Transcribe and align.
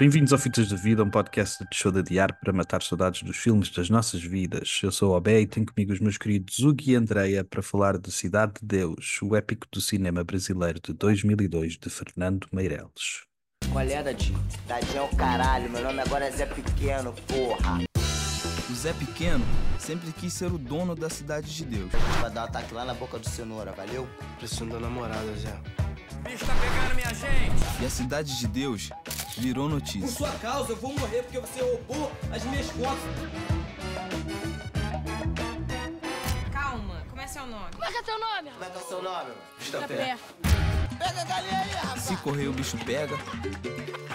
Bem-vindos 0.00 0.32
ao 0.32 0.38
Fitas 0.38 0.68
de 0.68 0.76
Vida, 0.76 1.02
um 1.02 1.10
podcast 1.10 1.58
de 1.68 1.76
show 1.76 1.90
de 1.90 1.98
adiar 1.98 2.32
para 2.38 2.52
matar 2.52 2.80
saudades 2.84 3.24
dos 3.24 3.36
filmes 3.36 3.68
das 3.68 3.90
nossas 3.90 4.22
vidas. 4.22 4.78
Eu 4.80 4.92
sou 4.92 5.10
o 5.10 5.16
Obé 5.16 5.40
e 5.40 5.46
tenho 5.46 5.66
comigo 5.66 5.92
os 5.92 5.98
meus 5.98 6.16
queridos 6.16 6.60
Hugo 6.60 6.84
e 6.86 6.94
Andreia 6.94 7.42
para 7.42 7.60
falar 7.60 7.98
de 7.98 8.12
Cidade 8.12 8.60
de 8.60 8.66
Deus, 8.78 9.18
o 9.20 9.34
épico 9.34 9.66
do 9.72 9.80
cinema 9.80 10.22
brasileiro 10.22 10.78
de 10.80 10.92
2002 10.92 11.78
de 11.78 11.90
Fernando 11.90 12.46
Meireles. 12.52 13.24
Qual 13.72 13.84
é, 13.84 14.00
Dadinho? 14.00 14.38
Dadinho 14.68 14.98
é 14.98 15.02
o 15.02 15.16
caralho, 15.16 15.68
meu 15.68 15.82
nome 15.82 16.00
agora 16.00 16.26
é 16.26 16.30
Zé 16.30 16.46
Pequeno, 16.46 17.12
porra. 17.26 17.80
O 18.70 18.74
Zé 18.76 18.92
Pequeno 18.92 19.44
sempre 19.80 20.12
quis 20.12 20.32
ser 20.32 20.52
o 20.52 20.58
dono 20.58 20.94
da 20.94 21.10
cidade 21.10 21.52
de 21.52 21.64
Deus. 21.64 21.90
Vai 22.20 22.30
dar 22.30 22.42
um 22.42 22.44
ataque 22.44 22.72
lá 22.72 22.84
na 22.84 22.94
boca 22.94 23.18
do 23.18 23.28
cenoura, 23.28 23.72
valeu? 23.72 24.08
Preciso 24.38 24.66
da 24.66 24.78
namorada, 24.78 25.34
Zé. 25.34 25.60
Bicho 26.22 26.44
tá 26.44 26.54
pegando 26.54 26.94
minha 26.94 27.14
gente! 27.14 27.82
E 27.82 27.86
a 27.86 27.90
cidade 27.90 28.38
de 28.38 28.46
Deus 28.48 28.90
virou 29.38 29.68
Por 29.68 29.74
notícia. 29.74 30.08
sua 30.08 30.30
causa, 30.38 30.72
eu 30.72 30.76
vou 30.76 30.92
morrer 30.98 31.22
porque 31.22 31.38
você 31.38 31.60
roubou 31.60 32.12
as 32.32 32.42
minhas 32.44 32.66
contas. 32.70 32.98
Calma, 36.52 37.02
como 37.08 37.22
é 37.22 37.26
seu 37.26 37.46
nome? 37.46 37.70
Como 37.72 37.84
é 37.84 37.90
que 37.90 37.96
é 37.96 38.00
o 38.00 38.04
seu 38.04 39.02
nome? 39.02 39.30
Tá 39.70 39.88
perto. 39.88 40.34
Pega 40.98 41.20
a 41.20 41.24
galinha 41.24 41.60
aí, 41.60 41.70
rapaz. 41.70 42.02
Se 42.02 42.16
correr, 42.16 42.48
o 42.48 42.52
bicho 42.52 42.76
pega. 42.84 43.16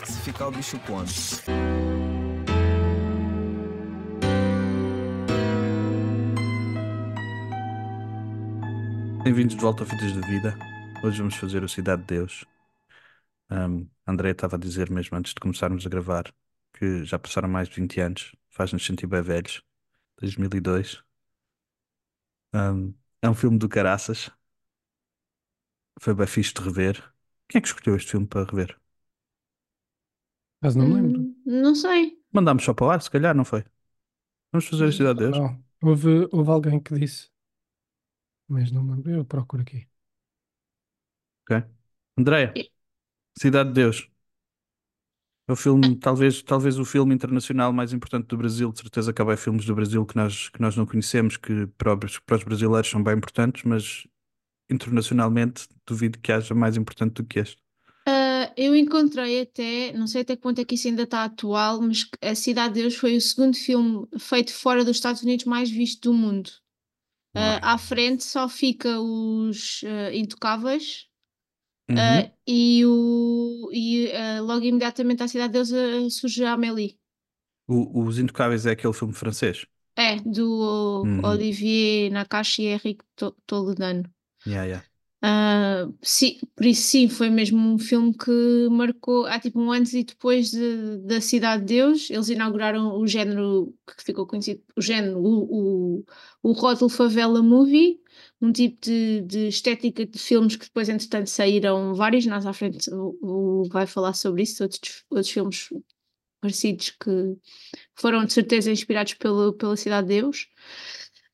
Se 0.06 0.20
ficar, 0.20 0.48
o 0.48 0.52
bicho 0.52 0.78
come. 0.80 1.08
Bem-vindos 9.24 9.56
de 9.56 9.62
volta 9.62 9.84
ao 9.84 9.90
Fitas 9.90 10.12
de 10.12 10.20
Vida. 10.20 10.58
Hoje 11.02 11.20
vamos 11.20 11.36
fazer 11.36 11.64
o 11.64 11.70
Cidade 11.70 12.02
de 12.02 12.08
Deus. 12.08 12.46
Um, 13.52 13.90
André 14.08 14.32
estava 14.32 14.56
a 14.56 14.60
dizer 14.60 14.90
mesmo 14.92 15.18
antes 15.18 15.34
de 15.34 15.40
começarmos 15.40 15.86
a 15.86 15.90
gravar 15.90 16.34
que 16.74 17.04
já 17.06 17.20
passaram 17.20 17.48
mais 17.50 17.70
de 17.70 17.76
20 17.80 18.00
anos, 18.02 18.36
faz-nos 18.50 18.86
sentir 18.86 19.08
bem 19.08 19.22
velhos. 19.22 19.62
2002. 20.20 21.04
Um, 22.54 22.94
é 23.22 23.30
um 23.30 23.34
filme 23.36 23.58
do 23.60 23.70
caraças. 23.70 24.30
Foi 26.00 26.14
bem 26.14 26.28
fixe 26.28 26.54
de 26.54 26.62
rever. 26.62 26.96
Quem 27.50 27.58
é 27.60 27.62
que 27.62 27.68
escolheu 27.68 27.96
este 27.98 28.12
filme 28.12 28.28
para 28.28 28.46
rever? 28.46 28.80
Mas 30.62 30.76
não 30.76 30.88
me 30.88 30.96
lembro. 30.96 31.22
Hum, 31.22 31.36
Não 31.46 31.76
sei. 31.76 32.18
Mandámos 32.32 32.64
só 32.66 32.74
para 32.74 32.86
o 32.88 32.92
ar, 32.92 33.02
se 33.02 33.10
calhar, 33.12 33.34
não 33.36 33.46
foi? 33.46 33.64
Vamos 34.52 34.68
fazer 34.68 34.88
a 34.88 34.94
Cidade 34.94 35.20
de 35.20 35.26
Deus. 35.26 35.42
Não. 35.42 35.64
Houve, 35.82 36.28
houve 36.32 36.50
alguém 36.52 36.80
que 36.80 36.94
disse. 36.98 37.30
Mas 38.48 38.72
não 38.72 38.82
me 38.84 38.92
lembro. 38.96 39.12
Eu 39.12 39.26
procuro 39.26 39.62
aqui. 39.64 39.86
Ok. 41.46 41.64
Andréia, 42.18 42.56
E- 42.56 42.72
Cidade 43.38 43.70
de 43.70 43.76
Deus. 43.76 44.10
É 45.48 45.52
o 45.52 45.56
filme, 45.58 45.96
talvez, 45.98 46.42
talvez 46.42 46.80
o 46.80 46.86
filme 46.86 47.14
internacional 47.14 47.74
mais 47.74 47.92
importante 47.92 48.28
do 48.28 48.38
Brasil. 48.38 48.72
De 48.72 48.80
certeza 48.80 49.12
que 49.12 49.22
há 49.22 49.38
filmes 49.38 49.66
do 49.66 49.76
Brasil 49.76 50.06
que 50.06 50.16
nós, 50.16 50.50
que 50.50 50.62
nós 50.62 50.76
não 50.78 50.86
conhecemos, 50.86 51.36
que 51.36 51.68
para 51.78 51.94
os, 51.94 52.20
para 52.20 52.38
os 52.38 52.44
brasileiros 52.44 52.90
são 52.90 53.04
bem 53.04 53.16
importantes, 53.16 53.64
mas 53.64 54.08
internacionalmente 54.70 55.68
duvido 55.86 56.20
que 56.20 56.32
haja 56.32 56.56
mais 56.56 56.78
importante 56.78 57.16
do 57.16 57.26
que 57.26 57.40
este. 57.40 57.62
Ah, 58.08 58.54
eu 58.56 58.76
encontrei 58.76 59.42
até, 59.42 59.92
não 59.94 60.08
sei 60.08 60.22
até 60.22 60.36
que 60.36 60.42
ponto 60.42 60.60
é 60.62 60.66
que 60.66 60.76
isso 60.76 60.88
ainda 60.88 61.04
está 61.04 61.26
atual, 61.26 61.82
mas 61.82 62.10
A 62.22 62.36
Cidade 62.36 62.76
de 62.76 62.82
Deus 62.82 62.96
foi 62.96 63.18
o 63.18 63.22
segundo 63.22 63.56
filme 63.56 64.08
feito 64.20 64.54
fora 64.54 64.86
dos 64.86 64.96
Estados 64.96 65.24
Unidos 65.24 65.46
mais 65.46 65.70
visto 65.70 66.10
do 66.10 66.14
mundo. 66.14 66.50
Ah, 67.36 67.74
à 67.74 67.78
frente 67.78 68.24
só 68.24 68.48
fica 68.48 69.00
os 69.00 69.84
ah, 69.86 70.14
Intocáveis 70.14 71.08
Uhum. 71.90 72.24
ah, 72.24 72.32
e, 72.48 72.86
o, 72.86 73.70
e 73.74 74.12
ah, 74.14 74.42
logo 74.42 74.66
imediatamente 74.66 75.24
à 75.24 75.28
Cidade 75.28 75.54
de 75.54 75.60
Deus 75.60 75.72
ah, 75.74 76.10
surge 76.10 76.44
a 76.46 76.54
Amélie. 76.54 77.00
O- 77.68 78.04
Os 78.06 78.20
Intocáveis 78.20 78.66
é 78.66 78.72
aquele 78.72 78.94
filme 78.94 79.14
francês. 79.14 79.66
É, 79.96 80.12
do 80.22 80.48
Uhum. 81.04 81.24
Olivier 81.24 82.12
Nakache 82.12 82.64
e 82.64 82.68
Henrique 82.74 83.06
To- 83.16 83.36
Toledano. 83.48 84.04
Yeah, 84.46 84.64
yeah. 84.66 84.82
Ah, 85.26 85.88
sim, 86.02 86.38
por 86.56 86.66
isso 86.66 86.82
sim, 86.90 87.08
foi 87.08 87.30
mesmo 87.30 87.58
um 87.58 87.78
filme 87.80 88.14
que 88.14 88.30
marcou, 88.70 89.26
há 89.26 89.40
tipo 89.40 89.58
um 89.60 89.72
antes 89.72 89.94
e 89.94 90.04
depois 90.04 90.52
de- 90.52 90.98
da 91.08 91.22
Cidade 91.22 91.62
de 91.66 91.76
Deus, 91.76 92.10
eles 92.10 92.28
inauguraram 92.28 92.98
o 93.00 93.08
género 93.08 93.74
que 93.88 94.04
ficou 94.04 94.28
conhecido, 94.28 94.62
o 94.76 94.82
género, 94.82 95.20
o, 95.20 96.00
o, 96.02 96.06
o 96.44 96.52
rótulo 96.52 96.90
Favela 96.90 97.42
Movie, 97.42 98.02
um 98.46 98.52
tipo 98.52 98.78
de, 98.82 99.22
de 99.22 99.48
estética 99.48 100.06
de 100.06 100.20
filmes 100.20 100.56
que 100.58 100.66
depois 100.66 100.90
entretanto 100.90 101.30
saíram 101.30 101.96
vários, 101.96 102.26
nós 102.26 102.46
à 102.46 102.52
frente 102.54 102.90
o, 102.92 103.18
o- 103.22 103.70
vai 103.70 103.88
falar 103.88 104.14
sobre 104.14 104.44
isso, 104.44 104.62
outros, 104.64 105.04
outros 105.10 105.30
filmes 105.32 105.70
parecidos 106.42 106.90
que 106.92 107.38
foram 107.96 108.26
de 108.26 108.34
certeza 108.34 108.70
inspirados 108.70 109.14
pelo, 109.14 109.54
pela 109.54 109.78
Cidade 109.78 110.08
de 110.10 110.16
Deus. 110.22 110.48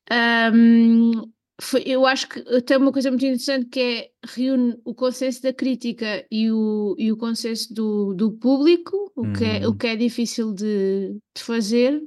Ahm, 0.10 1.12
foi- 1.62 1.84
eu 1.86 2.06
acho 2.06 2.28
que 2.30 2.42
tem 2.62 2.78
uma 2.78 2.92
coisa 2.92 3.10
muito 3.10 3.26
interessante 3.26 3.66
que 3.68 3.80
é 3.80 4.10
reúne 4.26 4.80
o 4.86 4.94
consenso 4.94 5.42
da 5.42 5.52
crítica 5.54 6.26
e 6.32 6.52
o, 6.52 6.96
e 6.98 7.12
o 7.12 7.18
consenso 7.18 7.74
do, 7.74 8.14
do 8.14 8.32
público, 8.32 9.12
o 9.16 9.32
que, 9.34 9.44
é, 9.44 9.68
o 9.68 9.72
Uhum. 9.72 9.78
que 9.78 9.88
é 9.88 9.96
difícil 9.96 10.54
de, 10.54 11.18
de 11.36 11.44
fazer. 11.44 12.02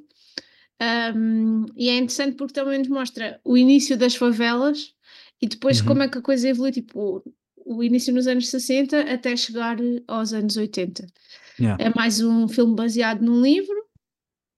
Ahm, 0.84 1.66
e 1.76 1.88
é 1.88 1.96
interessante 1.96 2.34
porque 2.36 2.54
também 2.54 2.78
nos 2.78 2.88
mostra 2.88 3.40
o 3.44 3.56
início 3.56 3.96
das 3.96 4.16
favelas 4.16 4.94
e 5.40 5.46
depois 5.46 5.80
Uhum. 5.80 5.86
como 5.86 6.02
é 6.02 6.08
que 6.08 6.18
a 6.18 6.22
coisa 6.22 6.48
evolui, 6.48 6.72
tipo, 6.72 7.22
o, 7.64 7.76
o 7.76 7.84
início 7.84 8.12
nos 8.12 8.26
anos 8.26 8.48
60 8.48 9.00
até 9.00 9.36
chegar 9.36 9.76
aos 10.08 10.32
anos 10.32 10.56
80. 10.56 11.06
Yeah. 11.60 11.82
É 11.84 11.92
mais 11.94 12.20
um 12.20 12.48
filme 12.48 12.74
baseado 12.74 13.20
num 13.22 13.40
livro 13.40 13.76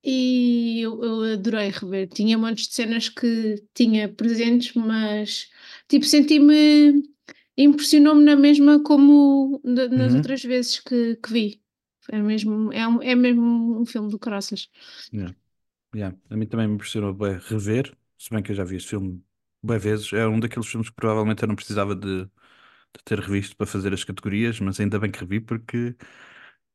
e 0.02 0.80
eu, 0.80 1.02
eu 1.02 1.32
adorei 1.34 1.68
rever. 1.70 2.08
Tinha 2.08 2.38
montes 2.38 2.68
de 2.68 2.74
cenas 2.74 3.08
que 3.08 3.62
tinha 3.74 4.08
presentes, 4.08 4.72
mas 4.74 5.50
tipo, 5.88 6.06
senti-me. 6.06 7.02
Impressionou-me 7.56 8.24
na 8.24 8.34
mesma 8.34 8.82
como 8.82 9.60
na- 9.62 9.88
nas 9.88 10.10
Uhum. 10.12 10.16
outras 10.18 10.42
vezes 10.42 10.80
que, 10.80 11.16
que 11.16 11.32
vi. 11.32 11.60
É 12.10 12.20
mesmo, 12.20 12.72
é, 12.72 12.86
um, 12.88 13.00
é 13.02 13.14
mesmo 13.14 13.80
um 13.80 13.86
filme 13.86 14.10
do 14.10 14.18
caraças. 14.18 14.68
Yeah. 15.12 15.34
A 16.30 16.36
mim 16.36 16.46
também 16.46 16.66
me 16.66 16.74
impressionou 16.74 17.12
bem 17.14 17.38
rever, 17.38 17.96
se 18.18 18.30
bem 18.30 18.42
que 18.42 18.50
eu 18.52 18.56
já 18.56 18.64
vi 18.64 18.76
este 18.76 18.90
filme 18.90 19.24
bem 19.62 19.78
vezes. 19.78 20.12
É 20.12 20.26
um 20.26 20.40
daqueles 20.40 20.66
filmes 20.68 20.88
que 20.90 20.96
provavelmente 20.96 21.42
eu 21.42 21.48
não 21.48 21.54
precisava 21.56 21.94
de, 21.94 22.24
de 22.24 22.30
ter 23.04 23.20
revisto 23.20 23.56
para 23.56 23.66
fazer 23.66 23.92
as 23.94 24.04
categorias, 24.04 24.60
mas 24.60 24.80
ainda 24.80 24.98
bem 25.00 25.10
que 25.12 25.20
revi 25.20 25.40
porque, 25.40 25.96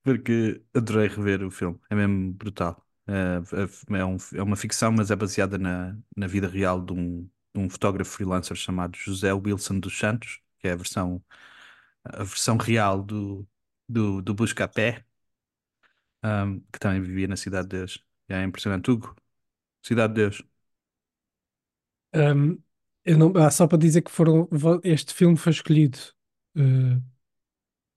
porque 0.03 0.63
adorei 0.73 1.07
rever 1.09 1.43
o 1.43 1.51
filme. 1.51 1.79
É 1.89 1.95
mesmo 1.95 2.33
brutal. 2.33 2.85
É, 3.07 3.41
é, 3.95 3.99
é 3.99 4.05
um- 4.05 4.17
é 4.35 4.43
uma 4.43 4.55
ficção, 4.57 4.91
mas 4.91 5.11
é 5.11 5.15
baseada 5.15 5.57
na, 5.57 5.97
na 6.17 6.27
vida 6.27 6.47
real 6.47 6.81
de 6.85 6.93
um, 6.93 7.23
de 7.55 7.61
um 7.61 7.69
fotógrafo 7.69 8.11
freelancer 8.11 8.55
chamado 8.57 8.97
José 8.97 9.33
Wilson 9.33 9.79
dos 9.79 9.97
Santos, 9.97 10.41
que 10.59 10.67
é 10.67 10.73
a 10.73 10.75
versão, 10.75 11.23
a 12.05 12.23
versão 12.23 12.57
real 12.57 13.03
do, 13.03 13.47
do, 13.89 14.21
do 14.21 14.33
Busca 14.35 14.65
a 14.65 14.69
Pé, 14.69 15.05
um, 16.23 16.59
que 16.71 16.79
também 16.79 17.01
vivia 17.01 17.27
na 17.27 17.35
Cidade 17.37 17.67
de 17.69 17.77
Deus. 17.77 18.05
É 18.29 18.43
impressionante. 18.43 18.89
Hugo, 18.91 19.15
Cidade 19.83 20.13
de 20.15 20.21
Deus. 20.23 20.43
Ahm, 22.13 22.57
eu 23.05 23.17
não, 23.17 23.33
ah, 23.37 23.49
só 23.51 23.67
para 23.67 23.77
dizer 23.77 24.01
que 24.01 24.11
foram, 24.11 24.47
este 24.83 25.13
filme 25.13 25.37
foi 25.37 25.51
escolhido 25.51 25.97
eh, 26.57 26.99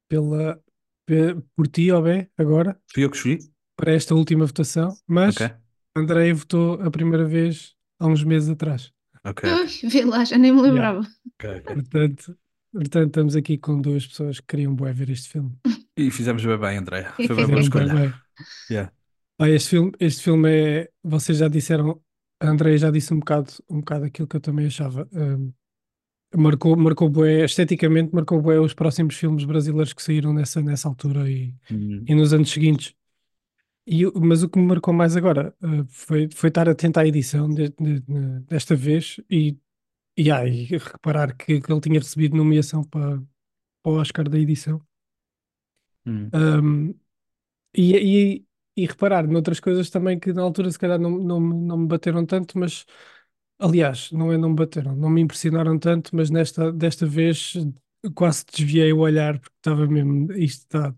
pela, 0.09 0.63
pe- 1.07 1.35
por 1.55 1.69
ti, 1.69 1.91
Obé, 1.93 2.31
agora, 2.37 2.81
Fui 2.93 3.05
eu 3.05 3.11
que 3.11 3.17
escolhi? 3.17 3.39
para 3.77 3.93
esta 3.93 4.15
última 4.15 4.47
votação, 4.47 4.99
mas 5.07 5.37
Ok, 5.37 5.63
Andrei 5.97 6.33
votou 6.33 6.81
a 6.83 6.91
primeira 6.91 7.25
vez 7.25 7.75
há 7.99 8.07
uns 8.07 8.25
meses 8.25 8.49
atrás. 8.51 8.93
ok. 9.25 9.45
Ai, 9.45 9.67
vê 9.91 10.05
lá, 10.05 10.25
já 10.25 10.39
nem 10.39 10.53
me 10.53 10.63
Yeah. 10.67 10.91
lembrava. 10.91 11.03
ok, 11.39 11.45
ok. 11.61 11.71
Portanto, 11.73 12.39
portanto, 12.73 13.09
estamos 13.09 13.37
aqui 13.37 13.59
com 13.59 13.81
duas 13.81 14.07
pessoas 14.07 14.41
que 14.41 14.47
queriam 14.49 14.75
bué 14.75 14.93
ver 14.93 15.11
este 15.11 15.29
filme. 15.31 15.57
E 15.97 16.11
fizemos 16.11 16.45
bem 16.45 16.59
bem, 16.59 16.77
André. 16.79 17.05
Foi 17.23 17.37
bem 17.37 17.47
boa 17.49 17.61
escolha. 17.61 17.95
bem. 17.95 18.21
Yeah. 18.71 18.93
Ah, 19.43 19.49
este 19.49 19.71
filme, 19.71 19.93
este 19.99 20.23
filme 20.23 20.49
é. 20.51 20.89
Vocês 21.03 21.39
já 21.39 21.49
disseram, 21.49 22.01
a 22.39 22.49
Andrea 22.49 22.79
já 22.79 22.91
disse 22.93 23.13
um 23.13 23.19
bocado, 23.19 23.51
um 23.69 23.81
bocado 23.81 24.05
aquilo 24.05 24.29
que 24.29 24.37
eu 24.37 24.41
também 24.41 24.67
achava. 24.67 25.09
Ahm, 25.13 25.53
marcou, 26.37 26.77
marcou 26.77 27.09
bué, 27.11 27.45
esteticamente, 27.45 28.15
marcou 28.15 28.41
bué 28.41 28.61
os 28.61 28.73
próximos 28.73 29.17
filmes 29.17 29.45
brasileiros 29.45 29.93
que 29.93 30.03
saíram 30.03 30.33
nessa, 30.33 30.63
nessa 30.63 30.89
altura 30.89 31.29
e, 31.29 31.53
Hum, 31.69 32.05
e 32.07 32.15
nos 32.15 32.33
anos 32.33 32.51
seguintes. 32.51 32.95
E, 33.85 34.05
mas 34.15 34.45
o 34.45 34.49
que 34.49 34.61
me 34.61 34.67
marcou 34.67 34.95
mais 34.95 35.17
agora 35.17 35.53
ah, 35.61 35.85
foi, 35.89 36.29
foi 36.33 36.49
estar 36.49 36.69
atento 36.69 37.01
à 37.01 37.07
edição 37.07 37.49
de- 37.49 37.69
de- 37.71 38.01
de- 38.01 38.41
desta 38.47 38.77
vez 38.77 39.21
e, 39.29 39.59
e, 40.17 40.31
ah, 40.31 40.47
e 40.47 40.67
reparar 40.67 41.37
que, 41.37 41.61
que 41.61 41.73
ele 41.73 41.81
tinha 41.81 41.99
recebido 41.99 42.37
nomeação 42.37 42.85
para, 42.85 43.17
para 43.83 43.93
o 43.93 43.97
Oscar 43.97 44.29
da 44.29 44.39
edição. 44.39 44.81
hum. 46.07 46.31
Um, 46.33 46.95
e, 47.75 47.97
e, 47.97 48.47
e 48.77 48.87
reparar 48.87 49.27
noutras 49.27 49.61
coisas 49.61 49.91
também 49.91 50.19
que 50.19 50.33
na 50.33 50.43
altura 50.43 50.71
se 50.71 50.79
calhar 50.79 50.99
não, 50.99 51.11
não, 51.11 51.41
me- 51.41 51.55
não 51.67 51.79
me 51.79 51.87
bateram 51.89 52.25
tanto, 52.27 52.59
mas 52.59 52.85
aliás, 53.59 54.11
não 54.13 54.33
é 54.33 54.39
não 54.39 54.51
me 54.51 54.57
bateram, 54.57 54.97
não 54.97 55.11
me 55.11 55.21
impressionaram 55.23 55.79
tanto, 55.79 56.15
mas 56.17 56.31
nesta, 56.31 56.73
desta 56.73 57.07
vez 57.07 57.55
quase 58.15 58.45
desviei 58.53 58.93
o 58.93 58.99
olhar 59.01 59.39
porque 59.41 59.57
estava 59.59 59.87
mesmo, 59.87 60.33
isto 60.35 60.63
está, 60.65 60.95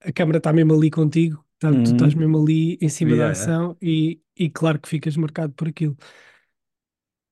a 0.00 0.12
câmara 0.12 0.38
está 0.38 0.52
mesmo 0.52 0.74
ali 0.74 0.90
contigo, 0.90 1.44
tá- 1.58 1.74
tu 1.76 1.90
estás 1.90 2.14
Uhum. 2.14 2.20
mesmo 2.20 2.38
ali 2.42 2.78
em 2.80 2.88
cima 2.88 3.16
da 3.16 3.24
Yeah, 3.24 3.32
yeah. 3.36 3.56
ação 3.56 3.76
e, 3.80 4.20
e 4.36 4.50
claro 4.50 4.80
que 4.80 4.88
ficas 4.88 5.16
marcado 5.16 5.52
por 5.54 5.68
aquilo. 5.68 5.96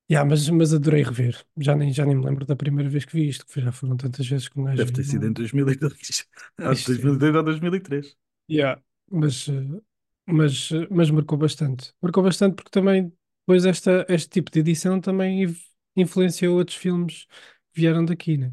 Yeah, 0.09 0.25
mas, 0.29 0.47
mas 0.49 0.73
adorei 0.73 1.03
rever. 1.03 1.45
Já 1.57 1.75
nem, 1.75 1.91
já 1.93 2.05
nem 2.05 2.15
me 2.15 2.25
lembro 2.25 2.45
da 2.45 2.55
primeira 2.55 2.89
vez 2.89 3.05
que 3.05 3.13
vi 3.15 3.29
isto, 3.29 3.45
que 3.45 3.61
já 3.61 3.71
foram 3.71 3.95
tantas 3.95 4.27
vezes 4.27 4.49
que 4.49 4.59
um 4.59 4.65
gajo 4.65 4.83
Deve 4.83 4.91
ter 4.91 5.03
sido 5.05 5.25
em 5.27 5.31
não- 5.31 5.33
2002. 5.33 6.27
Ou 6.59 6.75
Isto 6.75 7.01
é- 7.01 7.11
2002 7.15 7.35
ou 7.35 7.43
2003. 7.43 8.17
Yeah, 8.49 8.81
mas, 9.11 9.47
eh, 9.49 9.81
mas, 10.25 10.71
eh, 10.71 10.87
mas 10.91 11.09
marcou 11.11 11.37
bastante. 11.37 11.93
Marcou 12.01 12.23
bastante 12.23 12.55
porque 12.55 12.69
também 12.71 13.11
depois 13.41 13.65
esta, 13.65 14.05
este 14.09 14.29
tipo 14.29 14.51
de 14.51 14.59
edição 14.59 14.99
também 15.01 15.43
inf- 15.43 15.65
influenciou 15.95 16.57
outros 16.57 16.77
filmes 16.77 17.25
que 17.73 17.81
vieram 17.81 18.05
daqui, 18.05 18.37
né? 18.37 18.51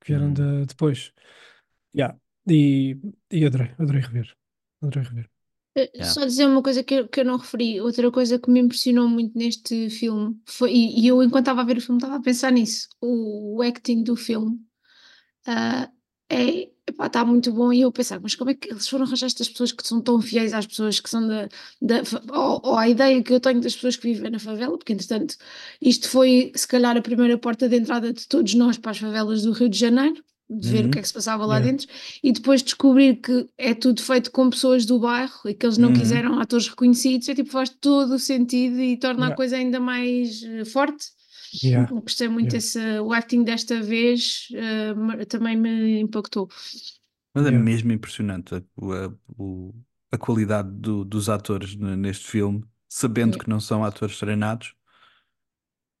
Que 0.00 0.08
vieram 0.08 0.26
Uhum. 0.28 0.34
da- 0.34 0.64
depois. 0.66 1.12
Yeah. 1.94 2.18
E, 2.48 2.96
e 3.30 3.44
adorei, 3.46 3.70
adorei 3.78 4.02
rever. 4.02 4.36
Adorei 4.82 5.04
rever. 5.04 5.30
Eh, 5.74 5.90
Yeah. 5.98 6.04
Só 6.04 6.24
dizer 6.24 6.46
uma 6.46 6.62
coisa 6.62 6.82
que 6.82 6.94
eu, 6.94 7.08
que 7.08 7.20
eu 7.20 7.24
não 7.24 7.36
referi, 7.36 7.80
outra 7.80 8.10
coisa 8.10 8.38
que 8.38 8.50
me 8.50 8.60
impressionou 8.60 9.08
muito 9.08 9.36
neste 9.36 9.90
filme 9.90 10.40
foi, 10.46 10.72
e, 10.72 11.00
e 11.04 11.06
eu 11.08 11.22
enquanto 11.22 11.42
estava 11.44 11.60
a 11.62 11.64
ver 11.64 11.76
o 11.78 11.80
filme 11.80 11.98
estava 11.98 12.16
a 12.16 12.22
pensar 12.22 12.50
nisso, 12.50 12.88
o, 13.00 13.56
o 13.58 13.62
acting 13.62 14.02
do 14.02 14.16
filme 14.16 14.58
ah, 15.46 15.90
é, 16.28 16.68
epá, 16.86 17.06
está 17.06 17.24
muito 17.24 17.52
bom 17.52 17.72
e 17.72 17.82
eu 17.82 17.92
pensava, 17.92 18.20
mas 18.22 18.34
como 18.34 18.50
é 18.50 18.54
que 18.54 18.70
eles 18.70 18.88
foram 18.88 19.04
arranjar 19.06 19.26
estas 19.26 19.48
pessoas 19.48 19.72
que 19.72 19.86
são 19.86 20.00
tão 20.00 20.20
fiéis 20.20 20.52
às 20.52 20.66
pessoas 20.66 20.98
que 21.00 21.08
são 21.10 21.26
da, 21.26 21.48
da 21.80 22.02
ou, 22.32 22.60
ou 22.64 22.76
à 22.76 22.88
ideia 22.88 23.22
que 23.22 23.32
eu 23.32 23.40
tenho 23.40 23.60
das 23.60 23.74
pessoas 23.74 23.96
que 23.96 24.12
vivem 24.12 24.30
na 24.30 24.38
favela, 24.38 24.76
porque 24.76 24.92
entretanto 24.92 25.36
isto 25.80 26.08
foi 26.08 26.52
se 26.54 26.66
calhar 26.66 26.96
a 26.96 27.02
primeira 27.02 27.38
porta 27.38 27.68
de 27.68 27.76
entrada 27.76 28.12
de 28.12 28.26
todos 28.26 28.54
nós 28.54 28.76
para 28.78 28.90
as 28.92 28.98
favelas 28.98 29.42
do 29.42 29.52
Rio 29.52 29.68
de 29.68 29.78
Janeiro, 29.78 30.22
de 30.48 30.68
ver 30.70 30.82
Uhum. 30.82 30.86
o 30.86 30.90
que 30.90 30.98
é 30.98 31.02
que 31.02 31.08
se 31.08 31.14
passava 31.14 31.44
lá 31.46 31.56
Yeah. 31.56 31.72
dentro 31.72 31.86
e 32.22 32.30
depois 32.32 32.62
descobrir 32.62 33.16
que 33.16 33.48
é 33.58 33.74
tudo 33.74 34.00
feito 34.02 34.30
com 34.30 34.48
pessoas 34.50 34.86
do 34.86 34.98
bairro 35.00 35.40
e 35.46 35.54
que 35.54 35.66
eles 35.66 35.76
não 35.78 35.88
Uhum. 35.88 35.94
quiseram 35.94 36.38
atores 36.40 36.68
reconhecidos, 36.68 37.28
é 37.28 37.34
tipo, 37.34 37.50
faz 37.50 37.68
todo 37.68 38.14
o 38.14 38.18
sentido 38.18 38.80
e 38.80 38.96
torna 38.96 39.22
Yeah. 39.22 39.32
a 39.34 39.36
coisa 39.36 39.56
ainda 39.56 39.80
mais 39.80 40.42
eh, 40.44 40.64
forte. 40.64 41.06
Yeah. 41.64 41.90
Gostei 41.92 42.28
muito 42.28 42.54
Yeah. 42.54 42.58
desse, 42.58 42.78
o 43.00 43.12
acting 43.12 43.44
desta 43.44 43.80
vez 43.82 44.48
ma- 44.96 45.24
também 45.26 45.56
me 45.56 46.00
impactou. 46.00 46.48
Mas 47.34 47.44
é 47.46 47.48
Yeah. 47.50 47.64
mesmo 47.64 47.92
impressionante 47.92 48.54
a, 48.54 48.58
a, 48.58 49.12
a 50.12 50.18
qualidade 50.18 50.70
do- 50.70 51.04
dos 51.04 51.28
atores 51.28 51.74
ne- 51.76 51.96
neste 51.96 52.26
filme, 52.26 52.64
sabendo 52.88 53.32
Yeah. 53.32 53.44
que 53.44 53.50
não 53.50 53.60
são 53.60 53.84
atores 53.84 54.18
treinados, 54.18 54.74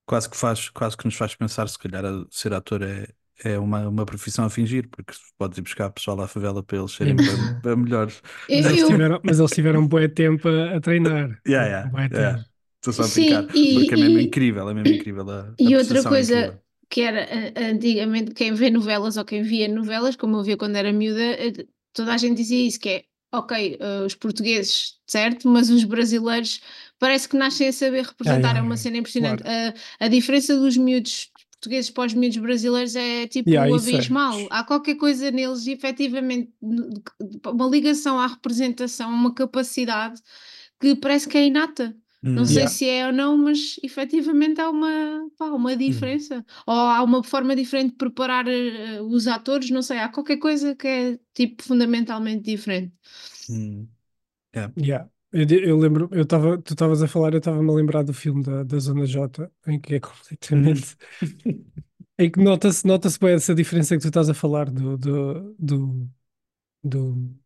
quase 0.06 0.28
que 0.30 0.36
faz, 0.36 0.68
quase 0.70 0.96
que 0.96 1.04
nos 1.04 1.14
faz 1.16 1.34
pensar 1.34 1.68
se 1.68 1.78
calhar 1.78 2.04
a- 2.04 2.24
ser 2.30 2.52
ator 2.54 2.82
é, 2.82 3.08
é 3.44 3.58
uma, 3.58 3.88
uma 3.88 4.06
profissão 4.06 4.44
a 4.44 4.50
fingir, 4.50 4.88
porque 4.88 5.12
podes 5.36 5.58
ir 5.58 5.62
buscar 5.62 5.90
pessoal 5.90 6.20
à 6.22 6.28
favela 6.28 6.62
para 6.62 6.78
eles 6.78 6.92
serem 6.92 7.16
bem- 7.16 7.60
bem 7.62 7.76
melhores. 7.76 8.22
Eu- 8.48 8.62
Mas 8.62 8.66
eles 8.72 8.86
tiveram, 8.86 9.20
mas 9.24 9.38
eles 9.38 9.50
tiveram 9.50 9.80
um 9.80 9.88
bom 9.88 10.08
tempo 10.08 10.48
a, 10.48 10.76
a 10.76 10.80
treinar. 10.80 11.40
Yeah, 11.46 11.66
yeah, 11.66 11.90
Bué 11.90 12.08
yeah. 12.12 12.44
Estou 12.88 12.92
só 12.94 13.04
a 13.04 13.08
Sim, 13.08 13.08
brincar, 13.08 13.48
e- 13.52 13.60
porque 13.72 13.94
é 13.94 13.96
mesmo 13.96 14.18
e- 14.24 14.26
incrível, 14.26 14.68
é 14.70 14.74
mesmo 14.74 14.90
incrível. 14.92 15.28
A, 15.30 15.58
a 15.64 15.68
E 15.68 15.74
outra 15.76 16.04
é 16.16 16.20
coisa 16.22 16.38
incrível. 16.38 16.60
que 16.88 17.00
era 17.02 17.24
a- 17.24 17.70
antigamente, 17.70 18.32
quem 18.34 18.52
vê 18.54 18.70
novelas 18.70 19.16
ou 19.16 19.24
quem 19.24 19.42
via 19.42 19.68
novelas, 19.68 20.16
como 20.16 20.36
eu 20.36 20.42
via 20.44 20.56
quando 20.56 20.76
era 20.76 20.92
miúda, 20.92 21.20
eh, 21.22 21.66
toda 21.92 22.12
a 22.14 22.16
gente 22.18 22.36
dizia 22.36 22.66
isso, 22.66 22.78
que 22.80 22.88
é, 22.90 23.04
ok, 23.32 23.76
eh, 23.80 24.02
os 24.06 24.14
portugueses, 24.14 24.98
certo, 25.06 25.48
mas 25.48 25.70
os 25.70 25.84
brasileiros 25.84 26.60
parece 26.98 27.28
que 27.28 27.36
nascem 27.36 27.68
a 27.68 27.72
saber 27.72 28.04
representar, 28.04 28.56
é 28.56 28.60
uma 28.62 28.76
cena 28.76 28.98
impressionante. 28.98 29.42
A, 29.46 30.04
a 30.06 30.08
diferença 30.08 30.56
dos 30.56 30.76
miúdos 30.76 31.30
portugueses 31.52 31.90
para 31.90 32.06
os 32.06 32.14
miúdos 32.14 32.36
brasileiros 32.38 32.94
é 32.94 33.26
tipo 33.26 33.50
Yeah, 33.52 33.66
é. 33.68 33.72
abismal. 33.74 34.46
Há 34.50 34.62
qualquer 34.64 34.96
coisa 34.96 35.30
neles, 35.30 35.66
efetivamente, 35.66 36.52
uma 36.62 37.66
ligação 37.68 38.18
à 38.20 38.26
representação, 38.26 39.10
uma 39.10 39.34
capacidade 39.34 40.20
que 40.80 40.94
parece 40.96 41.28
que 41.28 41.38
é 41.38 41.46
inata. 41.46 41.96
Não 42.34 42.44
Hum. 42.44 42.46
sei 42.46 42.66
Yeah. 42.66 42.68
se 42.68 42.88
é 42.88 43.06
ou 43.06 43.12
não, 43.12 43.36
mas 43.38 43.76
efetivamente 43.82 44.60
há 44.60 44.70
uma, 44.70 45.30
pá, 45.38 45.46
uma 45.50 45.76
diferença. 45.76 46.44
Ou 46.66 46.74
há 46.74 47.02
uma 47.02 47.22
forma 47.24 47.56
diferente 47.56 47.90
de 47.92 47.96
preparar 47.96 48.46
eh, 48.48 49.00
os 49.02 49.26
atores, 49.26 49.70
não 49.70 49.82
sei, 49.82 49.98
há 49.98 50.08
qualquer 50.08 50.38
coisa 50.38 50.74
que 50.76 50.86
é 50.88 51.18
tipo 51.34 51.62
fundamentalmente 51.64 52.42
diferente. 52.44 52.92
Hum. 53.48 53.88
Yeah. 54.78 55.10
Eu, 55.32 55.44
di- 55.46 55.62
eu 55.64 55.76
lembro, 55.78 56.08
eu 56.12 56.22
estava, 56.22 56.58
tu 56.62 56.72
estavas 56.74 57.02
a 57.02 57.08
falar, 57.08 57.32
eu 57.34 57.38
estava-me 57.38 57.70
a 57.70 57.74
lembrar 57.74 58.02
do 58.04 58.14
filme 58.14 58.42
da, 58.42 58.62
da 58.64 58.78
Zona 58.78 59.06
J, 59.06 59.50
em 59.66 59.80
que 59.80 59.96
é 59.96 60.00
completamente. 60.00 60.96
em 62.18 62.30
que 62.30 62.40
nota-se 62.42 62.86
nota-se 62.86 63.18
bem 63.18 63.34
essa 63.34 63.54
diferença 63.54 63.94
que 63.96 64.02
tu 64.02 64.08
estás 64.08 64.28
a 64.28 64.34
falar 64.34 64.70
do, 64.70 64.96
do, 64.98 65.54
do, 65.58 66.10
do- 66.84 67.36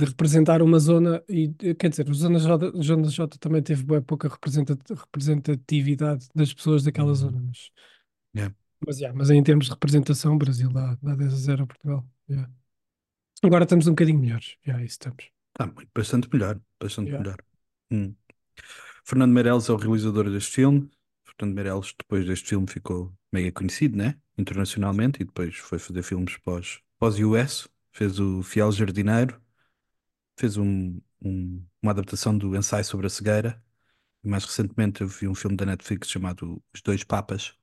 de 0.00 0.06
representar 0.10 0.62
uma 0.62 0.78
zona 0.78 1.22
e 1.28 1.52
quer 1.74 1.88
dizer, 1.90 2.08
o 2.08 2.14
Zona 2.14 2.38
J, 2.38 2.72
Zona 2.82 3.08
J 3.08 3.38
também 3.38 3.62
teve 3.62 3.82
bem 3.84 4.02
pouca 4.02 4.28
representa- 4.28 4.76
representatividade 4.94 6.28
das 6.34 6.52
pessoas 6.54 6.82
daquela 6.84 7.14
zona, 7.14 7.40
mas, 7.40 7.70
Yeah. 8.34 8.54
mas, 8.86 8.98
yeah, 8.98 9.16
mas 9.18 9.30
em 9.30 9.42
termos 9.42 9.66
de 9.66 9.72
representação, 9.72 10.34
o 10.34 10.38
Brasil 10.38 10.70
dá, 10.72 10.96
dá 11.02 11.14
10 11.16 11.32
a 11.32 11.36
0 11.36 11.62
a 11.64 11.66
Portugal. 11.66 12.06
yeah. 12.28 12.50
Agora 13.42 13.64
estamos 13.64 13.86
um 13.86 13.90
bocadinho 13.90 14.18
melhores, 14.20 14.56
yeah, 14.66 14.84
isso 14.84 14.94
estamos. 14.94 15.30
Está 15.52 15.66
muito, 15.66 15.90
bastante 15.94 16.28
melhor, 16.32 16.60
bastante 16.80 17.08
Yeah. 17.08 17.24
melhor. 17.24 17.38
Hum. 17.90 18.14
Fernando 19.04 19.32
Meirelles 19.32 19.68
é 19.68 19.72
o 19.72 19.76
realizador 19.76 20.30
deste 20.30 20.52
filme. 20.52 20.88
Fernando 21.24 21.54
Meirelles, 21.56 21.94
depois 21.98 22.26
deste 22.26 22.48
filme, 22.50 22.66
ficou 22.68 23.12
mega 23.32 23.50
conhecido, 23.52 23.96
né? 23.96 24.16
Internacionalmente, 24.38 25.22
e 25.22 25.24
depois 25.24 25.56
foi 25.56 25.78
fazer 25.78 26.02
filmes 26.02 26.36
pós, 26.38 26.80
pós-US. 26.98 27.68
Fez 27.92 28.20
o 28.20 28.42
Fiel 28.42 28.70
Jardineiro, 28.70 29.40
fez 30.40 30.56
um, 30.56 31.00
um- 31.22 31.64
uma 31.82 31.92
adaptação 31.92 32.36
do 32.36 32.56
Ensaio 32.56 32.84
sobre 32.84 33.06
a 33.06 33.10
Cegueira. 33.10 33.62
E 34.24 34.28
mais 34.28 34.44
recentemente 34.44 35.02
eu 35.02 35.08
vi 35.08 35.28
um 35.28 35.34
filme 35.34 35.56
da 35.56 35.66
Netflix 35.66 36.08
chamado 36.10 36.62
Os 36.74 36.82
Dois 36.82 37.04
Papas. 37.04 37.54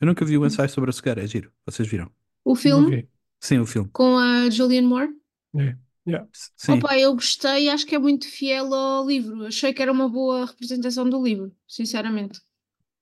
Eu 0.00 0.06
nunca 0.08 0.24
vi 0.24 0.38
o 0.38 0.46
Ensaio 0.46 0.68
sobre 0.70 0.90
a 0.90 0.92
Cegueira, 0.92 1.22
é 1.24 1.26
giro. 1.26 1.52
Vocês 1.66 1.88
viram? 1.88 2.10
O 2.44 2.54
filme 2.56 3.02
vi. 3.02 3.08
Sim, 3.40 3.58
o 3.58 3.66
filme. 3.66 3.90
com 3.92 4.18
a 4.18 4.50
Julianne 4.50 4.86
Moore, 4.88 5.10
É, 5.56 5.76
yeah. 6.06 6.28
S- 6.32 6.50
Sim. 6.56 6.72
opa, 6.74 6.98
eu 6.98 7.14
gostei, 7.14 7.68
acho 7.68 7.86
que 7.86 7.94
é 7.94 7.98
muito 7.98 8.28
fiel 8.28 8.72
ao 8.74 9.06
livro. 9.06 9.46
Achei 9.46 9.72
que 9.72 9.82
era 9.82 9.92
uma 9.92 10.08
boa 10.08 10.46
representação 10.46 11.08
do 11.08 11.22
livro, 11.22 11.54
sinceramente. 11.68 12.40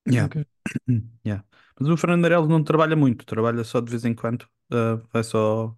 Yeah. 0.06 0.26
Ok. 0.26 0.44
Yeah. 1.24 1.44
Mas 1.78 1.88
o 1.88 1.96
Fernando 1.96 2.22
Meirelles 2.22 2.48
não 2.48 2.62
trabalha 2.64 2.96
muito, 2.96 3.24
trabalha 3.26 3.64
só 3.64 3.80
de 3.80 3.90
vez 3.90 4.04
em 4.04 4.14
quando. 4.14 4.46
ah, 4.70 4.96
vai 5.12 5.22
só, 5.24 5.76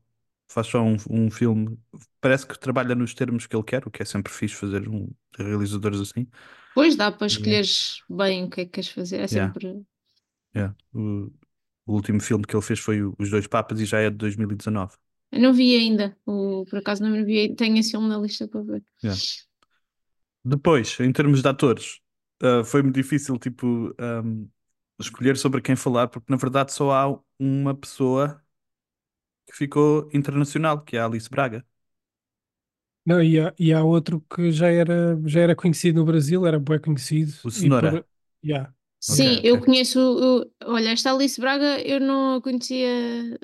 faz 0.49 0.67
só 0.67 0.83
um, 0.83 0.97
um 1.11 1.31
filme. 1.31 1.79
Parece 2.21 2.47
que 2.47 2.59
trabalha 2.59 2.95
nos 2.95 3.15
termos 3.15 3.47
que 3.47 3.57
ele 3.57 3.65
quer, 3.65 3.87
o 3.87 3.91
que 3.91 4.03
é 4.03 4.05
sempre 4.05 4.33
fixe 4.33 4.55
fazer 4.55 4.89
um 4.89 5.09
realizadores 5.39 6.01
assim. 6.01 6.27
Pois 6.75 6.95
dá 6.97 7.11
para 7.11 7.27
escolheres 7.27 8.03
bem 8.09 8.45
o 8.45 8.51
que 8.51 8.61
é 8.63 8.65
que 8.65 8.73
queres 8.73 8.91
fazer, 8.91 9.21
é 9.21 9.27
Yeah. 9.31 9.47
sempre. 9.47 9.85
Yeah. 10.55 10.75
O, 10.95 11.33
o 11.87 11.93
último 11.95 12.21
filme 12.21 12.45
que 12.47 12.55
ele 12.57 12.63
fez 12.63 12.81
foi 12.81 13.03
Os 13.19 13.31
Dois 13.31 13.47
Papas 13.47 13.81
e 13.81 13.85
já 13.87 14.01
é 14.01 14.11
de 14.11 14.17
2019. 14.17 14.97
Eu 15.33 15.41
não 15.41 15.53
vi 15.53 15.77
ainda, 15.77 16.17
o, 16.27 16.65
por 16.67 16.79
acaso 16.79 17.03
não 17.03 17.25
vi 17.25 17.39
ainda, 17.41 17.57
tenho 17.57 17.77
esse 17.77 17.91
filme 17.91 18.09
na 18.09 18.19
lista 18.19 18.47
para 18.49 18.63
ver. 18.63 18.85
Depois, 20.45 20.99
em 21.01 21.13
termos 21.13 21.43
de 21.43 21.49
atores, 21.49 22.01
ah, 22.43 22.63
foi-me 22.65 22.91
difícil 22.93 23.39
tipo, 23.39 23.95
ahm, 23.99 24.47
escolher 25.01 25.37
sobre 25.37 25.61
quem 25.63 25.77
falar, 25.77 26.09
porque 26.09 26.31
na 26.31 26.37
verdade 26.37 26.73
só 26.73 26.93
há 26.93 27.21
uma 27.39 27.75
pessoa 27.75 28.43
que 29.47 29.57
ficou 29.57 30.09
internacional, 30.13 30.83
que 30.85 30.97
é 30.97 31.01
a 31.01 31.07
Alice 31.07 31.29
Braga. 31.31 31.65
Não, 33.07 33.23
e 33.23 33.39
há, 33.39 33.55
e 33.59 33.73
há 33.73 33.83
outro 33.85 34.21
que 34.35 34.51
já 34.51 34.69
era, 34.71 35.19
já 35.27 35.41
era 35.41 35.55
conhecido 35.55 36.01
no 36.01 36.07
Brasil, 36.07 36.47
era 36.47 36.59
bem 36.59 36.79
conhecido. 36.81 37.33
O 37.43 37.51
e 37.55 37.71
Cenoura. 37.71 37.91
por- 37.91 38.07
yeah. 38.45 38.73
Sim, 39.01 39.41
ok. 39.41 39.45
eu 39.45 39.61
conheço. 39.61 39.99
eu- 39.99 40.51
olha, 40.65 40.91
esta 40.91 41.13
Alice 41.13 41.39
Braga 41.41 41.81
eu 41.87 42.01
não 42.01 42.37
a 42.37 42.41
conhecia, 42.43 43.39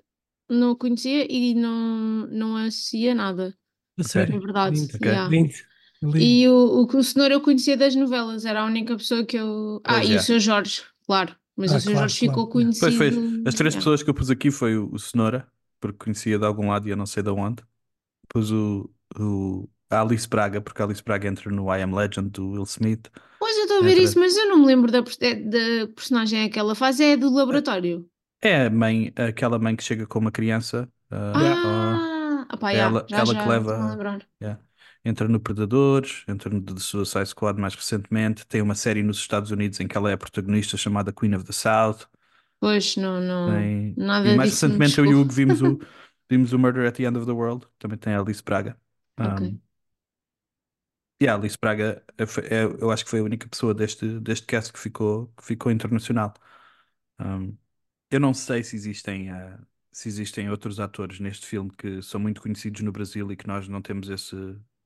não 0.49 0.73
a 0.73 0.76
conhecia 0.76 1.26
e 1.30 1.54
não, 1.54 2.26
não 2.28 2.57
associa 2.57 3.14
nada, 3.14 3.57
A 3.99 4.02
sério. 4.04 4.35
é 4.35 4.38
verdade. 4.38 4.80
Lindo. 4.80 4.97
Ok. 4.97 5.07
yeah. 5.07 5.28
Lindo. 5.28 5.54
Lindo. 6.02 6.19
E 6.19 6.49
o, 6.49 6.54
o, 6.85 6.99
o 6.99 7.04
Cenoura 7.04 7.35
eu 7.35 7.42
conhecia 7.42 7.76
das 7.76 7.95
novelas, 7.97 8.45
era 8.47 8.62
a 8.62 8.66
única 8.66 8.97
pessoa 8.97 9.25
que 9.26 9.37
eu. 9.38 9.80
Ah, 9.85 10.04
Pois 10.04 10.04
e 10.04 10.14
é. 10.14 10.16
o 10.16 10.21
Sr. 10.21 10.40
Jorge, 10.40 10.85
claro. 11.07 11.37
Mas 11.57 11.73
Ah, 11.73 11.76
o 11.76 11.80
Sr. 11.80 11.92
claro, 11.92 11.97
Jorge 11.97 12.19
ficou 12.19 12.47
claro, 12.47 12.50
yeah. 12.54 12.76
Pois 12.78 12.95
conhecido. 12.95 12.95
foi. 12.95 13.25
As 13.45 13.54
três 13.54 13.75
yeah. 13.75 13.76
pessoas 13.76 14.02
que 14.02 14.11
eu 14.11 14.14
pus 14.14 14.30
aqui 14.30 14.50
foi 14.50 14.76
o, 14.76 14.90
o 14.92 14.99
Cenoura, 14.99 15.50
porque 15.81 15.99
conhecia 16.05 16.39
de 16.39 16.45
algum 16.47 16.69
lado 16.71 16.87
e 16.89 16.91
eu 16.91 16.97
não 16.97 17.07
sei 17.07 17.23
de 17.23 17.31
onde. 17.31 17.63
Pus 18.29 18.51
o, 18.53 18.91
o, 19.19 19.69
a 19.91 20.03
Alice 20.03 20.29
Braga, 20.29 20.61
porque 20.61 20.81
a 20.83 20.85
Alice 20.85 21.03
Braga 21.03 21.29
entra 21.29 21.51
no 21.51 21.75
I 21.75 21.83
Am 21.83 21.95
Legend 21.95 22.31
do 22.31 22.51
Will 22.51 22.65
Smith. 22.65 23.11
Pois 23.39 23.57
eu 23.57 23.63
estou 23.65 23.79
a 23.79 23.83
ver 23.83 23.93
Entra- 23.93 24.05
isso, 24.05 24.19
mas 24.19 24.37
eu 24.37 24.49
não 24.49 24.59
me 24.59 24.67
lembro 24.67 24.91
da, 24.93 24.99
é, 25.21 25.35
da 25.35 25.89
personagem 25.95 26.49
que 26.51 26.59
ela 26.59 26.75
faz, 26.75 27.01
é 27.01 27.17
do 27.17 27.31
laboratório. 27.33 28.09
É 28.43 28.67
a 28.67 28.71
mãe, 28.71 29.13
aquela 29.17 29.59
mãe 29.59 29.77
que 29.77 29.83
chega 29.83 30.07
com 30.07 30.19
uma 30.19 30.33
criança. 30.33 30.91
ah, 31.11 31.33
ah, 31.65 32.47
Ah, 32.51 32.55
opá, 32.55 32.73
ela- 32.73 33.07
já, 33.09 33.19
ela 33.19 33.27
já, 33.35 33.43
que 33.43 33.49
leva- 33.49 33.97
yeah. 34.43 34.61
Entra 35.05 35.27
no 35.29 35.41
Predadores, 35.41 36.25
entra 36.29 36.51
no 36.51 36.63
The 36.63 36.79
Suicide 36.79 37.27
Squad 37.27 37.59
mais 37.61 37.75
recentemente. 37.75 38.47
Tem 38.47 38.61
uma 38.63 38.75
série 38.75 39.03
nos 39.03 39.19
Estados 39.19 39.51
Unidos 39.51 39.81
em 39.81 39.89
que 39.89 39.97
ela 39.97 40.11
é 40.11 40.15
a 40.15 40.19
protagonista 40.19 40.77
chamada 40.77 41.13
Queen 41.13 41.35
of 41.35 41.45
the 41.45 41.53
South. 41.53 42.07
Pois, 42.61 42.97
não, 42.97 43.21
não, 43.21 43.75
Tem- 43.79 43.97
nada 43.97 44.31
e 44.33 44.35
mais 44.35 44.50
disso 44.50 44.69
me 44.69 44.79
recentemente 44.79 44.99
eu 44.99 45.07
e 45.07 45.14
o. 45.14 45.14
Hugo 45.14 45.33
vimos 45.33 45.62
o, 45.62 45.79
vimos 46.29 46.52
o 46.52 46.59
Murder 46.59 46.87
at 46.87 46.97
the 46.97 47.05
End 47.05 47.17
of 47.19 47.26
the 47.26 47.33
World. 47.33 47.67
Também 47.79 47.99
tem 47.99 48.14
a 48.14 48.21
Alice 48.21 48.43
Braga. 48.43 48.79
Ok. 49.19 49.40
Um, 49.43 49.61
e 51.21 51.29
a 51.29 51.35
Alice 51.35 51.57
Braga, 51.61 52.02
é- 52.19 52.64
eu 52.81 52.90
acho 52.90 53.05
que 53.05 53.11
foi 53.11 53.21
a 53.21 53.23
única 53.23 53.49
pessoa 53.49 53.75
deste, 53.75 54.19
deste 54.21 54.47
cast 54.47 54.73
que 54.73 54.79
ficou, 54.79 55.29
que 55.37 55.45
ficou 55.45 55.71
internacional. 55.71 56.33
Um, 57.21 57.57
eu 58.11 58.21
não 58.21 58.35
sei 58.35 58.64
se 58.64 58.76
existem, 58.76 59.31
ah, 59.31 59.61
se 59.93 60.09
existem 60.09 60.50
outros 60.50 60.81
atores 60.81 61.21
neste 61.21 61.47
filme 61.47 61.71
que 61.76 62.02
são 62.02 62.21
muito 62.21 62.43
conhecidos 62.43 62.83
no 62.83 62.93
Brasil 62.93 63.31
e 63.33 63.37
que 63.37 63.47
nós 63.49 63.69
não 63.69 63.83
temos 63.83 64.09
esse, 64.11 64.37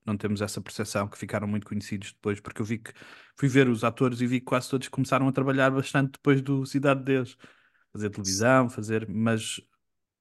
não 0.06 0.16
temos 0.16 0.42
essa 0.42 0.60
percepção, 0.62 1.08
que 1.08 1.18
ficaram 1.18 1.48
muito 1.48 1.66
conhecidos 1.68 2.12
depois, 2.12 2.40
porque 2.40 2.62
eu 2.62 2.66
vi 2.66 2.78
que 2.78 2.92
fui 3.36 3.48
ver 3.48 3.68
os 3.68 3.84
atores 3.84 4.20
e 4.20 4.26
vi 4.28 4.40
que 4.40 4.46
quase 4.46 4.70
todos 4.70 4.88
começaram 4.88 5.28
a 5.28 5.32
trabalhar 5.32 5.70
bastante 5.70 6.12
depois 6.14 6.42
do 6.42 6.66
Cidade 6.66 7.00
de 7.00 7.06
Deus, 7.06 7.38
fazer 7.94 8.10
televisão, 8.10 8.68
fazer, 8.68 9.08
mas, 9.08 9.60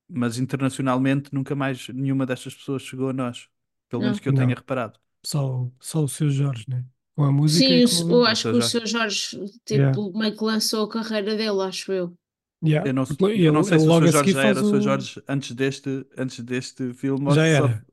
mas 0.10 0.38
internacionalmente 0.40 1.34
nunca 1.34 1.56
mais 1.56 1.90
nenhuma 1.90 2.26
destas 2.26 2.56
pessoas 2.56 2.84
chegou 2.84 3.10
a 3.10 3.14
nós, 3.14 3.50
pelo 3.90 4.04
menos 4.04 4.18
Não. 4.18 4.24
que 4.24 4.30
eu 4.30 4.34
Não. 4.34 4.42
tenha 4.44 4.56
reparado. 4.56 5.00
Só, 5.26 5.70
só 5.80 6.04
o 6.04 6.08
seu 6.08 6.30
Jorge, 6.30 6.66
né? 6.70 6.86
Com 7.16 7.24
a 7.26 7.32
música 7.32 7.68
Sim, 7.68 7.86
e 7.86 8.04
com... 8.04 8.12
eu 8.12 8.26
acho 8.26 8.42
Seu 8.44 8.52
que 8.54 8.58
o 8.60 8.62
seu 8.62 8.86
Jorge, 8.88 9.30
tipo, 9.66 9.74
Yeah. 9.74 9.98
meio 10.16 10.38
que 10.38 10.44
lançou 10.44 10.86
a 10.86 10.90
carreira 10.90 11.36
dele, 11.36 11.62
acho 11.62 11.92
eu. 11.92 12.14
Yeah. 12.66 12.90
Eu 12.90 12.94
não, 12.94 13.06
Porque 13.06 13.24
eu 13.26 13.52
não 13.54 13.62
ele- 13.62 13.68
sei 13.70 13.78
ele 13.78 13.82
se 13.82 13.86
o 13.86 13.90
logo 13.90 14.08
Sr. 14.08 14.16
a 14.16 14.20
seguir 14.20 14.32
Jorge 14.32 14.34
já 14.34 14.44
era 14.48 14.62
o 14.62 14.70
Sr. 14.70 14.76
o- 14.78 14.82
Jorge 14.82 15.24
antes 15.28 15.52
deste, 15.56 16.08
antes 16.18 16.40
deste 16.40 16.94
filme. 16.94 17.26
ou 17.28 17.32
Já 17.36 17.42
só- 17.42 17.48
era. 17.48 17.86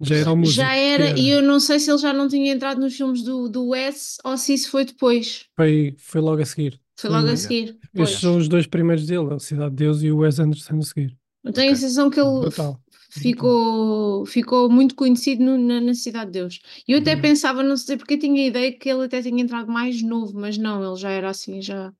Já 0.00 0.14
era 0.16 0.32
o 0.32 0.36
músico. 0.36 0.56
Já 0.56 0.74
era, 0.74 1.18
e 1.18 1.28
eu 1.30 1.40
não 1.42 1.58
sei 1.58 1.80
se 1.80 1.90
ele 1.90 1.98
já 1.98 2.12
não 2.12 2.28
tinha 2.28 2.52
entrado 2.52 2.78
nos 2.80 2.94
filmes 2.96 3.22
do, 3.22 3.48
do 3.48 3.68
Wes 3.68 4.18
ou 4.24 4.36
se 4.36 4.52
isso 4.54 4.70
foi 4.70 4.84
depois. 4.84 5.46
Foi, 5.56 5.94
foi 5.98 6.20
logo 6.20 6.42
a 6.42 6.44
seguir. 6.44 6.78
Foi 6.98 7.10
logo 7.10 7.26
a 7.26 7.28
Foi- 7.28 7.36
seguir. 7.36 7.76
Pois. 7.94 8.08
Estes 8.08 8.20
são 8.22 8.36
os 8.38 8.48
dois 8.48 8.66
primeiros 8.66 9.06
dele, 9.06 9.34
a 9.34 9.38
Cidade 9.38 9.70
de 9.70 9.76
Deus 9.76 10.02
e 10.02 10.10
o 10.10 10.18
Wes 10.18 10.38
Anderson 10.38 10.78
a 10.78 10.82
seguir. 10.82 11.16
Eu 11.44 11.52
tenho 11.52 11.68
a 11.68 11.72
Ok. 11.72 11.80
sensação 11.80 12.10
que 12.10 12.18
ele 12.20 12.40
Brutal. 12.40 12.80
ficou, 13.10 14.26
ficou 14.26 14.68
muito 14.70 14.94
conhecido 14.94 15.42
no- 15.44 15.58
na, 15.58 15.80
na 15.80 15.94
Cidade 15.94 16.26
de 16.26 16.32
Deus. 16.40 16.60
E 16.88 16.92
eu 16.92 16.98
até 16.98 17.14
Uhum. 17.14 17.20
pensava, 17.20 17.62
não 17.62 17.76
sei 17.76 17.96
porque 17.96 18.14
eu 18.14 18.18
tinha 18.18 18.42
a 18.42 18.46
ideia 18.46 18.72
que 18.72 18.88
ele 18.88 19.04
até 19.04 19.22
tinha 19.22 19.42
entrado 19.42 19.70
mais 19.70 20.02
novo, 20.02 20.32
mas 20.38 20.56
não, 20.58 20.84
ele 20.84 20.96
já 21.00 21.10
era 21.10 21.30
assim, 21.30 21.60
já, 21.62 21.92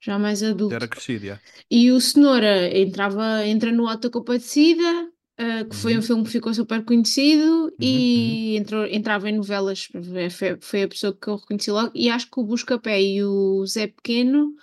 já 0.00 0.18
mais 0.18 0.42
adulto. 0.42 0.70
Já 0.70 0.76
era 0.76 0.88
crescido, 0.88 1.26
já. 1.26 1.40
E 1.70 1.90
o 1.92 2.00
Cenoura 2.00 2.76
entrava, 2.76 3.46
entra 3.46 3.72
no 3.72 3.88
Auto 3.88 4.10
Compadecida, 4.10 5.08
uh, 5.40 5.68
que 5.68 5.76
foi 5.76 5.96
Uhum. 5.96 5.98
um 5.98 6.02
filme 6.02 6.24
que 6.24 6.30
ficou 6.30 6.52
super 6.54 6.84
conhecido, 6.84 7.74
e 7.80 8.56
entrou, 8.58 8.86
entrava 8.86 9.28
em 9.30 9.36
novelas, 9.36 9.88
foi, 10.30 10.58
foi 10.60 10.82
a 10.84 10.88
pessoa 10.88 11.14
que 11.16 11.28
eu 11.28 11.36
reconheci 11.36 11.70
logo, 11.70 11.92
e 11.94 12.10
acho 12.10 12.30
que 12.30 12.40
o 12.40 12.44
Buscapé 12.44 13.00
e 13.02 13.24
o 13.24 13.64
Zé 13.66 13.86
Pequeno 13.88 14.54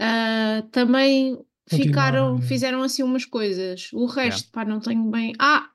uh, 0.00 0.68
também 0.70 1.38
Continuaram, 1.68 2.22
ficaram, 2.22 2.40
é. 2.40 2.42
fizeram 2.42 2.82
assim 2.82 3.02
umas 3.02 3.24
coisas. 3.24 3.90
O 3.92 4.06
resto, 4.06 4.50
pá, 4.50 4.64
não 4.64 4.80
tenho 4.80 5.04
bem. 5.10 5.32
Ah, 5.38 5.70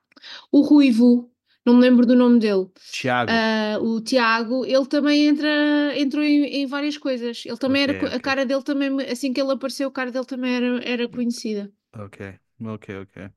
o 0.52 0.62
Ruivo, 0.62 1.30
não 1.66 1.74
me 1.74 1.80
lembro 1.82 2.06
do 2.06 2.16
nome 2.16 2.38
dele. 2.40 2.68
Tiago. 2.90 3.42
Ah, 3.42 3.78
o 3.80 4.00
Tiago, 4.00 4.64
ele 4.66 4.86
também 4.86 5.26
entra, 5.28 5.98
entrou 5.98 6.24
em, 6.24 6.44
em 6.46 6.66
várias 6.66 6.96
coisas. 6.98 7.44
Ele 7.46 7.56
também 7.58 7.82
Ok, 7.82 7.84
era, 7.84 7.94
co- 7.94 8.06
ok. 8.06 8.18
a 8.18 8.20
cara 8.20 8.46
dele 8.46 8.62
também, 8.62 8.90
assim 9.10 9.32
que 9.32 9.40
ele 9.40 9.52
apareceu, 9.52 9.88
a 9.88 9.92
cara 9.92 10.10
dele 10.12 10.26
também 10.26 10.54
era, 10.54 10.84
era 10.84 11.08
conhecida. 11.08 11.72
Ok, 11.92 12.16
ok, 12.60 12.88
ok. 13.02 13.32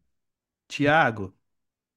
Tiago. 0.72 1.34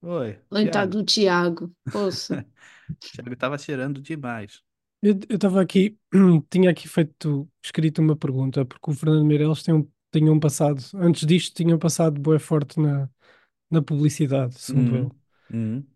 Oi. 0.03 0.39
Coitado 0.49 0.93
Tiago. 0.93 0.99
do 0.99 1.05
Tiago, 1.05 1.75
poça. 1.91 2.47
Tiago 3.01 3.33
estava 3.33 3.59
cheirando 3.59 4.01
demais. 4.01 4.63
Eu 5.03 5.19
estava 5.31 5.61
aqui, 5.61 5.99
tinha 6.51 6.71
aqui 6.71 6.89
feito, 6.89 7.49
escrito 7.63 8.01
uma 8.01 8.17
pergunta, 8.17 8.65
porque 8.65 8.91
o 8.91 8.95
Fernando 8.95 9.25
Meirelles 9.27 9.63
tem 9.63 9.75
um, 9.75 9.87
tinha 10.13 10.33
um 10.33 10.41
passado, 10.41 10.83
antes 10.95 11.27
disto, 11.27 11.55
tinha 11.55 11.75
um 11.77 11.79
passado 11.79 12.19
bué 12.21 12.39
forte 12.39 12.81
na, 12.81 13.09
na 13.71 13.83
publicidade, 13.83 14.55
segundo 14.61 14.97
Uhum. 14.97 14.97
ele. 14.97 15.13
Uhum. 15.51 15.87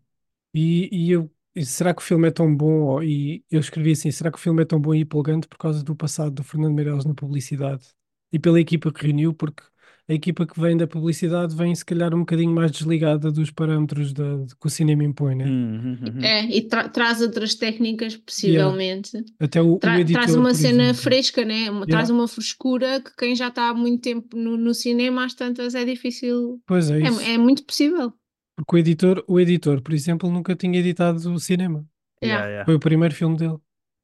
E, 0.55 0.89
e 0.93 1.11
eu, 1.13 1.31
e 1.55 1.65
será 1.65 1.95
que 1.95 2.01
o 2.03 2.05
filme 2.05 2.29
é 2.29 2.31
tão 2.31 2.55
bom? 2.55 3.03
E 3.03 3.45
eu 3.51 3.61
escrevi 3.61 3.93
assim: 3.93 4.11
será 4.11 4.31
que 4.31 4.39
o 4.39 4.41
filme 4.41 4.63
é 4.63 4.65
tão 4.65 4.81
bom 4.81 4.95
e 4.95 5.01
empolgante 5.01 5.47
por 5.49 5.59
causa 5.59 5.83
do 5.85 5.95
passado 5.97 6.33
do 6.35 6.45
Fernando 6.45 6.75
Meirelles 6.75 7.05
na 7.05 7.15
publicidade? 7.15 7.87
E 8.33 8.39
pela 8.39 8.61
equipa 8.61 8.93
que 8.93 9.03
reuniu, 9.07 9.35
porque 9.35 9.63
a 10.09 10.15
equipa 10.15 10.47
que 10.47 10.59
vem 10.59 10.77
da 10.77 10.87
publicidade 10.87 11.55
vem 11.55 11.75
se 11.75 11.85
calhar 11.85 12.15
um 12.15 12.21
bocadinho 12.21 12.51
mais 12.51 12.71
desligada 12.71 13.31
dos 13.31 13.51
parâmetros 13.51 14.13
da, 14.13 14.39
de 14.39 14.57
que 14.57 14.67
o 14.67 14.71
cinema 14.71 15.05
impõe, 15.05 15.35
né? 15.35 15.45
Uhum, 15.45 15.99
uhum. 16.03 16.23
É, 16.25 16.45
e 16.47 16.63
tra- 16.63 16.89
traz 16.89 17.21
outras 17.21 17.55
técnicas, 17.55 18.17
possivelmente. 18.17 19.11
Até 19.39 19.61
o, 19.61 19.75
o 19.75 19.79
Tra- 19.79 20.01
editor, 20.01 20.23
traz 20.23 20.35
uma 20.35 20.55
cena 20.55 20.83
exemplo. 20.85 21.03
fresca, 21.03 21.45
né? 21.45 21.71
Uma- 21.71 21.87
Traz 21.87 22.09
Yeah. 22.09 22.15
uma 22.15 22.27
frescura 22.29 23.01
que 23.03 23.15
quem 23.17 23.37
já 23.37 23.49
está 23.49 23.69
há 23.69 23.75
muito 23.75 24.01
tempo 24.03 24.37
no, 24.37 24.57
no 24.57 24.73
cinema, 24.73 25.25
às 25.27 25.35
tantas 25.35 25.75
é 25.75 25.85
difícil. 25.85 26.61
Pois 26.67 26.91
é 26.91 27.01
isso. 27.01 27.21
É, 27.21 27.35
é 27.35 27.39
muito 27.39 27.63
possível. 27.65 28.13
Porque 28.57 28.77
o 28.77 28.79
editor, 28.79 29.25
o 29.29 29.39
editor, 29.39 29.81
por 29.83 29.93
exemplo, 29.93 30.31
nunca 30.31 30.57
tinha 30.57 30.79
editado 30.79 31.19
o 31.33 31.39
cinema. 31.39 31.87
Yeah, 32.23 32.47
Yeah. 32.47 32.47
yeah, 32.49 32.65
Foi 32.65 32.75
o 32.75 32.81
primeiro 32.81 33.15
filme 33.15 33.37
dele. 33.37 33.57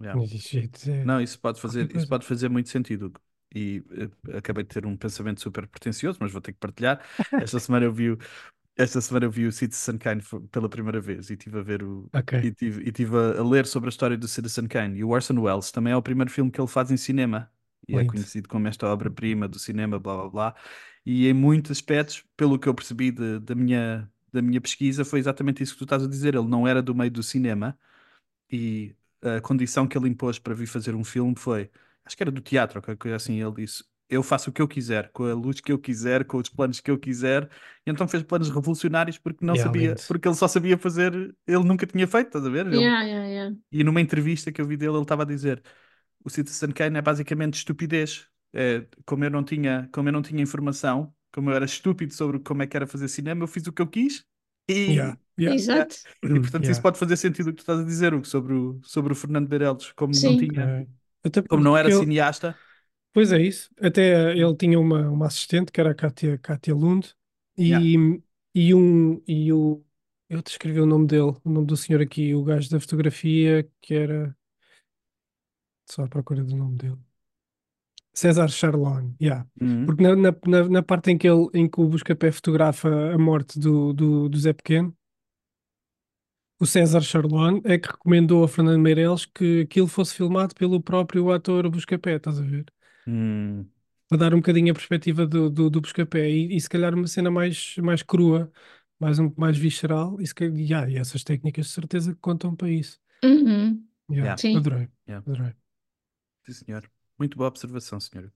yeah. 0.02 0.20
É- 0.86 1.04
Não, 1.04 1.20
isso 1.20 1.40
pode 1.40 1.60
fazer, 1.60 1.90
isso 1.96 2.06
pode 2.08 2.26
fazer 2.26 2.48
muito 2.48 2.68
sentido. 2.68 3.12
E 3.54 3.82
eh, 4.32 4.38
acabei 4.38 4.64
de 4.64 4.70
ter 4.70 4.86
um 4.86 4.96
pensamento 4.96 5.40
super 5.40 5.66
pretencioso, 5.68 6.18
mas 6.20 6.32
vou 6.32 6.40
ter 6.40 6.52
que 6.52 6.58
partilhar. 6.58 7.00
Esta 7.38 7.60
semana 7.60 7.84
eu 7.86 7.92
vi 7.92 8.10
o, 8.12 8.18
esta 8.76 9.00
semana 9.00 9.26
eu 9.26 9.30
vi 9.30 9.46
o 9.46 9.52
Citizen 9.52 9.98
Kane 9.98 10.22
pela 10.50 10.68
primeira 10.68 11.00
vez 11.00 11.30
e 11.30 11.34
estive 11.34 11.58
a 11.58 11.62
ver 11.62 11.82
o 11.82 12.10
Ok. 12.12 12.34
e 12.42 12.50
tive, 12.52 12.82
e 12.88 12.92
tive 12.92 13.16
a, 13.16 13.40
a 13.40 13.44
ler 13.48 13.66
sobre 13.66 13.88
a 13.88 13.90
história 13.90 14.16
do 14.18 14.26
Citizen 14.28 14.66
Kane. 14.68 14.98
E 14.98 15.04
o 15.04 15.10
Orson 15.10 15.38
Welles 15.40 15.70
também 15.70 15.92
é 15.92 15.96
o 15.96 16.02
primeiro 16.02 16.30
filme 16.30 16.50
que 16.50 16.60
ele 16.60 16.68
faz 16.68 16.90
em 16.90 16.96
cinema. 16.96 17.50
E 17.88 17.98
é 17.98 18.04
Lindo. 18.04 18.04
conhecido 18.04 18.48
como 18.48 18.66
esta 18.68 18.86
obra-prima 18.88 19.46
do 19.48 19.58
cinema, 19.58 19.98
blá 19.98 20.16
blá 20.16 20.28
blá. 20.30 20.54
E 21.06 21.26
em 21.28 21.32
muitos 21.34 21.70
aspectos, 21.70 22.24
pelo 22.36 22.58
que 22.58 22.68
eu 22.68 22.74
percebi 22.74 23.10
de- 23.12 23.38
da 23.40 23.54
minha, 23.54 24.10
da 24.32 24.40
minha 24.42 24.60
pesquisa, 24.60 25.04
foi 25.04 25.18
exatamente 25.20 25.62
isso 25.62 25.72
que 25.74 25.78
tu 25.78 25.84
estás 25.84 26.02
a 26.02 26.08
dizer. 26.08 26.34
Ele 26.34 26.48
não 26.48 26.66
era 26.66 26.82
do 26.82 26.94
meio 26.94 27.10
do 27.10 27.22
cinema 27.22 27.78
e 28.50 28.94
a 29.22 29.40
condição 29.40 29.86
que 29.88 29.96
ele 29.96 30.08
impôs 30.08 30.38
para 30.38 30.54
vir 30.54 30.66
fazer 30.66 30.94
um 30.94 31.04
filme 31.04 31.34
foi, 31.36 31.70
acho 32.04 32.16
que 32.16 32.22
era 32.22 32.30
do 32.32 32.40
teatro, 32.40 32.78
ou 32.78 32.82
qualquer 32.82 32.98
coisa 32.98 33.16
assim, 33.16 33.40
ele 33.42 33.52
disse, 33.54 33.84
eu 34.08 34.22
faço 34.22 34.50
o 34.50 34.52
que 34.52 34.60
eu 34.62 34.68
quiser, 34.68 35.10
com 35.12 35.24
a 35.24 35.34
luz 35.34 35.60
que 35.60 35.72
eu 35.72 35.78
quiser, 35.78 36.24
com 36.24 36.38
os 36.38 36.48
planos 36.48 36.80
que 36.80 36.90
eu 36.90 36.98
quiser, 36.98 37.48
e 37.86 37.90
então 37.90 38.06
fez 38.08 38.22
planos 38.22 38.50
revolucionários 38.50 39.18
porque 39.18 39.44
não 39.44 39.56
Yeah, 39.56 39.56
sabia, 39.56 40.02
porque 40.06 40.28
ele 40.28 40.34
só 40.36 40.46
sabia 40.48 40.76
fazer, 40.78 41.12
ele 41.46 41.64
nunca 41.64 41.86
tinha 41.86 42.06
feito, 42.06 42.28
estás 42.28 42.46
a 42.46 42.50
ver? 42.50 42.66
Ele- 42.66 42.92
Yeah, 42.92 43.02
yeah, 43.04 43.26
yeah. 43.26 43.50
E 43.72 43.82
numa 43.84 44.00
entrevista 44.00 44.52
que 44.52 44.60
eu 44.60 44.66
vi 44.66 44.76
dele, 44.76 44.92
ele 44.94 45.02
estava 45.02 45.22
a 45.22 45.26
dizer, 45.26 45.62
o 46.24 46.30
Citizen 46.30 46.72
Kane 46.72 46.98
é 46.98 47.02
basicamente 47.02 47.54
estupidez, 47.56 48.28
é, 48.52 48.86
como 49.06 49.24
eu 49.24 49.30
não 49.30 49.44
tinha, 49.44 49.88
como 49.92 50.08
eu 50.08 50.12
não 50.12 50.22
tinha 50.22 50.42
informação, 50.42 51.14
como 51.32 51.50
eu 51.50 51.56
era 51.56 51.64
estúpido 51.64 52.14
sobre 52.14 52.38
como 52.40 52.62
é 52.62 52.66
que 52.66 52.76
era 52.76 52.86
fazer 52.86 53.08
cinema, 53.08 53.42
eu 53.44 53.48
fiz 53.48 53.66
o 53.66 53.72
que 53.72 53.82
eu 53.82 53.88
quis, 53.88 54.24
e, 54.68 54.96
Yeah, 54.96 55.16
yeah. 55.38 55.54
Exato. 55.54 55.96
e 56.22 56.40
portanto 56.40 56.68
Yeah. 56.68 56.70
isso 56.70 56.82
pode 56.82 56.98
fazer 56.98 57.16
sentido 57.16 57.48
o 57.48 57.52
que 57.52 57.56
tu 57.58 57.60
estás 57.60 57.80
a 57.80 57.84
dizer, 57.84 58.14
Hugo, 58.14 58.26
sobre 58.26 58.54
o, 58.54 58.80
sobre 58.84 59.12
o 59.12 59.16
Fernando 59.16 59.48
Meirelles, 59.48 59.92
como 59.92 60.14
não 60.20 60.36
Sim. 60.36 60.36
tinha, 60.36 60.74
Ok. 60.76 60.88
Até 61.24 61.42
como 61.42 61.62
não 61.62 61.76
era 61.76 61.88
ele- 61.88 61.98
cineasta. 61.98 62.56
Pois 63.12 63.32
é 63.32 63.40
isso. 63.40 63.70
Até 63.80 64.32
eh, 64.32 64.38
ele 64.38 64.56
tinha 64.56 64.78
uma, 64.78 65.08
uma 65.10 65.26
assistente 65.26 65.70
que 65.70 65.80
era 65.80 65.90
a 65.92 65.94
Kátia, 65.94 66.38
Kátia 66.38 66.74
Lund 66.74 67.14
e, 67.56 67.94
e 68.54 68.74
um 68.74 69.22
e 69.26 69.52
o 69.52 69.84
eu 70.28 70.42
te 70.42 70.50
escrevi 70.52 70.80
o 70.80 70.86
nome 70.86 71.06
dele, 71.06 71.32
o 71.44 71.50
nome 71.50 71.66
do 71.66 71.76
senhor 71.76 72.00
aqui, 72.02 72.34
o 72.34 72.42
gajo 72.42 72.68
da 72.70 72.80
fotografia 72.80 73.68
que 73.80 73.94
era 73.94 74.36
só 75.86 76.02
à 76.04 76.08
procura 76.08 76.44
do 76.44 76.56
nome 76.56 76.76
dele. 76.76 76.98
César 78.12 78.48
Charlone, 78.48 79.16
yeah. 79.20 79.44
Uhum. 79.60 79.86
Porque 79.86 80.02
na, 80.02 80.14
na, 80.14 80.32
na, 80.46 80.68
na 80.68 80.82
parte 80.82 81.10
em 81.10 81.18
que 81.18 81.28
ele 81.28 81.48
em 81.52 81.68
que 81.68 81.80
o 81.80 81.88
Buscapé 81.88 82.30
fotografa 82.30 82.88
a 83.12 83.18
morte 83.18 83.58
do, 83.58 83.92
do, 83.92 84.28
do 84.28 84.38
Zé 84.38 84.52
Pequeno, 84.52 84.96
o 86.64 86.66
César 86.66 87.02
Charlone 87.02 87.60
é 87.64 87.76
que 87.78 87.88
recomendou 87.88 88.42
a 88.42 88.48
Fernando 88.48 88.80
Meirelles 88.80 89.26
que 89.26 89.60
aquilo 89.60 89.86
fosse 89.86 90.14
filmado 90.14 90.54
pelo 90.54 90.80
próprio 90.80 91.30
ator 91.30 91.68
Buscapé, 91.68 92.16
estás 92.16 92.40
a 92.40 92.42
ver? 92.42 92.64
Hum, 93.06 93.66
para 94.08 94.16
dar 94.18 94.34
um 94.34 94.38
bocadinho 94.38 94.72
a 94.72 94.74
perspectiva 94.74 95.26
do, 95.26 95.50
do, 95.50 95.68
do 95.68 95.80
Buscapé 95.82 96.30
e, 96.30 96.56
e 96.56 96.60
se 96.60 96.68
calhar 96.68 96.94
uma 96.94 97.06
cena 97.06 97.30
mais, 97.30 97.76
mais 97.82 98.02
crua, 98.02 98.50
mais, 98.98 99.18
um, 99.18 99.30
mais 99.36 99.58
visceral, 99.58 100.18
e, 100.20 100.26
se 100.26 100.34
calhar- 100.34 100.56
yeah, 100.56 100.90
e 100.90 100.96
essas 100.96 101.22
técnicas 101.22 101.66
de 101.66 101.72
certeza 101.72 102.14
que 102.14 102.20
contam 102.20 102.56
para 102.56 102.70
isso. 102.70 102.98
Uhum. 103.22 103.84
Yeah, 104.10 104.24
Yeah. 104.24 104.36
Sim. 104.38 104.56
Adorei, 104.56 104.88
Yeah. 105.06 105.22
adorei. 105.30 105.52
sim, 106.46 106.52
senhor. 106.64 106.90
Muito 107.18 107.36
boa 107.36 107.48
observação, 107.48 108.00
senhor. 108.00 108.32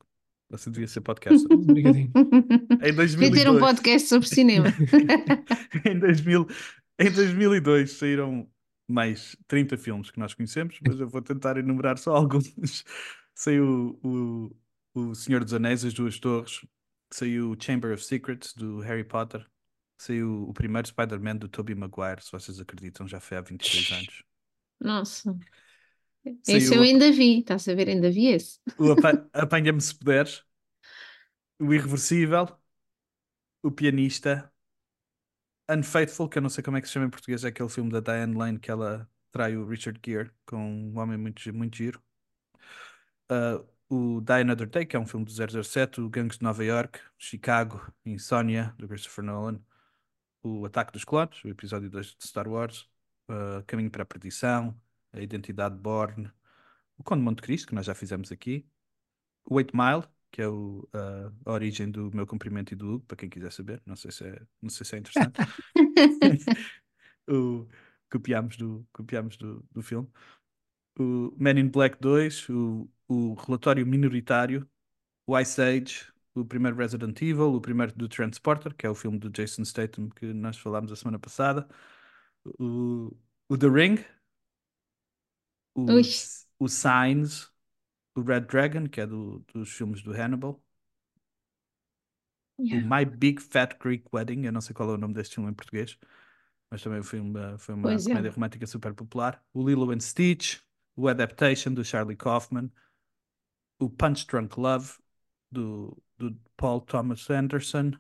Você 0.51 0.71
devia 0.71 0.87
ser 0.89 1.01
podcast. 1.01 1.47
Obrigadinho. 1.53 2.11
em 2.15 2.79
Quer 2.79 2.93
ter 3.33 3.49
um 3.49 3.57
2002. 3.57 3.61
podcast 3.61 4.09
sobre 4.09 4.29
cinema. 4.29 4.67
em, 5.85 5.99
2000, 5.99 6.47
em 6.99 7.11
2002 7.11 7.93
saíram 7.93 8.50
mais 8.87 9.37
30 9.47 9.76
filmes 9.76 10.11
que 10.11 10.19
nós 10.19 10.35
conhecemos, 10.35 10.78
mas 10.87 10.99
eu 10.99 11.09
vou 11.09 11.23
tentar 11.23 11.57
enumerar 11.57 11.99
só 11.99 12.14
alguns. 12.17 12.52
Saiu 13.35 13.99
o, 14.02 14.52
o, 14.95 15.11
o 15.11 15.14
Senhor 15.14 15.45
dos 15.45 15.55
Anéis, 15.55 15.85
As 15.85 15.95
Duas 15.95 16.19
Torres, 16.19 16.61
saiu 17.12 17.52
o 17.52 17.57
Chamber 17.62 17.93
of 17.95 18.02
Secrets, 18.05 18.52
do 18.52 18.81
Harry 18.81 19.05
Potter, 19.05 19.47
saiu 19.97 20.43
o 20.49 20.52
primeiro 20.52 20.88
Spider-Man 20.88 21.37
do 21.37 21.49
Tobey 21.49 21.75
Maguire, 21.76 22.21
se 22.21 22.33
vocês 22.33 22.59
acreditam, 22.59 23.07
já 23.07 23.21
foi 23.21 23.37
há 23.37 23.40
22 23.40 23.93
anos. 23.93 24.25
Nossa. 24.81 25.37
Esse 26.47 26.71
Saiu 26.71 26.75
eu 26.75 26.81
o- 26.81 26.85
ainda 26.85 27.12
vi, 27.12 27.38
estás 27.40 27.69
a 27.69 27.75
ver? 27.75 27.88
Ainda 27.88 28.11
vi 28.11 28.26
esse. 28.28 28.59
O 28.76 28.90
Apa- 28.93 29.28
Apanha-me 29.33 29.81
se 29.81 29.95
puderes, 29.95 30.45
o 31.61 31.73
Irreversível, 31.75 32.49
o 33.62 33.71
Pianista, 33.71 34.52
Unfaithful, 35.71 36.29
que 36.29 36.39
eu 36.39 36.43
não 36.43 36.49
sei 36.49 36.65
como 36.65 36.77
é 36.79 36.81
que 36.81 36.87
se 36.87 36.95
chama 36.95 37.07
em 37.07 37.11
português, 37.11 37.45
é 37.45 37.49
aquele 37.49 37.69
filme 37.69 37.91
da 37.91 38.01
Diane 38.01 38.35
Lane 38.35 38.59
que 38.59 38.71
ela 38.71 39.09
trai 39.31 39.57
o 39.57 39.67
Richard 39.67 40.01
Gere 40.05 40.31
com 40.47 40.57
um 40.57 40.99
homem 40.99 41.19
muito, 41.19 41.55
muito 41.55 41.77
giro. 41.77 42.03
Uh, 43.31 43.67
o 43.89 44.21
Die 44.21 44.33
Another 44.41 44.69
Day, 44.69 44.87
que 44.87 44.97
é 44.97 44.99
um 44.99 45.07
filme 45.07 45.27
do 45.27 45.33
007, 45.65 46.01
o 46.01 46.09
Gangues 46.09 46.39
de 46.39 46.45
Nova 46.45 46.65
York, 46.65 47.01
Chicago, 47.19 47.93
Insomnia, 48.05 48.75
do 48.79 48.89
Christopher 48.89 49.25
Nolan, 49.25 49.61
o 50.43 50.67
Ataque 50.67 50.93
dos 50.93 51.05
Clones, 51.05 51.45
o 51.45 51.49
episódio 51.49 51.91
2 51.91 52.17
de 52.17 52.27
Star 52.27 52.49
Wars, 52.49 52.89
uh, 53.29 53.63
Caminho 53.67 53.91
para 53.91 54.03
a 54.05 54.07
Perdição, 54.07 54.79
A 55.13 55.21
Identidade 55.21 55.77
Born, 55.77 56.31
o 56.99 57.05
Conde 57.05 57.21
de 57.21 57.25
Monte 57.25 57.43
Cristo, 57.43 57.69
que 57.69 57.75
nós 57.75 57.87
já 57.87 57.95
fizemos 57.95 58.33
aqui, 58.33 58.67
o 59.45 59.61
Eight 59.61 59.75
Mile, 59.77 60.05
que 60.31 60.43
é 60.43 60.49
o, 60.49 60.89
uh, 60.95 61.33
a 61.45 61.53
origem 61.53 61.91
do 61.91 62.11
meu 62.15 62.27
comprimento 62.27 62.73
e 62.75 62.77
do 62.77 62.95
Hugo, 62.95 63.05
para 63.07 63.17
quem 63.17 63.29
quiser 63.29 63.53
saber, 63.53 63.83
não 63.87 63.97
sei 63.97 64.11
se 64.11 64.25
é, 64.25 64.43
não 64.61 64.71
sei 64.71 64.87
se 64.87 64.97
é 64.97 64.99
interessante. 64.99 65.39
o, 67.29 67.67
copiámos 68.11 68.57
do, 68.57 68.87
copiámos 68.93 69.37
do, 69.37 69.65
do 69.71 69.83
filme. 69.83 70.09
O 70.99 71.33
Men 71.39 71.59
in 71.59 71.69
Black 71.69 71.99
2, 72.01 72.49
o, 72.49 72.91
o 73.07 73.35
Relatório 73.35 73.87
Minoritário, 73.87 74.69
o 75.27 75.39
Ice 75.39 75.61
Age, 75.61 76.13
o 76.35 76.45
primeiro 76.45 76.77
Resident 76.77 77.21
Evil, 77.23 77.55
o 77.55 77.61
primeiro 77.61 77.93
do 77.95 78.09
Transporter, 78.09 78.75
que 78.75 78.87
é 78.87 78.91
o 78.91 78.95
filme 78.95 79.19
do 79.19 79.31
Jason 79.31 79.65
Statham 79.65 80.09
que 80.11 80.27
nós 80.33 80.59
falámos 80.59 80.91
a 80.93 80.97
semana 80.97 81.19
passada, 81.19 81.69
o, 82.59 83.15
o 83.49 83.57
The 83.57 83.69
Ring, 83.69 84.05
o, 85.75 85.93
Ui. 85.93 86.03
o 86.59 86.69
Signs, 86.69 87.53
o 88.19 88.23
Red 88.23 88.43
Dragon, 88.43 88.89
que 88.89 89.01
é 89.01 89.07
do- 89.07 89.41
dos 89.55 89.71
filmes 89.73 90.03
do 90.03 90.13
Hannibal, 90.13 90.63
o 92.71 92.81
My 92.81 93.05
Big 93.05 93.41
Fat 93.41 93.79
Greek 93.79 94.05
Wedding, 94.13 94.45
eu 94.47 94.53
não 94.53 94.61
sei 94.61 94.75
qual 94.75 94.91
é 94.91 94.95
o 94.95 94.99
nome 94.99 95.15
deste 95.15 95.37
filme 95.37 95.51
em 95.51 95.55
português, 95.55 95.99
mas 96.71 96.83
também 96.83 97.03
foi 97.03 97.21
uma, 97.21 97.59
foi 97.59 97.75
uma 97.75 97.91
Pois 97.91 98.07
é. 98.09 98.19
comédia 98.19 98.31
romântica 98.31 98.67
super 98.67 98.95
popular. 98.95 99.43
O 99.53 99.67
Lilo 99.69 99.91
and 99.93 100.01
Stitch, 100.01 100.61
o 100.97 101.09
Adaptation 101.09 101.73
do 101.75 101.85
Charlie 101.85 102.17
Kaufman, 102.17 102.71
o 103.79 103.89
Punch 103.91 104.27
Drunk 104.27 104.57
Love 104.59 104.99
do, 105.51 105.97
do 106.19 106.35
Paul 106.57 106.81
Thomas 106.83 107.29
Anderson, 107.31 107.93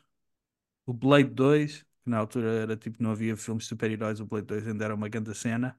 o 0.86 0.92
Blade 0.94 1.30
2, 1.30 1.82
que 2.04 2.10
na 2.10 2.18
altura 2.18 2.48
era 2.62 2.76
tipo, 2.76 3.02
não 3.02 3.12
havia 3.12 3.36
filmes 3.36 3.64
de 3.64 3.70
super-heróis, 3.70 4.20
o 4.20 4.26
Blade 4.26 4.46
2 4.46 4.68
ainda 4.68 4.84
era 4.86 4.94
uma 4.94 5.08
grande 5.08 5.34
cena, 5.36 5.78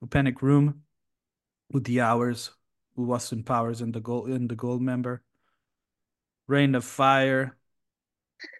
o 0.00 0.06
Panic 0.06 0.44
Room, 0.44 0.74
o 1.72 1.80
The 1.80 2.00
Hours, 2.02 2.52
Austin 2.96 3.42
Powers 3.42 3.80
and 3.80 3.92
the 3.92 4.00
Gold, 4.00 4.30
and 4.30 4.48
the 4.48 4.54
Gold 4.54 4.82
Member, 4.82 5.22
Rain 6.46 6.74
of 6.74 6.84
Fire, 6.84 7.56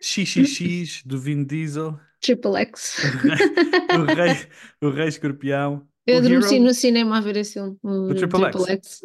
XXX 0.03 1.03
do 1.07 1.19
Vin 1.19 1.45
Diesel, 1.45 2.00
Triple 2.21 2.57
X. 2.57 2.99
o 3.99 4.05
Rei, 4.05 4.49
o 4.81 4.91
Rei 4.91 5.09
Escorpião, 5.09 5.87
Eu 6.07 6.19
adormeci 6.19 6.59
no 6.59 6.75
cinema 6.75 7.19
a 7.19 7.21
ver 7.21 7.37
esse 7.37 7.55
filme. 7.55 7.79
O, 7.83 8.11
O 8.11 8.14
Triple 8.14 8.45
X. 8.47 8.69
X. 8.69 9.00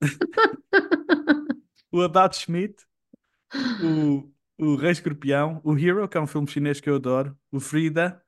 o 1.92 2.02
About 2.02 2.36
Schmidt, 2.36 2.84
o, 3.82 4.30
o 4.58 4.76
Rei 4.76 4.92
Escorpião, 4.92 5.60
o 5.64 5.76
Hero, 5.76 6.08
que 6.08 6.16
é 6.16 6.20
um 6.20 6.26
filme 6.26 6.48
chinês 6.48 6.80
que 6.80 6.88
eu 6.88 6.96
adoro, 6.96 7.36
o 7.50 7.60
Frida, 7.60 8.22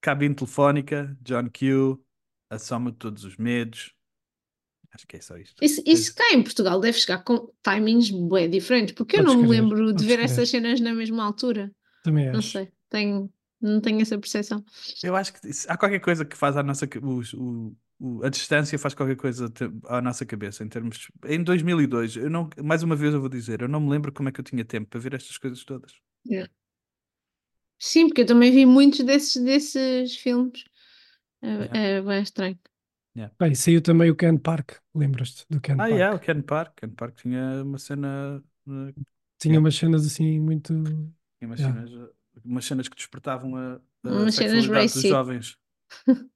Cabine 0.00 0.34
Telefónica, 0.34 1.16
John 1.22 1.48
Q, 1.50 1.98
A 2.50 2.58
Soma 2.58 2.92
de 2.92 2.98
Todos 2.98 3.24
os 3.24 3.36
Medos. 3.36 3.94
Acho 4.94 5.06
que 5.06 5.16
é 5.16 5.20
só 5.20 5.36
isto. 5.36 5.62
Isso, 5.62 5.82
isso 5.86 6.14
cá 6.14 6.32
em 6.32 6.42
Portugal 6.42 6.80
deve 6.80 6.98
chegar 6.98 7.22
com 7.22 7.52
timings 7.62 8.10
bem 8.10 8.48
diferentes, 8.48 8.94
porque 8.94 9.16
eu 9.16 9.20
Podes 9.24 9.34
não 9.34 9.42
me 9.42 9.48
lembro 9.48 9.78
de 9.86 9.92
podes 9.92 10.06
ver 10.06 10.14
crer. 10.16 10.24
essas 10.24 10.48
cenas 10.48 10.80
na 10.80 10.92
mesma 10.94 11.24
altura. 11.24 11.70
Também 12.02 12.30
Não 12.30 12.38
acho. 12.38 12.50
sei, 12.52 12.72
tenho, 12.88 13.32
não 13.60 13.80
tenho 13.80 14.00
essa 14.00 14.18
percepção. 14.18 14.64
Eu 15.02 15.14
acho 15.14 15.32
que 15.34 15.48
isso- 15.48 15.66
há 15.70 15.76
qualquer 15.76 16.00
coisa 16.00 16.24
que 16.24 16.36
faz 16.36 16.56
à 16.56 16.62
nossa 16.62 16.86
ca- 16.86 17.00
os- 17.04 17.34
o, 17.34 17.76
o- 18.00 18.24
a 18.24 18.28
distância 18.30 18.78
faz 18.78 18.94
qualquer 18.94 19.16
coisa 19.16 19.48
te- 19.50 19.70
à 19.88 20.00
nossa 20.00 20.24
cabeça 20.24 20.64
em 20.64 20.68
termos 20.68 21.08
em 21.26 21.42
2002 21.42 22.16
eu 22.16 22.30
não 22.30 22.48
mais 22.62 22.82
uma 22.82 22.94
vez 22.96 23.12
eu 23.12 23.20
vou 23.20 23.28
dizer 23.28 23.60
eu 23.60 23.68
não 23.68 23.80
me 23.80 23.90
lembro 23.90 24.12
como 24.12 24.28
é 24.28 24.32
que 24.32 24.38
eu 24.40 24.44
tinha 24.44 24.64
tempo 24.64 24.88
para 24.88 25.00
ver 25.00 25.14
estas 25.14 25.36
coisas 25.36 25.64
todas 25.64 25.92
Sim, 27.78 28.08
porque 28.08 28.22
eu 28.22 28.26
também 28.26 28.50
vi 28.50 28.66
muitos 28.66 29.00
desses, 29.04 29.42
desses 29.42 30.16
filmes. 30.16 30.64
É, 31.42 31.96
é 31.96 32.02
bem 32.02 32.22
estranho. 32.22 32.58
Bem, 33.40 33.54
saiu 33.54 33.80
também 33.82 34.10
o 34.10 34.16
Ken 34.16 34.36
Park, 34.36 34.72
lembras-te 34.94 35.44
do 35.50 35.60
Ken 35.60 35.76
ah 35.78 35.86
Park? 35.88 35.90
yeah, 35.90 36.14
o 36.14 36.18
Ken 36.20 36.42
Park 36.42 36.74
Ken 36.80 36.90
Park 36.94 37.14
tinha 37.16 37.62
uma 37.64 37.78
cena 37.78 38.42
uh, 38.66 38.92
Tinha 39.38 39.54
Yeah. 39.54 39.60
umas 39.60 39.74
cenas 39.76 40.06
assim 40.06 40.40
muito. 40.40 40.72
tinha 41.38 41.48
umas 41.48 41.60
Yeah. 41.60 41.62
cenas 41.62 41.92
uh, 41.92 42.12
umas 42.44 42.64
cenas 42.64 42.88
que 42.88 42.96
despertavam 42.96 43.56
a, 43.56 43.80
a 44.04 44.10
Umas 44.10 44.34
cenas 44.34 44.66
sexualidade 44.66 44.92
dos 44.92 45.04
racy. 45.04 45.08
jovens 45.08 45.58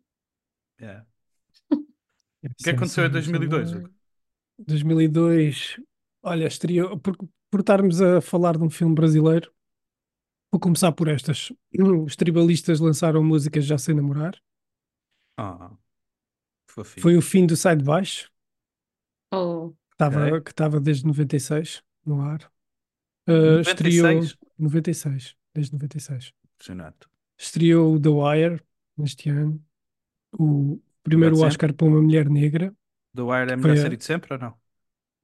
Yeah. 0.80 1.02
o 2.58 2.62
que 2.62 2.70
é 2.70 2.72
que 2.72 2.76
aconteceu 2.76 3.04
em 3.06 3.10
2002 3.10 3.72
Hugo? 3.72 3.90
2002, 4.58 5.80
olha, 6.22 6.46
estreou, 6.46 6.98
por, 6.98 7.16
por 7.50 7.60
estarmos 7.60 8.00
a 8.02 8.20
falar 8.20 8.56
de 8.58 8.64
um 8.64 8.70
filme 8.70 8.94
brasileiro, 8.94 9.52
vou 10.52 10.60
começar 10.60 10.92
por 10.92 11.08
estas. 11.08 11.52
Os 12.06 12.16
tribalistas 12.16 12.80
lançaram 12.80 13.22
músicas 13.24 13.64
Já 13.66 13.78
Sei 13.78 13.94
Namorar. 13.94 14.34
ah 15.36 15.70
fofinho 16.74 17.02
Foi 17.02 17.16
o 17.16 17.22
fim 17.22 17.46
do 17.46 17.56
Sai 17.56 17.76
de 17.76 17.84
Baixo, 17.84 18.30
Oh, 19.32 19.70
que 19.70 19.94
estava 19.94 20.26
Ok. 20.36 20.40
que 20.78 20.80
desde 20.80 21.06
96 21.06 21.82
no 22.04 22.20
ar. 22.20 22.50
Uh, 23.28 23.60
estreou 23.60 24.02
96 24.04 24.36
96, 24.58 25.36
desde 25.54 25.72
96. 25.72 26.32
impressionante 26.54 27.06
Estreou 27.38 27.94
o 27.94 28.00
The 28.00 28.08
Wire 28.08 28.60
neste 28.96 29.30
ano. 29.30 29.62
O 30.38 30.80
primeiro 31.02 31.34
sempre. 31.36 31.48
Oscar 31.48 31.72
para 31.74 31.86
uma 31.86 32.02
mulher 32.02 32.28
negra. 32.28 32.74
The 33.14 33.22
Wire 33.22 33.50
é 33.50 33.54
a 33.54 33.58
Foi 33.58 33.70
melhor 33.70 33.76
a- 33.78 33.82
série 33.82 33.96
de 33.96 34.04
sempre 34.04 34.34
ou 34.34 34.38
não? 34.40 34.54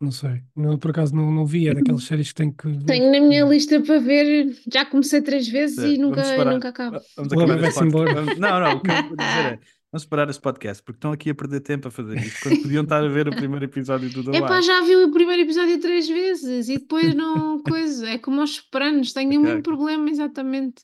Não 0.01 0.13
sei, 0.13 0.45
não, 0.55 0.79
por 0.79 0.93
acaso 0.93 1.13
não, 1.15 1.29
não 1.33 1.45
vi, 1.45 1.67
é 1.67 1.75
daquelas 1.75 2.05
séries 2.05 2.29
que 2.29 2.37
tenho 2.37 2.53
que 2.55 2.85
tenho 2.85 3.11
na 3.11 3.19
minha 3.21 3.45
lista 3.45 3.83
para 3.83 3.99
ver, 3.99 4.57
já 4.73 4.87
comecei 4.87 5.21
três 5.21 5.49
vezes 5.49 5.77
É, 5.79 5.89
e 5.89 5.99
nunca, 5.99 6.23
vamos 6.23 6.37
parar. 6.37 6.53
nunca 6.53 6.69
acabo. 6.69 7.01
Vamos 7.17 7.33
Logo 7.33 7.43
acabar 7.53 7.61
vai-se 7.63 7.79
podcast. 7.91 8.15
Vamos- 8.15 8.39
Não, 8.39 8.61
não, 8.61 8.77
o 8.77 8.81
que 8.81 8.91
eu 8.93 9.03
vou 9.09 9.17
dizer 9.17 9.53
é 9.55 9.61
vamos 9.93 10.05
parar 10.07 10.29
este 10.31 10.41
podcast 10.43 10.83
porque 10.83 10.99
estão 10.99 11.13
aqui 11.13 11.31
a 11.31 11.35
perder 11.35 11.61
tempo 11.61 11.89
a 11.89 11.91
fazer 11.91 12.21
isto 12.23 12.41
quando 12.41 12.59
podiam 12.59 12.83
estar 12.83 13.03
a 13.05 13.09
ver 13.09 13.29
o 13.29 13.35
primeiro 13.35 13.65
episódio 13.65 14.11
do 14.11 14.23
The 14.31 14.33
Epá, 14.39 14.57
Wire. 14.57 14.63
já 14.63 14.81
vi 14.83 14.97
o 14.97 15.11
primeiro 15.13 15.43
episódio 15.43 15.81
três 15.81 16.09
vezes 16.09 16.69
e 16.69 16.79
depois 16.79 17.15
não 17.15 17.63
coisa. 17.63 18.09
É 18.09 18.19
como 18.19 18.41
aos 18.41 18.57
sopranos, 18.57 19.13
tenho 19.13 19.31
o 19.31 19.35
Ok, 19.39 19.43
mesmo 19.43 19.61
ok. 19.61 19.63
problema, 19.63 20.11
exatamente. 20.11 20.83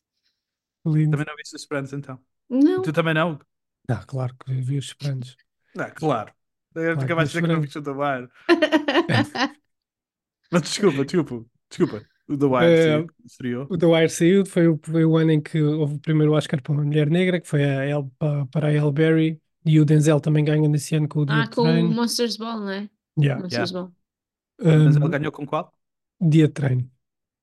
Lindo. 0.87 1.11
Também 1.13 1.27
não 1.27 1.37
viste 1.37 1.55
os 1.57 1.63
Esperança 1.63 1.97
então? 1.97 2.19
Não, 2.49 2.83
Tu 2.83 2.93
também 2.93 3.15
não? 3.15 3.39
Ah, 3.89 4.05
claro 4.07 4.35
que 4.39 4.53
vi 4.53 4.79
os 4.79 4.87
Esperantes. 4.87 5.37
Ah, 5.77 5.91
claro. 5.91 6.33
Eu 6.75 6.83
Claro 6.83 6.99
que 6.99 7.05
acabaste 7.05 7.33
de 7.35 7.41
dizer 7.41 7.43
que 7.49 7.55
não 7.55 7.61
viste 7.61 7.79
o. 7.79 8.31
Mas 10.51 10.63
desculpa, 10.63 11.05
desculpa, 11.05 11.47
desculpa. 11.69 12.07
O 12.29 12.37
The 12.39 12.47
Wire 12.47 12.65
Eh, 12.73 12.83
saiu- 12.93 13.07
estreou. 13.25 13.67
O 13.71 13.77
The 13.79 13.87
Wire 13.87 14.09
saiu, 14.09 14.47
foi 14.47 14.69
o, 14.69 14.81
foi 14.83 15.05
o 15.05 15.17
ano 15.17 15.31
em 15.33 15.41
que 15.41 15.61
houve 15.61 15.95
o 15.95 15.99
primeiro 15.99 16.33
Oscar 16.33 16.63
para 16.63 16.73
uma 16.73 16.85
mulher 16.85 17.11
negra, 17.11 17.41
que 17.41 17.47
foi 17.49 17.63
a 17.65 17.85
El, 17.85 18.11
pa- 18.19 18.47
para 18.47 18.69
a 18.69 18.73
Elle 18.73 18.93
Berry, 18.93 19.41
e 19.67 19.79
o 19.81 19.85
Denzel 19.85 20.21
também 20.21 20.45
ganha 20.45 20.69
nesse 20.69 20.95
ano 20.97 21.09
com 21.09 21.21
o 21.21 21.27
Dia 21.27 21.37
ah, 21.37 21.45
de 21.45 21.51
com 21.55 21.63
o 21.63 21.65
Treino. 21.65 21.91
Monsters 21.91 22.37
Ball, 22.37 22.61
não 22.61 22.71
é? 22.71 22.89
Yeah. 23.19 23.43
Monsters 23.43 23.73
Ball. 23.73 23.93
Mas 24.59 24.97
Um, 24.97 25.01
ele 25.01 25.09
ganhou 25.09 25.33
com 25.33 25.47
qual? 25.47 25.73
Dia 26.21 26.47
de 26.47 26.53
Treino. 26.55 26.91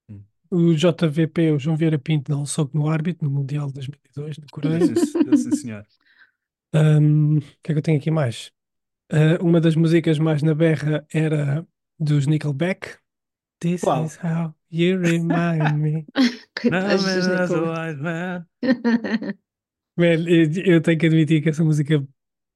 Hum. 0.09 0.21
O 0.49 0.73
JVP, 0.73 1.51
o 1.51 1.59
João 1.59 1.75
Vieira 1.77 1.99
Pinto, 1.99 2.31
dá 2.31 2.37
um 2.37 2.45
soco 2.45 2.75
no 2.77 2.89
árbitro 2.89 3.27
no 3.27 3.33
Mundial 3.35 3.67
de 3.67 3.73
2002, 3.73 4.37
na 4.37 4.45
Coreia. 4.51 4.79
Sim, 4.95 5.37
sim, 5.37 5.51
senhor. 5.51 5.85
Um, 6.73 7.37
o 7.37 7.41
que 7.61 7.71
é 7.71 7.73
que 7.73 7.77
eu 7.79 7.81
tenho 7.81 7.97
aqui 7.99 8.09
mais? 8.09 8.51
Uh, 9.11 9.43
uma 9.45 9.59
das 9.59 9.75
músicas 9.75 10.17
mais 10.19 10.41
na 10.41 10.55
berra 10.55 11.05
era 11.13 11.67
dos 11.99 12.27
Nickelback. 12.27 12.97
This 13.61 13.81
Qual? 13.81 14.05
is 14.05 14.17
how 14.17 14.55
you 14.69 14.97
remind 14.99 15.77
me. 15.79 16.05
Coitados 16.59 17.03
dos 17.05 17.97
Man. 18.01 18.45
Man, 19.97 20.25
eu, 20.27 20.51
eu 20.75 20.81
tenho 20.81 20.97
que 20.99 21.05
admitir 21.05 21.43
que 21.43 21.49
essa 21.49 21.63
música 21.63 21.99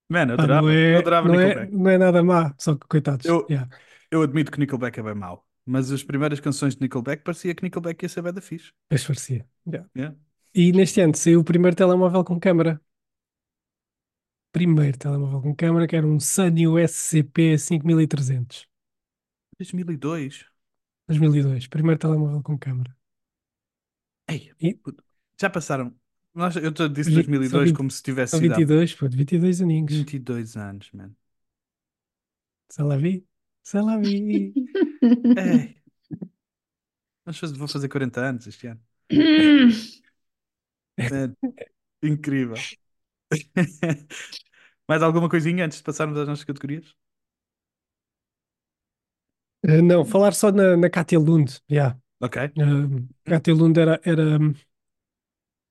Man, 0.10 0.28
eu 0.30 0.34
adorava, 0.34 0.62
não, 0.68 0.70
é, 0.70 0.94
eu 0.96 0.98
adorava 1.00 1.28
não, 1.28 1.40
é, 1.40 1.46
Nickelback. 1.48 1.76
não 1.76 1.90
é 1.90 1.98
nada 1.98 2.24
má, 2.24 2.56
só 2.58 2.76
que 2.76 2.88
coitados. 2.88 3.26
Eu- 3.26 3.46
Yeah. 3.50 3.70
Eu 4.12 4.22
admito 4.22 4.52
que 4.52 4.60
Nickelback 4.60 5.00
é 5.00 5.04
bem 5.04 5.16
mau, 5.16 5.46
mas 5.66 5.92
as 5.92 6.04
primeiras 6.04 6.40
canções 6.40 6.76
de 6.76 6.82
Nickelback 6.82 7.24
parecia 7.24 7.54
que 7.54 7.64
Nickelback 7.64 8.04
ia 8.04 8.10
ser 8.10 8.22
bem 8.22 8.32
da 8.34 8.42
fixe. 8.42 8.72
Pois 8.88 9.04
parecia. 9.04 9.46
Yeah. 9.68 9.90
Yeah. 9.96 10.16
E 10.54 10.72
neste 10.72 11.02
ano 11.02 11.16
saiu 11.16 11.40
o 11.42 11.44
primeiro 11.44 11.76
telemóvel 11.76 12.24
com 12.24 12.40
câmara. 12.40 12.80
Primeiro 14.54 14.98
telemóvel 14.98 15.42
com 15.42 15.56
câmara, 15.56 15.86
que 15.88 15.96
era 15.96 16.08
um 16.08 16.20
Sanyo 16.20 16.78
SCP 16.80 17.58
5300. 17.58 18.68
2002. 19.60 20.46
2002. 21.08 21.68
Primeiro 21.68 22.00
telemóvel 22.00 22.42
com 22.42 22.58
câmara. 22.58 22.96
Ei, 24.30 24.52
E- 24.60 24.74
puto, 24.76 25.04
já 25.40 25.50
passaram. 25.50 25.96
Nós, 26.34 26.56
eu 26.56 26.72
te 26.72 26.90
disse 26.90 27.10
Vi- 27.10 27.16
2002 27.16 27.52
são 27.52 27.64
vinte- 27.64 27.76
como 27.78 27.90
se 27.92 28.02
tivesse 28.04 28.32
São 28.32 28.40
sido 28.40 28.54
há 28.54 28.58
22, 28.58 28.94
pô, 28.96 29.08
22 29.08 29.62
aninhos. 29.62 29.94
22 29.94 30.58
anos, 30.58 30.92
man. 30.92 31.12
Se 32.70 32.82
ela 32.82 32.98
vi, 32.98 33.26
se 33.64 33.78
ela 33.78 33.98
vi. 33.98 34.54
Ei. 35.38 35.76
Vamos 37.26 37.40
fazer, 37.40 37.58
vou 37.58 37.68
fazer 37.68 37.88
40 37.90 38.22
anos 38.22 38.48
este 38.48 38.68
ano. 38.68 38.82
É, 40.98 41.30
incrível. 42.08 42.56
Mais 44.88 45.04
alguma 45.04 45.28
coisinha 45.30 45.66
antes 45.66 45.80
de 45.80 45.84
passarmos 45.84 46.18
às 46.18 46.26
nossas 46.26 46.46
categorias? 46.46 46.96
Uh, 49.68 49.82
não, 49.82 50.06
falar 50.06 50.34
só 50.34 50.52
na, 50.52 50.78
na 50.78 50.90
Katia 50.90 51.20
Lund. 51.20 51.60
Yeah. 51.70 51.98
Ok. 52.22 52.42
Uh, 52.58 53.08
Katia 53.26 53.54
Lund 53.54 53.80
era, 53.80 54.00
era 54.04 54.40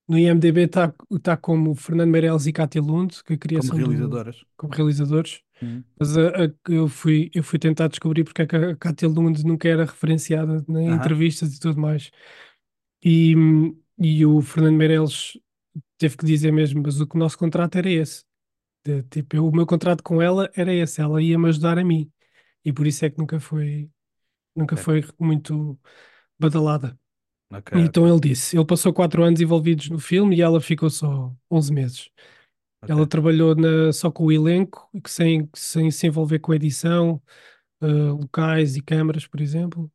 no 0.09 0.19
IMDB 0.19 0.63
está 0.65 0.93
tá 1.23 1.37
como 1.37 1.75
Fernando 1.75 2.11
Meirelles 2.11 2.47
e 2.47 2.53
Katia 2.53 2.83
Lund, 2.83 3.23
que 3.25 3.33
a 3.35 3.37
Como 3.37 3.39
criação 3.39 3.79
do- 3.79 3.87
realizadoras. 3.87 4.45
como 4.57 4.75
realizadores. 4.75 5.41
Uhum. 5.63 5.83
Mas 5.99 6.17
a- 6.19 6.45
a- 6.47 6.53
eu, 6.69 6.89
fui, 6.89 7.31
eu 7.35 7.43
fui 7.43 7.59
tentar 7.59 7.89
descobrir 7.89 8.25
porque 8.25 8.43
é 8.43 8.47
que 8.47 8.57
a 8.57 8.77
Katia 8.77 9.09
Lund 9.09 9.43
nunca 9.47 9.69
era 9.69 9.85
referenciada 9.85 10.65
em 10.69 10.89
Aham. 10.89 10.97
entrevistas 10.97 11.55
e 11.55 11.61
tudo 11.61 11.81
mais. 11.81 12.11
E, 13.05 13.35
e 13.99 14.27
o 14.27 14.41
Fernando 14.43 14.77
Meirelles 14.77 15.39
teve 15.99 16.17
que 16.17 16.27
dizer 16.27 16.53
mesmo, 16.53 16.83
mas 16.85 17.01
o 17.01 17.07
que 17.07 17.17
o 17.17 17.19
nosso 17.19 17.39
contrato 17.39 17.77
era 17.79 17.91
esse. 17.91 18.25
De, 18.85 19.03
tipo, 19.05 19.37
eu- 19.37 19.47
o 19.49 19.55
meu 19.57 19.67
contrato 19.67 20.03
com 20.03 20.21
ela 20.21 20.51
era 20.55 20.73
esse, 20.75 21.01
ela 21.01 21.23
ia-me 21.23 21.49
ajudar 21.49 21.79
a 21.79 21.85
mim. 21.85 22.11
E 22.65 22.73
por 22.73 22.87
isso 22.87 23.05
é 23.05 23.11
que 23.11 23.19
nunca 23.19 23.41
foi, 23.41 23.91
nunca 24.57 24.77
foi 24.77 25.05
muito 25.21 25.79
badalada. 26.39 26.99
Ok, 27.51 27.73
Então 27.75 28.07
ok, 28.07 28.09
ele 28.09 28.21
disse, 28.21 28.57
ele 28.57 28.67
passou 28.67 28.93
quatro 28.93 29.23
anos 29.25 29.41
envolvidos 29.41 29.91
no 29.91 29.99
filme 29.99 30.37
e 30.37 30.43
ela 30.43 30.61
ficou 30.61 30.91
só 30.91 31.35
11 31.51 31.73
meses. 31.73 32.11
Ela 32.89 33.07
trabalhou 33.07 33.55
na- 33.57 33.93
só 33.93 34.11
com 34.11 34.25
o 34.27 34.33
elenco, 34.33 34.91
sem, 35.07 35.49
sem 35.55 35.91
se 35.91 36.07
envolver 36.07 36.39
com 36.41 36.55
edição, 36.55 37.23
eh, 37.83 37.87
locais 37.87 38.77
e 38.77 38.83
câmaras, 38.83 39.27
por 39.27 39.41
exemplo. 39.41 39.93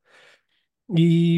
E, 0.97 1.37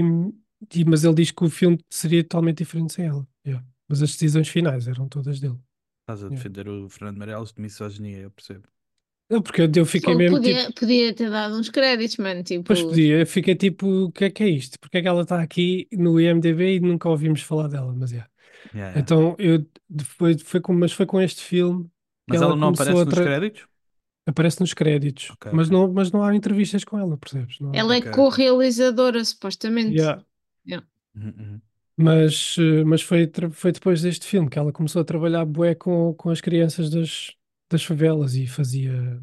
e- 0.76 0.86
mas 0.86 1.04
ele 1.04 1.15
diz 1.15 1.32
que 1.32 1.44
o 1.44 1.50
filme 1.50 1.80
seria 1.89 2.24
totalmente 2.24 2.60
diferente 2.60 2.94
sem 2.94 3.06
ela. 3.06 3.28
Yeah. 3.46 3.65
Mas 3.88 4.02
as 4.02 4.12
decisões 4.13 4.48
finais 4.48 4.88
eram 4.88 5.08
todas 5.10 5.39
dele. 5.39 5.58
Estás 6.02 6.24
a 6.24 6.30
Yeah. 6.30 6.36
defender 6.36 6.67
o 6.70 6.88
Fernando 6.89 7.17
Meirelles 7.17 7.52
de 7.54 7.60
misoginia, 7.62 8.20
eu 8.20 8.30
percebo. 8.32 8.67
Não, 9.32 9.41
porque 9.41 9.62
eu, 9.62 9.86
fiquei 9.86 10.13
mesmo 10.15 10.38
podia, 10.38 10.67
tipo. 10.67 10.80
podia 10.80 11.13
ter 11.15 11.30
dado 11.30 11.56
uns 11.58 11.70
créditos, 11.70 12.17
mano. 12.17 12.44
Tipo, 12.44 12.65
Pois 12.67 12.82
podia, 12.84 13.20
eu 13.20 13.28
fiquei 13.28 13.56
tipo, 13.56 13.88
o 14.06 14.12
que 14.12 14.26
é 14.26 14.30
que 14.30 14.44
é 14.44 14.50
isto? 14.50 14.80
Porque 14.80 14.98
é 14.98 15.02
que 15.02 15.08
ela 15.08 15.22
está 15.24 15.41
aqui 15.41 15.88
no 15.91 16.20
IMDb 16.20 16.76
e 16.76 16.80
nunca 16.80 17.10
ouvimos 17.10 17.41
falar 17.41 17.67
dela? 17.67 17.94
Mas 17.98 18.12
yeah. 18.12 18.30
Yeah, 18.74 18.91
yeah. 18.91 19.00
Então, 19.02 19.36
eu, 19.39 19.65
foi, 20.06 20.38
foi 20.38 20.62
com, 20.62 20.74
mas 20.74 20.91
foi 20.94 21.06
com 21.06 21.20
este 21.20 21.41
filme 21.41 21.86
que 21.86 21.89
Mas 22.28 22.41
ela 22.41 22.52
ela 22.52 22.56
não 22.56 22.70
aparece 22.70 23.06
nos 23.06 23.13
tra- 23.13 23.24
créditos? 23.24 23.67
aparece 24.26 24.60
nos 24.62 24.74
créditos, 24.74 25.32
Ok, 25.32 25.52
mas. 25.52 25.70
Não, 25.70 25.91
mas 25.91 26.12
não 26.12 26.24
há 26.24 26.36
entrevistas 26.36 26.84
com 26.84 26.98
ela, 27.00 27.17
percebes? 27.17 27.60
Não 27.60 27.72
há. 27.72 27.78
ela 27.78 27.96
é 27.96 28.00
ok. 28.00 28.12
co-realizadora, 28.12 29.24
supostamente. 29.26 30.00
Yeah. 30.00 30.24
Uhum, 31.15 31.34
uhum. 31.38 31.62
Mas, 31.98 32.56
eh, 32.58 32.84
mas 32.84 33.02
foi, 33.02 33.30
foi 33.52 33.72
depois 33.72 34.02
deste 34.02 34.26
filme 34.26 34.50
que 34.50 34.58
ela 34.58 34.72
começou 34.72 35.02
a 35.02 35.06
trabalhar 35.06 35.46
bué 35.46 35.76
com, 35.76 36.13
com 36.15 36.30
as 36.30 36.41
crianças 36.41 36.89
das, 36.89 37.36
das 37.72 37.84
favelas 37.84 38.36
e 38.36 38.46
fazia. 38.48 39.22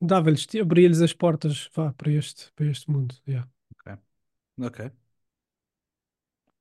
Dava-lhes, 0.00 0.46
abria-lhes 0.60 1.00
as 1.00 1.12
portas 1.12 1.68
vá, 1.74 1.92
para, 1.94 2.10
este, 2.12 2.52
para 2.54 2.66
este 2.66 2.90
mundo. 2.90 3.14
yeah. 3.26 3.48
Ok. 4.60 4.90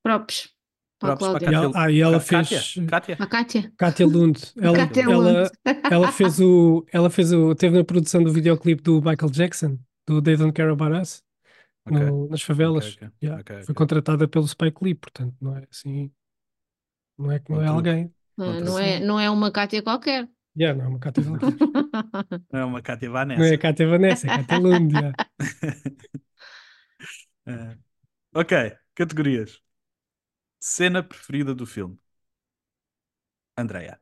Próprios. 0.01 0.53
Para 0.99 1.13
a 1.13 1.17
Props 1.17 1.33
para 1.43 1.53
ela, 1.53 1.65
Kátia- 1.67 1.81
ah, 1.83 1.91
e 1.91 1.99
ela 2.01 2.19
fez. 2.19 2.49
Kátia? 2.49 2.87
Kátia? 2.87 3.17
A 3.19 3.27
Kátia. 3.27 3.73
Kátia 3.77 4.07
Lund. 4.07 4.39
Ela, 4.57 4.77
Kátia 4.77 5.01
ela, 5.03 5.15
Lund. 5.17 5.49
ela 5.91 6.11
fez 6.11 6.39
o. 6.39 6.85
Ela 6.93 7.09
fez 7.09 7.33
o. 7.33 7.53
Teve 7.55 7.77
na 7.77 7.83
produção 7.83 8.23
do 8.23 8.31
videoclipe 8.31 8.81
do 8.81 9.01
Michael 9.01 9.29
Jackson, 9.31 9.77
do 10.07 10.21
They 10.21 10.37
Don't 10.37 10.53
Care 10.53 10.71
About 10.71 10.93
Us, 11.01 11.21
Ok. 11.85 11.99
no- 11.99 12.29
nas 12.29 12.41
favelas. 12.41 12.95
ok, 12.95 13.09
Yeah. 13.21 13.41
ok, 13.41 13.55
Foi 13.57 13.63
ok. 13.63 13.75
contratada 13.75 14.27
pelo 14.29 14.47
Spike 14.47 14.77
Lee, 14.81 14.95
portanto, 14.95 15.35
não 15.41 15.57
é 15.57 15.67
assim. 15.69 16.09
Não 17.17 17.31
é 17.31 17.39
que 17.39 17.51
não 17.51 17.61
é 17.61 17.67
alguém. 17.67 18.13
Ah, 18.37 18.43
Outra 18.45 18.61
não, 18.65 18.79
é, 18.79 18.99
não 19.01 19.19
é 19.19 19.29
uma 19.29 19.51
Kátia 19.51 19.83
qualquer. 19.83 20.27
Yeah, 20.55 20.73
não 20.77 20.85
é 20.85 20.87
uma 20.89 20.99
Lund. 21.21 21.41
Não 22.51 22.59
é 22.59 22.65
uma 22.65 22.81
Kátia 22.81 23.09
Não 23.35 23.45
é 23.45 23.57
Vanessa, 23.87 24.27
é 24.27 24.31
Kátia 24.31 24.57
Lund. 24.59 24.93
yeah. 24.93 25.17
É. 27.45 27.77
Ok, 28.33 28.53
categorias. 28.95 29.61
Cena 30.59 31.03
preferida 31.03 31.53
do 31.53 31.65
filme. 31.67 31.99
Andreia. 33.57 33.99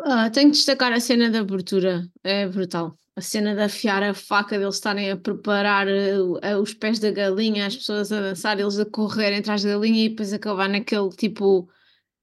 Ah, 0.00 0.30
tenho 0.30 0.50
que 0.50 0.56
destacar 0.56 0.92
a 0.92 1.00
cena 1.00 1.30
da 1.30 1.40
abertura, 1.40 2.08
é 2.22 2.46
brutal. 2.48 2.96
A 3.16 3.20
cena 3.20 3.54
de 3.54 3.62
afiar 3.62 4.02
a 4.04 4.14
faca, 4.14 4.56
deles 4.58 4.76
estarem 4.76 5.10
a 5.10 5.16
preparar 5.16 5.88
eh, 5.88 6.56
os 6.56 6.72
pés 6.72 7.00
da 7.00 7.10
galinha, 7.10 7.66
as 7.66 7.76
pessoas 7.76 8.12
a 8.12 8.20
dançar, 8.20 8.58
eles 8.60 8.78
a 8.78 8.86
correrem 8.86 9.40
atrás 9.40 9.62
da 9.64 9.70
galinha 9.70 10.04
e 10.06 10.08
depois 10.10 10.32
acabar 10.32 10.68
naquele 10.68 11.10
tipo 11.10 11.68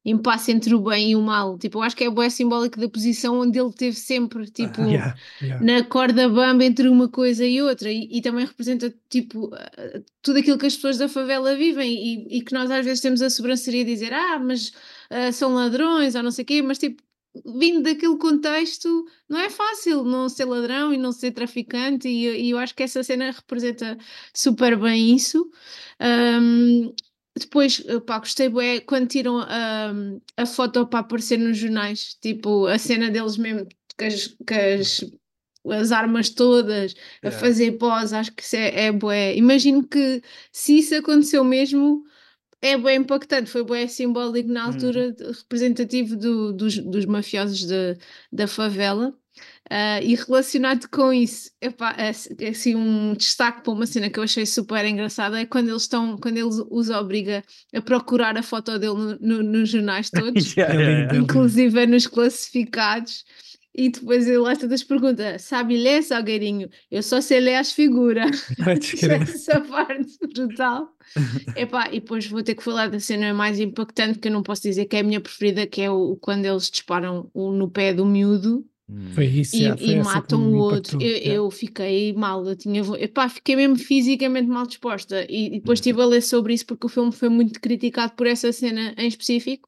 impasse 0.06 0.52
entre 0.52 0.74
o 0.76 0.80
bem 0.82 1.12
e 1.12 1.16
o 1.16 1.22
mal. 1.22 1.58
Tipo, 1.58 1.80
eu 1.80 1.84
acho 1.84 1.96
que 1.96 2.04
é 2.04 2.10
bué 2.10 2.30
simbólico 2.30 2.80
da 2.80 2.88
posição 2.90 3.40
onde 3.40 3.60
ele 3.60 3.74
teve 3.74 3.98
sempre, 3.98 4.50
tipo, 4.52 4.82
Yeah, 4.82 5.16
yeah. 5.42 5.60
na 5.60 5.84
corda 5.86 6.30
bamba 6.30 6.64
entre 6.64 6.88
uma 6.90 7.10
coisa 7.10 7.46
e 7.46 7.62
outra 7.62 7.92
e, 7.92 8.08
e 8.12 8.22
também 8.22 8.46
representa 8.46 8.94
tipo 9.10 9.50
eh, 9.56 10.04
tudo 10.22 10.40
aquilo 10.40 10.58
que 10.58 10.66
as 10.66 10.76
pessoas 10.76 10.98
da 10.98 11.10
favela 11.10 11.56
vivem 11.56 11.92
e, 12.30 12.38
e 12.38 12.42
que 12.42 12.54
nós 12.54 12.70
às 12.72 12.86
vezes 12.86 13.02
temos 13.02 13.22
a 13.22 13.30
sobranceria 13.30 13.84
de 13.86 13.94
dizer 13.94 14.14
ah, 14.14 14.40
mas 14.40 14.72
ah, 15.10 15.32
são 15.32 15.54
ladrões 15.54 16.16
ou 16.16 16.24
não 16.24 16.32
sei 16.32 16.44
o 16.44 16.46
quê, 16.46 16.62
mas 16.62 16.78
tipo 16.78 17.04
vindo 17.46 17.82
daquele 17.84 18.18
contexto 18.18 19.06
não 19.28 19.38
é 19.40 19.50
fácil 19.50 20.04
não 20.06 20.30
ser 20.30 20.46
ladrão 20.46 20.94
e 20.94 20.98
não 20.98 21.12
ser 21.12 21.32
traficante 21.32 22.08
e, 22.08 22.24
eu- 22.26 22.36
e 22.36 22.50
eu 22.52 22.58
acho 22.58 22.74
que 22.74 22.82
essa 22.84 23.04
cena 23.04 23.32
representa 23.32 23.98
super 24.34 24.78
bem 24.80 25.14
isso 25.16 25.50
Ahm, 26.00 26.94
depois, 27.38 27.84
eh, 27.86 28.00
pá, 28.00 28.20
gostei 28.20 28.50
bué 28.50 28.80
quando 28.82 29.08
tiram 29.08 29.40
ahm, 29.42 30.20
a 30.38 30.46
foto 30.46 30.86
para 30.88 31.00
aparecer 31.00 31.38
nos 31.38 31.58
jornais, 31.58 32.16
tipo 32.22 32.66
a 32.68 32.78
cena 32.78 33.10
deles 33.12 33.38
mesmo 33.38 33.68
com 33.98 34.06
as, 34.06 34.36
as, 34.52 35.06
as 35.82 35.92
armas 35.92 36.30
todas, 36.30 36.94
a 37.24 37.28
Yeah. 37.28 37.40
fazer 37.40 37.72
pose, 37.78 38.16
acho 38.16 38.32
que 38.34 38.44
isso 38.44 38.56
é, 38.56 38.86
é 38.88 38.92
bué. 38.92 39.36
Imagino 39.36 39.86
que 39.88 40.22
se 40.52 40.78
isso 40.80 40.96
aconteceu 40.96 41.44
mesmo, 41.44 42.04
é 42.62 42.78
bem 42.78 42.98
impactante, 43.00 43.50
foi 43.50 43.64
bem 43.64 43.88
simbólico 43.88 44.50
na 44.50 44.64
altura, 44.66 45.12
de- 45.12 45.24
representativo 45.26 46.16
do- 46.16 46.54
dos, 46.54 46.78
dos 46.80 47.06
mafiosos 47.06 47.66
de- 47.66 47.98
da 48.32 48.48
favela. 48.48 49.14
Ah, 49.70 50.00
e 50.02 50.16
relacionado 50.16 50.88
com 50.90 51.12
isso, 51.12 51.50
epá, 51.60 51.92
assim 51.98 52.30
assim, 52.48 52.76
um 52.76 53.14
destaque 53.14 53.62
para 53.64 53.74
uma 53.74 53.86
cena 53.88 54.10
que 54.10 54.20
eu 54.20 54.24
achei 54.24 54.46
super 54.46 54.86
engraçada 54.86 55.40
é 55.42 55.46
quando 55.46 55.70
eles 55.70 55.82
estão, 55.84 56.18
quando 56.18 56.38
eles 56.38 56.56
os 56.70 56.90
obriga 56.90 57.44
a 57.74 57.82
procurar 57.82 58.38
a 58.38 58.44
foto 58.44 58.78
dele 58.78 58.94
no- 58.94 59.18
no- 59.20 59.44
nos 59.44 59.70
jornais 59.70 60.10
todos, 60.12 60.56
Yeah, 60.56 60.74
É 60.74 60.78
yeah, 60.78 61.16
é 61.16 61.18
inclusive 61.20 61.80
é 61.82 61.88
nos 61.88 62.06
classificados, 62.08 63.26
e 63.74 63.90
depois 63.90 64.28
ele 64.28 64.38
lá 64.38 64.56
todas 64.56 64.84
pergunta: 64.84 65.38
sabe 65.40 65.78
ler, 65.78 66.02
Salgueirinho? 66.04 66.70
Eu 66.90 67.04
só 67.04 67.20
sei 67.20 67.40
ler 67.40 67.56
as 67.56 67.72
figuras. 67.74 68.46
Essa 69.34 69.60
parte 69.62 70.18
brutal. 70.34 70.90
Epá, 71.56 71.88
e 71.90 72.00
depois 72.00 72.26
vou 72.28 72.42
ter 72.44 72.56
que 72.56 72.64
falar 72.64 72.90
da 72.90 73.00
cena 73.00 73.34
mais 73.34 73.60
impactante, 73.60 74.20
que 74.20 74.28
eu 74.28 74.32
não 74.32 74.44
posso 74.44 74.62
dizer 74.62 74.86
que 74.86 74.96
é 74.96 75.00
a 75.00 75.04
minha 75.04 75.20
preferida, 75.20 75.66
que 75.68 75.82
é 75.82 75.90
o, 75.90 76.16
quando 76.18 76.46
eles 76.46 76.70
disparam 76.70 77.30
o- 77.34 77.52
no 77.52 77.70
pé 77.70 77.94
do 77.94 78.06
miúdo. 78.06 78.66
Foi 79.16 79.26
isso, 79.26 79.56
e, 79.56 79.62
yeah, 79.62 79.78
foi 79.78 79.94
e 79.94 80.04
matam 80.04 80.52
o 80.52 80.58
outro. 80.58 81.02
Eu, 81.02 81.18
eu 81.18 81.52
fiquei 81.52 82.14
mal, 82.14 82.46
eu 82.46 82.56
tinha, 82.56 82.82
epá, 83.00 83.28
fiquei 83.28 83.56
mesmo 83.56 83.78
fisicamente 83.78 84.48
mal 84.48 84.68
disposta. 84.68 85.26
E, 85.28 85.48
e 85.48 85.50
depois 85.60 85.80
estive 85.80 86.02
a 86.02 86.06
ler 86.06 86.22
sobre 86.22 86.54
isso 86.54 86.68
porque 86.68 86.86
o 86.86 86.90
filme 86.90 87.12
foi 87.12 87.30
muito 87.30 87.60
criticado 87.60 88.14
por 88.14 88.28
essa 88.28 88.52
cena 88.52 88.94
em 88.96 89.08
específico. 89.08 89.68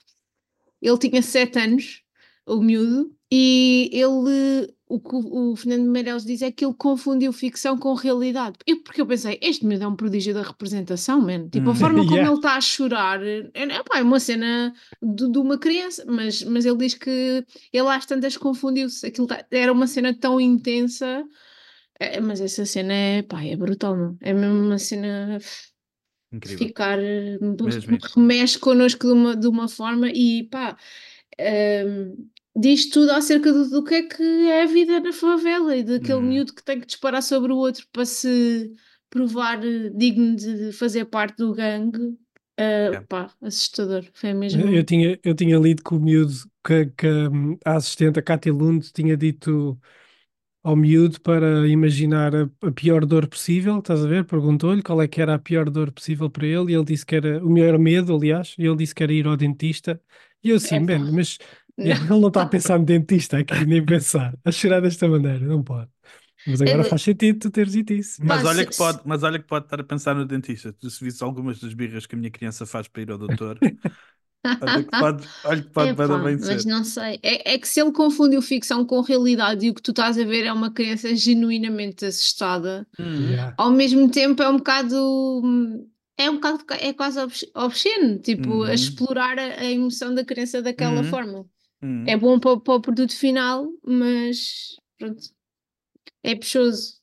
Ele 0.80 0.98
tinha 1.00 1.22
sete 1.24 1.58
anos, 1.58 2.04
o 2.48 2.62
miúdo, 2.62 3.14
e 3.32 3.90
ele, 3.92 4.74
o 4.88 5.00
que 5.02 5.16
o, 5.16 5.54
Fernando 5.58 5.90
Meirelles 5.92 6.24
diz 6.26 6.42
é 6.42 6.50
que 6.50 6.64
ele 6.64 6.74
confundiu 6.74 7.34
ficção 7.34 7.78
com 7.78 7.94
realidade. 7.94 8.58
Eu, 8.66 8.82
porque 8.84 9.02
eu 9.02 9.06
pensei, 9.06 9.38
este 9.42 9.66
miúdo 9.66 9.84
é 9.84 9.88
um 9.88 9.96
prodígio 9.98 10.34
da 10.34 10.42
representação, 10.44 11.20
man. 11.22 11.50
Tipo, 11.50 11.70
a 11.70 11.74
Hum. 11.74 11.76
forma 11.76 12.00
como 12.08 12.16
Yeah. 12.16 12.30
ele 12.30 12.36
está 12.38 12.56
a 12.56 12.62
chorar, 12.62 13.22
é, 13.22 13.50
epá, 13.54 14.00
é 14.00 14.02
uma 14.04 14.20
cena 14.20 14.74
de, 15.02 15.30
de 15.30 15.38
uma 15.38 15.58
criança, 15.58 16.06
mas, 16.08 16.42
mas 16.44 16.66
ele 16.66 16.78
diz 16.78 16.94
que 16.94 17.44
ele 17.74 17.88
às 17.90 18.06
tantas 18.06 18.38
confundiu-se. 18.38 19.06
Aquilo 19.06 19.28
tá- 19.28 19.46
era 19.52 19.74
uma 19.74 19.88
cena 19.88 20.18
tão 20.18 20.40
intensa, 20.40 21.26
é, 22.00 22.22
mas 22.22 22.40
essa 22.40 22.66
cena 22.66 22.94
é, 22.94 23.22
pá, 23.24 23.44
é 23.44 23.58
brutal, 23.58 23.98
não? 23.98 24.18
É 24.22 24.32
mesmo 24.34 24.56
uma 24.68 24.78
cena 24.80 25.38
Incrível. 26.32 26.68
ficar, 26.68 27.00
eh, 27.00 27.38
remexe 28.16 28.58
connosco 28.60 29.06
de 29.06 29.14
uma, 29.14 29.36
de 29.36 29.48
uma 29.48 29.68
forma 29.68 30.10
e 30.10 30.44
pá, 30.50 30.78
hum, 31.86 32.30
diz 32.58 32.89
tudo 32.89 33.12
acerca 33.12 33.52
do, 33.54 33.70
do 33.70 33.84
que 33.84 33.96
é 33.96 34.04
que 34.04 34.24
é 34.24 34.63
a 34.63 34.65
vida 34.65 35.00
na 35.00 35.13
favela 35.13 35.76
e 35.76 35.84
daquele 35.84 36.22
Hum. 36.22 36.22
miúdo 36.22 36.54
que 36.54 36.63
tem 36.63 36.80
que 36.80 36.88
disparar 36.88 37.24
sobre 37.24 37.52
o 37.54 37.58
outro 37.58 37.88
para 37.91 38.06
se 38.06 38.74
provar 39.10 39.63
eh, 39.65 39.89
digno 39.96 40.36
de 40.36 40.72
fazer 40.74 41.06
parte 41.06 41.38
do 41.38 41.54
gangue. 41.54 42.17
Eh, 42.58 42.93
É. 42.93 43.08
pá, 43.08 43.34
assustador. 43.41 44.04
Foi 44.13 44.34
mesmo. 44.34 44.63
Eu, 44.63 44.74
eu 44.74 44.84
tinha, 44.84 45.20
eu 45.24 45.36
tinha 45.36 45.58
lido 45.58 45.84
que 45.84 45.93
o 45.93 46.00
miúdo, 46.00 46.34
que, 46.65 46.86
que 46.88 47.08
a 47.65 47.76
assistente, 47.76 48.20
a 48.20 48.22
Katia 48.22 48.54
Lund, 48.54 48.91
tinha 48.93 49.17
dito 49.17 49.80
ao 50.63 50.76
miúdo 50.76 51.22
para 51.22 51.67
imaginar 51.67 52.36
a, 52.36 52.50
a 52.63 52.72
pior 52.72 53.06
dor 53.06 53.28
possível, 53.28 53.80
estás 53.80 54.04
a 54.06 54.08
ver? 54.08 54.26
Perguntou-lhe 54.26 54.84
qual 54.84 55.02
é 55.02 55.08
que 55.08 55.22
era 55.22 55.36
a 55.36 55.39
pior 55.39 55.70
dor 55.70 55.91
possível 55.91 56.30
para 56.30 56.48
ele 56.48 56.74
e 56.74 56.76
ele 56.76 56.86
disse 56.86 57.06
que 57.06 57.15
era 57.15 57.43
o 57.46 57.50
maior 57.50 57.80
medo, 57.80 58.15
aliás, 58.15 58.56
e 58.58 58.65
ele 58.65 58.78
disse 58.78 58.96
que 58.96 59.04
era 59.04 59.13
ir 59.13 59.28
ao 59.28 59.38
dentista. 59.38 60.02
E 60.43 60.50
eu 60.52 60.58
assim, 60.58 60.80
Epá. 60.80 60.82
man, 60.82 61.12
mas 61.12 61.38
Não. 61.78 61.98
ele 62.10 62.20
não 62.22 62.28
está 62.30 62.42
a 62.44 62.46
pensar 62.48 62.80
no 62.80 62.86
dentista 62.86 63.38
aqui, 63.40 63.66
nem 63.66 63.86
pensar, 63.86 64.38
a 64.44 64.52
chorar 64.52 64.82
desta 64.82 65.08
maneira, 65.08 65.46
não 65.46 65.63
pode. 65.63 65.90
Mas 66.46 66.62
agora 66.62 66.84
É- 66.84 66.84
faz 66.84 67.02
sentido 67.04 67.40
tu 67.40 67.52
teres 67.52 67.74
dito 67.74 67.94
isso. 67.94 68.22
Mas 68.26 68.44
Pá, 68.44 68.46
olha, 68.46 68.66
que 68.66 68.74
pode, 68.76 69.02
mas 69.06 69.24
olha 69.24 69.40
que 69.40 69.48
pode 69.48 69.66
estar 69.66 69.80
a 69.80 69.84
pensar 69.84 70.16
no 70.16 70.26
dentista. 70.26 70.74
Tu 70.74 70.90
se 70.90 71.04
visse 71.04 71.24
algumas 71.24 71.60
das 71.60 71.74
birras 71.74 72.06
que 72.06 72.16
a 72.16 72.18
minha 72.18 72.32
criança 72.32 72.66
faz 72.66 72.88
para 72.88 73.02
ir 73.04 73.12
ao 73.12 73.18
doutor, 73.18 73.62
olha 74.60 74.84
que 74.86 74.92
pode, 74.98 75.30
olha 75.44 75.63
que 75.63 75.70
pode 75.72 75.94
Epá, 75.94 76.18
bem 76.20 76.40
mas 76.40 76.66
ser. 76.66 76.66
não 76.66 76.84
sei. 76.84 77.20
É, 77.22 77.54
é 77.54 77.60
que 77.60 77.68
se 77.68 77.80
ele 77.80 77.92
confundiu 77.92 78.42
ficção 78.42 78.84
com 78.86 79.02
realidade 79.02 79.66
e 79.66 79.70
o 79.70 79.74
que 79.76 79.82
tu 79.82 79.92
estás 79.92 80.18
a 80.18 80.24
ver 80.26 80.44
é 80.46 80.52
uma 80.54 80.72
criança 80.74 81.16
genuinamente 81.16 82.06
assustada, 82.06 82.88
Yeah. 83.00 83.52
ao 83.58 83.72
mesmo 83.72 84.10
tempo 84.12 84.42
é 84.44 84.50
um 84.50 84.58
bocado. 84.58 84.96
hum, 85.44 85.90
É 86.18 86.30
um 86.32 86.36
bocado. 86.36 86.66
É 86.82 86.94
quase 86.94 87.20
obs- 87.20 87.46
obsceno, 87.56 88.20
tipo, 88.20 88.63
Uhum. 88.63 88.63
a 88.66 88.74
explorar 88.74 89.38
a, 89.40 89.62
a 89.62 89.66
emoção 89.66 90.13
da 90.16 90.26
criança 90.26 90.62
daquela 90.62 91.02
Uhum. 91.02 91.04
forma. 91.04 91.46
Hum. 91.82 92.06
É 92.08 92.18
bom 92.18 92.40
para, 92.40 92.52
o- 92.52 92.62
para 92.62 92.74
o 92.76 92.82
produto 92.82 93.16
final, 93.16 93.68
mas 93.86 94.76
pronto. 94.98 95.22
É 96.24 96.36
puxoso. 96.36 97.00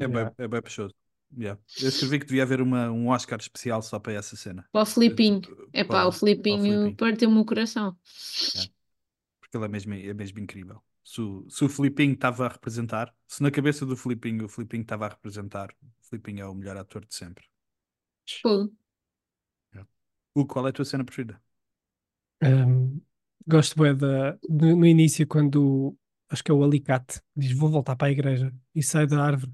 É 0.00 0.08
bem, 0.08 0.30
é 0.38 0.48
bem 0.48 0.62
puxoso. 0.62 0.94
Yeah. 1.36 1.60
Eu 1.80 1.88
escrevi 1.88 2.18
que 2.18 2.26
devia 2.26 2.42
haver 2.42 2.60
uma, 2.60 2.90
um 2.90 3.08
Oscar 3.08 3.38
especial 3.38 3.80
só 3.82 4.00
para 4.00 4.14
essa 4.14 4.36
cena. 4.36 4.66
Para 4.72 4.82
o 4.82 4.86
Filipinho. 4.86 5.40
É 5.72 5.84
Para- 5.84 6.02
pá, 6.02 6.06
o 6.06 6.12
Filipinho 6.12 6.94
partiu-me 6.96 7.38
o 7.38 7.44
coração. 7.44 7.96
Porque 9.40 9.56
ele 9.56 9.64
é 9.64 9.68
mesmo, 9.68 9.94
é 9.94 10.14
mesmo 10.14 10.38
incrível. 10.40 10.82
Se 11.04 11.20
o, 11.20 11.48
se 11.48 11.64
o 11.64 11.68
Filipinho 11.68 12.14
estava 12.14 12.46
a 12.46 12.48
representar, 12.48 13.14
se 13.26 13.42
na 13.42 13.50
cabeça 13.50 13.86
do 13.86 13.96
Filipinho 13.96 14.44
o 14.44 14.48
Filipinho 14.48 14.82
estava 14.82 15.06
a 15.06 15.08
representar, 15.08 15.70
o 15.82 16.04
Filipinho 16.08 16.42
é 16.42 16.46
o 16.48 16.54
melhor 16.54 16.76
ator 16.76 17.04
de 17.04 17.14
sempre. 17.14 17.44
Fogo. 18.42 18.70
O 20.34 20.44
qual 20.46 20.66
é 20.66 20.70
a 20.70 20.72
tua 20.72 20.84
cena 20.84 21.04
preferida? 21.04 21.40
Um, 22.42 23.00
gosto 23.46 23.80
bem 23.82 23.96
da, 23.96 24.38
no, 24.48 24.76
no 24.76 24.86
início, 24.86 25.26
quando 25.26 25.96
acho 26.28 26.42
que 26.44 26.50
é 26.50 26.54
o 26.54 26.62
alicate 26.64 27.20
diz 27.36 27.52
vou 27.52 27.68
voltar 27.70 27.96
para 27.96 28.08
a 28.08 28.10
igreja 28.12 28.52
e 28.74 28.82
sai 28.82 29.06
da 29.06 29.22
árvore 29.24 29.52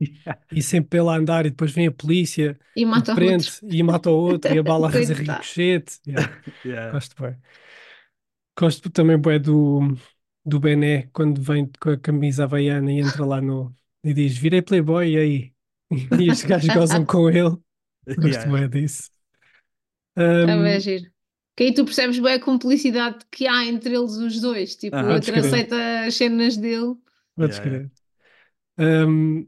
e 0.50 0.62
sempre 0.62 0.90
pela 0.90 1.16
andar 1.16 1.46
e 1.46 1.50
depois 1.50 1.72
vem 1.72 1.86
a 1.86 1.92
polícia 1.92 2.58
E 2.80 2.82
e 2.94 3.02
mata 3.02 3.14
o 3.14 3.22
prende 3.22 3.48
outro. 3.48 3.52
e 3.62 3.82
mata 3.82 4.10
o 4.10 4.14
outro 4.14 4.52
e 4.52 4.58
a 4.58 4.62
bala 4.62 4.88
a 4.88 4.90
fazer 4.92 5.16
Coitado. 5.16 5.18
ricochete. 5.18 6.00
Yeah, 6.06 6.32
Yeah. 6.64 6.92
gosto 6.92 7.20
bem. 7.22 7.36
Gosto 8.58 8.90
também 8.90 9.18
bem 9.20 9.40
do, 9.40 9.80
do 10.44 10.60
Bené 10.60 11.08
quando 11.12 11.40
vem 11.42 11.70
com 11.80 11.90
a 11.90 11.98
camisa 11.98 12.44
havaiana 12.44 12.92
e 12.92 13.00
entra 13.00 13.24
lá 13.24 13.40
no 13.40 13.74
e 14.04 14.12
diz 14.14 14.36
virei 14.36 14.60
playboy 14.62 15.12
e 15.14 15.16
aí 15.18 15.54
e 16.16 16.30
os 16.30 16.44
gajos 16.44 16.68
gozam 16.70 17.06
com 17.06 17.28
ele. 17.30 17.56
Gosto 18.20 18.48
Yeah. 18.48 18.50
bem 18.50 18.68
disso. 18.68 19.10
É 20.46 20.56
Um, 20.56 20.56
bem 20.56 20.78
giro. 20.80 21.10
Que 21.56 21.64
aí 21.64 21.74
tu 21.74 21.84
percebes 21.84 22.18
bem 22.18 22.34
a 22.34 22.40
cumplicidade 22.40 23.18
que 23.30 23.46
há 23.46 23.64
entre 23.66 23.94
eles 23.94 24.12
os 24.12 24.40
dois. 24.40 24.74
Tipo, 24.76 24.96
Aham. 24.96 25.10
o 25.10 25.14
outro 25.14 25.38
aceita 25.38 26.04
as 26.06 26.14
cenas 26.14 26.56
dele. 26.56 26.94
Podes 27.36 27.58
Yeah, 27.58 27.90
crer. 28.78 29.08
Um, 29.08 29.46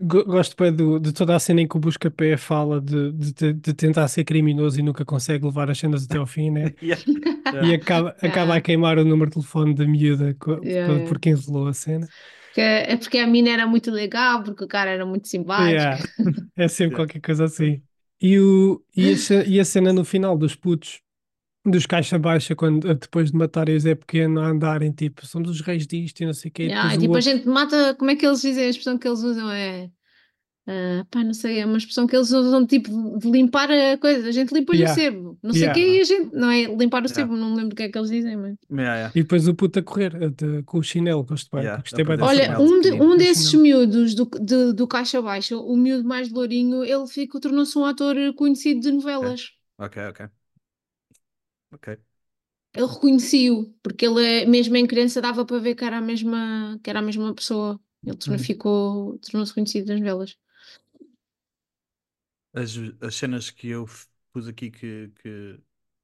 go- 0.00 0.24
gosto 0.24 0.56
bem 0.56 0.74
do- 0.74 0.98
de 0.98 1.12
toda 1.12 1.36
a 1.36 1.38
cena 1.40 1.60
em 1.60 1.68
que 1.68 1.76
o 1.76 1.80
Buscapé 1.80 2.36
fala 2.36 2.80
de, 2.80 3.12
de, 3.12 3.52
de 3.52 3.74
tentar 3.74 4.08
ser 4.08 4.24
criminoso 4.24 4.78
e 4.80 4.82
nunca 4.82 5.04
consegue 5.04 5.44
levar 5.44 5.70
as 5.70 5.78
cenas 5.78 6.04
até 6.04 6.18
ao 6.18 6.26
fim, 6.26 6.50
né? 6.50 6.74
Yeah. 6.82 7.68
E 7.68 7.74
acaba, 7.74 8.16
acaba 8.22 8.54
a 8.56 8.60
queimar 8.60 8.98
o 8.98 9.04
número 9.04 9.30
de 9.30 9.34
telefone 9.36 9.74
da 9.74 9.86
miúda 9.86 10.34
Yeah, 10.64 10.86
por, 10.86 10.96
yeah. 10.96 11.04
por 11.08 11.18
quem 11.20 11.34
rolou 11.34 11.68
a 11.68 11.74
cena. 11.74 12.08
Que 12.54 12.60
é 12.60 12.96
porque 12.96 13.18
a 13.18 13.26
mina 13.26 13.50
era 13.50 13.66
muito 13.66 13.90
legal, 13.90 14.42
porque 14.42 14.64
o 14.64 14.68
cara 14.68 14.90
era 14.90 15.04
muito 15.06 15.28
simpático. 15.28 15.70
Yeah. 15.70 16.02
É 16.56 16.68
sempre 16.68 16.96
Yeah. 16.96 16.96
qualquer 16.96 17.20
coisa 17.20 17.44
assim. 17.44 17.82
E, 18.20 18.38
o, 18.38 18.82
e, 18.96 19.10
a, 19.10 19.44
e 19.46 19.60
a 19.60 19.64
cena 19.64 19.92
no 19.92 20.04
final 20.04 20.36
dos 20.36 20.54
putos, 20.54 21.01
dos 21.64 21.86
caixa 21.86 22.18
baixa, 22.18 22.54
quando, 22.56 22.92
depois 22.94 23.30
de 23.30 23.36
matarem 23.36 23.76
o 23.76 23.80
Zé 23.80 23.94
Pequeno 23.94 24.40
a 24.40 24.48
andarem, 24.48 24.90
tipo, 24.92 25.26
somos 25.26 25.48
os 25.50 25.60
reis 25.60 25.86
disto 25.86 26.20
e 26.20 26.26
não 26.26 26.32
sei 26.34 26.50
o 26.50 26.52
quê. 26.52 26.62
e 26.64 26.66
Yeah, 26.66 26.94
e 26.94 26.98
tipo, 26.98 27.12
a 27.12 27.16
outro- 27.16 27.30
gente 27.30 27.46
mata, 27.48 27.94
como 27.94 28.10
é 28.10 28.16
que 28.16 28.26
eles 28.26 28.40
dizem? 28.42 28.64
A 28.64 28.68
expressão 28.68 28.98
que 28.98 29.06
eles 29.06 29.20
usam 29.20 29.50
é. 29.50 29.88
ah, 30.66 31.04
pá, 31.10 31.24
não 31.24 31.34
sei, 31.34 31.58
é 31.60 31.66
uma 31.66 31.76
expressão 31.76 32.06
que 32.06 32.14
eles 32.16 32.30
usam 32.30 32.64
tipo 32.66 33.18
de 33.18 33.30
limpar 33.30 33.68
a 33.70 33.98
coisa. 33.98 34.28
A 34.28 34.32
gente 34.32 34.52
limpa-lhe 34.54 34.80
Yeah. 34.82 34.92
o 34.92 35.04
sebo, 35.04 35.38
não 35.42 35.52
sei 35.52 35.62
o 35.62 35.64
Yeah. 35.64 35.74
quê, 35.80 35.96
e 35.96 36.00
a 36.00 36.04
gente. 36.04 36.34
Não 36.36 36.50
é 36.50 36.62
limpar 36.64 37.02
o 37.02 37.06
Yeah. 37.06 37.14
sebo, 37.14 37.36
não 37.36 37.50
me 37.50 37.56
lembro 37.56 37.72
o 37.72 37.76
que 37.76 37.82
é 37.84 37.88
que 37.88 37.98
eles 37.98 38.10
dizem, 38.10 38.36
mas. 38.36 38.54
Yeah, 38.70 38.94
yeah. 38.96 39.12
E 39.14 39.22
depois 39.22 39.46
o 39.48 39.54
puto 39.54 39.78
a 39.78 39.82
correr 39.82 40.14
a 40.16 40.28
de- 40.28 40.62
com 40.64 40.78
o 40.78 40.82
chinelo, 40.82 41.24
gosto 41.24 41.48
bem. 41.52 41.62
Yeah, 41.64 41.80
Gostei 41.82 42.04
a 42.04 42.08
bem 42.08 42.20
Olha, 42.20 42.60
um, 42.60 42.80
de- 42.80 42.90
pequenino. 42.90 43.12
um 43.12 43.16
desses 43.16 43.50
chinelo. 43.50 43.62
miúdos 43.80 44.14
do, 44.14 44.28
de- 44.40 44.72
do 44.72 44.86
Caixa 44.86 45.20
Baixa, 45.20 45.56
o 45.56 45.76
miúdo 45.76 46.04
mais 46.08 46.30
lourinho, 46.30 46.84
ele 46.84 47.06
ficou, 47.08 47.40
tornou-se 47.40 47.76
um 47.76 47.84
ator 47.84 48.14
conhecido 48.34 48.80
de 48.80 48.90
novelas. 48.92 49.50
Ok, 49.78 50.00
ok. 50.10 50.26
Ok. 51.72 51.88
Ele 52.74 52.86
reconhecia-o, 52.86 53.70
porque 53.82 54.06
ele, 54.06 54.24
é- 54.24 54.46
mesmo 54.46 54.76
em 54.76 54.86
criança, 54.86 55.20
dava 55.20 55.44
para 55.44 55.58
ver 55.58 55.74
que 55.74 55.84
era 55.84 55.98
a 55.98 56.00
mesma, 56.00 56.78
que 56.82 56.88
era 56.90 57.00
a 57.00 57.02
mesma 57.02 57.34
pessoa. 57.34 57.78
Ele 58.06 58.16
tornou- 58.16 58.38
Uhum. 58.38 58.38
ficou, 58.38 59.18
tornou-se 59.18 59.52
conhecido 59.54 59.86
das 59.88 60.00
novelas. 60.00 60.36
As, 62.54 62.76
as 63.00 63.14
cenas 63.14 63.50
que 63.50 63.68
eu 63.68 63.86
pus 64.32 64.46
aqui 64.48 64.70
que, 64.70 65.08
que, 65.20 65.60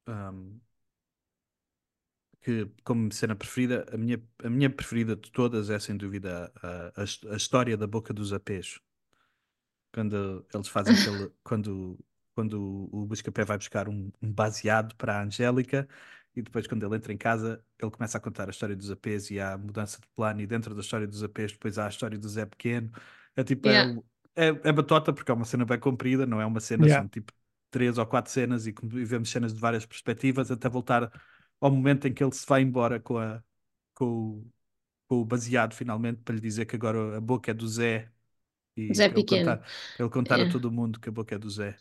ahm, 0.06 0.58
que 2.42 2.66
como 2.84 3.12
cena 3.12 3.36
preferida, 3.36 3.86
a 3.92 3.96
minha, 3.96 4.20
a 4.44 4.50
minha 4.50 4.70
preferida 4.70 5.14
de 5.16 5.30
todas 5.30 5.70
é 5.70 5.78
sem 5.78 5.96
dúvida 5.96 6.52
a, 6.62 7.02
a, 7.02 7.04
a 7.34 7.36
história 7.36 7.76
da 7.76 7.86
boca 7.86 8.12
dos 8.14 8.32
apês. 8.32 8.80
Quando 9.92 10.46
eles 10.54 10.68
fazem 10.68 10.96
aquele. 10.96 11.30
quando, 11.42 11.98
quando 12.38 12.88
o 12.92 13.06
Buscapé 13.06 13.44
vai 13.44 13.58
buscar 13.58 13.88
um, 13.88 14.10
um 14.22 14.32
baseado 14.32 14.94
para 14.96 15.18
a 15.18 15.22
Angélica 15.24 15.88
e 16.36 16.42
depois, 16.42 16.66
quando 16.66 16.84
ele 16.86 16.96
entra 16.96 17.12
em 17.12 17.16
casa, 17.18 17.64
ele 17.78 17.90
começa 17.90 18.16
a 18.18 18.20
contar 18.20 18.46
a 18.48 18.50
história 18.50 18.76
dos 18.76 18.90
apês 18.90 19.30
e 19.30 19.40
há 19.40 19.54
a 19.54 19.58
mudança 19.58 20.00
de 20.00 20.06
plano, 20.14 20.40
e 20.40 20.46
dentro 20.46 20.74
da 20.74 20.80
história 20.80 21.06
dos 21.06 21.22
apês, 21.22 21.52
depois 21.52 21.78
há 21.78 21.86
a 21.86 21.88
história 21.88 22.18
do 22.18 22.28
Zé 22.28 22.46
Pequeno. 22.46 22.90
É 23.36 23.42
tipo. 23.44 23.68
é 23.68 23.72
Yeah. 23.72 23.92
um- 24.00 24.02
É, 24.36 24.48
é 24.68 24.72
batota 24.72 25.12
porque 25.12 25.30
é 25.32 25.34
uma 25.34 25.44
cena 25.44 25.64
bem 25.64 25.80
comprida, 25.80 26.24
não 26.24 26.40
é 26.40 26.46
uma 26.46 26.60
cena, 26.60 26.86
Yeah. 26.86 27.02
são 27.02 27.08
tipo 27.08 27.32
três 27.70 27.98
ou 27.98 28.06
quatro 28.06 28.30
cenas 28.30 28.66
e, 28.68 28.70
e 28.70 29.04
vemos 29.04 29.28
cenas 29.30 29.52
de 29.52 29.60
várias 29.60 29.84
perspectivas 29.84 30.48
até 30.50 30.68
voltar 30.68 31.10
ao 31.60 31.70
momento 31.72 32.06
em 32.06 32.14
que 32.14 32.22
ele 32.22 32.32
se 32.32 32.46
vai 32.46 32.62
embora 32.62 33.00
com, 33.00 33.18
a, 33.18 33.42
com, 33.94 34.04
o, 34.06 34.52
com 35.08 35.16
o 35.22 35.24
baseado 35.24 35.74
finalmente 35.74 36.22
para 36.22 36.34
lhe 36.36 36.40
dizer 36.40 36.66
que 36.66 36.76
agora 36.76 37.16
a 37.18 37.20
boca 37.20 37.50
é 37.50 37.54
do 37.54 37.66
Zé 37.68 38.10
e 38.76 38.82
Zé 38.94 39.08
ele 39.12 39.14
Pequeno. 39.14 39.24
contar, 39.24 39.64
ele 39.98 40.10
contar 40.10 40.40
a 40.42 40.46
É. 40.46 40.48
todo 40.48 40.70
mundo 40.72 41.00
que 41.00 41.08
a 41.08 41.12
boca 41.12 41.34
é 41.34 41.38
do 41.38 41.50
Zé. 41.50 41.76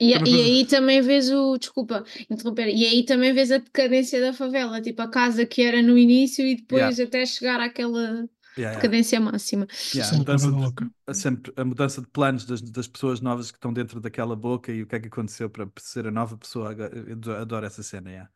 E, 0.00 0.10
e 0.12 0.40
aí 0.42 0.66
também 0.66 1.00
vês 1.02 1.30
o. 1.30 1.56
Desculpa 1.58 2.04
interromper. 2.30 2.68
E 2.68 2.86
aí 2.86 3.04
também 3.04 3.32
vês 3.32 3.50
a 3.52 3.58
decadência 3.58 4.20
da 4.20 4.32
favela, 4.32 4.80
tipo 4.80 5.00
a 5.02 5.08
casa 5.10 5.46
que 5.46 5.62
era 5.62 5.82
no 5.82 5.96
início 5.98 6.44
e 6.46 6.56
depois 6.56 6.98
até 7.00 7.24
chegar 7.26 7.60
àquela 7.60 8.28
Yeah, 8.56 8.72
yeah. 8.74 8.92
decadência 8.92 9.20
máxima. 9.20 9.66
Yeah, 9.94 10.10
a, 10.10 10.14
Sempre 10.14 10.16
mudança 10.16 10.50
de, 10.52 10.58
a 11.06 11.14
sempre, 11.14 11.52
a 11.56 11.64
mudança 11.64 12.00
de 12.00 12.06
planos 12.08 12.46
das, 12.46 12.62
das 12.62 12.88
pessoas 12.88 13.20
novas 13.20 13.50
que 13.50 13.58
estão 13.58 13.72
dentro 13.72 14.00
daquela 14.00 14.34
boca 14.34 14.72
e 14.72 14.82
o 14.82 14.86
que 14.86 14.96
é 14.96 15.00
que 15.00 15.08
aconteceu 15.08 15.50
para 15.50 15.70
ser 15.78 16.06
a 16.06 16.10
nova 16.10 16.36
pessoa. 16.38 16.72
Eu 16.72 17.12
ado- 17.14 17.32
adoro 17.36 17.66
essa 17.66 17.82
cena. 17.82 18.10
yeah. 18.10 18.30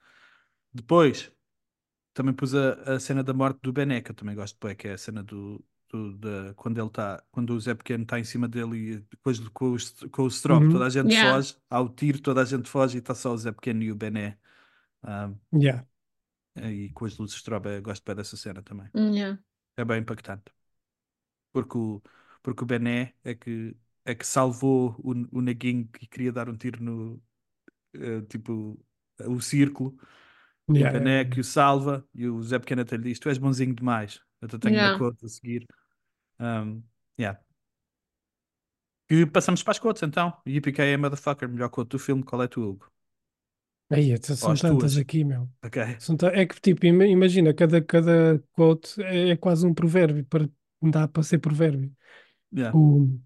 Depois, 0.73 1.33
também 2.15 2.35
pus 2.35 2.55
a, 2.55 2.97
a 2.97 3.01
cena 3.01 3.25
da 3.25 3.35
morte 3.35 3.61
do 3.63 3.73
Bené, 3.73 4.03
que 4.03 4.11
eu 4.13 4.15
também 4.17 4.35
gosto, 4.37 4.59
bué, 4.61 4.75
que 4.75 4.89
é 4.89 4.95
a 4.95 4.99
cena 4.99 5.23
do, 5.25 5.65
do- 5.91 6.17
da, 6.19 6.55
quando 6.55 6.79
ele 6.79 6.87
está, 6.89 7.23
quando 7.31 7.51
o 7.51 7.61
Zé 7.61 7.75
Pequeno 7.75 8.03
está 8.05 8.19
em 8.19 8.25
cima 8.25 8.49
dele 8.49 8.77
e 8.95 8.99
depois 9.01 9.39
com, 9.51 9.75
o, 9.75 10.11
com 10.11 10.23
o 10.25 10.29
strobe, 10.31 10.67
Uhum. 10.67 10.73
toda 10.73 10.87
a 10.87 10.91
gente 10.91 11.13
Yeah. 11.13 11.33
foge, 11.37 11.57
há 11.71 11.81
o 11.81 11.89
tiro, 11.89 12.21
toda 12.21 12.43
a 12.43 12.45
gente 12.45 12.69
foge 12.69 12.99
e 12.99 13.01
está 13.01 13.15
só 13.15 13.33
o 13.33 13.39
Zé 13.39 13.53
Pequeno 13.53 13.83
e 13.83 13.93
o 13.93 13.97
Bené. 13.97 14.39
Ah, 15.03 15.31
Yeah. 15.53 15.83
e 16.57 16.91
com 16.95 17.05
as 17.05 17.17
luzes 17.19 17.43
eu 17.47 17.83
gosto 17.83 18.05
bem 18.05 18.17
dessa 18.17 18.37
cena 18.37 18.63
também. 18.63 18.89
Yeah. 18.95 19.37
É 19.77 19.85
bem 19.85 20.01
impactante. 20.01 20.53
Porque 21.53 21.77
o, 21.79 22.03
porque 22.43 22.63
o 22.65 22.67
Bené 22.67 23.15
é 23.25 23.35
que, 23.35 23.77
é 24.05 24.15
que 24.15 24.27
salvou 24.27 24.95
o, 24.99 25.39
o 25.39 25.41
neguinho 25.43 25.89
que 25.89 26.07
queria 26.07 26.33
dar 26.33 26.49
um 26.49 26.57
tiro 26.57 26.83
no 26.83 27.23
eh, 27.95 28.23
tipo 28.23 28.79
o 29.27 29.41
círculo. 29.41 29.97
E 30.73 30.85
o 30.85 30.89
Yeah, 30.89 30.91
Bené 30.91 31.25
yeah. 31.25 31.25
que 31.25 31.41
o 31.41 31.45
salva 31.45 32.07
e 32.15 32.29
o 32.29 32.43
Zé 32.43 32.59
Pequeno 32.59 32.83
até 32.83 32.97
lhe 32.97 33.05
diz: 33.05 33.19
Tu 33.21 33.29
és 33.31 33.39
bonzinho 33.39 33.75
demais. 33.75 34.21
Eu 34.41 34.49
te 34.49 34.59
tenho 34.59 34.75
Yeah. 34.75 34.97
uma 34.97 35.11
conta 35.11 35.27
a 35.27 35.29
seguir. 35.29 35.67
Um, 36.41 36.83
yeah. 37.19 37.41
E 39.09 39.25
passamos 39.27 39.63
para 39.63 39.71
as 39.73 39.79
quotes 39.79 40.03
então. 40.03 40.33
Yippee 40.47 40.97
motherfucker, 40.97 41.49
melhor 41.49 41.69
quote 41.71 41.91
do 41.91 41.99
filme. 41.99 42.23
Qual 42.25 42.43
é 42.43 42.49
tu, 42.49 42.61
Hugo? 42.63 42.91
Aí, 43.89 44.11
então 44.11 44.35
são 44.35 44.51
as 44.51 44.61
tantas 44.61 44.93
tuas. 44.95 44.97
aqui, 44.97 45.23
meu. 45.23 45.49
Ok. 45.65 45.81
São 46.01 46.17
ta- 46.17 46.33
É 46.35 46.45
que, 46.45 46.61
tipo, 46.61 46.85
ima- 46.87 47.07
imagina, 47.07 47.55
cada, 47.55 47.81
cada 47.81 48.43
quote 48.53 49.01
é, 49.03 49.31
é 49.31 49.37
quase 49.37 49.65
um 49.65 49.73
provérbio, 49.73 50.25
para, 50.27 50.49
dá 50.83 51.07
para 51.07 51.23
ser 51.23 51.39
provérbio. 51.39 51.95
Yeah. 52.53 52.77
O, 52.77 53.19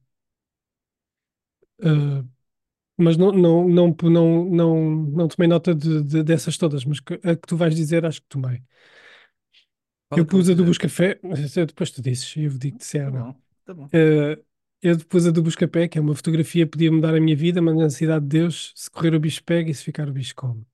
ah, 1.83 2.25
mas 2.99 3.17
não, 3.17 3.33
não, 3.33 3.69
não, 3.69 3.97
não, 4.05 4.45
não, 4.51 4.81
não 5.07 5.29
tomei 5.29 5.49
nota 5.49 5.75
de, 5.75 6.03
de- 6.05 6.23
dessas 6.25 6.57
todas, 6.59 6.85
mas 6.85 7.01
que- 7.01 7.15
a 7.25 7.37
que 7.37 7.47
tu 7.49 7.57
vais 7.57 7.75
dizer, 7.77 8.07
acho 8.07 8.21
que 8.23 8.29
tomei. 8.29 8.63
Qual 10.11 10.19
Eu 10.19 10.27
pus 10.27 10.51
a 10.51 10.55
do? 10.55 10.65
Buscafé, 10.65 11.21
depois 11.67 11.91
tu 11.93 12.03
dizes, 12.03 12.37
eu 12.37 12.51
digo-te 12.51 12.85
se 12.85 12.99
é 12.99 13.03
Tá 13.03 13.07
ou 13.09 13.15
não. 13.15 13.33
bom, 13.33 13.41
tá 13.65 13.75
bom. 13.75 13.89
Eh, 13.93 14.39
eu 14.83 14.99
pus 15.07 15.27
a 15.27 15.31
do 15.31 15.41
Buscapé, 15.43 15.87
que 15.87 15.99
é 15.99 16.01
uma 16.01 16.15
fotografia, 16.17 16.67
podia 16.67 16.91
mudar 16.91 17.15
a 17.15 17.21
minha 17.21 17.37
vida, 17.37 17.63
mas 17.63 17.77
na 17.77 17.89
cidade 17.91 18.25
de 18.25 18.39
Deus, 18.41 18.73
se 18.75 18.91
correr 18.91 19.15
o 19.15 19.21
bicho 19.21 19.43
pega 19.45 19.71
e 19.71 19.75
se 19.75 19.85
ficar 19.85 20.09
o 20.09 20.13
bicho 20.13 20.35
come. 20.35 20.67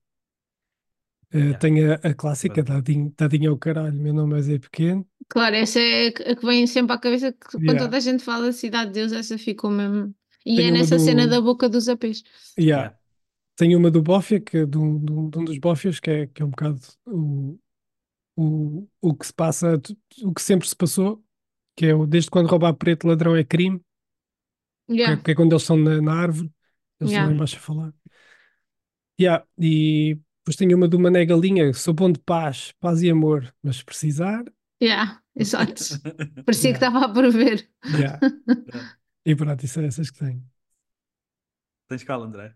Yeah. 1.33 1.57
Tem 1.59 1.85
a, 1.85 1.95
a 1.95 2.13
clássica, 2.13 2.63
dadinho, 2.63 3.13
dadinho 3.17 3.51
ao 3.51 3.57
caralho, 3.57 3.93
meu 3.93 4.13
nome 4.13 4.37
é 4.39 4.41
Zé 4.41 4.57
Pequeno. 4.59 5.05
Claro, 5.27 5.55
essa 5.55 5.77
é 5.79 6.07
a 6.07 6.35
que 6.35 6.45
vem 6.45 6.65
sempre 6.65 6.93
à 6.95 6.97
cabeça 6.97 7.31
que 7.33 7.39
quando 7.51 7.63
Yeah. 7.63 7.83
toda 7.83 7.97
a 7.97 7.99
gente 7.99 8.23
fala 8.23 8.51
Cidade 8.53 8.87
de 8.87 8.93
Deus, 9.01 9.11
essa 9.11 9.37
ficou 9.37 9.69
mesmo. 9.69 10.15
E 10.45 10.55
Tem 10.55 10.69
é 10.69 10.71
nessa 10.71 10.95
do- 10.95 11.03
cena 11.03 11.27
da 11.27 11.41
boca 11.41 11.67
dos 11.67 11.89
apês. 11.89 12.23
Yeah. 12.57 12.83
Yeah. 12.83 12.97
Tem 13.57 13.75
uma 13.75 13.91
do 13.91 14.01
Bófia, 14.01 14.39
que 14.39 14.59
é 14.59 14.65
de 14.65 14.77
um, 14.77 15.03
de 15.03 15.11
um- 15.11 15.29
de 15.29 15.37
um 15.39 15.43
dos 15.45 15.57
Bófias, 15.57 15.99
que 15.99 16.09
é, 16.09 16.27
que 16.27 16.41
é 16.41 16.45
um 16.45 16.49
bocado 16.49 16.79
o, 17.05 17.59
o, 18.37 18.87
o 19.01 19.15
que 19.15 19.27
se 19.27 19.33
passa, 19.33 19.81
o 20.23 20.33
que 20.33 20.41
sempre 20.43 20.67
se 20.69 20.75
passou, 20.77 21.23
que 21.77 21.87
é 21.87 21.95
o 21.95 22.07
desde 22.07 22.31
quando 22.31 22.47
roubar 22.49 22.75
preto 22.75 23.07
ladrão 23.07 23.35
é 23.37 23.43
crime, 23.45 23.79
que, 23.79 24.93
é, 24.93 24.95
Yeah. 24.95 25.23
que 25.23 25.31
é 25.31 25.35
quando 25.35 25.51
eles 25.53 25.63
estão 25.63 25.77
na, 25.77 26.01
na 26.01 26.13
árvore, 26.13 26.51
eles 26.99 27.11
Yeah. 27.11 27.13
estão 27.13 27.25
lá 27.27 27.33
embaixo 27.35 27.57
a 27.57 27.59
falar. 27.59 27.93
Yeah. 29.19 29.45
E 29.59 30.15
depois 30.39 30.55
tem 30.55 30.73
uma 30.73 30.87
do 30.87 30.99
Mané 30.99 31.25
Galinha, 31.25 31.73
sou 31.73 31.93
bom 31.93 32.11
de 32.11 32.19
paz, 32.19 32.73
paz 32.79 33.01
e 33.01 33.09
amor, 33.09 33.53
mas 33.61 33.77
se 33.77 33.85
precisar, 33.85 34.43
Yeah, 34.81 35.19
exato. 35.35 35.83
Parecia 36.45 36.71
que 36.71 36.77
Yeah. 36.77 36.99
estava 36.99 37.05
a 37.05 37.09
prever. 37.09 37.67
yeah. 37.91 38.19
E 39.25 39.35
pronto, 39.35 39.63
isso 39.65 39.79
é 39.79 39.85
essas 39.87 40.11
que 40.11 40.19
tenho. 40.19 40.43
Tens 41.87 42.03
qual, 42.05 42.23
André? 42.23 42.55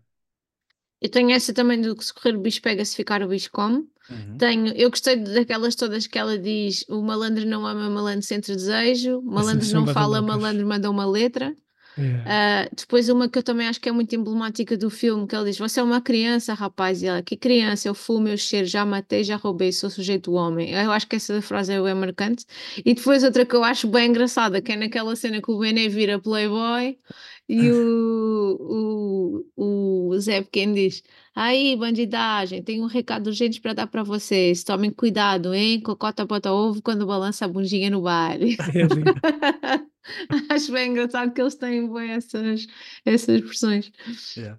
Eu 1.02 1.08
tenho 1.08 1.30
essa 1.30 1.52
também 1.52 1.80
do 1.80 1.96
que 1.96 2.04
se 2.04 2.14
correr 2.14 2.36
o 2.36 2.40
bicho 2.40 2.62
pega, 2.62 2.84
se 2.84 2.94
ficar 2.94 3.22
o 3.22 3.28
bicho 3.28 3.50
come. 3.50 3.84
Uhum. 4.08 4.36
Tenho, 4.38 4.68
eu 4.68 4.88
gostei 4.88 5.16
daquelas 5.16 5.74
todas 5.74 6.06
que 6.06 6.18
ela 6.18 6.38
diz: 6.38 6.84
o 6.88 7.02
malandro 7.02 7.44
não 7.44 7.66
ama, 7.66 7.90
malandro 7.90 8.22
sente 8.22 8.54
desejo, 8.54 9.20
malandro 9.22 9.68
não 9.72 9.84
bué 9.84 9.92
fala, 9.92 10.20
loucas. 10.20 10.36
malandro 10.36 10.66
manda 10.66 10.88
uma 10.88 11.04
letra. 11.04 11.56
Yeah. 11.98 12.24
Ah, 12.26 12.68
depois 12.74 13.08
uma 13.10 13.28
que 13.28 13.38
eu 13.38 13.42
também 13.42 13.68
acho 13.68 13.80
que 13.80 13.88
é 13.88 13.92
muito 13.92 14.14
emblemática 14.14 14.76
do 14.78 14.88
filme, 14.88 15.26
que 15.26 15.36
ele 15.36 15.46
diz, 15.50 15.58
você 15.58 15.78
é 15.78 15.82
uma 15.82 16.00
criança, 16.00 16.54
rapaz, 16.54 17.02
e 17.02 17.06
ela, 17.06 17.22
que 17.22 17.36
criança, 17.36 17.86
eu 17.86 17.94
fumo, 17.94 18.28
eu 18.28 18.38
cheiro, 18.38 18.66
já 18.66 18.84
matei, 18.84 19.22
já 19.22 19.36
roubei, 19.36 19.72
sou 19.72 19.90
sujeito 19.90 20.32
homem. 20.32 20.70
Eu 20.70 20.90
acho 20.90 21.06
que 21.06 21.16
essa 21.16 21.42
frase 21.42 21.72
é 21.72 21.82
bem 21.82 21.94
marcante. 21.94 22.46
E 22.84 22.94
depois 22.94 23.22
outra 23.22 23.44
que 23.44 23.54
eu 23.54 23.62
acho 23.62 23.86
bem 23.88 24.08
engraçada, 24.08 24.62
que 24.62 24.72
é 24.72 24.76
naquela 24.76 25.14
cena 25.14 25.42
que 25.42 25.50
o 25.50 25.58
Bené 25.58 25.88
vira 25.88 26.18
playboy 26.18 26.96
e 27.54 27.70
o, 27.72 29.44
o, 29.56 30.08
o 30.10 30.18
Zé 30.20 30.42
Pequeno 30.42 30.74
diz, 30.74 31.02
aí 31.34 31.76
bandidagem, 31.76 32.62
tenho 32.62 32.84
um 32.84 32.86
recado 32.86 33.26
urgente 33.28 33.60
para 33.60 33.74
dar 33.74 33.86
para 33.86 34.02
vocês, 34.02 34.64
tomem 34.64 34.90
cuidado, 34.90 35.54
hein, 35.54 35.80
cocota 35.80 36.24
bota 36.24 36.52
ovo 36.52 36.80
quando 36.82 37.06
balança 37.06 37.44
a 37.44 37.48
bundinha 37.48 37.90
no 37.90 38.02
baile. 38.02 38.56
É. 38.74 39.92
Acho 40.54 40.72
bem 40.72 40.90
engraçado 40.90 41.32
que 41.32 41.40
eles 41.40 41.54
têm 41.54 41.92
bem 41.92 42.10
essas, 42.10 42.66
essas 43.04 43.36
expressões. 43.36 43.92
Yeah. 44.36 44.58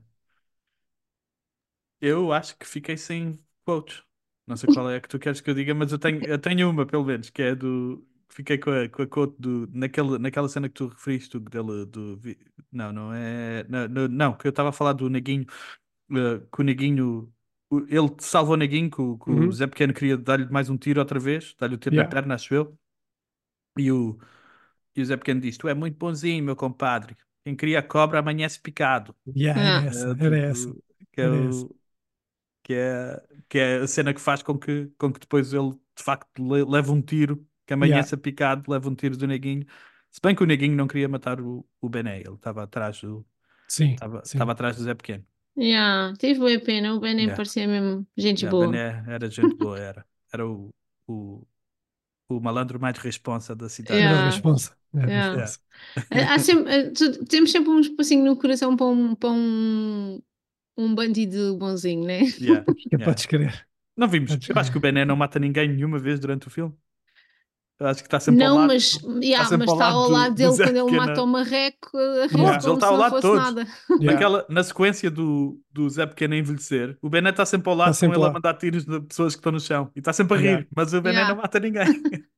Eu 2.01 2.31
acho 2.33 2.57
que 2.57 2.65
fiquei 2.65 2.97
sem 2.97 3.39
quotes. 3.65 4.03
Não 4.45 4.57
sei 4.57 4.69
qual 4.73 4.89
é 4.89 4.99
que 4.99 5.07
tu 5.07 5.17
queres 5.19 5.39
que 5.41 5.49
eu 5.49 5.53
diga, 5.53 5.73
mas 5.73 5.91
eu 5.91 5.99
tenho, 5.99 6.23
eu 6.25 6.37
tenho 6.39 6.69
uma, 6.69 6.85
pelo 6.85 7.05
menos, 7.05 7.29
que 7.29 7.41
é 7.41 7.55
do. 7.55 8.05
Fiquei 8.35 8.57
com 8.57 8.71
a, 8.71 8.89
com 8.89 9.01
a 9.03 9.07
quote 9.07 9.35
do. 9.39 9.67
Naquele, 9.71 10.17
naquela 10.17 10.49
cena 10.49 10.67
que 10.67 10.75
tu 10.75 10.87
referiste, 10.87 11.39
dele. 11.39 11.85
Do, 11.85 12.19
não, 12.71 12.91
não 12.93 13.13
é. 13.13 13.63
Não, 13.69 13.87
não, 13.87 14.07
não, 14.07 14.37
que 14.37 14.47
eu 14.47 14.49
estava 14.49 14.69
a 14.69 14.71
falar 14.71 14.93
do 14.93 15.09
Neguinho. 15.09 15.45
eh, 16.11 16.39
que 16.53 16.61
o 16.61 16.63
Neguinho. 16.63 17.33
o- 17.71 17.79
Ele 17.89 18.09
salva 18.19 18.53
o 18.53 18.57
Neguinho, 18.57 18.89
que, 18.91 19.01
o- 19.01 19.17
que 19.19 19.31
o 19.31 19.33
Uhum. 19.33 19.51
Zé 19.51 19.67
Pequeno 19.67 19.93
queria 19.93 20.17
dar-lhe 20.17 20.45
mais 20.51 20.69
um 20.69 20.77
tiro 20.77 20.99
outra 21.01 21.19
vez, 21.19 21.55
dar-lhe 21.59 21.75
o 21.75 21.77
tiro 21.77 21.95
na 21.95 22.03
Yeah. 22.03 22.09
perna, 22.09 22.35
acho 22.35 22.53
eu. 22.55 22.77
E 23.77 23.91
o, 23.91 24.17
e 24.95 25.01
o 25.01 25.05
Zé 25.05 25.17
Pequeno 25.17 25.41
diz: 25.41 25.57
Tu 25.57 25.67
é 25.69 25.73
muito 25.73 25.97
bonzinho, 25.97 26.43
meu 26.43 26.55
compadre. 26.55 27.17
Quem 27.45 27.55
cria 27.55 27.83
cobra 27.83 28.19
amanhece 28.19 28.59
picado. 28.61 29.15
Yeah, 29.35 29.55
Ah. 29.61 29.81
era 29.81 29.87
essa, 29.87 30.09
É, 30.19 30.25
era 30.25 30.37
essa. 30.37 30.75
Que 31.13 31.21
é, 31.21 31.29
Era 31.29 31.35
o- 31.49 31.75
que 32.63 32.73
é, 32.73 33.23
que 33.49 33.57
é 33.59 33.77
a 33.81 33.87
cena 33.87 34.13
que 34.13 34.21
faz 34.21 34.43
com 34.43 34.57
que, 34.57 34.87
com 34.97 35.11
que 35.11 35.19
depois 35.19 35.53
ele 35.53 35.71
de 35.97 36.03
facto 36.03 36.29
le- 36.43 36.65
leve 36.65 36.91
um 36.91 37.01
tiro, 37.01 37.45
que 37.65 37.73
amanhece 37.73 38.15
a 38.15 38.17
picado, 38.17 38.69
leva 38.71 38.89
um 38.89 38.95
tiro 38.95 39.17
do 39.17 39.27
Neguinho. 39.27 39.65
Se 40.11 40.19
bem 40.21 40.35
que 40.35 40.43
o 40.43 40.45
Neguinho 40.45 40.75
não 40.75 40.87
queria 40.87 41.09
matar 41.09 41.41
o, 41.41 41.65
o 41.81 41.89
Bené, 41.89 42.19
ele 42.21 42.35
estava 42.35 42.63
atrás 42.63 43.01
do, 43.01 43.25
Sim, 43.67 43.93
estava, 43.93 44.51
atrás 44.51 44.77
do 44.77 44.83
Zé 44.83 44.93
Pequeno. 44.95 45.25
Yeah, 45.55 46.13
tive 46.17 46.39
boa 46.39 46.59
pena, 46.59 46.93
o 46.95 46.99
Ben 46.99 47.13
nem 47.15 47.25
Yeah. 47.27 47.35
parecia 47.35 47.67
mesmo 47.67 48.07
gente 48.17 48.41
Já, 48.41 48.49
boa. 48.49 48.67
Bené 48.67 49.03
era 49.07 49.29
gente 49.29 49.55
boa, 49.55 49.79
era. 49.79 50.05
Era 50.33 50.47
o, 50.47 50.73
o, 51.07 51.45
o 52.29 52.39
malandro 52.41 52.79
mais 52.79 52.97
responsa 52.97 53.55
da 53.55 53.69
cidade. 53.69 54.05
Era 54.05 54.15
Yeah. 54.15 54.25
responsa. 54.25 54.77
Era 54.93 55.07
a 55.07 55.09
Yeah. 55.09 55.33
responsa. 55.35 55.59
Há 56.11 56.39
sempre, 56.39 56.91
temos 57.27 57.51
sempre 57.51 57.69
um 57.69 57.79
espacinho 57.79 58.25
no 58.25 58.37
coração 58.37 58.75
para 58.77 58.87
um, 58.87 59.15
para 59.15 59.29
um, 59.31 60.21
um 60.77 60.95
bandido 60.95 61.57
bonzinho, 61.57 62.05
né? 62.05 62.21
Yeah, 62.39 62.65
É, 62.91 62.97
yeah. 62.97 63.05
Podes 63.05 63.25
crer. 63.25 63.67
Não 63.95 64.07
vimos. 64.07 64.31
Podes 64.31 64.49
Eu 64.49 64.57
acho 64.59 64.71
que 64.71 64.77
o. 64.77 64.81
Bené 64.81 65.05
não 65.05 65.15
mata 65.15 65.39
ninguém 65.39 65.67
nenhuma 65.69 65.99
vez 65.99 66.19
durante 66.19 66.47
o 66.47 66.51
filme. 66.51 66.75
Eu 67.79 67.87
acho 67.87 68.01
que 68.01 68.07
está 68.07 68.19
sempre 68.19 68.43
ao 68.43 68.49
Não, 68.49 68.57
lado. 68.59 68.67
mas, 68.67 68.93
yeah, 69.21 69.45
sempre 69.49 69.65
mas 69.65 69.69
ao 69.69 69.75
está 69.75 69.87
lado 69.87 69.97
ao 69.97 70.07
do- 70.07 70.13
lado 70.13 70.31
do 70.31 70.35
dele 70.37 70.51
Zé 70.53 70.63
quando 70.65 70.77
ele 70.89 70.97
mata 70.97 71.23
o 71.23 71.27
marreco, 71.27 71.89
Mas 71.93 72.31
ri-se 72.31 72.37
ele 72.37 72.61
como 72.61 72.75
está 72.75 72.79
se 72.79 72.85
ao 72.85 72.91
não 72.93 72.99
lado 72.99 73.15
de 73.15 73.21
fosse 73.21 73.21
todos. 73.27 73.43
nada. 73.43 73.67
Yeah. 73.89 74.11
Naquela, 74.13 74.45
na 74.49 74.63
sequência 74.63 75.11
do, 75.11 75.59
do 75.71 75.89
Zé 75.89 76.05
Pequeno 76.05 76.33
a 76.35 76.37
envelhecer, 76.37 76.97
o 77.01 77.09
Bené 77.09 77.31
está 77.31 77.45
sempre 77.45 77.69
ao 77.69 77.75
lado 77.75 77.87
Tá 77.89 77.93
sempre 77.93 78.15
com 78.17 78.21
ele 78.23 78.29
a 78.29 78.33
mandar 78.33 78.53
tiros 78.53 78.85
de 78.85 79.01
pessoas 79.01 79.33
que 79.35 79.39
estão 79.39 79.51
no 79.51 79.59
chão 79.59 79.91
e 79.95 79.99
está 79.99 80.13
sempre 80.13 80.37
a 80.37 80.39
rir, 80.39 80.45
Yeah. 80.47 80.67
mas 80.75 80.93
o 80.93 81.01
Bené 81.01 81.15
Yeah. 81.17 81.35
não 81.35 81.41
mata 81.41 81.59
ninguém. 81.59 81.83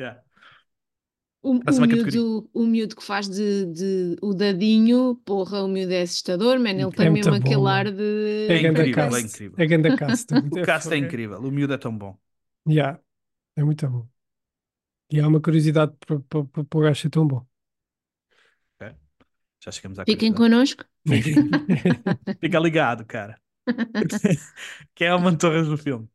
Yeah. 0.00 0.20
O, 1.44 1.54
o, 1.58 1.86
miúdo, 1.86 2.48
o 2.54 2.64
miúdo 2.66 2.94
que 2.96 3.02
faz 3.04 3.28
de, 3.28 3.66
de- 3.66 4.16
o 4.22 4.32
dadinho, 4.32 5.16
porra, 5.24 5.62
o 5.62 5.68
miúdo 5.68 5.92
é 5.92 6.02
assustador, 6.02 6.58
man. 6.58 6.70
Ele 6.70 6.90
tem 6.92 7.06
É 7.06 7.10
mesmo 7.10 7.34
aquele 7.34 7.66
ar 7.68 7.90
de. 7.90 8.46
É 8.48 8.54
É 8.54 8.68
incrível, 8.68 9.16
é 9.16 9.20
incrível. 9.20 9.54
É 9.58 9.96
cast. 9.96 10.26
O 10.50 10.62
cast 10.64 10.92
é 10.92 10.96
incrível, 10.96 11.38
o 11.40 11.50
miúdo 11.50 11.74
é 11.74 11.78
tão 11.78 11.96
bom. 11.96 12.16
Yeah. 12.66 12.98
É 13.56 13.62
muito 13.64 13.88
bom. 13.88 14.08
E 15.10 15.20
há 15.20 15.28
uma 15.28 15.40
curiosidade 15.40 15.92
para 16.06 16.16
o 16.78 16.80
gajo 16.80 17.00
ser 17.02 17.10
tão 17.10 17.26
bom. 17.26 17.46
Já 19.60 19.72
chegamos 19.72 19.98
à 19.98 20.06
Fiquem 20.06 20.32
curiosidade. 20.32 20.46
connosco. 20.50 20.84
Fica 22.40 22.58
ligado, 22.60 23.04
cara. 23.06 23.40
Quem 24.94 25.08
é 25.08 25.14
o 25.14 25.20
Mantorras 25.20 25.68
do 25.68 25.76
filme? 25.78 26.08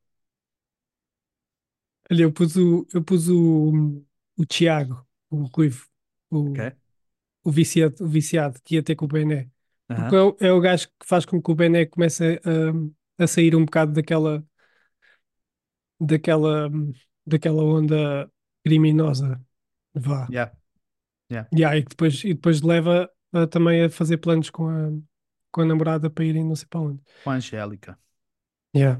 Olha, 2.12 2.24
eu 2.24 2.32
pus 2.32 2.56
o, 2.56 2.88
eu 2.94 3.04
pus 3.04 3.28
o, 3.30 4.04
o 4.38 4.46
Tiago, 4.46 5.06
o 5.30 5.44
Ruivo, 5.46 5.86
o, 6.30 6.58
Ok. 6.58 6.78
o, 7.44 7.52
viciado, 7.52 8.04
o 8.06 8.08
viciado 8.10 8.62
que 8.64 8.76
ia 8.76 8.84
ter 8.84 8.96
com 8.96 9.06
o 9.06 9.08
Bené. 9.08 9.52
Aham. 9.90 10.08
Porque 10.08 10.16
é 10.16 10.22
o, 10.22 10.38
é 10.42 10.54
o 10.54 10.62
gajo 10.62 10.88
que 11.00 11.08
faz 11.08 11.26
com 11.26 11.42
que 11.42 11.52
o 11.52 11.56
Bené 11.56 11.86
comece 11.86 12.42
a, 13.20 13.24
a 13.26 13.28
sair 13.28 13.56
um 13.56 13.66
bocado 13.66 13.94
daquela, 13.94 14.46
daquela, 16.00 16.70
daquela 17.28 17.64
onda 17.64 18.32
criminosa. 18.66 19.42
Vá. 19.96 20.34
Yeah. 21.32 21.48
Yeah, 21.54 21.78
e 21.78 21.84
que 21.84 21.90
depois, 21.90 22.24
e 22.24 22.34
depois 22.34 22.62
leva 22.62 23.10
a- 23.34 23.48
também 23.48 23.84
a 23.86 23.90
fazer 23.90 24.18
planos 24.18 24.50
com 24.50 24.68
a, 24.70 24.90
com 25.52 25.62
a 25.62 25.66
namorada 25.66 26.10
para 26.10 26.26
irem 26.26 26.44
não 26.46 26.56
sei 26.56 26.68
para 26.68 26.82
onde. 26.82 27.02
Com 27.24 27.30
a 27.32 27.36
Angélica. 27.36 28.00
Yeah. 28.74 28.98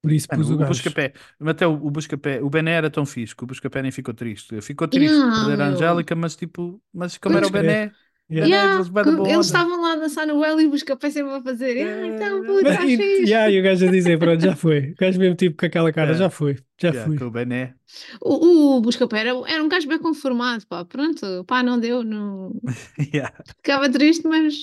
Por 0.00 0.10
isso 0.12 0.28
Mano, 0.30 0.42
pus 0.42 0.50
o 0.50 0.56
o. 0.56 0.64
Buscapé, 0.64 1.12
até 1.46 1.64
o, 1.66 1.74
o 1.74 1.90
Buscapé, 1.90 2.42
o 2.42 2.50
Bené 2.50 2.72
era 2.72 2.90
tão 2.90 3.06
fixe 3.06 3.36
que 3.36 3.44
o 3.44 3.46
Buscapé 3.46 3.82
nem 3.82 3.92
ficou 3.92 4.12
triste. 4.12 4.60
Ficou 4.60 4.88
triste 4.88 5.20
Yeah, 5.20 5.22
por 5.22 5.32
perder 5.32 5.60
a. 5.62 5.66
Angélica, 5.68 6.16
mas 6.16 6.34
tipo, 6.34 6.82
mas 6.92 7.16
como 7.18 7.38
era 7.38 7.46
o 7.46 7.50
Podes 7.50 7.60
crer. 7.60 7.80
Yeah. 8.30 8.48
Yeah, 8.48 8.74
eles 8.80 9.18
onda. 9.18 9.40
estavam 9.40 9.82
lá 9.82 9.92
a 9.92 9.96
dançar 9.96 10.26
no 10.26 10.38
Well 10.40 10.58
e 10.60 10.66
o 10.66 10.70
Buscapé 10.70 11.10
sempre 11.10 11.32
a 11.34 11.42
fazer. 11.42 11.86
Ah, 11.86 12.06
então, 12.06 12.40
puto, 12.44 12.62
Mas, 12.62 12.72
estás 12.72 12.90
e, 12.90 13.22
yeah, 13.24 13.50
e 13.50 13.60
o 13.60 13.62
gajo 13.62 13.86
a 13.86 13.90
dizer, 13.90 14.18
pronto, 14.18 14.40
já 14.42 14.56
foi. 14.56 14.90
O 14.92 14.94
gajo 14.94 15.18
mesmo 15.18 15.36
tipo 15.36 15.56
com 15.58 15.66
aquela 15.66 15.92
cara, 15.92 16.12
Yeah. 16.12 16.24
já 16.24 16.30
foi, 16.30 16.54
já 16.80 16.88
Yeah, 16.88 17.04
fui. 17.06 17.18
com 17.18 17.26
o 17.26 17.30
Bené. 17.30 17.74
O, 18.22 18.76
o 18.76 18.80
Buscapé 18.80 19.18
era, 19.20 19.30
era 19.46 19.62
um 19.62 19.68
gajo 19.68 19.86
bem 19.86 19.98
conformado, 19.98 20.66
pá. 20.66 20.82
Pronto, 20.84 21.44
pá, 21.46 21.62
não 21.62 21.78
deu. 21.78 22.02
Não... 22.02 22.52
Yeah. 23.12 23.34
Ficava 23.56 23.90
triste, 23.90 24.26
mas 24.26 24.54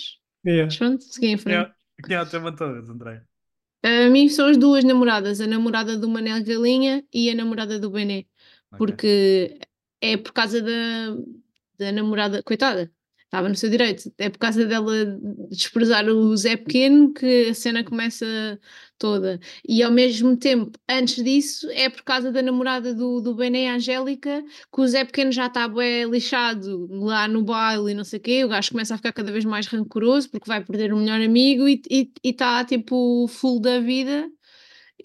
Yeah. 0.45 0.65
mas 0.65 0.77
pronto, 0.77 1.03
segui 1.03 1.27
em 1.27 1.37
frente. 1.37 1.53
Yeah. 1.55 1.73
Quem 2.07 2.15
é 2.15 2.21
o 2.21 2.25
teu 2.25 2.41
Mantorras, 2.41 2.89
André? 2.89 3.21
A 3.83 4.09
mim 4.09 4.27
são 4.29 4.47
as 4.47 4.57
duas 4.57 4.83
namoradas, 4.83 5.39
a 5.39 5.47
namorada 5.47 5.95
do 5.97 6.09
Manel 6.09 6.43
Galinha 6.43 7.03
e 7.13 7.29
a 7.29 7.35
namorada 7.35 7.77
do 7.79 7.89
Bené, 7.91 8.25
Ok. 8.71 8.77
porque 8.77 9.59
é 10.01 10.17
por 10.17 10.33
causa 10.33 10.61
da, 10.61 11.15
da 11.77 11.91
namorada, 11.91 12.41
coitada, 12.43 12.91
estava 13.29 13.47
no 13.47 13.55
seu 13.55 13.69
direito, 13.69 14.11
é 14.17 14.27
por 14.27 14.39
causa 14.39 14.65
dela 14.65 14.91
desprezar 15.51 16.07
o 16.09 16.35
Zé 16.35 16.57
Pequeno 16.57 17.13
que 17.13 17.49
a 17.49 17.53
cena 17.53 17.83
começa 17.83 18.25
toda. 18.97 19.39
E 19.67 19.83
ao 19.83 19.91
mesmo 19.91 20.35
tempo, 20.35 20.71
antes 20.89 21.23
disso, 21.23 21.69
é 21.71 21.89
por 21.89 22.01
causa 22.01 22.31
da 22.31 22.41
namorada 22.41 22.93
do, 22.93 23.21
do 23.21 23.35
Bené, 23.35 23.69
Angélica, 23.69 24.43
que 24.73 24.81
o 24.81 24.87
Zé 24.87 25.05
Pequeno 25.05 25.31
já 25.31 25.45
está 25.45 25.67
bem 25.67 26.09
lixado 26.09 26.87
lá 26.91 27.27
no 27.27 27.43
baile 27.43 27.91
e 27.91 27.93
não 27.93 28.03
sei 28.03 28.17
o 28.17 28.21
quê, 28.21 28.43
o 28.43 28.49
gajo 28.49 28.71
começa 28.71 28.95
a 28.95 28.97
ficar 28.97 29.13
cada 29.13 29.31
vez 29.31 29.45
mais 29.45 29.67
rancoroso 29.67 30.29
porque 30.31 30.47
vai 30.47 30.63
perder 30.65 30.91
o 30.91 30.97
melhor 30.97 31.21
amigo 31.21 31.67
e 31.69 32.11
está 32.23 32.65
tipo 32.65 33.27
full 33.27 33.61
da 33.61 33.79
vida 33.79 34.27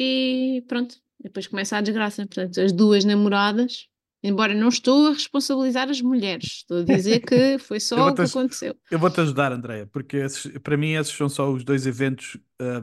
e 0.00 0.64
pronto. 0.66 0.96
depois 1.20 1.46
começa 1.46 1.76
a 1.76 1.80
desgraça. 1.82 2.26
Portanto, 2.26 2.58
as 2.60 2.72
duas 2.72 3.04
namoradas, 3.04 3.86
embora 4.24 4.54
não 4.54 4.68
estou 4.68 5.08
a 5.08 5.12
responsabilizar 5.12 5.88
as 5.90 6.00
mulheres, 6.00 6.46
estou 6.58 6.78
a 6.78 6.84
dizer 6.84 7.20
que 7.20 7.58
foi 7.60 7.78
só 7.80 8.08
o 8.10 8.14
que 8.14 8.24
te- 8.26 8.30
aconteceu. 8.30 8.74
Eu 8.90 8.98
vou-te 8.98 9.20
ajudar, 9.20 9.52
Andréia, 9.52 9.86
porque 9.86 10.16
esses- 10.18 10.58
para 10.58 10.76
mim 10.76 10.92
esses 10.92 11.12
são 11.14 11.28
só 11.28 11.50
os 11.52 11.64
dois 11.64 11.86
eventos 11.86 12.36
ah, 12.60 12.82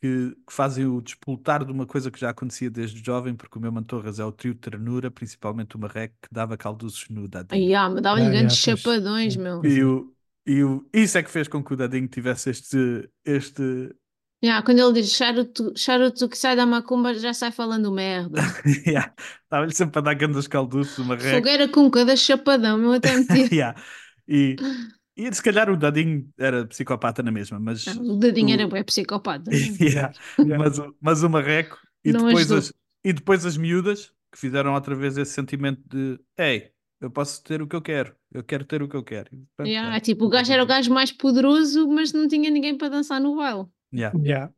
que, 0.00 0.30
que 0.46 0.52
fazem 0.52 0.86
o 0.86 1.00
despoltar 1.00 1.64
de 1.64 1.70
uma 1.72 1.86
coisa 1.86 2.10
que 2.10 2.18
já 2.18 2.30
acontecia 2.30 2.70
desde 2.70 3.04
jovem, 3.04 3.34
porque 3.34 3.58
o 3.58 3.60
meu 3.60 3.70
Mantorras 3.70 4.18
é 4.18 4.24
o 4.24 4.32
trio 4.32 4.54
de 4.54 4.60
ternura, 4.60 5.10
principalmente 5.10 5.76
o 5.76 5.78
Marreco, 5.78 6.14
que 6.22 6.28
dava 6.32 6.56
calduços 6.56 7.08
no 7.10 7.28
Dadinho. 7.28 7.66
Ai, 7.66 7.74
ah, 7.74 7.88
me 7.90 8.00
dava-lhe 8.00 8.24
Ah, 8.26 8.30
grandes 8.30 8.56
chapadões, 8.56 9.36
meu. 9.36 9.62
E, 9.64 9.84
o, 9.84 10.12
e 10.46 10.64
o, 10.64 10.86
isso 10.92 11.18
é 11.18 11.22
que 11.22 11.30
fez 11.30 11.48
com 11.48 11.62
que 11.62 11.74
o 11.74 11.76
Dadinho 11.76 12.08
tivesse 12.08 12.50
este, 12.50 13.10
este 13.24 13.94
Yeah, 14.42 14.64
quando 14.64 14.78
ele 14.78 14.94
diz 15.02 15.12
charuto, 15.12 15.72
charuto 15.76 16.26
que 16.26 16.36
sai 16.36 16.56
da 16.56 16.64
macumba, 16.64 17.12
já 17.12 17.34
sai 17.34 17.52
falando 17.52 17.92
merda. 17.92 18.40
yeah, 18.86 19.12
estava-lhe 19.44 19.74
sempre 19.74 19.98
a 19.98 20.02
dar 20.02 20.14
grandes 20.14 20.46
calduços, 20.46 20.96
o 20.98 21.04
Marreco. 21.04 21.36
Fogueira 21.36 21.68
com 21.68 21.90
cada 21.90 22.16
chapadão, 22.16 22.78
meu 22.78 22.92
até 22.92 23.14
meti. 23.16 23.54
Yeah. 23.54 23.78
E, 24.26 24.56
e 25.14 25.34
se 25.34 25.42
calhar 25.42 25.68
o 25.68 25.76
Dadinho 25.76 26.26
era 26.38 26.66
psicopata 26.66 27.22
na 27.22 27.30
mesma, 27.30 27.60
mas, 27.60 27.86
O 27.86 28.16
dedinho 28.16 28.48
O- 28.48 28.52
era 28.52 28.66
bué 28.66 28.82
psicopata. 28.82 29.50
Yeah. 29.78 30.14
Mas, 30.58 30.78
o- 30.78 30.96
mas 31.00 31.22
o 31.22 31.28
Marreco 31.28 31.78
e 32.02 32.10
Não 32.12 32.24
depois, 32.24 32.50
as, 32.50 32.72
e 33.04 33.12
depois 33.12 33.44
as 33.44 33.58
miúdas 33.58 34.10
que 34.32 34.38
fizeram 34.38 34.72
outra 34.72 34.94
vez 34.94 35.18
esse 35.18 35.32
sentimento 35.32 35.82
de 35.86 36.18
ei, 36.38 36.70
eu 37.00 37.10
posso 37.10 37.42
ter 37.42 37.60
o 37.60 37.66
que 37.66 37.76
eu 37.76 37.82
quero, 37.82 38.14
eu 38.32 38.42
quero 38.42 38.64
ter 38.64 38.82
o 38.82 38.88
que 38.88 38.96
eu 38.96 39.02
quero. 39.02 39.28
Yeah, 39.60 39.96
é. 39.96 40.00
tipo, 40.00 40.24
o 40.24 40.28
gajo 40.30 40.50
era 40.52 40.62
o 40.62 40.66
gajo 40.66 40.92
mais 40.92 41.12
poderoso, 41.12 41.86
mas 41.88 42.12
não 42.12 42.28
tinha 42.28 42.50
ninguém 42.50 42.78
para 42.78 42.88
dançar 42.88 43.20
no 43.20 43.36
baile. 43.36 43.66
Yeah. 43.92 44.14
Yeah. 44.14 44.48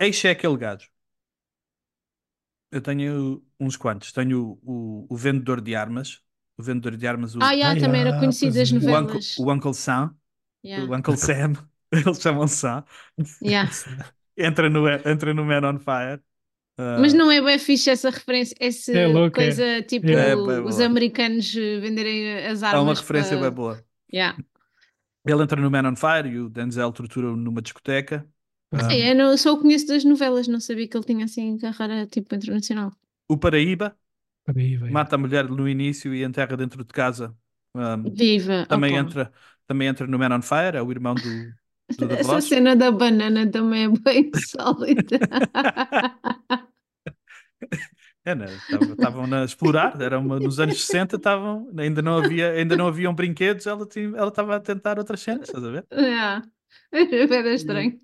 Eixe 0.00 0.26
é 0.28 0.30
aquele 0.32 0.56
gajo. 0.56 0.88
Eu 2.70 2.80
tenho 2.82 3.42
uns 3.58 3.76
quantos. 3.76 4.12
Tenho 4.12 4.58
o, 4.62 5.04
o, 5.08 5.14
o 5.14 5.16
vendedor 5.16 5.60
de 5.60 5.74
armas. 5.74 6.20
O 6.56 6.62
vendedor 6.62 6.96
de 6.96 7.06
armas, 7.06 7.34
o, 7.36 7.38
Ah, 7.40 7.52
yeah, 7.52 7.72
Ah, 7.72 7.80
também 7.80 8.00
yeah, 8.00 8.10
era 8.10 8.18
conhecido 8.20 8.52
pois 8.52 8.56
das 8.56 8.70
é. 8.70 8.74
o, 8.74 8.98
Uncle, 8.98 9.14
novelas. 9.14 9.36
o 9.36 9.52
Uncle 9.52 9.74
Sam. 9.74 10.16
Yeah, 10.64 10.92
O 10.92 10.94
Uncle 10.96 11.16
Sam. 11.16 11.52
Eles 11.92 12.20
chamam 12.20 12.48
Sam. 12.48 12.84
yeah. 13.40 13.68
Entra 14.36 14.68
no, 14.70 14.88
entra 14.88 15.34
no 15.34 15.44
Man 15.44 15.64
on 15.64 15.78
Fire. 15.78 16.22
Ah, 16.78 16.98
Mas 17.00 17.12
não 17.14 17.30
é 17.30 17.40
bem 17.40 17.58
fixe 17.58 17.90
essa 17.90 18.10
referência, 18.10 18.54
essa 18.60 18.92
É 18.92 19.06
louco, 19.06 19.40
é. 19.40 19.44
coisa 19.44 19.82
tipo 19.82 20.06
É, 20.06 20.34
bem 20.46 20.60
os 20.64 20.76
boa. 20.76 20.86
americanos 20.86 21.52
venderem 21.54 22.46
as 22.46 22.62
armas. 22.62 22.82
uma 22.82 22.94
referência 22.94 23.36
para- 23.36 23.50
bem 23.50 23.50
boa. 23.50 23.84
Yeah. 24.12 24.38
Ele 25.28 25.42
entra 25.42 25.60
no 25.60 25.70
Man 25.70 25.88
on 25.90 25.96
Fire 25.96 26.28
e 26.28 26.38
o 26.40 26.48
Denzel 26.48 26.92
tortura-o 26.92 27.36
numa 27.36 27.62
discoteca. 27.62 28.28
Ah, 28.72 28.96
É, 28.96 29.10
eu 29.10 29.14
não, 29.14 29.36
só 29.36 29.52
o 29.52 29.60
conheço 29.60 29.86
das 29.86 30.04
novelas, 30.04 30.48
não 30.48 30.60
sabia 30.60 30.88
que 30.88 30.96
ele 30.96 31.04
tinha 31.06 31.24
assim 31.24 31.56
carreira 31.58 32.06
tipo 32.06 32.34
internacional. 32.34 32.92
O 33.28 33.36
Paraíba 33.38 33.96
Para 34.44 34.60
aí, 34.60 34.76
vai. 34.76 34.98
mata 34.98 35.16
a 35.16 35.18
mulher 35.18 35.48
no 35.48 35.68
início 35.68 36.14
e 36.14 36.24
enterra 36.24 36.56
dentro 36.56 36.84
de 36.84 36.92
casa. 36.92 37.36
Ah, 37.74 37.96
Viva! 38.18 38.66
também, 38.68 38.96
opa. 38.96 38.98
entra, 38.98 39.32
também 39.66 39.88
entra 39.88 40.06
no 40.06 40.18
Man 40.18 40.36
on 40.36 40.42
Fire, 40.42 40.76
é 40.78 40.82
o 40.82 40.90
irmão 40.92 41.18
do, 41.18 41.54
do 41.98 42.08
Essa 42.20 42.40
cena 42.40 42.74
da 42.76 42.90
banana 42.90 43.50
também 43.50 43.84
é 43.84 43.88
bem 43.88 44.30
sólida. 44.34 45.18
É? 48.28 48.92
Estavam 48.92 49.32
a 49.32 49.44
explorar, 49.44 50.00
era 50.02 50.18
uma, 50.18 50.38
nos 50.38 50.60
anos 50.60 50.84
60 50.84 51.16
estavam, 51.16 51.70
ainda 51.78 52.02
não 52.02 52.18
havia, 52.18 52.50
ainda 52.52 52.76
não 52.76 52.86
haviam 52.86 53.14
brinquedos, 53.14 53.66
ela 53.66 53.86
tinha, 53.86 54.08
ela 54.16 54.28
estava 54.28 54.56
a 54.56 54.60
tentar 54.60 54.98
outras 54.98 55.20
cenas, 55.20 55.48
estás 55.48 55.64
a 55.64 55.70
ver? 55.70 55.86
yeah. 55.92 56.42
Era 56.92 57.54
estranho. 57.54 57.98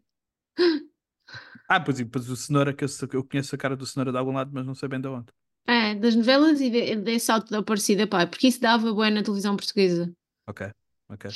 Ah, 1.68 1.80
pois 1.80 1.98
depois 1.98 2.28
o 2.28 2.36
Cenoura, 2.36 2.72
que 2.72 2.84
eu, 2.84 2.88
eu 3.12 3.24
conheço 3.24 3.54
a 3.54 3.58
cara 3.58 3.76
do 3.76 3.86
Cenoura 3.86 4.12
de 4.12 4.18
algum 4.18 4.32
lado, 4.32 4.50
mas 4.52 4.64
não 4.64 4.74
sei 4.74 4.88
bem 4.88 5.00
de 5.00 5.08
onde. 5.08 5.26
É, 5.66 5.94
das 5.94 6.14
novelas 6.14 6.60
e 6.60 6.70
de- 6.70 6.96
desse 6.96 7.26
salto 7.26 7.50
da 7.50 7.58
Aparecida, 7.58 8.06
pá, 8.06 8.26
porque 8.26 8.48
isso 8.48 8.60
dava 8.60 8.92
bué 8.92 9.10
na 9.10 9.22
televisão 9.22 9.56
portuguesa. 9.56 10.12
Ok, 10.46 10.62
ok. 11.08 11.26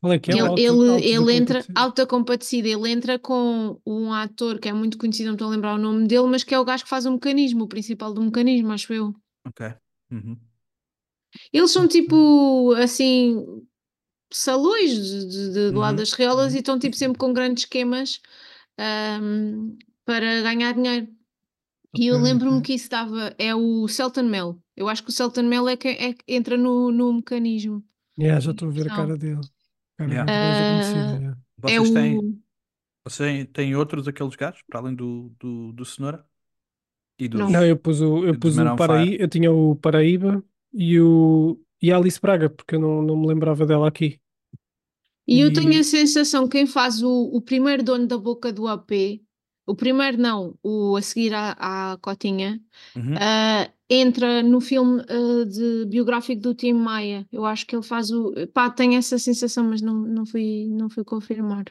Qual 0.00 0.12
é 0.12 0.18
que 0.18 0.32
é? 0.32 0.34
Ele, 0.34 0.42
Alto- 0.42 0.54
ele, 0.56 0.86
Alto 0.86 1.14
da 1.14 1.24
ele 1.24 1.34
entra, 1.34 1.66
Compadecida? 1.66 1.74
alta 1.74 2.06
compadecida, 2.06 2.68
ele 2.68 2.90
entra 2.90 3.18
com 3.18 3.80
um 3.86 4.12
ator 4.12 4.58
que 4.60 4.68
é 4.68 4.72
muito 4.72 4.96
conhecido, 4.98 5.26
não 5.28 5.34
estou 5.34 5.48
a 5.48 5.50
lembrar 5.50 5.74
o 5.74 5.78
nome 5.78 6.06
dele, 6.06 6.26
mas 6.28 6.44
que 6.44 6.54
é 6.54 6.58
o 6.58 6.64
gajo 6.64 6.84
que 6.84 6.90
faz 6.90 7.06
o 7.06 7.12
mecanismo, 7.12 7.64
o 7.64 7.68
principal 7.68 8.12
do 8.14 8.22
mecanismo, 8.22 8.72
acho 8.72 8.92
eu. 8.92 9.14
Ok. 9.44 9.60
Uhum. 10.10 10.40
Eles 11.52 11.70
são 11.70 11.86
tipo, 11.86 12.72
assim, 12.74 13.44
salões 14.32 14.90
de, 14.92 15.26
de, 15.28 15.52
de- 15.54 15.72
de 15.72 15.76
lá 15.78 15.92
Uhum, 15.92 15.94
das 15.94 16.12
reolas 16.12 16.54
e 16.54 16.58
estão 16.58 16.78
tipo 16.78 16.96
sempre 16.96 17.18
com 17.18 17.32
grandes 17.32 17.64
esquemas 17.64 18.20
ahm, 18.78 19.76
para 20.06 20.42
ganhar 20.42 20.74
dinheiro. 20.74 21.08
E 21.96 22.06
eu 22.08 22.18
lembro-me 22.20 22.62
que 22.62 22.74
isso 22.74 22.84
estava, 22.86 23.34
é 23.38 23.54
o 23.54 23.88
Celton 23.88 24.24
Mel. 24.24 24.60
Eu 24.76 24.88
acho 24.88 25.02
que 25.04 25.10
o 25.10 25.12
Celton 25.12 25.44
Mel 25.44 25.68
é 25.68 25.76
que, 25.76 25.88
é 25.88 26.14
que 26.14 26.24
entra 26.28 26.56
no, 26.58 26.92
no 26.92 27.14
mecanismo. 27.14 27.84
Yeah, 28.18 28.38
já 28.40 28.50
estou 28.52 28.68
a 28.68 28.72
ver 28.72 28.86
a 28.88 28.90
Não. 28.90 28.96
cara 28.96 29.16
dele. 29.16 29.40
Yeah. 30.08 30.24
Ah, 30.26 30.80
conhecida, 30.80 31.18
yeah. 31.18 31.38
é 31.66 31.78
Vocês 31.78 31.90
o. 31.90 31.94
têm, 31.94 32.42
vocês 33.04 33.48
têm 33.52 33.76
outros 33.76 34.04
daqueles 34.04 34.36
gajos, 34.36 34.62
para 34.68 34.80
além 34.80 34.94
do, 34.94 35.30
do, 35.38 35.72
do 35.72 35.84
Cenoura? 35.84 36.24
E 37.18 37.28
dos... 37.28 37.40
Não. 37.40 37.64
Eu 37.64 37.76
pus 37.76 38.00
o, 38.00 38.24
eu 38.24 38.38
pus 38.38 38.56
o 38.56 38.62
on 38.62 38.76
Paraí, 38.76 39.16
eu 39.20 39.28
tinha 39.28 39.52
o 39.52 39.76
Paraíba 39.76 40.42
e, 40.72 40.98
o, 41.00 41.60
e 41.82 41.92
a 41.92 41.96
Alice 41.96 42.20
Braga, 42.20 42.48
porque 42.48 42.76
eu 42.76 42.80
não, 42.80 43.02
não 43.02 43.16
me 43.16 43.26
lembrava 43.26 43.66
dela 43.66 43.88
aqui. 43.88 44.20
E 45.26 45.40
eu 45.40 45.48
E- 45.48 45.52
tenho 45.52 45.78
a 45.80 45.84
sensação 45.84 46.48
que 46.48 46.58
quem 46.58 46.66
faz 46.66 47.02
o, 47.02 47.08
o 47.10 47.40
primeiro 47.40 47.82
dono 47.82 48.06
da 48.06 48.18
boca 48.18 48.52
do 48.52 48.66
AP, 48.66 48.90
o 49.66 49.74
primeiro 49.74 50.16
não, 50.18 50.54
o 50.62 50.96
a 50.96 51.02
seguir 51.02 51.32
à, 51.34 51.92
à 51.92 51.98
Cotinha, 51.98 52.60
Uhum. 52.96 53.14
ah, 53.20 53.70
entra 53.88 54.42
no 54.42 54.60
filme 54.60 55.02
ah, 55.08 55.44
de 55.46 55.86
biográfico 55.86 56.40
do 56.42 56.54
Tim 56.54 56.72
Maia. 56.74 57.26
Eu 57.30 57.44
acho 57.44 57.66
que 57.66 57.74
ele 57.76 57.82
faz 57.84 58.10
o. 58.10 58.32
Pá, 58.52 58.70
tenho 58.70 58.94
essa 58.94 59.18
sensação, 59.18 59.64
mas 59.64 59.80
não, 59.80 59.94
não, 59.94 60.26
fui, 60.26 60.66
não 60.68 60.88
fui 60.90 61.04
confirmar. 61.04 61.64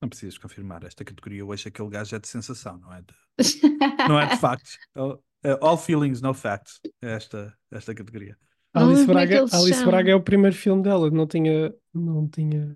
Não 0.00 0.08
precisas 0.08 0.36
confirmar, 0.36 0.82
esta 0.84 1.04
categoria 1.04 1.46
hoje 1.46 1.68
aquele 1.68 1.88
gajo 1.88 2.16
é 2.16 2.18
de 2.18 2.26
sensação, 2.26 2.76
não 2.78 2.92
é 2.92 3.02
de, 3.02 3.14
não 4.08 4.18
é 4.18 4.26
de 4.26 4.36
factos. 4.36 4.76
All, 4.96 5.22
eh, 5.44 5.58
all 5.60 5.76
feelings, 5.78 6.20
no 6.20 6.34
facts. 6.34 6.80
É 7.00 7.12
esta, 7.12 7.56
esta 7.70 7.94
categoria. 7.94 8.36
Não 8.74 8.88
Alice 8.88 9.02
é 9.02 9.06
Braga, 9.06 9.46
se 9.46 9.54
Alice 9.54 9.78
chama. 9.78 9.92
Braga 9.92 10.10
é 10.10 10.14
o 10.16 10.20
primeiro 10.22 10.56
filme 10.56 10.82
dela, 10.82 11.08
não 11.10 11.26
tinha, 11.26 11.72
não 11.94 12.26
tinha, 12.28 12.74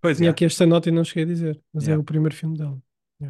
Pois 0.00 0.18
tinha 0.18 0.28
é. 0.28 0.32
aqui 0.32 0.44
esta 0.44 0.66
nota 0.66 0.88
e 0.90 0.92
não 0.92 1.04
cheguei 1.04 1.24
a 1.24 1.26
dizer, 1.26 1.60
mas 1.72 1.84
é 1.84 1.92
Yeah. 1.92 2.02
o 2.02 2.04
primeiro 2.04 2.34
filme 2.34 2.58
dela. 2.58 2.78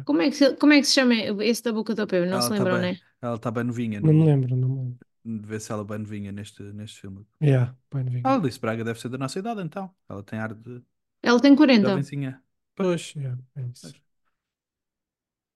Como 0.05 0.21
é, 0.21 0.29
que 0.29 0.35
se, 0.35 0.55
como 0.57 0.73
é 0.73 0.79
que 0.79 0.85
se 0.87 0.93
chama 0.93 1.15
esse 1.43 1.63
da 1.63 1.71
boca 1.73 1.93
do 1.95 2.01
AP? 2.03 2.25
Não 2.25 2.41
Ela 2.41 2.41
se 2.41 2.51
tá 2.51 2.53
lembram, 2.53 2.65
bem. 2.65 2.85
né? 2.85 2.99
Ela 3.21 3.35
está 3.35 3.51
bem 3.51 3.63
novinha. 3.63 3.99
Não 4.01 4.13
me 4.13 4.25
No, 4.25 4.25
lembro, 4.25 4.55
não 4.55 4.69
me 4.69 4.75
lembro. 4.77 4.99
de 5.25 5.47
ver 5.47 5.59
se 5.61 5.71
ela 5.71 5.85
bem 5.85 5.99
novinha 5.99 6.31
neste, 6.31 6.61
neste 6.73 7.01
filme. 7.01 7.25
Yeah, 7.41 7.75
bem 7.91 8.05
vindo. 8.09 8.29
A 8.29 8.35
Alice 8.35 8.59
Braga 8.59 8.83
deve 8.83 8.99
ser 8.99 9.09
da 9.09 9.17
nossa 9.17 9.39
idade, 9.39 9.61
então. 9.63 9.93
Ela 10.09 10.23
tem 10.23 10.39
ar 10.39 10.53
de 10.53 10.83
Ele 11.23 11.39
tem 11.39 11.55
40. 11.55 11.93
jovenzinha. 11.93 12.43
Pois, 12.75 13.13
yeah, 13.15 13.39
é 13.55 13.63
isso. 13.67 13.95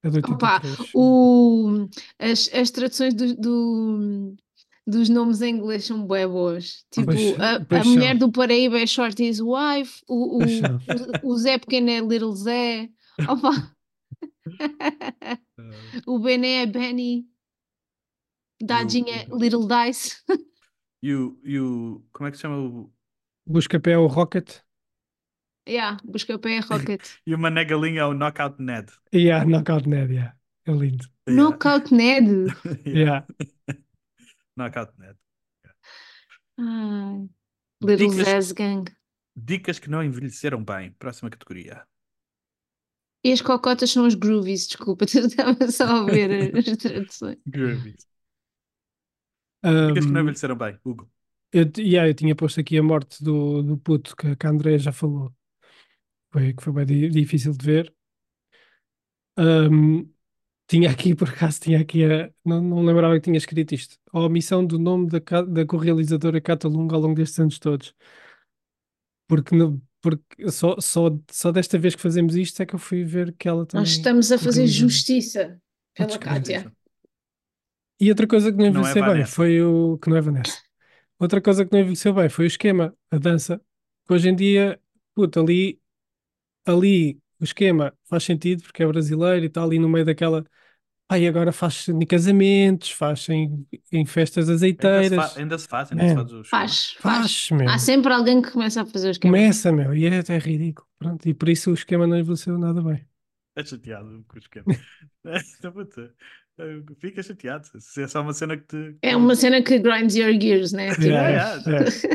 É 0.06 0.10
de 0.10 0.18
Opa, 0.22 0.62
83. 0.62 0.84
o, 0.94 1.88
as, 2.20 2.50
as 2.54 2.72
traduções 2.72 3.14
do, 3.14 3.36
do- 3.36 4.36
dos 4.88 5.10
nomes 5.10 5.42
em 5.42 5.56
inglês 5.56 5.86
são 5.86 6.06
bué 6.06 6.26
boas. 6.28 6.86
Tipo, 6.92 7.18
Pois- 7.18 7.38
a, 7.42 7.82
a 7.82 7.84
pois 7.84 7.86
mulher 7.86 8.18
são. 8.18 8.18
do 8.18 8.32
Paraíba 8.32 8.80
é 8.80 8.88
Shorty's 8.88 9.40
wife, 9.42 10.02
o, 10.08 10.44
o, 10.44 10.76
o, 10.88 11.32
o 11.34 11.38
Zé 11.38 11.58
Pequeno 11.58 11.90
é 11.90 12.00
Little 12.00 12.34
Zé, 12.36 12.90
Opa, 13.28 13.52
o 16.08 16.20
Bené 16.20 16.64
é 16.64 16.66
Benny, 16.66 17.26
Dadinha 18.62 19.24
é 19.24 19.28
o- 19.34 19.38
Little 19.38 19.68
Dice. 19.68 20.22
E 21.02 21.14
o, 21.14 21.40
e 21.44 21.60
o. 21.60 22.06
Como 22.14 22.28
é 22.28 22.32
que 22.32 22.38
se 22.38 22.42
chama 22.42 22.58
o. 22.60 22.94
Busca 23.46 23.80
pé 23.80 23.98
o 23.98 24.08
Rocket. 24.08 24.62
yeah, 25.68 25.98
busca 26.04 26.38
pé 26.40 26.56
é 26.58 26.60
Rocket. 26.60 27.02
E 27.28 27.36
o 27.36 27.38
Mané 27.40 27.66
Galinha 27.66 28.02
é 28.02 28.06
o 28.06 28.14
Knockout 28.14 28.62
Ned. 28.62 28.92
Yeah, 29.14 29.46
Knockout 29.46 29.88
Ned, 29.88 30.14
yeah. 30.14 30.38
É 30.66 30.72
lindo. 30.72 31.06
Yeah. 31.28 31.50
Knockout 31.50 31.94
Ned. 31.94 32.28
Yeah. 32.88 33.26
Yeah. 33.68 33.82
Knockout 34.56 34.94
Ned. 34.98 35.18
Ai, 36.58 37.30
Little 37.84 38.08
Dicas- 38.10 38.26
Zé's 38.26 38.52
Gang. 38.54 38.86
Dicas 39.36 39.80
que 39.80 39.90
não 39.90 40.04
envelheceram 40.04 40.64
bem. 40.64 40.92
Próxima 40.92 41.30
categoria. 41.30 41.86
E 43.24 43.32
as 43.32 43.42
cocotas 43.42 43.92
são 43.92 44.06
os 44.06 44.16
groovies, 44.16 44.68
desculpa, 44.68 45.06
eu 45.16 45.26
estava 45.28 45.72
só 45.72 45.86
a 45.86 46.04
ver 46.06 46.56
as 46.58 46.78
traduções. 46.78 47.38
Groovies. 47.46 48.06
Dicas 49.86 50.06
que 50.06 50.14
não 50.14 50.22
Um, 50.22 50.22
envelheceram 50.22 50.58
bem. 50.58 50.78
Hugo. 50.84 51.10
eu, 51.52 51.66
yeah, 51.78 52.08
eu 52.10 52.14
tinha 52.14 52.36
posto 52.36 52.60
aqui 52.60 52.78
a 52.78 52.84
morte 52.84 53.24
do, 53.24 53.62
do 53.64 53.78
puto 53.78 54.16
que, 54.16 54.36
que 54.36 54.48
a 54.48 54.50
Andrea 54.50 54.78
já 54.80 54.92
falou. 54.92 55.34
Foi, 56.32 56.54
que 56.54 56.64
foi 56.64 56.74
bem 56.74 56.86
di- 56.86 57.10
difícil 57.10 57.54
de 57.54 57.66
ver. 57.66 57.96
Um, 59.38 60.12
tinha 60.68 60.92
aqui, 60.92 61.16
por 61.16 61.30
acaso, 61.30 61.62
tinha 61.62 61.82
aqui 61.82 62.06
a. 62.06 62.32
Não, 62.46 62.62
não 62.62 62.84
lembrava 62.86 63.16
que 63.16 63.22
tinha 63.22 63.38
escrito 63.38 63.74
isto. 63.76 63.98
A 64.14 64.20
omissão 64.22 64.66
do 64.66 64.80
nome 64.80 65.08
da, 65.10 65.20
da 65.44 65.66
co-realizadora 65.66 66.42
Cata 66.42 66.68
Lunga 66.68 66.96
ao 66.96 67.02
longo 67.02 67.16
destes 67.16 67.40
anos 67.40 67.60
todos. 67.60 67.96
Porque, 69.28 69.56
no- 69.56 69.82
porque 70.04 70.52
só, 70.52 70.78
só, 70.82 71.10
só 71.32 71.52
desta 71.54 71.80
vez 71.80 71.96
que 71.96 72.04
fazemos 72.04 72.36
isto 72.38 72.62
é 72.62 72.68
que 72.68 72.76
eu 72.76 72.80
fui 72.80 73.06
ver 73.06 73.34
que 73.40 73.50
ela 73.50 73.66
também. 73.68 73.84
Nós 73.84 73.92
estamos 73.92 74.32
a 74.32 74.38
fazer 74.40 74.68
co-realizou. 74.68 74.90
justiça. 74.90 75.62
Pela 75.96 76.20
crer. 76.20 76.20
Kátia. 76.20 76.74
E 78.00 78.10
outra 78.10 78.28
coisa 78.28 78.52
que 78.52 78.58
não 78.58 78.66
Não 78.72 78.86
é 78.88 78.96
envelheceu 78.96 79.04
bem 79.06 79.26
Vanessa. 79.26 79.36
foi 79.36 79.62
o. 79.62 79.98
Que 80.00 80.10
não 80.10 80.18
é 80.18 80.22
Vanessa. 80.22 80.62
Outra 81.20 81.42
coisa 81.42 81.66
que 81.66 81.72
não 81.74 81.80
envelheceu 81.82 82.14
bem 82.14 82.30
foi 82.30 82.46
o 82.46 82.48
esquema, 82.48 82.96
a 83.12 83.18
dança. 83.18 83.62
Que 84.08 84.14
hoje 84.14 84.30
em 84.30 84.36
dia, 84.36 84.80
puta, 85.16 85.40
ali, 85.42 85.80
ali 86.66 87.20
o 87.40 87.46
esquema 87.46 87.94
faz 88.06 88.24
sentido 88.26 88.64
porque 88.64 88.84
é 88.84 88.88
brasileiro 88.88 89.46
e 89.46 89.48
está 89.48 89.64
ali 89.64 89.80
no 89.80 89.90
meio 89.90 90.06
daquela. 90.06 90.46
Ai, 91.10 91.28
agora 91.28 91.52
faz 91.52 91.88
em 91.90 92.06
casamentos, 92.06 92.90
faz 92.92 93.28
em, 93.30 93.68
em 93.92 94.06
festas 94.06 94.50
Ainda 94.82 95.04
se, 95.04 95.14
azeiteiras. 95.16 95.16
fa- 95.16 95.40
ainda 95.40 95.58
se 95.58 95.68
faz, 95.68 95.92
ainda 95.92 96.06
se 96.06 96.14
Man. 96.14 96.16
faz 96.16 96.32
o 96.34 96.42
esquema. 96.42 96.68
Faz, 96.68 96.94
faz. 97.00 97.48
Faz, 97.48 97.52
meu. 97.52 97.70
Há 97.70 97.78
sempre 97.78 98.12
alguém 98.14 98.42
que 98.42 98.52
começa 98.52 98.82
a 98.82 98.86
fazer 98.86 99.10
os 99.10 99.18
esquemas. 99.18 99.40
Começa, 99.40 99.72
meu, 99.72 99.96
e 99.96 100.06
é 100.06 100.20
até 100.20 100.38
ridículo. 100.38 100.88
Pronto, 100.98 101.28
e 101.28 101.34
por 101.34 101.50
isso 101.50 101.72
o 101.72 101.74
esquema 101.74 102.08
não 102.08 102.18
envelheceu 102.18 102.58
nada 102.58 102.82
bem. 102.82 103.06
É 103.56 103.64
chateado 103.64 104.24
com 104.28 104.36
o 104.36 104.40
esquema. 104.40 104.66
Então, 105.58 105.72
puta, 105.72 106.14
eh, 106.60 106.84
Fica 107.00 107.24
chateado. 107.24 107.68
Se 107.80 108.04
é 108.04 108.08
só 108.08 108.22
uma 108.22 108.34
cena 108.34 108.58
que 108.58 108.64
te. 108.66 108.98
É 109.02 109.16
uma 109.16 109.36
cena 109.36 109.62
que 109.64 109.80
grinds 109.80 110.16
your 110.16 110.34
gears, 110.40 110.74
né? 110.74 110.94
Tipo, 110.96 111.14
É, 111.14 111.36
é, 111.36 111.40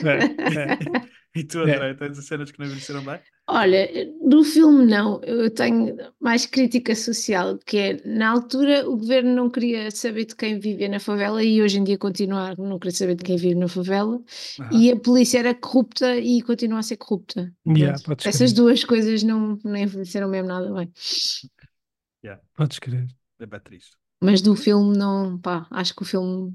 é, 0.02 0.72
é. 0.72 0.78
E 1.34 1.44
tu, 1.44 1.60
É. 1.66 1.76
André, 1.76 1.94
tens 1.94 2.18
as 2.18 2.26
cenas 2.26 2.50
que 2.50 2.58
não 2.58 2.66
envelheceram 2.66 3.04
bem? 3.04 3.20
Olha, 3.50 3.88
do 4.28 4.44
filme 4.44 4.84
não, 4.84 5.22
eu 5.22 5.50
tenho 5.50 5.96
mais 6.20 6.44
crítica 6.44 6.94
social, 6.94 7.56
que 7.58 7.78
é, 7.78 8.06
na 8.06 8.28
altura 8.28 8.86
o 8.86 8.96
governo 8.96 9.34
não 9.34 9.48
queria 9.48 9.90
saber 9.90 10.26
de 10.26 10.36
quem 10.36 10.60
vivia 10.60 10.86
na 10.86 11.00
favela 11.00 11.42
e 11.42 11.62
hoje 11.62 11.78
em 11.78 11.84
dia 11.84 11.96
continua 11.96 12.50
a 12.50 12.54
não 12.56 12.78
querer 12.78 12.92
saber 12.92 13.14
de 13.14 13.24
quem 13.24 13.38
vive 13.38 13.54
na 13.54 13.66
favela 13.66 14.20
e 14.70 14.92
a 14.92 14.96
polícia 14.96 15.38
era 15.38 15.54
corrupta 15.54 16.18
e 16.18 16.42
continua 16.42 16.80
a 16.80 16.82
ser 16.82 16.98
corrupta. 16.98 17.50
Yeah, 17.66 17.98
Essas 18.24 18.52
crer. 18.52 18.54
duas 18.54 18.84
coisas 18.84 19.22
não, 19.22 19.58
não 19.64 19.76
envelheceram 19.76 20.28
mesmo 20.28 20.48
nada 20.48 20.70
bem. 20.70 20.92
Podes 22.54 22.78
crer. 22.78 23.06
É 23.38 23.46
bem 23.46 23.60
triste. 23.60 23.96
Mas 24.20 24.42
do 24.42 24.54
filme 24.54 24.96
não, 24.96 25.38
pá, 25.38 25.66
acho 25.70 25.94
que 25.94 26.02
o 26.02 26.04
filme 26.04 26.54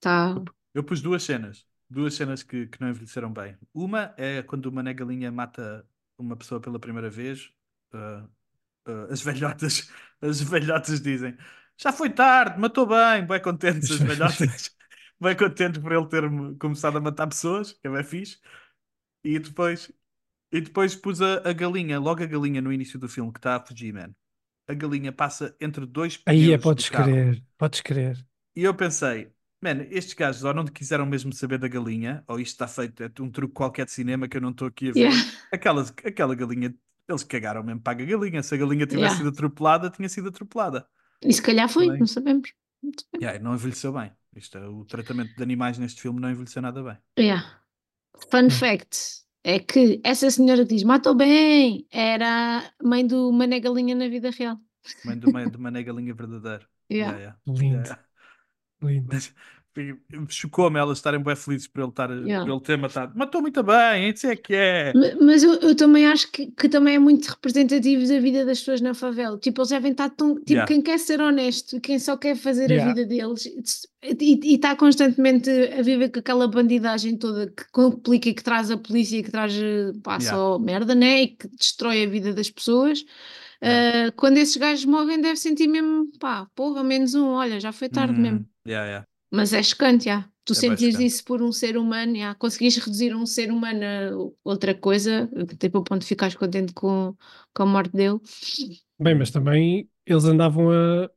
tá 0.00 0.34
está... 0.34 0.52
Eu 0.74 0.84
pus 0.84 1.00
duas 1.00 1.22
cenas. 1.22 1.64
Duas 1.88 2.14
cenas 2.14 2.42
que, 2.42 2.66
que 2.66 2.80
não 2.80 2.88
envelheceram 2.88 3.32
bem. 3.32 3.56
Uma 3.74 4.14
é 4.16 4.42
quando 4.42 4.66
uma 4.66 4.82
negalinha 4.82 5.30
mata 5.30 5.86
uma 6.22 6.36
pessoa 6.36 6.60
pela 6.60 6.78
primeira 6.78 7.10
vez. 7.10 7.50
ah, 7.92 8.26
ah, 8.86 9.06
as 9.10 9.22
velhotas, 9.22 9.90
as 10.20 10.40
velhotas 10.40 11.00
dizem 11.00 11.36
já 11.82 11.92
foi 11.92 12.10
tarde, 12.10 12.60
matou 12.60 12.86
bem, 12.86 13.26
bem 13.26 13.40
contentes 13.40 13.90
as 13.90 13.98
velhotas. 13.98 14.70
bem 15.20 15.36
contentes 15.36 15.80
por 15.80 15.92
ele 15.92 16.06
ter 16.06 16.22
começado 16.58 16.98
a 16.98 17.00
matar 17.00 17.26
pessoas, 17.26 17.72
que 17.72 17.86
é 17.86 17.90
bem 17.90 18.04
fixe. 18.04 18.38
E 19.24 19.38
depois, 19.38 19.90
e 20.52 20.60
depois 20.60 20.94
pus 20.94 21.20
a, 21.20 21.48
a 21.48 21.52
galinha, 21.52 21.98
logo 21.98 22.22
a 22.22 22.26
galinha 22.26 22.60
no 22.60 22.72
início 22.72 22.98
do 22.98 23.08
filme 23.08 23.32
que 23.32 23.38
está 23.38 23.56
a 23.56 23.60
fugir, 23.60 23.92
man. 23.92 24.14
A 24.68 24.74
galinha 24.74 25.12
passa 25.12 25.56
entre 25.60 25.84
dois 25.86 26.20
Aí 26.26 26.52
é, 26.52 26.58
pneus 26.58 26.62
podes 26.62 26.88
crer, 26.88 27.42
podes 27.58 27.80
crer. 27.80 28.26
E 28.54 28.62
eu 28.62 28.74
pensei, 28.74 29.32
man, 29.62 29.86
estes 29.90 30.14
gajos 30.14 30.42
ou 30.44 30.52
não 30.52 30.64
quiseram 30.66 31.06
mesmo 31.06 31.32
saber 31.32 31.58
da 31.58 31.68
galinha, 31.68 32.24
ou 32.26 32.40
isto 32.40 32.52
está 32.52 32.66
feito, 32.66 33.02
é 33.02 33.10
um 33.20 33.30
truque 33.30 33.54
qualquer 33.54 33.86
de 33.86 33.92
cinema 33.92 34.26
que 34.28 34.36
eu 34.36 34.40
não 34.40 34.50
estou 34.50 34.68
aqui 34.68 34.90
a 34.90 34.92
ver. 34.92 35.00
Yeah. 35.00 35.16
Aquela, 35.52 35.82
aquela 36.04 36.34
galinha, 36.34 36.74
eles 37.08 37.22
cagaram 37.24 37.62
mesmo 37.62 37.80
para 37.80 38.02
a 38.02 38.04
galinha. 38.04 38.42
Se 38.42 38.54
a 38.54 38.58
galinha 38.58 38.86
tivesse 38.86 39.02
Yeah. 39.02 39.16
sido 39.16 39.28
atropelada, 39.28 39.90
tinha 39.90 40.08
sido 40.08 40.28
atropelada. 40.28 40.86
E 41.24 41.32
se 41.32 41.40
calhar 41.40 41.68
foi, 41.68 41.88
Bem. 41.88 42.00
não 42.00 42.06
sabemos. 42.06 42.52
Bem. 42.82 42.92
Yeah, 43.22 43.38
não 43.38 43.54
envelheceu 43.54 43.92
bem. 43.92 44.10
Isto 44.34 44.58
é, 44.58 44.66
o 44.66 44.84
tratamento 44.84 45.36
de 45.36 45.42
animais 45.42 45.78
neste 45.78 46.02
filme 46.02 46.20
não 46.20 46.30
envelheceu 46.30 46.60
nada 46.60 46.82
bem. 46.82 46.96
Yeah. 47.18 47.60
Fun 48.30 48.50
fact 48.50 49.22
é 49.44 49.58
que 49.58 50.00
essa 50.02 50.30
senhora 50.30 50.64
diz 50.64 50.82
matou 50.82 51.14
bem 51.14 51.86
era 51.90 52.64
mãe 52.82 53.06
do 53.06 53.30
Mané 53.32 53.60
Galinha 53.60 53.94
na 53.94 54.08
vida 54.08 54.30
real. 54.30 54.58
Mãe 55.04 55.18
de 55.18 55.26
uma, 55.26 55.48
de 55.48 55.56
uma 55.56 55.70
galinha 55.70 56.14
verdadeira. 56.14 56.66
Yeah. 56.90 57.16
Yeah, 57.16 57.38
Lindo, 57.46 57.76
yeah, 57.76 58.04
Mas, 59.06 59.32
Chocou-me 60.28 60.78
elas 60.78 60.98
estarem 60.98 61.22
bem 61.22 61.34
felizes 61.34 61.66
por 61.66 61.80
ele, 61.80 61.88
estar, 61.88 62.10
Yeah. 62.10 62.44
por 62.44 62.52
ele 62.52 62.60
ter 62.62 62.76
matado. 62.76 63.16
Matou 63.16 63.40
muito 63.40 63.62
bem, 63.62 64.10
isso 64.10 64.26
é 64.26 64.36
que 64.36 64.52
é. 64.54 64.92
Ma- 64.92 65.24
Mas 65.24 65.42
eu, 65.42 65.54
eu 65.60 65.74
também 65.74 66.04
acho 66.06 66.30
que, 66.30 66.48
que 66.50 66.68
também 66.68 66.96
é 66.96 66.98
muito 66.98 67.26
representativo 67.28 68.06
da 68.06 68.20
vida 68.20 68.44
das 68.44 68.58
pessoas 68.58 68.82
na 68.82 68.92
favela. 68.92 69.38
Tipo, 69.38 69.62
eles 69.62 69.70
devem 69.70 69.92
estar 69.92 70.10
tão. 70.10 70.34
Tipo, 70.34 70.50
Yeah. 70.52 70.66
quem 70.68 70.82
quer 70.82 70.98
ser 70.98 71.22
honesto, 71.22 71.80
quem 71.80 71.98
só 71.98 72.18
quer 72.18 72.36
fazer 72.36 72.70
Yeah. 72.70 72.84
a 72.90 72.94
vida 72.94 73.06
deles 73.08 73.46
e 74.02 74.54
está 74.54 74.76
constantemente 74.76 75.48
a 75.48 75.80
viver 75.80 76.10
com 76.10 76.18
aquela 76.18 76.46
bandidagem 76.48 77.16
toda 77.16 77.46
que 77.46 77.64
complica 77.72 78.28
e 78.28 78.34
que 78.34 78.42
traz 78.44 78.70
a 78.70 78.76
polícia 78.76 79.16
e 79.18 79.22
que 79.22 79.30
traz 79.30 79.54
pá, 80.02 80.18
Yeah. 80.18 80.36
só 80.36 80.58
merda, 80.58 80.94
né? 80.94 81.22
E 81.22 81.28
que 81.28 81.48
destrói 81.48 82.04
a 82.04 82.08
vida 82.08 82.34
das 82.34 82.50
pessoas. 82.50 83.02
Yeah. 83.64 84.08
Ah, 84.08 84.12
quando 84.16 84.36
esses 84.38 84.56
gajos 84.56 84.84
morrem, 84.84 85.20
deve 85.20 85.36
sentir 85.36 85.68
mesmo, 85.68 86.10
pá, 86.18 86.46
porra, 86.54 86.82
menos 86.84 87.14
um, 87.14 87.28
olha, 87.28 87.58
já 87.60 87.72
foi 87.72 87.88
tarde 87.88 88.18
Hum, 88.18 88.22
mesmo. 88.22 88.46
Yeah, 88.64 88.86
yeah. 88.86 89.04
Mas 89.30 89.52
é 89.52 89.62
chocante, 89.62 90.04
já. 90.06 90.28
Tu 90.44 90.52
É 90.52 90.56
sentires 90.56 90.98
isso 90.98 91.24
por 91.24 91.40
um 91.42 91.52
ser 91.52 91.76
humano, 91.76 92.16
já. 92.16 92.34
Conseguires 92.34 92.76
reduzir 92.76 93.14
um 93.14 93.24
ser 93.26 93.50
humano 93.50 94.32
a 94.44 94.48
outra 94.50 94.74
coisa, 94.74 95.28
tipo 95.58 95.78
a 95.78 95.82
ponto 95.84 96.00
de 96.00 96.06
ficares 96.06 96.34
contente 96.34 96.72
com, 96.72 97.14
com 97.54 97.62
a 97.62 97.66
morte 97.66 97.92
dele. 97.92 98.18
Bem, 98.98 99.14
mas 99.16 99.30
também 99.30 99.88
eles 100.06 100.24
andavam 100.24 100.70
a, 100.70 101.10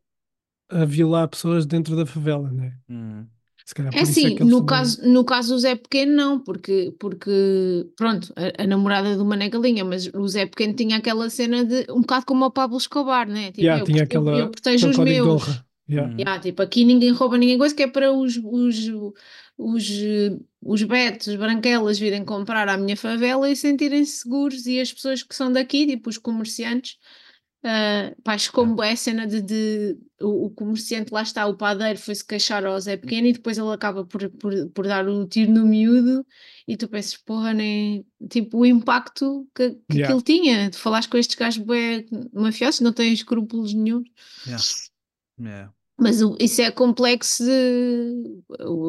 a 0.70 0.86
violar 0.86 1.28
pessoas 1.30 1.66
dentro 1.66 1.96
da 1.96 2.06
favela, 2.06 2.52
né? 2.52 2.78
Hum. 2.90 3.28
Se 3.66 3.74
calhar 3.76 3.92
por 3.94 4.00
É 4.00 4.02
assim, 4.04 4.28
eles 4.28 4.40
no 4.40 4.58
também- 4.58 4.66
caso, 4.66 5.08
no 5.10 5.26
caso 5.26 5.54
do 5.56 5.60
Zé 5.60 5.76
Pequeno 5.76 6.14
não, 6.16 6.40
porque, 6.40 6.96
porque 7.00 7.32
pronto, 7.96 8.32
a, 8.36 8.64
a 8.64 8.68
namorada 8.68 9.18
do 9.18 9.26
Mané 9.26 9.50
Galinha, 9.50 9.84
mas 9.84 10.08
o 10.14 10.28
Zé 10.28 10.46
Pequeno 10.46 10.76
tinha 10.76 10.98
aquela 10.98 11.30
cena 11.30 11.66
de, 11.66 11.86
um 11.92 12.02
bocado 12.02 12.26
como 12.26 12.46
o 12.46 12.52
Pablo 12.52 12.78
Escobar, 12.78 13.28
né? 13.28 13.52
Tipo, 13.52 13.62
Yeah, 13.64 13.82
eu, 13.82 13.86
tinha 13.86 14.00
eu- 14.02 14.06
aquela, 14.06 14.32
eu 14.40 14.52
protejo 14.52 14.90
os 14.90 14.98
meus. 14.98 15.44
Yeah. 15.88 16.12
Hum. 16.12 16.18
Yeah, 16.18 16.40
tipo, 16.42 16.62
aqui 16.62 16.84
ninguém 16.84 17.12
rouba 17.12 17.38
ninguém 17.38 17.58
coisa, 17.58 17.76
que 17.76 17.84
é 17.84 17.88
para 17.88 18.12
os, 18.12 18.38
os, 18.44 18.90
os, 19.58 19.90
os 20.62 20.84
betos, 20.84 21.28
os 21.28 21.36
branquelas 21.36 22.00
virem 22.00 22.26
comprar 22.26 22.68
à 22.68 22.78
minha 22.78 22.98
favela 22.98 23.50
e 23.50 23.56
sentirem-se 23.56 24.20
seguros 24.24 24.66
e 24.66 24.80
as 24.80 24.92
pessoas 24.92 25.22
que 25.22 25.36
são 25.36 25.52
daqui, 25.52 25.86
tipo 25.86 26.10
os 26.10 26.18
comerciantes, 26.18 26.98
uh, 27.64 28.20
pais 28.24 28.50
como 28.50 28.82
é 28.82 28.94
a 28.94 28.96
cena 28.96 29.28
de, 29.28 29.42
de- 29.42 29.98
o, 30.22 30.46
o 30.46 30.50
comerciante 30.50 31.14
lá 31.14 31.22
está, 31.22 31.46
o 31.46 31.56
padeiro 31.56 32.00
foi-se 32.00 32.26
queixar 32.26 32.66
ao 32.66 32.80
Zé 32.80 32.98
Pequeno 32.98 33.28
e 33.28 33.34
depois 33.34 33.58
ele 33.58 33.72
acaba 33.72 34.04
por, 34.06 34.28
por, 34.32 34.54
por 34.70 34.88
dar 34.88 35.08
o 35.08 35.28
tiro 35.28 35.52
no 35.52 35.66
miúdo 35.68 36.26
e 36.68 36.76
tu 36.76 36.88
pensas, 36.88 37.16
porra, 37.18 37.54
nem 37.54 38.04
tipo 38.30 38.58
o 38.60 38.66
impacto 38.66 39.48
que, 39.54 39.70
que 39.72 39.78
Yeah. 39.98 40.06
aquilo 40.06 40.22
tinha, 40.24 40.70
de 40.72 40.78
falares 40.78 41.06
com 41.06 41.18
estes 41.18 41.36
gajos 41.36 41.64
bué 41.64 42.06
mafiosos, 42.34 42.82
não 42.82 42.92
têm 42.92 43.14
escrúpulos 43.14 43.72
nenhum. 43.74 44.04
Yeah. 44.48 44.64
Yeah. 45.40 45.74
Mas 45.98 46.22
o- 46.22 46.36
isso 46.40 46.62
é 46.62 46.72
complexo 46.72 47.44
de 47.44 48.44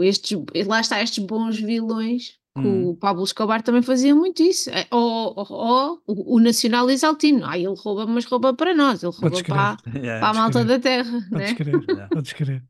estes, 0.04 0.36
lá 0.66 0.80
está 0.80 1.00
estes 1.02 1.24
bons 1.24 1.58
vilões 1.58 2.38
que 2.54 2.60
Hum. 2.66 2.88
o 2.88 2.96
Pablo 2.96 3.22
Escobar 3.22 3.62
também 3.62 3.82
fazia 3.82 4.14
muito 4.14 4.42
isso. 4.42 4.70
É, 4.70 4.86
Ou, 4.90 5.34
ou- 5.36 5.46
ou 5.52 6.02
o, 6.06 6.36
o 6.36 6.40
Nacional 6.40 6.88
Exaltino. 6.90 7.44
Ah, 7.44 7.56
ele 7.58 7.74
rouba, 7.76 8.06
mas 8.06 8.24
rouba 8.24 8.54
para 8.54 8.74
nós, 8.74 9.02
ele 9.02 9.12
rouba 9.12 9.42
para, 9.44 9.76
Yeah. 9.94 10.20
para 10.20 10.28
a 10.30 10.34
malta 10.34 10.64
da 10.64 10.78
terra, 10.80 11.20
Podes 11.30 11.50
né? 11.50 11.54
crer, 11.54 11.74
Yeah. 11.88 12.08
podes 12.08 12.32
crer. 12.32 12.64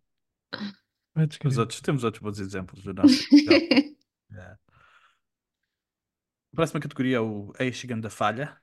Podes 1.15 1.37
Os 1.37 1.39
crer. 1.39 1.59
outros, 1.61 1.81
temos 1.81 2.05
outros 2.05 2.23
bons 2.23 2.39
exemplos 2.41 2.83
do 2.83 2.93
nosso. 2.93 3.25
Yeah. 4.31 4.59
A 6.53 6.57
próxima 6.57 6.81
categoria 6.81 7.17
é 7.19 7.21
o 7.21 7.53
Eixigan 7.59 8.01
da 8.01 8.11
Falha. 8.11 8.57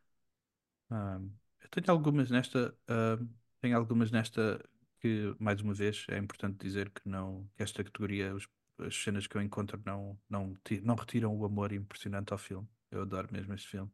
Ahm, 0.91 1.29
eu 1.61 1.69
tenho 1.69 1.89
algumas 1.91 2.29
nesta. 2.29 2.75
ahm, 2.87 3.27
tenho 3.61 3.77
algumas 3.77 4.11
nesta 4.11 4.63
que, 5.03 5.35
mais 5.39 5.61
uma 5.61 5.73
vez, 5.75 6.05
é 6.09 6.17
importante 6.19 6.57
dizer 6.59 6.91
que 6.91 7.07
não 7.09 7.49
que 7.57 7.63
esta 7.63 7.83
categoria, 7.83 8.35
os- 8.35 8.49
as 8.79 8.95
cenas 8.95 9.27
que 9.27 9.37
eu 9.37 9.43
encontro 9.43 9.81
não, 9.85 10.19
não, 10.29 10.55
não 10.83 10.95
retiram 10.95 11.37
o 11.37 11.45
amor 11.45 11.73
impressionante 11.73 12.33
ao 12.33 12.39
filme. 12.39 12.67
Eu 12.91 13.03
adoro 13.03 13.29
mesmo 13.31 13.53
este 13.55 13.67
filme. 13.69 13.91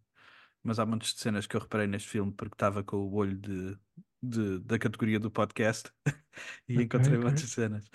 Mas 0.64 0.80
há 0.80 0.86
muitas 0.86 1.14
de 1.14 1.20
cenas 1.22 1.48
que 1.48 1.56
eu 1.58 1.62
reparei 1.62 1.88
neste 1.88 2.10
filme 2.10 2.32
porque 2.34 2.56
estava 2.56 2.84
com 2.84 2.98
o 2.98 3.14
olho 3.16 3.38
de, 3.38 3.78
de- 4.24 4.60
da 4.62 4.80
categoria 4.80 5.20
do 5.20 5.32
podcast 5.32 5.92
e 6.70 6.82
Ok, 6.82 6.84
encontrei 6.84 7.18
ok. 7.20 7.26
muitas 7.26 7.50
cenas. 7.52 7.90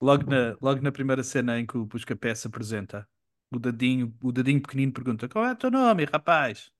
Logo 0.00 0.24
na, 0.28 0.56
logo 0.60 0.80
na 0.82 0.92
primeira 0.92 1.22
cena 1.22 1.58
em 1.60 1.66
que 1.66 1.76
o 1.78 1.86
Buscapé 1.86 2.34
se 2.34 2.46
apresenta, 2.48 3.08
o 3.50 3.58
dadinho, 3.58 4.16
o 4.22 4.32
dadinho 4.32 4.60
pequenino 4.62 4.92
pergunta: 4.92 5.28
Qual 5.28 5.44
é 5.46 5.52
o 5.52 5.56
teu 5.56 5.70
nome, 5.70 6.04
rapaz? 6.04 6.72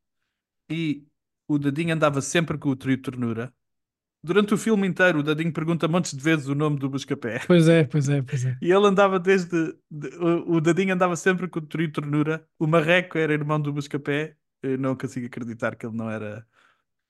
E 0.70 1.06
o 1.48 1.58
dadinho 1.58 1.94
andava 1.94 2.20
sempre 2.22 2.58
com 2.58 2.70
o 2.70 2.76
trio 2.76 2.96
de 2.96 3.02
ternura. 3.02 3.54
Durante 4.24 4.54
o 4.54 4.58
filme 4.58 4.86
inteiro, 4.86 5.18
o 5.18 5.22
dadinho 5.22 5.52
pergunta 5.52 5.88
montes 5.88 6.12
de 6.16 6.22
vezes 6.22 6.46
o 6.46 6.54
nome 6.54 6.78
do 6.78 6.88
Buscapé. 6.88 7.40
Pois 7.46 7.66
é, 7.68 7.84
pois 7.84 8.08
é, 8.08 8.22
pois 8.22 8.44
é. 8.44 8.56
E 8.62 8.70
ele 8.70 8.86
andava 8.86 9.18
desde. 9.18 9.72
de- 9.90 10.16
o, 10.16 10.56
o 10.56 10.60
dadinho 10.60 10.94
andava 10.94 11.16
sempre 11.16 11.48
com 11.48 11.58
o 11.58 11.62
trio 11.62 11.88
de 11.88 11.92
ternura. 11.92 12.46
O 12.58 12.66
marreco 12.66 13.18
era 13.18 13.32
irmão 13.32 13.60
do 13.60 13.72
Buscapé. 13.72 14.36
Eu 14.62 14.78
não 14.78 14.94
consigo 14.94 15.26
acreditar 15.26 15.74
que 15.74 15.84
ele 15.86 15.96
não 15.96 16.08
era. 16.08 16.46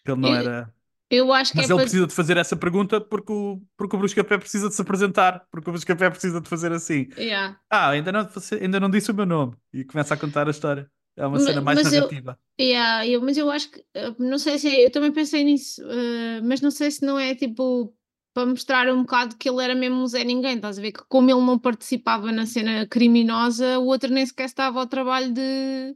Que 0.04 0.10
ele 0.12 0.20
não 0.20 0.30
Eu- 0.30 0.36
era. 0.36 0.74
Eu 1.10 1.30
acho 1.30 1.52
que 1.52 1.58
Mas 1.58 1.66
é 1.68 1.68
ele 1.68 1.74
para. 1.74 1.82
precisa 1.84 2.06
de 2.06 2.14
fazer 2.14 2.38
essa 2.38 2.56
pergunta 2.56 2.98
porque 2.98 3.30
o, 3.30 3.60
porque 3.76 3.94
o 3.96 3.98
Buscapé 3.98 4.38
precisa 4.38 4.70
de 4.70 4.74
se 4.74 4.80
apresentar. 4.80 5.44
Porque 5.50 5.68
o 5.68 5.72
Buscapé 5.74 6.08
precisa 6.08 6.40
de 6.40 6.48
fazer 6.48 6.72
assim. 6.72 7.06
Yeah. 7.18 7.60
Ah, 7.68 7.90
ainda 7.90 8.10
não, 8.10 8.26
ainda 8.58 8.80
não 8.80 8.88
disse 8.88 9.10
o 9.10 9.14
meu 9.14 9.26
nome. 9.26 9.54
E 9.74 9.84
começa 9.84 10.14
a 10.14 10.16
contar 10.16 10.48
a 10.48 10.50
história. 10.50 10.90
É 11.16 11.26
uma 11.26 11.38
Ma- 11.38 11.46
cena 11.46 11.60
mais 11.60 11.76
mas 11.76 11.92
eu- 11.92 12.02
narrativa. 12.02 12.38
Yeah, 12.60 13.06
eu, 13.06 13.20
mas 13.22 13.36
eu 13.38 13.50
acho 13.50 13.70
que, 13.70 13.84
eh, 13.94 14.14
não 14.18 14.38
sei 14.38 14.58
se 14.58 14.68
é- 14.68 14.86
eu 14.86 14.90
também 14.90 15.10
pensei 15.12 15.42
nisso, 15.42 15.82
eh, 15.90 16.40
mas 16.42 16.60
não 16.60 16.70
sei 16.70 16.90
se 16.90 17.04
não 17.04 17.18
é 17.18 17.34
tipo 17.34 17.94
para 18.34 18.46
mostrar 18.46 18.88
um 18.88 19.02
bocado 19.02 19.36
que 19.36 19.48
ele 19.48 19.62
era 19.62 19.74
mesmo 19.74 19.96
um 20.02 20.06
Zé 20.06 20.24
Ninguém, 20.24 20.56
estás 20.56 20.78
a 20.78 20.82
ver? 20.82 20.92
Que 20.92 21.04
como 21.08 21.28
ele 21.30 21.40
não 21.40 21.58
participava 21.58 22.30
na 22.32 22.46
cena 22.46 22.86
criminosa, 22.86 23.78
o 23.78 23.86
outro 23.86 24.10
nem 24.12 24.24
sequer 24.24 24.44
estava 24.46 24.80
ao 24.80 24.86
trabalho 24.86 25.32
de 25.32 25.94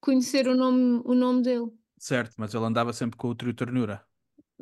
conhecer 0.00 0.48
o 0.48 0.56
nome, 0.56 1.02
o 1.04 1.14
nome 1.14 1.42
dele. 1.42 1.70
Certo, 1.98 2.34
mas 2.38 2.54
ele 2.54 2.64
andava 2.64 2.92
sempre 2.92 3.16
com 3.18 3.28
o 3.28 3.34
trio 3.34 3.54
ternura. 3.54 4.02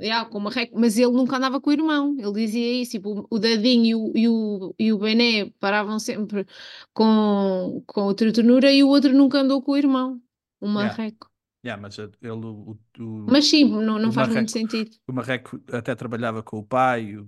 Yeah, 0.00 0.28
com 0.30 0.38
uma 0.38 0.50
rec- 0.50 0.72
Mas 0.74 0.96
ele 0.96 1.10
nunca 1.12 1.36
andava 1.36 1.60
com 1.60 1.70
o 1.70 1.72
irmão, 1.72 2.14
ele 2.18 2.32
dizia 2.32 2.80
isso, 2.82 2.92
tipo, 2.92 3.26
o 3.28 3.38
Dadinho 3.38 3.84
e 3.86 3.94
o, 3.96 4.12
e 4.16 4.28
o, 4.28 4.74
e 4.78 4.92
o 4.92 4.98
Bené 4.98 5.50
paravam 5.58 5.98
sempre 5.98 6.46
com, 6.94 7.82
com 7.86 8.02
o 8.06 8.14
trio 8.14 8.32
ternura 8.32 8.72
e 8.72 8.82
o 8.82 8.88
outro 8.88 9.12
nunca 9.12 9.38
andou 9.40 9.62
com 9.62 9.72
o 9.72 9.76
irmão, 9.76 10.20
o 10.60 10.66
Yeah. 10.66 10.88
marreco. 10.96 11.30
Yeah, 11.64 11.82
mas 11.82 11.98
ele, 11.98 12.12
o, 12.30 12.78
o, 12.98 13.26
Mas 13.28 13.46
sim, 13.46 13.64
não, 13.68 13.98
não 13.98 14.12
faz 14.12 14.28
muito 14.28 14.52
marreco. 14.54 14.70
sentido. 14.70 14.96
o 15.08 15.12
Marreco 15.12 15.60
até 15.72 15.94
trabalhava 15.94 16.42
com 16.42 16.58
o 16.58 16.64
pai, 16.64 17.16
o, 17.16 17.24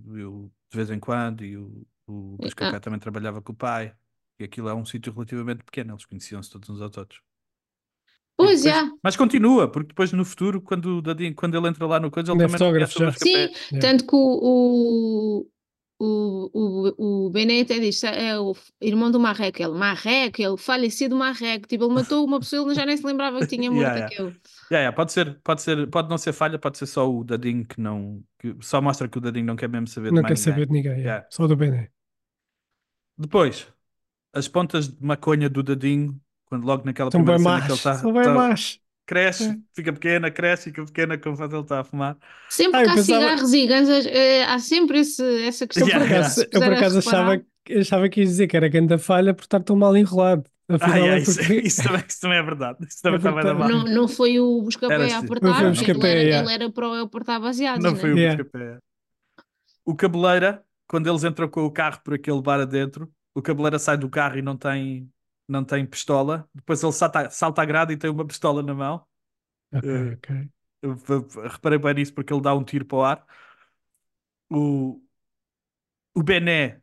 de 0.70 0.76
vez 0.76 0.88
em 0.90 1.00
quando, 1.00 1.44
e 1.44 1.56
o, 1.56 1.84
o 2.06 2.36
Buscapé 2.40 2.76
Ah. 2.76 2.80
também 2.80 3.00
trabalhava 3.00 3.42
com 3.42 3.52
o 3.52 3.56
pai. 3.56 3.92
E 4.38 4.44
aquilo 4.44 4.68
é 4.68 4.74
um 4.74 4.84
sítio 4.86 5.12
relativamente 5.12 5.64
pequeno, 5.64 5.92
eles 5.92 6.06
conheciam-se 6.06 6.48
todos 6.50 6.70
uns 6.70 6.80
aos 6.80 6.96
outros. 6.96 7.20
Pois, 8.46 8.62
depois- 8.62 8.84
já. 8.86 8.92
Mas 9.02 9.16
continua, 9.16 9.70
porque 9.70 9.88
depois 9.88 10.12
no 10.12 10.24
futuro, 10.24 10.60
quando, 10.60 11.02
quando 11.36 11.56
ele 11.56 11.68
entra 11.68 11.86
lá 11.86 12.00
no 12.00 12.10
coisa, 12.10 12.32
ele 12.32 12.42
Ele 12.42 12.52
é 12.54 12.58
também 12.58 12.80
não 12.80 12.86
já. 12.86 13.06
Buscapé. 13.10 13.18
Sim, 13.24 13.30
Yeah. 13.72 13.80
tanto 13.80 14.06
que 14.06 14.14
o, 14.16 15.40
o, 15.42 15.46
o, 16.02 16.50
o, 16.54 17.26
o 17.26 17.30
Bené 17.30 17.60
até 17.60 17.78
diz, 17.78 18.02
é 18.04 18.38
o 18.38 18.54
irmão 18.80 19.10
do 19.10 19.20
Marreco, 19.20 19.62
ele, 19.62 19.72
Marreco, 19.72 20.40
ele 20.40 20.56
falecido 20.56 21.14
Marreco, 21.16 21.68
tipo, 21.68 21.84
ele 21.84 21.92
matou 21.94 22.24
uma 22.24 22.40
pessoa, 22.40 22.66
ele 22.66 22.74
já 22.74 22.86
nem 22.86 22.96
se 22.96 23.04
lembrava 23.06 23.40
que 23.40 23.46
tinha 23.46 23.70
morto 23.70 23.82
Yeah, 23.82 23.96
yeah. 23.98 24.14
aquele. 24.14 24.28
Yeah, 24.28 24.40
yeah, 24.84 24.96
pode 24.96 25.12
ser, 25.12 25.38
pode 25.42 25.62
ser, 25.62 25.86
pode 25.90 26.08
não 26.08 26.16
ser 26.18 26.32
falha, 26.32 26.58
pode 26.58 26.78
ser 26.78 26.86
só 26.86 27.10
o 27.10 27.22
Dadinho 27.24 27.66
que 27.66 27.80
não, 27.80 28.22
que 28.38 28.56
só 28.60 28.80
mostra 28.80 29.08
que 29.08 29.18
o 29.18 29.20
Dadinho 29.20 29.44
não 29.46 29.56
quer 29.56 29.68
mesmo 29.68 29.88
saber 29.88 30.08
de 30.10 30.14
Não 30.14 30.22
quer 30.22 30.30
ninguém. 30.30 30.42
saber 30.42 30.66
de 30.66 30.72
ninguém, 30.72 30.92
é. 30.92 30.98
Yeah. 30.98 31.26
só 31.30 31.46
do 31.46 31.56
Bené. 31.56 31.90
Depois, 33.18 33.68
as 34.32 34.48
pontas 34.48 34.88
de 34.88 35.04
maconha 35.04 35.50
do 35.50 35.62
Dadinho, 35.62 36.18
quando 36.50 36.64
logo 36.66 36.84
naquela 36.84 37.08
bem 37.10 37.24
primeira 37.24 37.38
cena 37.42 37.60
que 37.60 37.66
ele 37.66 37.74
está, 37.74 37.94
são 37.94 38.12
bem 38.12 38.28
más. 38.28 38.78
cresce, 39.06 39.44
É. 39.48 39.56
fica 39.74 39.92
pequena, 39.92 40.30
cresce, 40.30 40.64
fica 40.64 40.84
pequena 40.84 41.16
conforme 41.18 41.54
ele 41.54 41.62
está 41.62 41.80
a 41.80 41.84
fumar. 41.84 42.16
Sempre 42.48 42.80
Ah, 42.80 42.82
eu 42.82 42.84
que 42.86 42.90
há 42.90 42.94
pensava- 42.96 43.20
cigarros 43.22 43.52
e 43.54 43.66
ganzas, 43.66 44.06
eh, 44.06 44.44
há 44.44 44.58
sempre 44.58 44.98
esse, 45.00 45.22
essa 45.46 45.64
Eu 45.64 45.68
questão. 45.68 45.88
Yeah, 45.88 46.06
por 46.06 46.14
acaso, 46.14 46.40
eu 46.42 46.44
por 46.44 46.52
puser 46.60 46.72
a 46.72 46.76
acaso 46.76 46.98
achava, 46.98 47.42
achava 47.80 48.08
que 48.08 48.20
ia 48.20 48.26
dizer 48.26 48.46
que 48.48 48.56
era 48.56 48.68
grande 48.68 48.98
falha 48.98 49.32
por 49.32 49.42
estar 49.42 49.60
tão 49.60 49.76
mal 49.76 49.96
enrolado. 49.96 50.44
Afinal, 50.68 50.92
Ah, 50.94 50.98
yeah, 50.98 51.16
é 51.16 51.22
isso, 51.22 51.38
porque... 51.38 51.54
isso 51.66 51.82
também, 51.82 52.04
isso 52.08 52.20
também 52.20 52.38
é 52.38 52.42
verdade. 52.42 52.78
Isso 52.88 53.02
também 53.02 53.16
É 53.16 53.18
está 53.18 53.32
bem 53.32 53.44
da. 53.44 53.54
Não, 53.54 53.84
não 53.84 54.06
foi 54.08 54.38
o 54.38 54.62
Buscapé 54.62 54.94
a 54.94 55.04
assim. 55.04 55.14
apertar, 55.26 55.46
Não 55.48 55.74
foi 55.74 55.86
o 55.86 55.90
ele, 55.90 56.06
era, 56.08 56.20
yeah. 56.22 56.44
ele 56.54 56.54
era 56.64 56.72
para 56.72 56.88
o 56.88 56.94
apertar 57.02 57.40
baseados, 57.40 57.82
Não 57.84 57.92
né? 57.92 57.98
foi 57.98 58.12
o 58.12 58.16
Yeah. 58.18 58.42
Buscapé. 58.44 58.78
O 59.84 59.96
Cabeleira, 59.96 60.62
quando 60.86 61.08
eles 61.08 61.24
entram 61.24 61.48
com 61.48 61.64
o 61.64 61.70
carro 61.72 62.00
por 62.04 62.14
aquele 62.14 62.40
bar 62.40 62.60
adentro, 62.60 63.10
o 63.34 63.42
Cabeleira 63.42 63.78
sai 63.80 63.96
do 63.98 64.08
carro 64.08 64.38
e 64.38 64.42
não 64.42 64.56
tem, 64.56 65.08
não 65.50 65.64
tem 65.64 65.86
pistola. 65.86 66.48
Depois 66.54 66.82
ele 66.82 66.92
salta, 66.92 67.30
salta 67.30 67.62
a 67.62 67.64
grade 67.64 67.94
e 67.94 67.96
tem 67.96 68.10
uma 68.10 68.26
pistola 68.26 68.62
na 68.62 68.74
mão. 68.74 69.06
Ok, 69.72 69.84
Eh, 69.84 70.16
ok. 70.16 70.50
Eu 70.82 70.96
reparei 71.50 71.78
bem 71.78 71.94
nisso 71.94 72.14
porque 72.14 72.32
ele 72.32 72.42
dá 72.42 72.54
um 72.54 72.64
tiro 72.64 72.84
para 72.86 72.98
o 72.98 73.04
ar. 73.04 73.26
O, 74.50 75.00
o 76.14 76.22
Bené, 76.22 76.80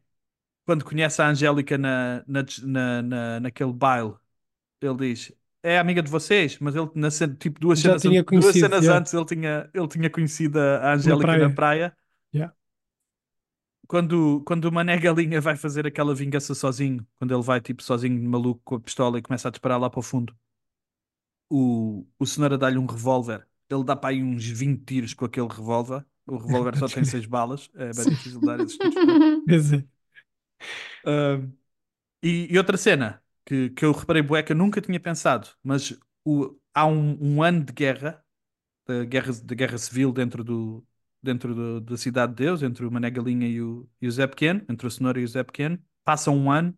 quando 0.66 0.86
conhece 0.86 1.22
a 1.22 1.30
Angélica 1.30 1.78
na, 1.78 2.24
na, 2.28 2.46
na, 2.64 3.02
na- 3.04 3.42
naquele 3.42 3.74
baile, 3.74 4.16
ele 4.82 4.96
diz: 4.98 5.34
É 5.64 5.80
amiga 5.80 6.04
de 6.04 6.12
vocês, 6.12 6.60
mas 6.60 6.76
ele, 6.76 6.90
na 6.96 7.10
tipo, 7.38 7.60
duas 7.60 7.80
Já 7.82 7.98
cenas, 7.98 8.04
duas 8.40 8.58
cenas 8.58 8.90
yeah. 8.90 8.90
antes, 8.90 9.14
ele 9.14 9.26
tinha, 9.26 9.70
ele 9.74 9.88
tinha 9.88 10.10
conhecido 10.10 10.60
a 10.60 10.94
Angélica 10.94 11.38
praia. 11.38 11.48
na 11.48 11.50
praia. 11.52 11.98
Quando, 13.88 14.44
quando 14.46 14.66
o 14.66 14.72
Mané 14.72 14.98
Galinha 15.00 15.40
vai 15.42 15.56
fazer 15.56 15.88
aquela 15.88 16.14
vingança 16.16 16.54
sozinho, 16.56 17.06
quando 17.18 17.34
ele 17.34 17.44
vai 17.44 17.62
tipo 17.62 17.82
sozinho, 17.84 18.22
maluco, 18.30 18.62
com 18.64 18.76
a 18.76 18.80
pistola 18.80 19.18
e 19.20 19.22
começa 19.22 19.48
a 19.48 19.52
disparar 19.52 19.80
lá 19.80 19.90
para 19.90 20.00
o 20.00 20.04
fundo, 20.04 20.36
o, 21.50 22.06
o 22.20 22.26
Cenoura 22.26 22.58
dá-lhe 22.58 22.78
um 22.78 22.86
revólver. 22.86 23.48
Ele 23.70 23.84
dá 23.84 23.96
para 23.96 24.10
aí 24.10 24.24
uns 24.24 24.46
20 24.46 24.84
tiros 24.86 25.14
com 25.14 25.26
aquele 25.26 25.48
revólver. 25.48 26.06
O 26.26 26.38
revólver 26.38 26.76
só 26.76 26.90
tem 26.90 27.04
6 27.06 27.26
balas, 27.26 27.70
é 27.76 27.94
bem 27.94 28.08
difícil 28.08 28.42
dar 28.42 28.60
esses 28.60 28.78
tiros. 28.78 29.06
Ahm, 31.06 31.54
e, 32.24 32.48
e 32.54 32.60
outra 32.60 32.78
cena 32.78 33.24
que, 33.46 33.72
que 33.72 33.86
eu 33.86 33.94
reparei, 33.94 34.24
bué, 34.24 34.44
que 34.44 34.54
eu 34.54 34.58
nunca 34.58 34.82
tinha 34.82 35.00
pensado, 35.02 35.50
mas 35.64 35.98
o, 36.26 36.58
há 36.74 36.86
um, 36.88 37.18
um 37.38 37.44
ano 37.44 37.66
de 37.66 37.74
guerra, 37.74 38.24
da 38.88 39.06
guerra, 39.06 39.34
da 39.44 39.56
guerra 39.56 39.80
civil 39.80 40.14
dentro, 40.14 40.44
do, 40.46 40.87
dentro 41.22 41.54
do- 41.56 41.82
da 41.82 41.98
Cidade 41.98 42.34
de 42.36 42.44
Deus, 42.46 42.62
entre 42.64 42.86
o 42.86 42.92
Mané 42.92 43.10
Galinha 43.10 43.48
e 43.48 43.62
o, 43.62 43.88
e 44.02 44.08
o 44.08 44.12
Zé 44.12 44.28
Pequeno, 44.28 44.62
entre 44.70 44.88
o 44.88 44.92
Cenoura 44.92 45.20
e 45.20 45.24
o 45.24 45.28
Zé 45.28 45.44
Pequeno, 45.44 45.80
passa 46.04 46.32
um 46.32 46.52
ano 46.52 46.76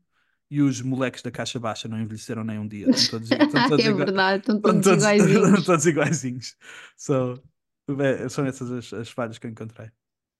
e 0.49 0.61
os 0.61 0.81
moleques 0.81 1.21
da 1.21 1.29
Caixa 1.29 1.59
Baixa 1.59 1.87
não 1.87 1.99
envelheceram 2.01 2.43
nem 2.43 2.57
um 2.57 2.67
dia. 2.67 2.89
Estão 2.89 3.19
todos, 3.19 3.29
estão 3.31 3.69
todos 3.69 3.85
é 3.85 3.93
verdade, 3.93 4.39
estão 4.41 4.59
todos 4.61 4.83
todos- 4.83 5.03
iguaizinhos. 5.03 5.65
todos 5.65 5.85
iguaizinhos. 5.85 6.55
So, 6.97 7.41
é, 7.99 8.29
são 8.29 8.45
essas 8.45 8.71
as, 8.71 8.93
as 8.93 9.09
falhas 9.09 9.37
que 9.37 9.45
eu 9.47 9.51
encontrei. 9.51 9.89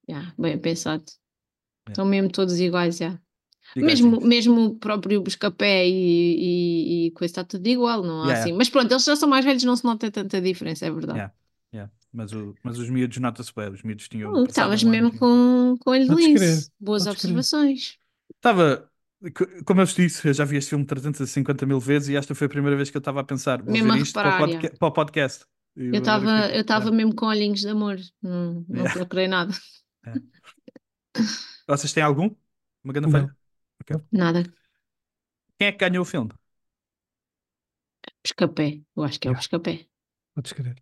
Yeah, 0.09 0.33
bem 0.39 0.57
pensado. 0.57 1.03
Yeah. 1.03 1.91
Estão 1.91 2.05
mesmo 2.05 2.31
todos 2.31 2.59
iguais, 2.59 2.97
já. 2.97 3.19
Iguaizinhos. 3.75 4.11
Mesmo, 4.23 4.27
mesmo 4.27 4.65
o 4.65 4.75
próprio 4.79 5.21
Buscapé 5.21 5.87
e, 5.87 7.03
e, 7.03 7.07
e 7.07 7.11
coisa 7.11 7.31
está 7.31 7.43
tudo 7.43 7.67
igual, 7.67 8.01
não 8.01 8.21
há 8.21 8.25
Yeah, 8.25 8.39
assim. 8.39 8.49
yeah. 8.49 8.57
Mas 8.57 8.69
pronto, 8.69 8.91
eles 8.91 9.03
já 9.03 9.15
são 9.15 9.29
mais 9.29 9.45
velhos, 9.45 9.63
não 9.63 9.75
se 9.75 9.83
nota 9.85 10.09
tanta 10.09 10.41
diferença, 10.41 10.87
é 10.87 10.91
verdade. 10.91 11.31
Yeah. 11.71 11.91
Mas, 12.11 12.31
o, 12.33 12.55
mas 12.63 12.77
os 12.79 12.89
miúdos 12.89 13.17
nota-se 13.17 13.53
bem, 13.55 13.69
os 13.69 13.83
miúdos 13.83 14.07
tinham. 14.09 14.33
Hum, 14.33 14.43
Estavas 14.45 14.81
mesmo 14.83 15.11
com, 15.17 15.75
com 15.79 15.91
olho 15.91 16.01
de 16.03 16.07
Podes 16.09 16.25
crer, 16.25 16.39
lince. 16.39 16.71
Boas 16.79 17.05
observações. 17.05 17.97
Estava, 18.35 18.89
co- 19.35 19.63
como 19.65 19.81
eu 19.81 19.85
vos 19.85 19.93
disse, 19.95 20.27
eu 20.27 20.33
já 20.33 20.43
vi 20.43 20.57
este 20.57 20.69
filme 20.69 20.85
350 20.85 21.65
mil 21.67 21.79
vezes 21.79 22.09
e 22.09 22.15
esta 22.15 22.33
foi 22.33 22.47
a 22.47 22.49
primeira 22.49 22.75
vez 22.75 22.89
que 22.89 22.97
eu 22.97 22.99
estava 22.99 23.19
a 23.21 23.23
pensar, 23.23 23.61
vou 23.61 23.71
Mesmo 23.71 23.91
ver 23.93 23.99
a 23.99 24.01
isto 24.01 24.13
para 24.13 24.35
o, 24.35 24.37
podca- 24.39 24.77
para 24.77 24.87
o 24.87 24.91
podcast. 24.91 25.45
Eu 25.75 25.93
estava 25.93 26.47
eu 26.51 26.61
estava 26.61 26.85
Yeah. 26.85 26.97
mesmo 26.97 27.15
com 27.15 27.27
olhinhos 27.27 27.59
de 27.61 27.69
amor, 27.69 27.97
não, 28.21 28.65
não 28.67 28.75
Yeah. 28.77 28.93
procurei 28.93 29.27
nada. 29.27 29.53
Vocês 31.67 31.93
têm 31.93 32.01
algum? 32.03 32.29
Uma 32.83 32.93
grande 32.93 33.11
Não. 33.11 33.11
falha? 33.21 33.35
Nada. 34.11 34.43
Quem 35.57 35.67
é 35.67 35.71
que 35.71 35.77
ganhou 35.77 36.01
o 36.01 36.05
filme? 36.05 36.31
Buscapé, 38.25 38.81
eu 38.95 39.03
acho 39.03 39.19
que 39.19 39.27
é 39.27 39.31
o 39.31 39.33
Yeah. 39.33 39.39
Buscapé. 39.41 39.85
podes 40.35 40.53
crer. 40.53 40.81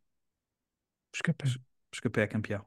Escapé. 1.18 1.45
Escapé 1.91 2.22
é 2.22 2.28
campeão. 2.28 2.63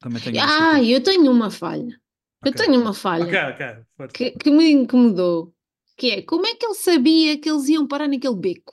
Também 0.00 0.22
tenho 0.22 0.40
Ah, 0.40 0.82
eu 0.82 1.02
tenho 1.02 1.30
uma 1.30 1.50
falha. 1.50 2.00
Eu 2.44 2.52
Ok. 2.52 2.60
tenho 2.60 2.80
uma 2.80 2.94
falha. 2.94 3.24
Ok, 3.26 3.34
ok. 3.52 3.84
força. 3.96 4.12
que, 4.14 4.30
que 4.32 4.50
me 4.50 4.70
incomodou, 4.70 5.52
que 5.96 6.10
é 6.10 6.22
como 6.22 6.46
é 6.46 6.54
que 6.54 6.64
ele 6.66 6.74
sabia 6.74 7.38
que 7.38 7.50
eles 7.50 7.68
iam 7.68 7.86
parar 7.86 8.08
naquele 8.08 8.36
beco? 8.36 8.72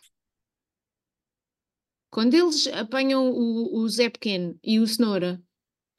Quando 2.09 2.33
eles 2.33 2.67
apanham 2.67 3.29
o, 3.31 3.79
o 3.81 3.89
Zé 3.89 4.09
Pequeno 4.09 4.57
e 4.63 4.79
o 4.79 4.87
Cenoura, 4.87 5.41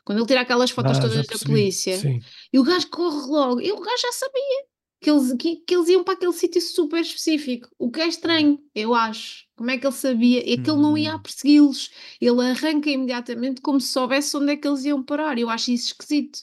quando 0.04 0.18
ele 0.18 0.26
tira 0.28 0.42
aquelas 0.42 0.70
fotos 0.70 0.96
Ah, 0.96 1.02
todas 1.02 1.26
da 1.26 1.38
polícia, 1.38 1.96
Sim. 1.98 2.20
e 2.52 2.58
o 2.58 2.64
gajo 2.64 2.88
corre 2.90 3.26
logo, 3.28 3.60
e 3.60 3.72
o 3.72 3.80
gajo 3.80 4.02
já 4.02 4.12
sabia 4.12 4.67
que 5.00 5.10
eles, 5.10 5.32
que, 5.38 5.56
que 5.56 5.74
eles 5.74 5.88
iam 5.88 6.02
para 6.04 6.14
aquele 6.14 6.32
sítio 6.32 6.60
super 6.60 7.00
específico, 7.00 7.68
o 7.78 7.90
que 7.90 8.00
é 8.00 8.08
estranho, 8.08 8.58
eu 8.74 8.94
acho. 8.94 9.46
Como 9.56 9.70
é 9.70 9.78
que 9.78 9.86
ele 9.86 9.92
sabia? 9.94 10.40
É 10.40 10.56
que 10.56 10.70
ele 10.70 10.80
não 10.80 10.96
ia 10.98 11.14
a 11.14 11.18
Hum. 11.18 11.22
persegui-los, 11.22 11.90
ele 12.20 12.40
arranca 12.50 12.90
imediatamente 12.90 13.60
como 13.60 13.80
se 13.80 13.88
soubesse 13.88 14.36
onde 14.36 14.52
é 14.52 14.56
que 14.56 14.66
eles 14.68 14.84
iam 14.84 15.02
parar. 15.02 15.38
Eu 15.38 15.50
acho 15.50 15.70
isso 15.72 15.88
esquisito, 15.88 16.40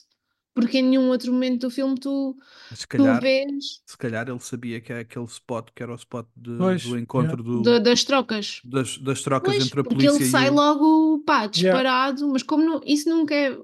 porque 0.54 0.78
em 0.78 0.82
nenhum 0.84 1.08
outro 1.10 1.32
momento 1.32 1.62
do 1.62 1.70
filme 1.70 1.98
tu, 1.98 2.36
Se 2.74 2.86
tu 2.88 2.88
calhar, 2.88 3.20
vês 3.20 3.82
se 3.86 3.96
calhar 3.96 4.28
ele 4.28 4.40
sabia 4.40 4.80
que 4.80 4.92
é 4.92 5.00
aquele 5.00 5.24
spot 5.26 5.70
que 5.74 5.82
era 5.82 5.92
o 5.92 5.96
spot 5.96 6.26
de- 6.36 6.50
Pois, 6.58 6.82
do 6.82 6.98
encontro 6.98 7.42
do- 7.42 7.62
da- 7.62 7.78
das 7.78 8.04
trocas. 8.04 8.62
das, 8.64 8.98
das 8.98 9.22
trocas 9.22 9.54
Pois, 9.54 9.64
entre 9.64 9.80
a 9.80 9.84
porque 9.84 9.92
polícia 9.94 10.16
ele 10.18 10.24
e 10.24 10.30
sai 10.30 10.50
logo, 10.50 11.20
pá, 11.24 11.46
disparado, 11.46 12.28
mas 12.28 12.42
como 12.42 12.64
não- 12.64 12.80
isso 12.84 13.08
nunca 13.08 13.34
é 13.34 13.56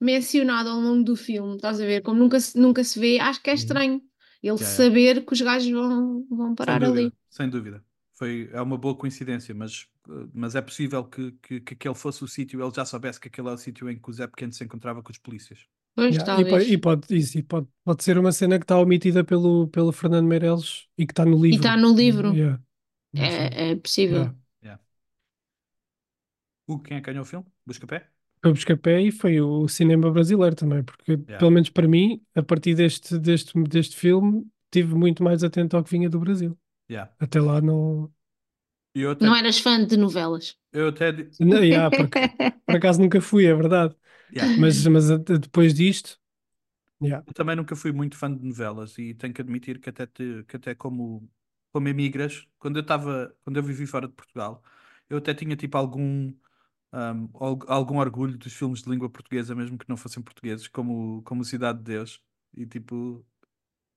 mencionado 0.00 0.68
ao 0.70 0.80
longo 0.80 1.02
do 1.04 1.16
filme, 1.16 1.56
estás 1.56 1.80
a 1.80 1.84
ver? 1.86 2.02
Como 2.02 2.18
nunca 2.20 2.38
se, 2.40 2.58
nunca 2.58 2.84
se 2.84 2.98
vê, 3.00 3.18
acho 3.18 3.42
que 3.42 3.50
é 3.50 3.54
estranho 3.54 4.02
ele. 4.48 4.58
Yeah, 4.58 4.74
yeah. 4.76 4.86
saber 4.86 5.24
que 5.24 5.32
os 5.32 5.40
gajos 5.40 5.70
vão, 5.70 6.26
vão 6.30 6.54
Sem 6.58 6.78
parar 6.78 6.78
dúvida, 6.78 7.00
ali. 7.00 7.12
sem 7.30 7.48
dúvida. 7.48 7.84
Foi, 8.14 8.48
é 8.52 8.60
uma 8.62 8.78
boa 8.78 8.96
coincidência, 8.96 9.54
mas, 9.54 9.86
eh, 10.08 10.12
mas 10.34 10.54
é 10.54 10.62
possível 10.62 11.04
que, 11.04 11.32
que, 11.42 11.60
que 11.60 11.74
aquele 11.74 11.94
fosse 11.94 12.24
o 12.24 12.28
sítio, 12.28 12.62
ele 12.62 12.72
já 12.74 12.84
soubesse 12.84 13.20
que 13.20 13.28
aquele 13.28 13.48
é 13.48 13.52
o 13.52 13.58
sítio 13.58 13.90
em 13.90 13.98
que 13.98 14.08
o 14.10 14.12
Zé 14.12 14.26
Pequeno 14.26 14.52
se 14.52 14.64
encontrava 14.64 15.02
com 15.02 15.12
os 15.12 15.18
polícias. 15.18 15.66
Pois, 15.94 16.14
Yeah, 16.14 16.40
E, 16.40 16.44
pode, 16.44 16.64
e, 16.72 16.78
pode, 16.78 17.16
isso, 17.16 17.38
e 17.38 17.42
pode, 17.42 17.68
pode 17.84 18.04
ser 18.04 18.18
uma 18.18 18.32
cena 18.32 18.58
que 18.58 18.64
está 18.64 18.78
omitida 18.78 19.24
pelo, 19.24 19.68
pelo 19.68 19.92
Fernando 19.92 20.26
Meirelles 20.28 20.86
e 20.96 21.06
que 21.06 21.12
está 21.12 21.24
no 21.24 21.40
livro. 21.42 21.66
está 21.66 21.76
no 21.76 21.92
livro. 21.94 22.30
Yeah. 22.32 22.62
É, 23.14 23.70
é 23.72 23.76
possível. 23.76 24.34
Yeah. 24.62 24.76
O 26.66 26.78
quem 26.80 26.96
é 26.96 27.00
que 27.00 27.06
ganhou 27.10 27.22
o 27.24 27.26
filme? 27.26 27.46
Buscapé? 27.66 28.08
Foi 28.46 28.50
o 28.50 28.54
Buscapé 28.54 29.00
e 29.02 29.10
foi 29.12 29.40
o 29.40 29.66
cinema 29.68 30.10
brasileiro 30.10 30.54
também, 30.56 30.82
porque 30.84 31.16
pelo 31.36 31.50
menos 31.50 31.70
para 31.70 31.88
mim, 31.88 32.24
a 32.34 32.42
partir 32.42 32.74
deste, 32.74 33.18
deste, 33.18 33.60
deste 33.64 33.96
filme, 33.96 34.46
estive 34.66 34.94
muito 34.94 35.22
mais 35.22 35.42
atento 35.44 35.76
ao 35.76 35.84
que 35.84 35.90
vinha 35.90 36.08
do 36.10 36.20
Brasil. 36.20 36.56
Yeah. 36.88 37.06
Até 37.20 37.40
lá 37.40 37.60
não. 37.60 38.12
Eu 38.94 39.10
até, 39.12 39.26
Não 39.26 39.34
eras 39.36 39.58
fã 39.58 39.84
de 39.84 39.94
novelas? 39.96 40.56
eu 40.72 40.88
até 40.88 41.12
Não, 41.38 41.62
yeah, 41.62 41.90
por, 41.94 42.08
por 42.66 42.76
acaso 42.76 43.00
nunca 43.00 43.20
fui, 43.20 43.46
é 43.46 43.54
verdade. 43.54 43.94
Yeah. 44.28 44.50
Mas, 44.56 44.86
mas 44.86 45.10
a- 45.10 45.18
depois 45.18 45.74
disto, 45.74 46.18
yeah. 47.02 47.22
Eu 47.26 47.32
também 47.34 47.56
nunca 47.56 47.74
fui 47.76 47.92
muito 47.92 48.16
fã 48.16 48.32
de 48.34 48.42
novelas 48.44 48.96
e 48.98 49.14
tenho 49.14 49.34
que 49.34 49.40
admitir 49.42 49.80
que 49.80 49.90
até, 49.90 50.06
te- 50.06 50.44
que 50.44 50.56
até 50.56 50.74
como, 50.74 51.28
como 51.72 51.88
emigras, 51.88 52.46
quando 52.58 52.76
eu 52.76 52.82
estava, 52.82 53.34
quando 53.44 53.56
eu 53.56 53.62
vivi 53.62 53.86
fora 53.86 54.06
de 54.08 54.14
Portugal, 54.14 54.62
eu 55.08 55.18
até 55.18 55.34
tinha 55.34 55.56
tipo 55.56 55.76
algum, 55.76 56.32
al- 56.92 57.58
algum 57.68 57.98
orgulho 57.98 58.38
dos 58.38 58.52
filmes 58.54 58.82
de 58.82 58.90
língua 58.90 59.10
portuguesa, 59.10 59.54
mesmo 59.54 59.78
que 59.78 59.88
não 59.88 59.96
fossem 59.96 60.22
portugueses, 60.22 60.68
como, 60.68 61.22
como 61.24 61.44
Cidade 61.44 61.78
de 61.78 61.84
Deus. 61.84 62.22
E 62.54 62.66
tipo, 62.66 63.24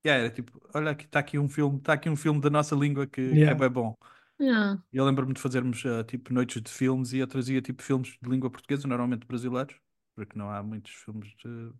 yeah, 0.05 0.25
era 0.25 0.33
tipo, 0.33 0.61
olha 0.73 0.91
aqui 0.91 1.05
está 1.05 1.19
aqui 1.19 1.39
um 1.39 1.49
filme, 1.49 1.79
está 1.79 1.93
aqui 1.93 2.09
um 2.09 2.15
filme 2.15 2.41
da 2.41 2.49
nossa 2.49 2.75
língua 2.75 3.07
que, 3.07 3.39
que 3.39 3.51
é 3.51 3.55
Yeah. 3.55 3.55
bem 3.55 3.69
bom. 3.69 3.97
Ah, 4.41 4.83
E 4.91 4.97
eu 4.97 5.05
lembro-me 5.05 5.33
de 5.33 5.41
fazermos 5.41 5.85
ah, 5.85 6.03
tipo 6.03 6.33
noites 6.33 6.61
de 6.61 6.71
filmes 6.71 7.13
e 7.13 7.19
eu 7.19 7.27
trazia 7.27 7.61
tipo 7.61 7.83
filmes 7.83 8.17
de 8.21 8.29
língua 8.29 8.49
portuguesa, 8.51 8.87
normalmente 8.87 9.25
brasileiros, 9.27 9.75
porque 10.15 10.37
não 10.37 10.49
há 10.51 10.63
muitos 10.63 10.91
filmes 10.93 11.29
de... 11.37 11.71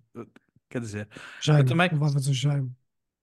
Quer 0.70 0.82
dizer, 0.82 1.10
Jaime, 1.40 1.66
também- 1.66 1.92
o 2.30 2.34
Jaime. 2.34 2.74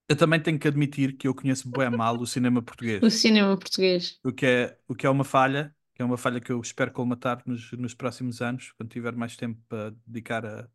eu 0.08 0.16
também 0.16 0.42
tenho 0.42 0.58
que 0.58 0.66
admitir 0.68 1.16
que 1.16 1.28
eu 1.28 1.34
conheço 1.34 1.68
bem 1.70 1.90
mal 1.90 2.18
o 2.20 2.26
cinema 2.26 2.62
português, 2.62 3.06
o 3.06 3.10
cinema 3.10 3.56
português. 3.58 4.20
o 4.24 4.32
que 4.32 4.46
é, 4.46 4.78
o 4.88 4.94
que 4.94 5.06
é 5.06 5.10
uma 5.10 5.24
falha, 5.24 5.74
que 5.96 6.02
é 6.02 6.06
uma 6.06 6.18
falha 6.18 6.40
que 6.42 6.52
eu 6.52 6.60
espero 6.62 6.92
colmatar 6.92 7.42
nos, 7.46 7.72
nos 7.74 7.94
próximos 7.94 8.42
anos, 8.42 8.72
quando 8.74 8.90
tiver 8.90 9.16
mais 9.16 9.36
tempo 9.36 9.60
para 9.68 9.92
dedicar 10.06 10.46
a- 10.46 10.70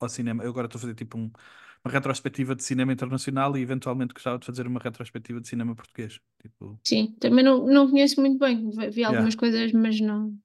ao 0.00 0.08
cinema. 0.08 0.44
Eu 0.44 0.50
agora 0.50 0.66
estou 0.66 0.78
a 0.78 0.82
fazer 0.82 0.94
tipo 0.96 1.18
um- 1.18 1.30
uma 1.84 1.92
retrospectiva 1.92 2.54
de 2.56 2.64
cinema 2.64 2.92
internacional 2.92 3.56
e 3.56 3.62
eventualmente 3.62 4.14
gostava 4.14 4.38
de 4.38 4.46
fazer 4.46 4.66
uma 4.68 4.80
retrospectiva 4.80 5.40
de 5.40 5.48
cinema 5.48 5.74
português. 5.76 6.20
Tipo, 6.42 6.80
Sim, 6.86 7.14
também 7.20 7.42
não, 7.44 7.66
não 7.66 7.90
conheço 7.90 8.20
muito 8.20 8.38
bem. 8.38 8.70
Vi- 8.90 9.02
algumas 9.04 9.34
Yeah. 9.34 9.34
coisas, 9.34 9.72
mas 9.72 9.98
não. 10.00 10.38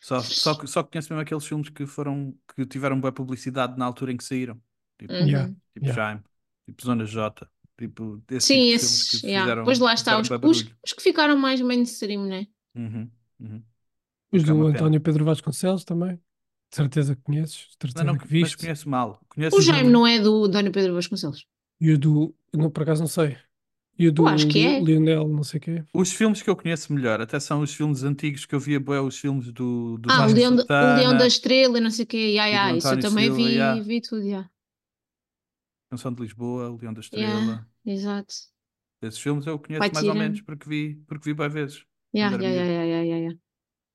só, 0.00 0.30
só, 0.34 0.54
só 0.66 0.82
conheço 0.84 1.12
mesmo 1.12 1.22
aqueles 1.22 1.46
filmes 1.46 1.68
que 1.70 1.86
foram, 1.86 2.36
que 2.54 2.66
tiveram 2.66 3.00
boa 3.00 3.12
publicidade 3.12 3.78
na 3.78 3.84
altura 3.84 4.12
em 4.12 4.16
que 4.16 4.24
saíram. 4.24 4.60
Tipo, 4.98 5.14
Uhum. 5.14 5.26
Yeah. 5.26 5.54
tipo 5.74 5.86
Yeah. 5.86 5.92
Jaime, 5.92 6.22
tipo 6.66 6.82
Zona 6.84 7.04
J, 7.04 7.48
tipo 7.78 8.22
esse 8.30 8.46
Sim, 8.46 8.54
tipo 8.60 8.68
de 8.70 8.74
esses. 8.74 8.78
filmes 8.78 9.04
que 9.04 9.18
yeah. 9.24 9.40
fizeram, 9.40 9.64
Pois 9.64 9.78
lá 9.78 9.94
está, 9.94 10.18
os, 10.20 10.28
os, 10.42 10.64
os 10.84 10.92
que 10.92 11.02
ficaram 11.02 11.36
mais 11.36 11.60
mainstream, 11.60 12.24
né? 12.26 12.46
Uhum, 12.74 13.10
uhum. 13.40 13.62
Os 14.32 14.44
Que 14.44 14.50
é 14.50 14.52
do 14.52 14.54
uma 14.54 14.66
pena. 14.66 14.88
António 14.88 15.00
Pedro 15.00 15.24
Vasconcelos 15.24 15.84
também. 15.84 16.16
De 16.70 16.76
certeza 16.76 17.16
que 17.16 17.22
conheces, 17.22 17.68
de 17.80 17.88
Não, 17.94 18.04
certeza 18.04 18.04
não, 18.04 18.18
que 18.18 18.26
mas 18.40 18.54
viste. 18.54 18.56
conheço 18.56 18.88
mal. 18.88 19.20
Conheço 19.28 19.58
O 19.58 19.60
Jaime 19.60 19.90
não 19.90 20.06
é 20.06 20.18
do 20.20 20.48
Dónio 20.48 20.72
Pedro 20.72 20.94
Vasconcelos. 20.94 21.46
E 21.80 21.92
o 21.92 21.98
do. 21.98 22.34
Não, 22.52 22.70
por 22.70 22.82
acaso 22.82 23.00
não 23.02 23.08
sei. 23.08 23.36
E 23.98 24.08
o 24.08 24.12
do 24.12 24.28
acho 24.28 24.46
que 24.48 24.64
é. 24.66 24.84
Lionel, 24.84 25.28
não 25.28 25.42
sei 25.44 25.58
o 25.58 25.60
quê. 25.62 25.84
Os 25.92 26.12
filmes 26.12 26.42
que 26.42 26.48
eu 26.50 26.56
conheço 26.56 26.92
melhor, 26.92 27.20
até 27.20 27.38
são 27.40 27.60
os 27.62 27.74
filmes 27.74 28.02
antigos 28.02 28.46
que 28.46 28.54
eu 28.54 28.60
via, 28.60 28.78
bué, 28.80 29.00
os 29.00 29.18
filmes 29.18 29.52
do, 29.52 29.98
do 29.98 30.10
Ah, 30.10 30.26
o 30.26 30.28
Vasco 30.28 30.34
Leão, 30.34 30.54
da- 30.56 30.66
o 30.80 30.86
Santana, 30.86 30.92
Leão 30.92 31.16
da 31.16 31.26
Estrela 31.26 31.78
e 31.78 31.80
não 31.80 31.90
sei 31.90 32.04
o 32.04 32.08
quê. 32.08 32.32
Ya, 32.34 32.46
E 32.52 32.58
ya, 32.58 32.60
do 32.60 32.70
isso 32.74 32.92
eu 32.94 32.98
António 32.98 32.98
também 32.98 33.30
Silva, 33.30 33.30
vi, 33.30 33.50
ya. 33.50 33.82
vi 33.82 34.00
tudo, 34.00 34.22
ya. 34.24 34.50
Canção 35.90 36.14
de 36.14 36.22
Lisboa, 36.22 36.70
O 36.70 36.76
Leão 36.78 36.94
da 36.94 37.00
Estrela. 37.00 37.42
Yeah, 37.44 37.66
exato. 37.84 38.34
Esses 39.02 39.18
filmes 39.20 39.44
eu 39.46 39.58
conheço 39.58 39.88
Vai 39.88 39.92
mais 39.92 40.06
ou 40.08 40.14
menos 40.14 40.40
porque 40.40 40.68
vi, 40.68 40.94
porque 41.08 41.24
vi 41.30 41.34
bué 41.34 41.48
vezes. 41.48 41.84
Ya, 42.12 42.28
Quando 42.28 42.34
ya, 42.34 42.34
era 42.34 42.44
ya, 42.56 42.64
miúdo. 42.64 42.72
ya, 42.76 42.84
ya, 42.84 43.00
ya, 43.04 43.16
ya. 43.17 43.17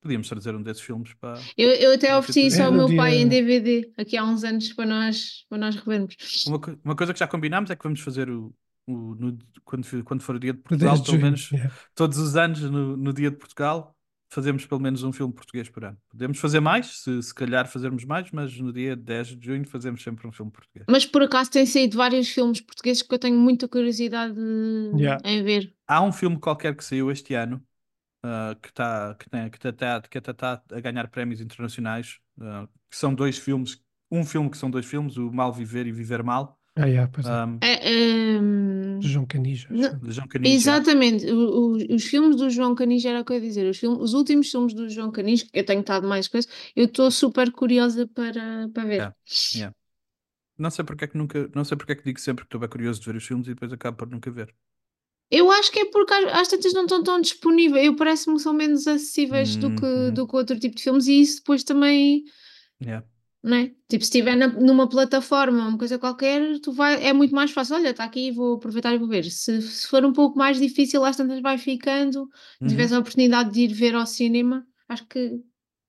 Podíamos 0.03 0.27
trazer 0.29 0.53
um 0.55 0.61
desses 0.61 0.83
filmes 0.83 1.13
para. 1.13 1.39
Eu, 1.57 1.69
eu 1.69 1.93
até 1.93 2.15
ofereci 2.15 2.47
isso 2.47 2.61
ao 2.61 2.71
meu 2.71 2.93
pai 2.95 3.15
em 3.17 3.27
DVD 3.27 3.91
aqui 3.97 4.15
há 4.17 4.23
uns 4.23 4.43
anos 4.43 4.71
para 4.73 4.85
nós, 4.85 5.45
para 5.49 5.57
nós 5.57 5.75
revermos. 5.75 6.15
Uma, 6.45 6.59
uma 6.83 6.95
coisa 6.95 7.13
que 7.13 7.19
já 7.19 7.27
combinámos 7.27 7.71
é 7.71 7.75
que 7.75 7.83
vamos 7.83 8.01
fazer 8.01 8.29
o, 8.29 8.53
o- 8.85 9.15
no- 9.15 9.37
quando, 9.63 10.03
quando 10.03 10.21
for 10.21 10.35
o 10.35 10.39
dia 10.39 10.53
de 10.53 10.59
Portugal, 10.59 10.95
10 10.95 10.99
de 10.99 11.05
pelo 11.05 11.17
junho. 11.17 11.25
menos 11.25 11.51
yeah. 11.51 11.73
todos 11.95 12.17
os 12.17 12.35
anos, 12.35 12.59
no, 12.61 12.97
no 12.97 13.13
dia 13.13 13.31
de 13.31 13.37
Portugal, 13.37 13.95
fazemos 14.29 14.65
pelo 14.65 14.81
menos 14.81 15.03
um 15.03 15.11
filme 15.13 15.31
português 15.33 15.69
por 15.69 15.85
ano. 15.85 15.97
Podemos 16.09 16.39
fazer 16.39 16.59
mais, 16.59 16.87
se, 17.03 17.21
se 17.21 17.33
calhar 17.33 17.67
fazermos 17.67 18.03
mais, 18.03 18.29
mas 18.31 18.59
no 18.59 18.73
dia 18.73 18.95
10 18.95 19.37
de 19.37 19.45
junho 19.45 19.65
fazemos 19.67 20.01
sempre 20.03 20.27
um 20.27 20.31
filme 20.31 20.51
português. 20.51 20.85
Mas 20.89 21.05
por 21.05 21.21
acaso 21.21 21.51
têm 21.51 21.65
saído 21.67 21.95
vários 21.97 22.27
filmes 22.29 22.59
portugueses 22.59 23.03
que 23.03 23.13
eu 23.13 23.19
tenho 23.19 23.37
muita 23.39 23.67
curiosidade 23.67 24.35
Yeah. 24.97 25.21
em 25.23 25.43
ver. 25.43 25.73
Há 25.87 26.01
um 26.01 26.11
filme 26.11 26.39
qualquer 26.39 26.75
que 26.75 26.83
saiu 26.83 27.11
este 27.11 27.33
ano 27.35 27.61
ah, 28.23 28.55
que 28.61 28.69
está 28.69 29.15
que 29.15 29.29
tem, 29.29 29.49
que 29.49 29.59
tá- 29.59 29.73
tá- 29.73 30.01
que 30.01 30.17
até 30.17 30.31
está 30.31 30.63
a 30.71 30.79
ganhar 30.79 31.07
prémios 31.09 31.41
internacionais, 31.41 32.19
ah, 32.41 32.67
que 32.89 32.97
são 32.97 33.13
dois 33.13 33.37
filmes, 33.37 33.81
um 34.11 34.23
filme 34.25 34.49
que 34.49 34.57
são 34.57 34.69
dois 34.69 34.85
filmes, 34.85 35.17
o 35.17 35.31
Mal 35.31 35.51
Viver 35.53 35.87
e 35.87 35.91
Viver 35.91 36.23
Mal, 36.23 36.59
Ah, 36.75 36.85
yeah, 36.87 37.09
pois 37.11 37.27
é. 37.27 37.29
ah, 37.29 37.47
É, 37.61 38.39
João 39.01 39.25
Canija. 39.25 39.69
João 40.07 40.27
Canija. 40.27 40.49
Exatamente, 40.49 41.25
o- 41.31 41.75
o- 41.75 41.95
os 41.95 42.03
filmes 42.05 42.35
do 42.37 42.49
João 42.49 42.75
Canis 42.75 43.05
era 43.05 43.21
o 43.21 43.25
que 43.25 43.33
eu 43.33 43.35
ia 43.37 43.41
dizer, 43.41 43.69
os, 43.69 43.77
filmes, 43.77 43.99
os 43.99 44.13
últimos 44.13 44.49
filmes 44.49 44.73
do 44.73 44.89
João 44.89 45.11
Canis, 45.11 45.47
eu 45.53 45.65
tenho 45.65 45.81
estado 45.81 46.07
mais 46.07 46.27
coisas, 46.27 46.51
eu 46.75 46.85
estou 46.85 47.09
super 47.11 47.51
curiosa 47.51 48.07
para, 48.07 48.69
para 48.73 48.83
ver. 48.85 49.15
Yeah. 49.55 49.73
Não 50.57 50.69
sei 50.71 50.85
porque 50.85 51.05
é 51.05 51.07
que 51.07 51.17
nunca, 51.17 51.49
não 51.55 51.63
sei 51.65 51.77
porque 51.77 51.93
é 51.93 51.95
que 51.95 52.03
digo 52.03 52.19
sempre 52.19 52.43
que 52.43 52.47
estou 52.47 52.59
bem 52.59 52.69
curioso 52.69 52.99
de 52.99 53.05
ver 53.07 53.15
os 53.17 53.25
filmes 53.25 53.47
e 53.47 53.53
depois 53.53 53.71
acabo 53.73 53.97
por 53.97 54.09
nunca 54.09 54.29
ver. 54.31 54.53
Eu 55.31 55.49
acho 55.51 55.71
que 55.71 55.79
é 55.79 55.85
porque 55.85 56.13
às 56.13 56.47
tantas 56.47 56.73
não 56.73 56.83
estão 56.83 57.01
tão 57.03 57.19
disponíveis, 57.19 57.85
eu 57.85 57.95
parece-me 57.95 58.35
que 58.35 58.41
são 58.41 58.53
menos 58.53 58.85
acessíveis 58.87 59.55
do 59.55 59.73
que, 59.75 59.85
Uhum. 59.85 60.13
do 60.13 60.27
que 60.27 60.35
outro 60.35 60.59
tipo 60.59 60.75
de 60.75 60.83
filmes 60.83 61.07
e 61.07 61.21
isso 61.21 61.37
depois 61.37 61.63
também, 61.63 62.23
Yeah. 62.79 63.05
é? 63.45 63.65
Tipo, 63.89 64.03
se 64.03 64.09
estiver 64.09 64.35
na- 64.35 64.47
numa 64.47 64.87
plataforma, 64.87 65.67
uma 65.67 65.77
coisa 65.77 65.97
qualquer, 65.97 66.59
tu 66.59 66.71
vai, 66.71 67.03
é 67.03 67.13
muito 67.13 67.33
mais 67.33 67.49
fácil, 67.51 67.75
olha, 67.75 67.89
está 67.89 68.03
aqui, 68.03 68.31
vou 68.31 68.55
aproveitar 68.55 68.93
e 68.93 68.97
vou 68.97 69.07
ver. 69.07 69.23
Se, 69.31 69.61
se 69.61 69.87
for 69.87 70.05
um 70.05 70.13
pouco 70.13 70.37
mais 70.37 70.59
difícil, 70.59 71.03
às 71.03 71.15
tantas 71.17 71.41
vai 71.41 71.57
ficando, 71.57 72.29
Uhum. 72.61 72.67
tiveres 72.67 72.91
a 72.93 72.99
oportunidade 72.99 73.51
de 73.51 73.61
ir 73.61 73.73
ver 73.73 73.95
ao 73.95 74.05
cinema, 74.05 74.65
acho 74.87 75.05
que 75.07 75.39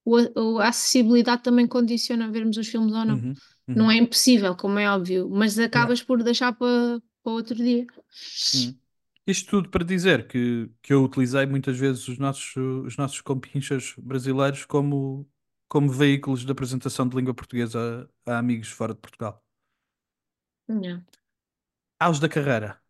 o 0.07 0.17
a, 0.17 0.31
o- 0.41 0.59
a 0.59 0.69
acessibilidade 0.69 1.43
também 1.43 1.67
condiciona 1.67 2.31
vermos 2.31 2.57
os 2.57 2.67
filmes 2.69 2.93
ou 2.95 3.05
não. 3.05 3.17
Uhum. 3.17 3.35
Uhum. 3.69 3.75
Não 3.77 3.91
é 3.91 3.97
impossível, 3.97 4.55
como 4.57 4.79
é 4.79 4.89
óbvio, 4.91 5.29
mas 5.31 5.59
acabas 5.59 6.03
por 6.03 6.23
deixar 6.23 6.53
para, 6.53 7.01
para 7.23 7.33
outro 7.33 7.55
dia. 7.57 7.87
Hum. 8.55 8.75
Isto 9.27 9.51
tudo 9.51 9.71
para 9.71 9.85
dizer 9.85 10.27
que, 10.29 10.71
que 10.83 10.93
eu 10.93 11.03
utilizei 11.03 11.47
muitas 11.47 11.79
vezes 11.79 12.07
os 12.09 12.19
nossos, 12.19 12.55
os 12.57 12.97
nossos 12.97 13.21
compinchas 13.23 13.95
brasileiros 13.99 14.67
como, 14.67 15.27
como 15.67 15.91
veículos 15.91 16.45
de 16.45 16.53
apresentação 16.53 17.09
de 17.09 17.17
língua 17.17 17.33
portuguesa 17.33 18.09
a, 18.27 18.33
a 18.33 18.39
amigos 18.39 18.69
fora 18.69 18.93
de 18.93 19.01
Portugal. 19.01 19.43
Yeah. 20.69 21.03
Aos 21.99 22.21
da 22.21 22.29
carreira. 22.29 22.81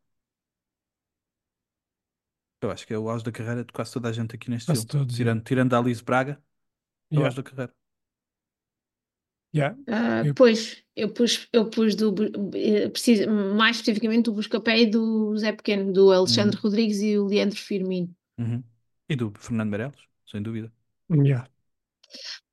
Eu 2.61 2.71
acho 2.71 2.87
que 2.87 2.95
é 2.95 2.99
o 2.99 3.09
Aos 3.09 3.23
da 3.23 3.31
carreira 3.31 3.65
de 3.65 3.73
quase 3.73 3.93
toda 3.93 4.09
a 4.09 4.13
gente 4.13 4.35
aqui 4.35 4.51
neste 4.51 4.67
Quase 4.67 4.87
filme. 4.87 5.05
todos, 5.05 5.17
tirando, 5.17 5.43
tirando 5.45 5.75
a 5.75 5.79
Alice 5.79 6.03
Braga, 6.03 6.43
é 7.13 7.17
o 7.21 7.21
Yeah. 7.21 7.27
Aos 7.29 7.35
da 7.37 7.43
carreira. 7.43 7.75
Yeah. 9.55 9.77
Ah, 9.89 10.23
Eu- 10.27 10.35
Pois, 10.35 10.83
eu 10.97 11.09
pus, 11.13 11.49
eu 11.53 11.71
pus 11.71 11.95
do, 11.95 12.13
eh, 12.57 12.89
preciso, 12.89 13.31
mais 13.31 13.77
especificamente 13.77 14.25
do 14.25 14.33
Buscapé 14.33 14.81
e 14.81 14.87
do 14.87 15.37
Zé 15.37 15.53
Pequeno, 15.53 15.93
do 15.93 16.11
Alexandre 16.11 16.57
Rodrigues 16.57 17.01
e 17.01 17.17
o 17.19 17.27
Leandro 17.27 17.57
Firmino. 17.59 18.15
Uhum. 18.39 18.63
E 19.09 19.15
do 19.17 19.33
Fernando 19.39 19.71
Meirelles, 19.71 20.01
sem 20.27 20.43
dúvida. 20.43 20.73
Yeah. 21.11 21.49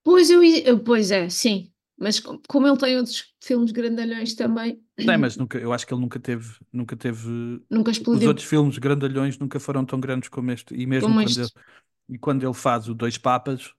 Pois, 0.03 0.29
eu, 0.29 0.43
eu- 0.43 0.79
pois 0.79 1.11
é, 1.11 1.29
sim. 1.29 1.71
Mas 1.97 2.19
com- 2.19 2.39
como 2.47 2.67
ele 2.67 2.77
tem 2.77 2.97
outros 2.97 3.31
filmes 3.43 3.71
grandalhões 3.71 4.33
também, 4.33 4.81
Tem, 4.95 5.17
mas 5.17 5.37
nunca, 5.37 5.59
eu 5.59 5.71
acho 5.71 5.85
que 5.85 5.93
ele 5.93 6.01
nunca 6.01 6.19
teve, 6.19 6.55
nunca 6.73 6.95
teve 6.95 7.27
nunca 7.69 7.91
Os 7.91 7.97
explodiu. 7.97 8.27
outros 8.29 8.47
filmes 8.47 8.77
grandalhões 8.79 9.37
nunca 9.37 9.59
foram 9.59 9.85
tão 9.85 9.99
grandes 9.99 10.27
como 10.29 10.51
este. 10.51 10.73
E 10.75 10.85
mesmo 10.87 11.09
Como 11.09 11.19
quando, 11.19 11.27
este. 11.29 11.41
ele, 11.41 11.49
e 12.09 12.17
quando 12.17 12.43
ele 12.43 12.53
faz 12.53 12.87
o 12.89 12.95
Dois 12.95 13.17
Papas, 13.19 13.71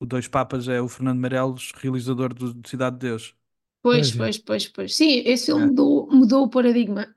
o 0.00 0.06
Dois 0.06 0.28
Papas 0.28 0.68
é 0.68 0.80
o 0.80 0.88
Fernando 0.88 1.18
Meirelles, 1.20 1.72
realizador 1.76 2.32
do 2.34 2.54
de 2.54 2.68
Cidade 2.68 2.96
de 2.96 3.08
Deus. 3.08 3.34
Pois, 3.82 4.10
Pois 4.10 4.14
é. 4.14 4.18
pois, 4.18 4.38
pois, 4.38 4.68
pois. 4.68 4.96
Sim, 4.96 5.22
esse 5.24 5.46
filme 5.46 5.62
Yeah. 5.62 5.70
mudou, 5.70 6.10
mudou 6.10 6.44
o 6.44 6.50
paradigma. 6.50 7.12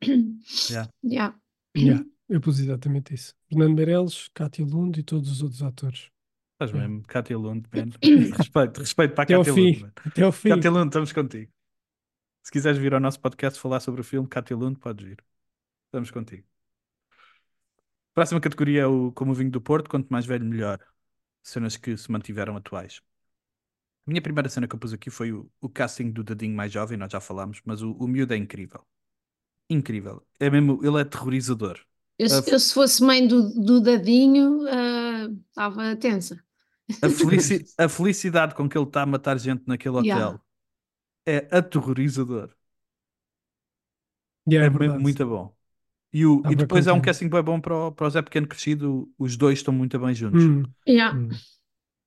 Yeah. 0.69 0.89
Yeah. 1.03 1.35
Yeah. 1.75 2.05
Eu 2.29 2.39
pus 2.39 2.59
exatamente 2.59 3.13
isso. 3.13 3.33
Fernando 3.49 3.75
Meirelles, 3.75 4.29
Cátia 4.33 4.65
Lund 4.65 4.97
e 4.99 5.03
todos 5.03 5.29
os 5.31 5.41
outros 5.41 5.61
atores. 5.63 6.09
Estás 6.53 6.71
Yeah. 6.71 6.87
mesmo, 6.87 7.03
Cátia 7.07 7.37
Lund, 7.37 7.67
man. 7.73 7.89
Respeito, 8.37 8.79
respeito 8.79 9.15
para 9.15 9.23
a 9.23 9.27
Cátia 9.27 9.53
fim. 9.53 9.71
Lund. 9.73 9.81
man. 9.81 9.91
Até 10.05 10.21
ao 10.23 10.31
fim. 10.31 10.49
Cátia 10.49 10.71
Lund, 10.71 10.87
estamos 10.87 11.11
contigo. 11.11 11.51
Se 12.43 12.51
quiseres 12.51 12.77
vir 12.79 12.93
ao 12.93 12.99
nosso 12.99 13.19
podcast 13.19 13.59
falar 13.59 13.79
sobre 13.79 14.01
o 14.01 14.03
filme, 14.03 14.27
Cátia 14.27 14.55
Lund, 14.55 14.79
podes 14.79 15.05
vir. 15.05 15.23
Estamos 15.87 16.09
contigo. 16.11 16.45
Próxima 18.13 18.39
categoria 18.41 18.81
é 18.81 18.85
o 18.87 19.11
Como 19.13 19.31
o 19.31 19.35
Vinho 19.35 19.51
do 19.51 19.61
Porto, 19.61 19.89
quanto 19.89 20.09
mais 20.09 20.25
velho, 20.25 20.45
melhor. 20.45 20.79
Cenas 21.43 21.77
que 21.77 21.95
se 21.97 22.11
mantiveram 22.11 22.57
atuais. 22.57 23.01
A 24.07 24.11
minha 24.11 24.21
primeira 24.21 24.47
cena 24.49 24.67
que 24.67 24.75
eu 24.75 24.79
pus 24.79 24.93
aqui 24.93 25.09
foi 25.09 25.31
o, 25.33 25.49
o 25.59 25.67
casting 25.69 26.11
do 26.11 26.23
Dadinho 26.23 26.55
mais 26.55 26.71
jovem, 26.71 26.97
nós 26.99 27.11
já 27.11 27.19
falámos, 27.19 27.61
mas 27.65 27.81
o, 27.81 27.93
o 27.93 28.07
miúdo 28.07 28.33
é 28.33 28.37
incrível. 28.37 28.85
Incrível. 29.69 30.25
É 30.39 30.49
mesmo, 30.49 30.79
ele 30.85 30.97
é 30.97 31.01
aterrorizador. 31.01 31.79
Eu, 32.17 32.29
se- 32.29 32.43
A- 32.43 32.53
eu, 32.53 32.59
se 32.59 32.73
fosse 32.73 33.03
mãe 33.03 33.27
do, 33.27 33.49
do 33.53 33.81
Dadinho, 33.81 34.65
ah, 34.67 35.27
estava 35.49 35.95
tensa. 35.95 36.43
A, 37.01 37.09
felici- 37.09 37.67
a 37.77 37.89
felicidade 37.89 38.53
com 38.55 38.67
que 38.69 38.77
ele 38.77 38.85
está 38.85 39.01
a 39.03 39.05
matar 39.05 39.37
gente 39.39 39.63
naquele 39.67 39.95
hotel 39.97 40.35
Yeah. 40.35 40.41
é 41.25 41.47
aterrorizador. 41.57 42.55
Yeah, 44.47 44.63
É, 44.63 44.65
é 44.65 44.89
muito 44.99 45.25
bom. 45.25 45.55
E, 46.13 46.25
o, 46.25 46.41
Tá 46.41 46.49
e 46.49 46.55
depois 46.55 46.87
é 46.87 46.93
um 46.93 47.01
casting 47.01 47.29
bem 47.29 47.41
bom 47.43 47.59
para 47.61 47.75
o, 47.75 47.91
para 47.91 48.07
o 48.07 48.09
Zé 48.09 48.21
Pequeno 48.21 48.47
Crescido. 48.47 49.11
Os 49.17 49.37
dois 49.37 49.59
estão 49.59 49.73
muito 49.73 49.97
bem 49.99 50.13
juntos. 50.13 50.49
Hum, 50.49 50.63
Yeah. 50.87 51.11
hum. 51.11 51.29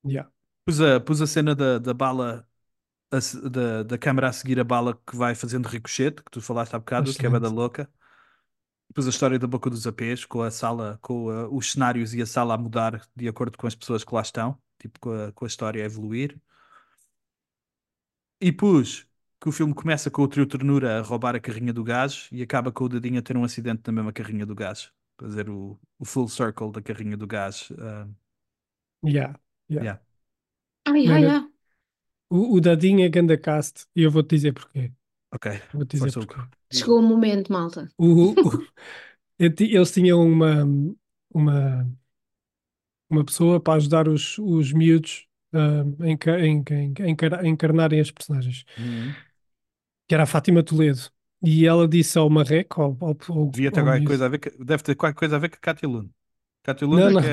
Yeah. 0.06 0.30
Pus, 0.64 0.80
a, 0.80 1.00
pus 1.00 1.20
a 1.22 1.26
cena 1.26 1.54
da, 1.54 1.78
da 1.78 1.94
bala 1.94 2.46
a 3.12 3.18
da, 3.50 3.82
da 3.84 3.98
câmara 3.98 4.28
a 4.30 4.32
seguir 4.32 4.60
a 4.60 4.64
bala 4.64 4.94
que 5.06 5.16
vai 5.16 5.34
fazendo 5.34 5.68
ricochete, 5.68 6.22
que 6.24 6.30
tu 6.30 6.40
falaste 6.42 6.74
há 6.74 6.78
bocado, 6.78 7.14
que 7.14 7.26
é 7.26 7.30
Excelente. 7.30 7.40
da 7.40 7.48
louca. 7.50 7.90
Depois 8.88 9.06
a 9.06 9.10
história 9.10 9.38
da 9.38 9.46
Boca 9.46 9.68
dos 9.70 9.86
Apês, 9.86 10.24
com 10.24 10.42
a 10.42 10.50
sala, 10.50 10.98
com 11.02 11.28
a- 11.30 11.48
os 11.48 11.72
cenários 11.72 12.14
e 12.14 12.22
a 12.22 12.26
sala 12.26 12.54
a 12.54 12.58
mudar 12.58 13.06
de 13.16 13.28
acordo 13.28 13.58
com 13.58 13.66
as 13.66 13.74
pessoas 13.74 14.04
que 14.04 14.14
lá 14.14 14.22
estão, 14.22 14.58
tipo 14.80 14.98
com 15.00 15.12
a, 15.12 15.32
com 15.32 15.44
a 15.44 15.48
história 15.48 15.82
a 15.82 15.86
evoluir. 15.86 16.40
E 18.40 18.50
depois 18.52 19.06
que 19.44 19.50
o 19.50 19.52
filme 19.52 19.74
começa 19.74 20.10
com 20.10 20.22
o 20.24 20.28
trio 20.28 20.46
Ternura 20.46 21.00
a 21.00 21.02
roubar 21.02 21.36
a 21.36 21.40
carrinha 21.40 21.72
do 21.74 21.84
gás 21.84 22.28
e 22.32 22.42
acaba 22.42 22.72
com 22.72 22.86
o 22.86 22.90
Dadinho 22.90 23.20
a 23.20 23.22
ter 23.22 23.36
um 23.36 23.44
acidente 23.44 23.82
na 23.86 23.92
mesma 23.94 24.12
carrinha 24.14 24.46
do 24.46 24.56
gás. 24.56 24.92
Fazer 25.20 25.50
o, 25.50 25.78
o 26.00 26.06
full 26.06 26.28
circle 26.28 26.72
da 26.72 26.82
carrinha 26.82 27.16
do 27.16 27.26
gás. 27.28 27.70
ah, 27.78 28.08
Yeah, 29.02 29.34
yeah. 29.68 29.84
yeah. 29.84 29.98
Ai, 30.86 31.06
ai, 31.14 31.24
Mano, 31.24 31.34
ai. 31.34 31.42
O, 32.30 32.56
o 32.56 32.60
Dadinho 32.60 33.04
é 33.04 33.08
ganda 33.08 33.38
cast 33.38 33.86
e 33.96 34.02
eu 34.02 34.10
vou-te 34.10 34.30
dizer 34.36 34.52
porquê. 34.52 34.92
Ok, 35.30 35.46
Vou-te 35.72 35.96
dizer 35.98 36.12
força, 36.12 36.20
porquê. 36.20 36.36
Chegou 36.72 36.98
o 37.00 37.02
momento, 37.02 37.52
malta. 37.52 37.90
O, 37.98 38.06
o- 38.42 38.68
eles 39.38 39.92
tinham 39.92 40.20
uma, 40.26 40.64
uma, 41.34 41.86
uma 43.08 43.24
pessoa 43.24 43.60
para 43.60 43.74
ajudar 43.74 44.08
os, 44.08 44.38
os 44.38 44.72
miúdos 44.72 45.26
ah, 45.52 45.82
a 46.00 46.40
em, 46.40 46.64
encarnarem 47.44 48.00
as 48.00 48.10
personagens, 48.10 48.64
Uhum. 48.76 49.24
Que 50.08 50.14
era 50.14 50.24
a 50.24 50.26
Fátima 50.26 50.62
Toledo. 50.62 51.00
E 51.42 51.66
ela 51.66 51.86
disse 51.88 52.16
ao 52.18 52.28
Marreco, 52.30 52.80
ao, 52.82 52.96
ao, 53.00 53.16
ao, 53.28 53.50
Devia 53.50 53.70
ter 53.72 53.80
ao 53.80 53.86
qualquer 53.86 54.04
coisa 54.04 54.26
a 54.26 54.28
ver, 54.28 54.38
com- 54.38 54.64
deve 54.64 54.82
ter 54.82 54.94
qualquer 54.94 55.18
coisa 55.18 55.36
a 55.36 55.38
ver 55.38 55.48
com 55.50 55.56
a 55.56 55.60
Cátia 55.60 55.88
Luna. 55.88 56.10
Cátia 56.62 56.86
Não, 56.88 56.94
Luna 57.08 57.10
não. 57.10 57.20
que 57.20 57.28
é. 57.28 57.32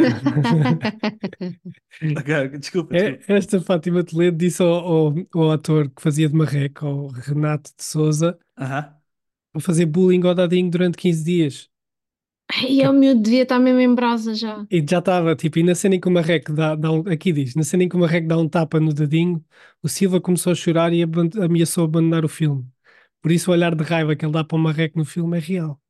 Desculpa, 2.59 2.95
É, 2.95 3.11
desculpa. 3.11 3.23
esta 3.27 3.61
Fátima 3.61 4.03
Toledo 4.03 4.37
disse 4.37 4.61
ao, 4.61 4.69
ao, 4.69 5.13
ao 5.33 5.51
ator 5.51 5.89
que 5.89 6.01
fazia 6.01 6.27
de 6.29 6.35
Marreco, 6.35 6.85
ao 6.85 7.07
Renato 7.07 7.71
de 7.77 7.83
Souza, 7.83 8.37
Aham. 8.57 8.93
para 9.53 9.61
fazer 9.61 9.85
bullying 9.85 10.25
ao 10.27 10.35
Dadinho 10.35 10.69
durante 10.71 10.97
15 10.97 11.23
dias. 11.23 11.69
E 12.69 12.87
o 12.87 12.93
miúdo 12.93 13.21
devia 13.21 13.43
estar 13.43 13.59
mesmo 13.59 13.79
em 13.81 13.93
brasa 13.95 14.33
já. 14.35 14.65
E 14.69 14.79
já 14.89 14.99
estava, 14.99 15.35
tipo, 15.35 15.59
e 15.59 15.63
na 15.63 15.75
cena 15.75 15.95
em 15.95 15.99
que 15.99 16.07
o 16.07 16.11
Marreco 16.11 16.53
dá, 16.53 16.75
dá 16.75 16.91
um, 16.91 17.01
aqui 17.09 17.33
diz, 17.33 17.55
na 17.55 17.63
cena 17.63 17.83
em 17.83 17.89
que 17.89 17.95
o 17.95 17.99
Marreco 17.99 18.27
dá 18.27 18.37
um 18.37 18.47
tapa 18.47 18.79
no 18.79 18.93
Dadinho, 18.93 19.43
o 19.83 19.89
Silva 19.89 20.21
começou 20.21 20.51
a 20.53 20.55
chorar 20.55 20.93
e 20.93 21.03
aban- 21.03 21.29
ameaçou 21.43 21.83
abandonar 21.83 22.23
o 22.23 22.29
filme. 22.29 22.65
Por 23.21 23.31
isso 23.31 23.51
o 23.51 23.53
olhar 23.53 23.75
de 23.75 23.83
raiva 23.83 24.15
que 24.15 24.25
ele 24.25 24.31
dá 24.33 24.43
para 24.43 24.55
o 24.57 24.59
Marreco 24.59 24.97
no 24.97 25.05
filme 25.05 25.37
é 25.37 25.41
real. 25.41 25.81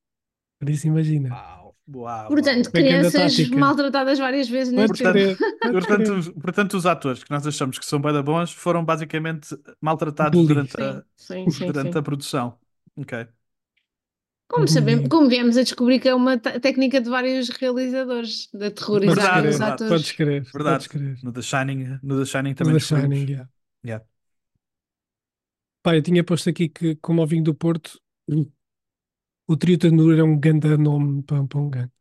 Por 0.60 0.70
isso 0.70 0.88
imagina. 0.88 1.40
Uau, 1.40 1.76
uau, 1.88 2.30
Portanto, 2.30 2.70
uau. 2.70 2.72
Bem 2.74 2.86
que 2.86 2.94
anda 2.94 3.12
crianças 3.12 3.50
maltratadas 3.50 4.20
várias 4.20 4.50
vezes 4.50 4.74
neste 4.74 5.04
crer. 5.04 5.40
Portanto, 5.70 6.34
portanto, 6.42 6.76
os 6.78 6.86
atores 6.86 7.24
que 7.24 7.32
nós 7.32 7.46
achamos 7.48 7.78
que 7.80 7.86
são 7.86 8.00
bem 8.02 8.14
da 8.14 8.24
bons 8.24 8.52
foram 8.52 8.84
basicamente 8.84 9.56
maltratados 9.82 10.44
Bullies. 10.44 10.46
durante, 10.46 10.82
a, 10.82 11.04
Sim, 11.16 11.50
sim, 11.50 11.74
durante 11.74 11.98
sim. 11.98 12.00
a 12.00 12.02
produção. 12.04 12.60
Ok. 12.96 13.28
Como, 14.52 14.68
sabemos, 14.68 14.96
Bullying. 15.04 15.10
como 15.10 15.30
viemos 15.30 15.58
a 15.58 15.64
descobrir 15.64 16.00
que 16.00 16.10
é 16.10 16.14
uma 16.16 16.38
técnica 16.38 17.00
de 17.00 17.10
vários 17.10 17.50
realizadores 17.50 18.50
de 18.54 18.66
aterrorizar 18.66 19.16
Verdade, 19.16 19.48
os 19.48 19.58
verdade. 19.58 19.72
atores. 19.74 19.90
podes 19.94 20.12
crer, 20.12 20.44
Verdade. 20.44 20.64
podes 20.76 20.88
crer. 20.88 21.20
No 21.24 21.32
The 21.32 21.42
Shining, 21.42 22.00
no 22.04 22.20
The 22.20 22.26
Shining 22.26 22.54
também 22.56 22.74
The 22.74 22.80
descobrimos. 22.80 23.18
Shining, 23.18 23.32
yeah. 23.32 23.50
Yeah. 23.86 24.06
Pá, 25.84 25.96
eu 25.96 26.02
tinha 26.02 26.24
posto 26.24 26.50
aqui 26.50 26.70
que, 26.70 26.96
como 26.98 27.22
ao 27.22 27.28
vinho 27.28 27.44
do 27.44 27.56
Porto, 27.56 28.00
o 29.48 29.58
Trio 29.58 29.78
Ternura 29.78 30.20
é 30.20 30.24
um 30.24 30.40
ganda 30.40 30.78
nome 30.78 31.24
para, 31.24 31.44
para 31.46 31.60
um 31.60 31.70
gangue. 31.70 31.92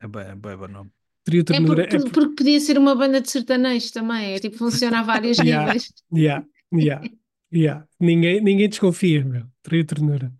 É 0.00 0.08
bem, 0.08 0.22
é 0.22 0.34
bem 0.34 0.56
bom 0.56 0.68
nome. 0.68 0.90
Trio 1.24 1.40
É 1.40 1.44
Ternura 1.44 1.82
porque, 1.82 1.96
é, 1.96 1.98
porque- 1.98 2.12
porque 2.12 2.34
podia 2.36 2.60
ser 2.60 2.78
uma 2.78 2.94
banda 2.94 3.20
de 3.20 3.30
sertanejos 3.30 3.90
também, 3.90 4.34
é 4.34 4.38
tipo, 4.38 4.56
funciona 4.56 5.00
a 5.00 5.02
vários 5.02 5.38
Yeah. 5.38 5.66
níveis. 5.66 5.92
Yeah, 6.12 6.46
yeah, 6.72 7.08
yeah. 7.52 7.86
Ninguém, 8.00 8.40
ninguém 8.42 8.68
desconfia, 8.68 9.24
meu. 9.24 9.46
Trio 9.62 9.84
Ternura. 9.84 10.32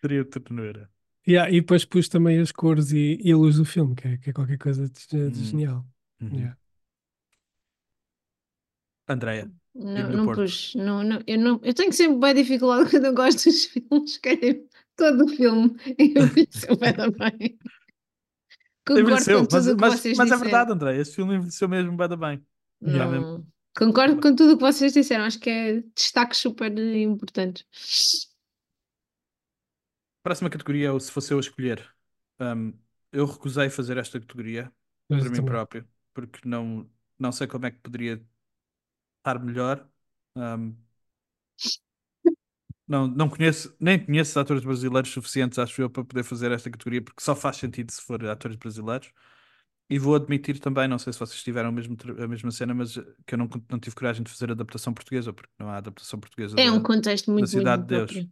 Trio 0.00 0.24
Ternura. 0.24 0.90
Yeah, 1.26 1.50
e 1.50 1.60
depois 1.60 1.84
pus 1.84 2.08
também 2.08 2.40
as 2.40 2.50
cores 2.50 2.90
e, 2.92 3.18
e 3.22 3.32
a 3.32 3.36
luz 3.36 3.56
do 3.56 3.64
filme, 3.64 3.94
que 3.94 4.08
é, 4.08 4.16
que 4.16 4.30
é 4.30 4.32
qualquer 4.32 4.58
coisa 4.58 4.88
de, 4.88 5.30
de 5.30 5.40
Hum. 5.40 5.44
genial. 5.44 5.86
Uhum. 6.20 6.34
Yeah. 6.34 6.56
Andreia. 9.06 9.50
Não, 9.74 10.10
não 10.10 10.34
pus, 10.34 10.74
não, 10.74 11.04
não, 11.04 11.22
eu, 11.26 11.38
não, 11.38 11.60
eu 11.62 11.72
tenho 11.72 11.92
sempre 11.92 12.18
bem 12.18 12.34
dificuldade 12.34 12.90
quando 12.90 13.04
eu 13.04 13.14
gosto 13.14 13.44
dos 13.44 13.66
filmes, 13.66 14.18
querem 14.18 14.66
todo 14.96 15.24
o 15.24 15.28
filme 15.28 15.76
envelheceu 15.98 16.76
bem 16.76 16.92
bem. 16.92 17.58
Concordo 18.86 19.02
Envelheceu, 19.10 19.46
com 19.46 19.54
mas, 19.54 19.64
tudo 19.64 19.74
o 19.74 19.76
que 19.76 19.80
mas, 19.82 20.16
mas 20.16 20.32
é 20.32 20.36
verdade, 20.36 20.72
André. 20.72 20.96
Esse 20.96 21.14
filme 21.14 21.34
envelheceu 21.36 21.68
mesmo 21.68 21.96
bem 21.96 22.08
da 22.08 22.16
bem. 22.16 22.42
Não. 22.80 23.46
Concordo 23.76 24.20
com 24.20 24.34
tudo 24.34 24.54
o 24.54 24.56
que 24.56 24.62
vocês 24.62 24.92
disseram, 24.92 25.24
acho 25.24 25.38
que 25.38 25.50
é 25.50 25.82
destaques 25.94 26.38
super 26.38 26.76
importantes. 26.78 28.27
Próxima 30.28 30.50
categoria 30.50 30.88
é 30.88 30.90
o 30.92 31.00
Se 31.00 31.10
Fosse 31.10 31.32
Eu 31.32 31.38
a 31.38 31.40
Escolher. 31.40 31.90
Um, 32.38 32.74
eu 33.10 33.24
recusei 33.24 33.70
fazer 33.70 33.96
esta 33.96 34.20
categoria 34.20 34.70
Mas 35.08 35.24
para 35.24 35.30
mim 35.30 35.42
também. 35.42 35.42
próprio, 35.42 35.88
porque 36.12 36.46
não, 36.46 36.86
não 37.18 37.32
sei 37.32 37.46
como 37.46 37.64
é 37.64 37.70
que 37.70 37.78
poderia 37.80 38.22
estar 39.20 39.38
melhor. 39.40 39.88
Um, 40.36 40.76
não, 42.86 43.06
não 43.06 43.28
conheço, 43.28 43.74
nem 43.80 43.98
conheço 44.04 44.38
atores 44.38 44.62
brasileiros 44.64 45.10
suficientes, 45.10 45.58
acho 45.58 45.80
eu, 45.82 45.90
para 45.90 46.04
poder 46.04 46.22
fazer 46.24 46.50
esta 46.52 46.70
categoria, 46.70 47.02
porque 47.02 47.22
só 47.22 47.34
faz 47.36 47.56
sentido 47.56 47.90
se 47.92 48.00
for 48.02 48.24
atores 48.26 48.56
brasileiros. 48.56 49.10
E 49.90 49.98
vou 49.98 50.14
admitir 50.16 50.60
também, 50.60 50.88
não 50.88 50.98
sei 50.98 51.12
se 51.12 51.18
vocês 51.18 51.42
tiveram 51.42 51.70
a 51.70 51.72
mesma, 51.72 51.96
a 52.22 52.28
mesma 52.28 52.50
cena, 52.50 52.74
mas 52.74 52.94
que 53.26 53.34
eu 53.34 53.38
não, 53.38 53.48
não 53.70 53.80
tive 53.80 53.96
coragem 53.96 54.22
de 54.22 54.30
fazer 54.30 54.50
adaptação 54.52 54.92
portuguesa, 54.94 55.32
porque 55.32 55.50
não 55.58 55.70
há 55.70 55.78
adaptação 55.78 56.20
portuguesa 56.20 56.58
É 56.58 56.70
da- 56.70 56.70
um 56.70 56.82
contexto 56.82 57.30
muito, 57.30 57.48
Cidade 57.48 57.82
muito 57.82 57.84
de 57.84 57.88
Deus. 57.88 58.12
próprio. 58.12 58.30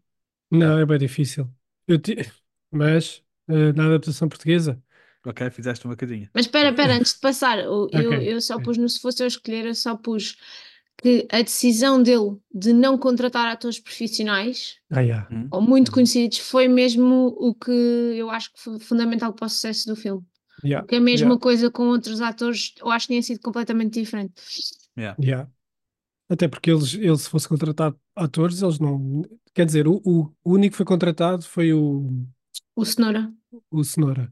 Não, 0.51 0.79
é 0.79 0.87
bem 0.87 0.99
difícil. 0.99 1.51
Eu 1.87 1.99
ti- 1.99 2.17
Mas 2.71 3.23
eh, 3.49 3.73
na 3.73 3.87
adaptação 3.87 4.29
portuguesa, 4.29 4.81
Ok, 5.29 5.51
fizeste 5.51 5.85
um 5.85 5.91
bocadinho. 5.91 6.31
Mas 6.33 6.47
espera, 6.47 6.69
espera, 6.69 6.95
antes 6.95 7.15
de 7.15 7.19
passar, 7.19 7.59
o- 7.67 7.89
eu, 7.93 8.13
Ok, 8.13 8.33
eu 8.33 8.41
só 8.41 8.61
pus, 8.61 8.77
no 8.79 8.89
se 8.89 9.01
fosse 9.01 9.25
eu 9.25 9.27
escolher, 9.27 9.67
eu 9.67 9.75
só 9.75 9.97
pus 9.97 10.37
que 10.99 11.27
a 11.33 11.43
decisão 11.43 12.01
dele 12.01 12.39
de 12.55 12.73
não 12.73 12.97
contratar 12.97 13.47
atores 13.49 13.81
profissionais 13.81 14.79
ah, 14.91 15.01
yeah. 15.01 15.29
Hum? 15.31 15.49
ou 15.51 15.61
muito 15.61 15.91
conhecidos 15.91 16.39
foi 16.39 16.69
mesmo 16.69 17.35
o 17.39 17.53
que 17.55 17.71
eu 17.71 18.31
acho 18.31 18.53
que 18.53 18.61
foi 18.61 18.79
fundamental 18.79 19.33
para 19.33 19.47
o 19.47 19.49
sucesso 19.49 19.89
do 19.89 19.97
filme. 19.97 20.25
Yeah. 20.65 20.83
Porque 20.85 20.95
a 20.97 21.01
mesma 21.01 21.27
Yeah. 21.27 21.41
coisa 21.41 21.71
com 21.71 21.89
outros 21.89 22.21
atores, 22.21 22.73
eu 22.81 22.89
acho 22.91 23.07
que 23.09 23.13
tinha 23.13 23.23
sido 23.23 23.41
completamente 23.41 24.01
diferente. 24.01 24.33
Yeah. 24.97 25.17
Yeah. 25.21 25.51
Até 26.29 26.49
porque 26.49 26.71
eles, 26.71 26.95
eles, 26.95 27.23
se 27.23 27.31
fosse 27.31 27.49
contratar 27.49 27.95
atores, 28.15 28.61
eles 28.63 28.79
não. 28.79 29.23
Quer 29.55 29.65
dizer, 29.65 29.87
o, 29.87 30.01
o, 30.05 30.33
único 30.45 30.73
que 30.73 30.77
foi 30.77 30.87
contratado 30.87 31.43
foi 31.45 31.73
o, 31.73 32.27
O 32.75 32.85
Cenoura. 32.85 33.33
o 33.71 33.85
Cenoura. 33.85 34.31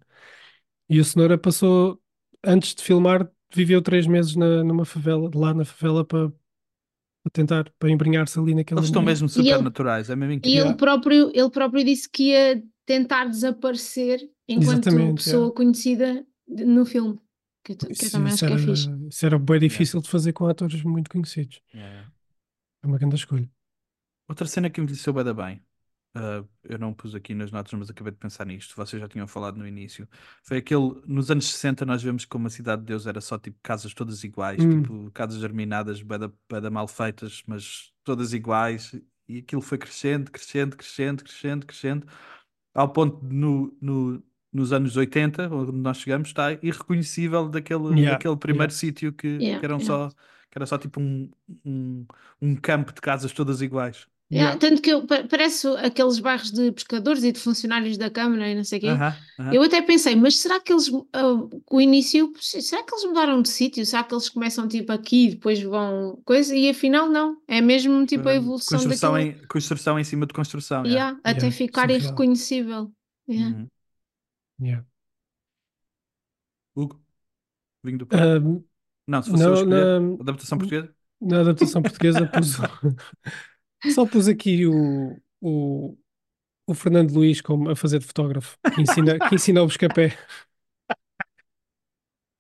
E 0.89 1.01
o 1.01 1.05
Cenoura 1.05 1.39
passou, 1.39 2.01
antes 2.45 2.75
de 2.75 2.83
filmar, 2.83 3.31
viveu 3.55 3.81
três 3.81 4.07
meses 4.07 4.35
na, 4.35 4.65
numa 4.65 4.85
favela, 4.85 5.31
lá 5.35 5.55
na 5.55 5.65
favela 5.65 6.05
para, 6.05 6.29
para 6.29 7.31
tentar, 7.33 7.73
para 7.79 7.91
embrenhar-se 7.91 8.39
ali 8.39 8.55
naquele 8.55 8.81
Eles 8.81 8.89
estão 8.89 9.03
mesmo 9.03 9.27
E 9.27 9.31
super 9.31 9.55
ele- 9.55 9.63
naturais, 9.63 10.11
é 10.11 10.17
mesmo 10.17 10.33
E 10.33 10.37
incrível. 10.37 10.67
ele, 10.67 10.75
próprio, 10.75 11.31
ele 11.33 11.51
próprio 11.51 11.85
disse 11.85 12.09
que 12.11 12.31
ia 12.33 12.63
tentar 12.85 13.27
desaparecer 13.27 14.21
enquanto 14.49 14.89
Exatamente, 14.89 15.25
pessoa 15.25 15.45
yeah. 15.45 15.55
conhecida 15.55 16.27
no 16.49 16.85
filme. 16.85 17.19
Que, 17.65 17.73
eu, 17.73 17.77
que 17.97 18.07
eu 18.07 18.11
Isso, 18.11 18.11
também 18.11 18.33
acho 18.33 18.35
isso 18.35 18.47
que 18.47 18.53
é 18.53 18.57
era, 18.57 18.59
fixe. 18.59 18.91
isso 19.11 19.27
era 19.27 19.39
bem 19.39 19.59
difícil 19.61 20.01
de 20.03 20.09
fazer 20.11 20.33
com 20.33 20.47
atores 20.47 20.83
muito 20.85 21.11
conhecidos. 21.11 21.61
Yeah. 21.75 22.13
É 22.83 22.87
uma 22.87 22.99
grande 22.99 23.17
escolha. 23.17 23.51
Outra 24.29 24.47
cena 24.47 24.71
que 24.71 24.81
envelheceu 24.81 25.13
bem 25.13 25.25
da 25.25 25.35
bem, 25.35 25.63
ah, 26.15 26.45
eu 26.65 26.79
não 26.79 26.95
pus 26.95 27.15
aqui 27.15 27.35
nas 27.35 27.51
notas, 27.53 27.73
mas 27.75 27.91
acabei 27.91 28.13
de 28.13 28.19
pensar 28.19 28.47
nisto, 28.47 28.75
vocês 28.77 29.01
já 29.01 29.09
tinham 29.09 29.27
falado 29.27 29.57
no 29.59 29.67
início, 29.67 30.09
foi 30.43 30.59
aquele, 30.59 31.03
nos 31.07 31.31
anos 31.31 31.47
60 31.51 31.85
nós 31.87 32.03
vemos 32.03 32.25
como 32.25 32.47
a 32.47 32.51
Cidade 32.51 32.83
de 32.83 32.87
Deus 32.89 33.07
era 33.07 33.21
só 33.21 33.39
tipo 33.39 33.59
casas 33.63 33.93
todas 33.95 34.25
iguais, 34.25 34.65
Hum. 34.65 34.83
tipo 34.83 35.11
casas 35.13 35.41
germinadas, 35.41 36.03
bué 36.03 36.19
da, 36.19 36.29
bué 36.49 36.61
da 36.61 36.71
mal 36.71 36.89
feitas, 36.89 37.43
mas 37.47 37.93
todas 38.05 38.33
iguais, 38.33 38.95
e 39.29 39.39
aquilo 39.39 39.63
foi 39.63 39.79
crescendo, 39.79 40.31
crescendo, 40.31 40.77
crescendo, 40.77 41.25
crescendo, 41.25 41.67
crescendo, 41.67 42.07
ao 42.75 42.93
ponto 42.93 43.27
de 43.27 43.35
no, 43.35 43.77
no, 43.81 44.23
nos 44.55 44.73
anos 44.73 44.97
80, 44.97 45.49
onde 45.55 45.73
nós 45.73 45.99
chegamos, 45.99 46.29
está 46.29 46.53
irreconhecível 46.63 47.49
daquele, 47.49 47.97
Yeah, 47.97 48.09
daquele 48.09 48.37
primeiro 48.37 48.73
yeah. 48.73 48.73
sítio 48.73 49.13
que, 49.13 49.45
Yeah, 49.45 49.59
que 49.59 49.65
eram 49.65 49.81
só, 49.81 50.09
que 50.51 50.57
era 50.59 50.67
só 50.67 50.79
tipo 50.79 51.01
um, 51.01 51.31
um, 51.65 52.07
um 52.41 52.57
campo 52.57 52.93
de 52.93 53.01
casas 53.01 53.33
todas 53.33 53.61
iguais. 53.63 54.07
Yeah, 54.33 54.57
Tanto 54.59 54.83
que 54.83 54.91
eu, 54.91 55.07
pa- 55.07 55.25
parece 55.29 55.69
aqueles 55.79 56.19
bairros 56.19 56.51
de 56.51 56.73
pescadores 56.73 57.23
e 57.23 57.31
de 57.33 57.39
funcionários 57.39 57.97
da 57.97 58.11
Câmara 58.11 58.49
e 58.49 58.55
não 58.55 58.65
sei 58.65 58.79
o 58.79 58.81
quê. 58.81 59.03
Aham, 59.03 59.27
aham. 59.39 59.59
Eu 59.59 59.63
até 59.63 59.81
pensei, 59.83 60.17
mas 60.17 60.37
será 60.39 60.59
que 60.61 60.73
eles, 60.73 60.91
ah, 61.13 61.23
o 61.71 61.81
início, 61.81 62.33
será 62.41 62.83
que 62.83 62.93
eles 62.95 63.05
mudaram 63.05 63.41
de 63.43 63.49
sítio? 63.51 63.85
Será 63.87 64.03
que 64.03 64.13
eles 64.15 64.29
começam 64.29 64.67
tipo 64.67 64.91
aqui 64.93 65.27
e 65.27 65.31
depois 65.35 65.61
vão 65.63 66.21
coisa? 66.25 66.57
E 66.57 66.69
afinal 66.71 67.09
não, 67.09 67.41
é 67.47 67.61
mesmo 67.61 68.05
tipo 68.07 68.29
a 68.29 68.35
evolução 68.35 68.87
construção 68.87 68.89
daquilo. 68.89 69.19
em, 69.19 69.35
construção 69.47 69.99
em 69.99 70.05
cima 70.05 70.27
de 70.27 70.35
construção. 70.35 70.85
Yeah, 70.85 71.19
até 71.25 71.51
Yeah, 71.51 71.51
ficar 71.51 71.91
surreal. 71.91 71.91
irreconhecível. 71.91 72.93
Yeah. 73.29 73.57
Uhum. 73.57 73.71
Yeah. 74.61 74.85
Hugo? 76.75 77.01
Vinho 77.83 77.99
do 77.99 78.07
Porto? 78.07 78.23
Ahm, 78.23 78.65
não, 79.07 79.23
se 79.23 79.31
fosse 79.31 79.43
eu 79.43 79.49
não, 79.49 79.55
escolher, 79.55 80.01
não- 80.01 80.21
adaptação 80.21 80.59
portuguesa? 80.59 80.95
na 81.21 81.41
adaptação 81.41 81.83
portuguesa 81.83 82.27
pus, 82.33 82.57
só 83.95 84.07
pus 84.07 84.29
aqui 84.29 84.67
o, 84.67 85.21
o, 85.41 85.97
o 86.67 86.75
Fernando 86.75 87.13
Luís 87.13 87.41
como 87.41 87.71
a 87.71 87.77
fazer 87.77 87.99
de 87.99 88.07
fotógrafo, 88.07 88.59
que 88.75 88.81
ensina, 88.81 89.19
que 89.19 89.35
ensina 89.35 89.63
o 89.63 89.67
buscapé. 89.67 90.17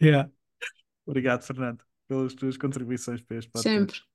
Yeah. 0.02 0.30
Obrigado, 1.06 1.42
Fernando, 1.42 1.84
pelas 2.08 2.34
tuas 2.34 2.56
contribuições 2.56 3.20
para 3.22 3.38
este 3.38 3.50
podcast. 3.50 3.78
Sempre. 3.78 4.14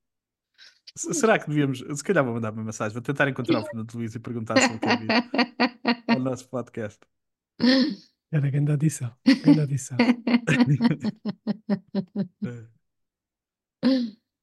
Será 0.96 1.38
que 1.38 1.48
devíamos. 1.48 1.78
Se 1.78 2.02
calhar 2.02 2.24
vou 2.24 2.34
mandar 2.34 2.52
uma 2.52 2.64
mensagem, 2.64 2.92
vou 2.92 3.02
tentar 3.02 3.28
encontrar 3.28 3.60
o 3.60 3.64
Fernando 3.64 3.94
Luís 3.94 4.14
e 4.14 4.18
perguntar 4.20 4.58
se 4.60 4.68
ele 4.70 4.78
quer 4.78 4.98
vir 4.98 5.08
ao 6.08 6.18
nosso 6.18 6.48
podcast. 6.48 6.98
Era 8.32 8.48
grande 8.48 8.72
adição. 8.72 9.14
Grande 9.42 9.60
adição. 9.60 9.96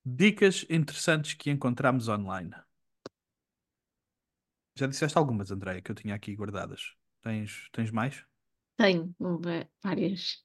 Dicas 0.06 0.66
interessantes 0.70 1.34
que 1.36 1.50
encontramos 1.50 2.08
online. 2.08 2.52
Já 4.78 4.88
disseste 4.88 5.18
algumas, 5.18 5.52
Andréia, 5.52 5.82
que 5.82 5.90
eu 5.90 5.96
tinha 5.96 6.14
aqui 6.14 6.36
guardadas. 6.36 6.94
Tens, 7.22 7.70
tens 7.72 7.92
mais? 7.92 8.24
Tenho 8.78 9.14
várias. 9.84 10.38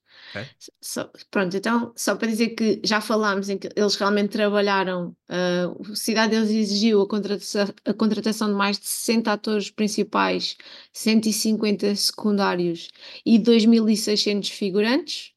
Só- 0.80 1.10
pronto, 1.30 1.56
então, 1.56 1.92
só 1.96 2.16
para 2.16 2.28
dizer 2.28 2.50
que 2.50 2.80
já 2.84 3.00
falámos 3.00 3.48
em 3.50 3.58
que 3.58 3.68
eles 3.76 3.96
realmente 3.96 4.30
trabalharam, 4.32 5.16
ah, 5.28 5.66
a 5.92 5.96
Cidade 5.96 6.32
deles 6.32 6.50
exigiu 6.50 7.02
a 7.02 7.08
contratação, 7.08 7.66
a 7.84 7.94
contratação 7.94 8.48
de 8.48 8.54
mais 8.54 8.78
de 8.78 8.86
60 8.86 9.32
atores 9.32 9.70
principais, 9.70 10.56
150 10.92 11.94
secundários 11.96 12.90
e 13.26 13.38
2.600 13.38 14.50
figurantes, 14.50 15.32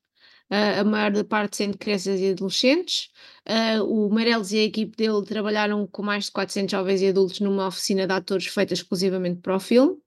ah, 0.52 0.82
a 0.82 0.84
maior 0.86 1.24
parte 1.26 1.58
sendo 1.58 1.78
crianças 1.78 2.20
e 2.22 2.32
adolescentes. 2.32 3.10
Ah, 3.46 3.84
o 3.84 4.10
Meirelles 4.14 4.52
e 4.54 4.60
a 4.60 4.64
equipe 4.64 4.96
dele 4.98 5.24
trabalharam 5.26 5.88
com 5.88 6.04
mais 6.04 6.26
de 6.28 6.32
400 6.34 6.72
jovens 6.72 7.02
e 7.02 7.08
adultos 7.10 7.40
numa 7.42 7.68
oficina 7.68 8.08
de 8.08 8.14
atores 8.14 8.48
feita 8.48 8.74
exclusivamente 8.76 9.42
para 9.42 9.56
o 9.58 9.60
filme. 9.62 9.98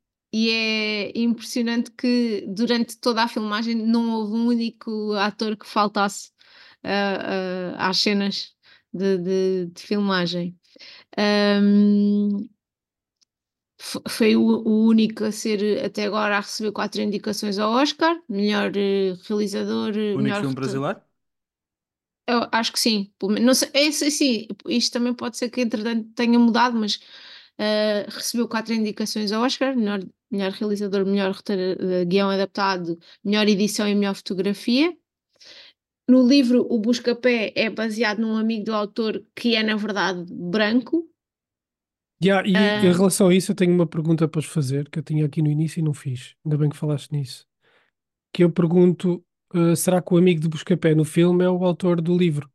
e 0.47 0.51
é 0.51 1.19
impressionante 1.19 1.91
que 1.91 2.45
durante 2.47 2.97
toda 2.99 3.23
a 3.23 3.27
filmagem 3.27 3.75
não 3.75 4.11
houve 4.15 4.33
um 4.35 4.47
único 4.47 5.13
ator 5.13 5.55
que 5.57 5.65
faltasse 5.67 6.31
ah, 6.83 7.73
ah, 7.77 7.89
às 7.89 7.99
cenas 7.99 8.55
de, 8.93 9.17
de- 9.17 9.65
de 9.67 9.81
filmagem. 9.83 10.57
F- 13.79 14.01
foi 14.09 14.35
o, 14.35 14.41
o 14.43 14.87
único 14.87 15.23
a 15.23 15.31
ser 15.31 15.83
até 15.85 16.05
agora 16.05 16.37
a 16.37 16.39
receber 16.41 16.71
quatro 16.71 17.01
indicações 17.01 17.57
ao 17.59 17.71
Oscar, 17.71 18.15
melhor 18.29 18.71
eh, 18.75 19.13
realizador, 19.27 19.91
eh, 19.97 20.15
O 20.15 20.19
único 20.19 20.37
melhor 20.37 20.41
filme 20.41 20.55
brasileiro? 20.55 21.01
eu 22.27 22.47
acho 22.51 22.71
que 22.73 22.79
sim. 22.79 23.13
Não 23.41 23.53
sei, 23.53 23.69
é, 23.73 23.91
sim, 23.91 24.47
isto 24.67 24.93
também 24.93 25.13
pode 25.13 25.37
ser 25.37 25.49
que 25.49 25.61
entretanto 25.61 26.09
tenha 26.13 26.37
mudado, 26.39 26.77
mas 26.77 26.99
ah, 27.57 28.05
recebeu 28.09 28.47
quatro 28.47 28.73
indicações 28.73 29.31
ao 29.31 29.43
Oscar: 29.43 29.75
melhor, 29.75 29.99
melhor 30.31 30.51
realizador, 30.51 31.05
melhor 31.05 31.31
roteiro, 31.31 31.81
eh, 31.93 32.05
guião 32.05 32.29
adaptado, 32.29 32.97
melhor 33.23 33.47
edição 33.47 33.87
e 33.87 33.95
melhor 33.95 34.15
fotografia. 34.15 34.95
No 36.07 36.25
livro, 36.25 36.65
o 36.69 36.79
Buscapé 36.79 37.51
é 37.55 37.69
baseado 37.69 38.19
num 38.19 38.37
amigo 38.37 38.65
do 38.65 38.73
autor 38.73 39.23
que 39.35 39.55
é, 39.55 39.63
na 39.63 39.75
verdade, 39.75 40.25
branco. 40.31 41.09
Yeah, 42.23 42.47
e 42.47 42.55
Ah. 42.55 42.79
em 42.83 42.91
relação 42.91 43.27
a 43.27 43.35
isso, 43.35 43.51
eu 43.51 43.55
tenho 43.55 43.73
uma 43.73 43.85
pergunta 43.85 44.27
para 44.27 44.41
vos 44.41 44.49
fazer 44.49 44.89
que 44.89 44.97
eu 44.97 45.03
tinha 45.03 45.25
aqui 45.25 45.41
no 45.41 45.51
início 45.51 45.79
e 45.79 45.83
não 45.83 45.93
fiz. 45.93 46.33
Ainda 46.43 46.57
bem 46.57 46.69
que 46.69 46.77
falaste 46.77 47.11
nisso. 47.11 47.45
Que 48.33 48.43
eu 48.43 48.51
pergunto: 48.51 49.23
uh, 49.53 49.75
será 49.75 50.01
que 50.01 50.13
o 50.13 50.17
amigo 50.17 50.39
de 50.41 50.47
Buscapé 50.49 50.95
no 50.95 51.05
filme 51.05 51.43
é 51.43 51.49
o 51.49 51.63
autor 51.63 52.01
do 52.01 52.17
livro? 52.17 52.49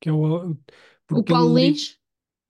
Que 0.00 0.10
é 0.10 0.12
o, 0.12 0.56
O 1.10 1.22
Paulo 1.24 1.58
Lins, 1.58 1.98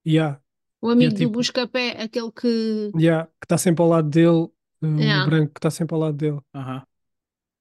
Yeah, 0.07 0.38
o 0.87 0.91
amigo 0.91 1.14
tipo- 1.14 1.30
do 1.30 1.39
Buscapé, 1.39 2.03
aquele 2.03 2.30
que. 2.32 2.91
yeah, 2.97 3.26
que 3.41 3.45
está 3.47 3.59
sempre 3.59 3.82
ao 3.82 3.89
lado 3.89 4.09
dele, 4.09 4.28
uh, 4.28 4.53
Yeah. 4.82 5.24
o 5.24 5.30
branco 5.30 5.53
que 5.55 5.59
está 5.59 5.70
sempre 5.70 5.95
ao 5.95 6.01
lado 6.01 6.16
dele. 6.16 6.39
Aham. 6.55 6.82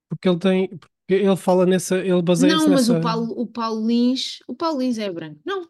Porque 0.10 0.30
ele 0.30 0.40
tem, 0.40 0.68
porque 0.78 0.92
ele 1.24 1.36
fala 1.36 1.66
nessa, 1.66 1.98
ele 1.98 2.22
baseia-se 2.22 2.58
Não, 2.66 2.70
mas 2.70 2.88
nessa. 2.88 3.00
o 3.00 3.02
Paulo, 3.02 3.34
o 3.42 3.48
Paulo 3.48 3.88
Lins. 3.88 4.40
O 4.48 4.56
Paulo 4.56 4.80
Lins 4.82 4.98
é 4.98 5.12
branco. 5.12 5.40
Não. 5.46 5.68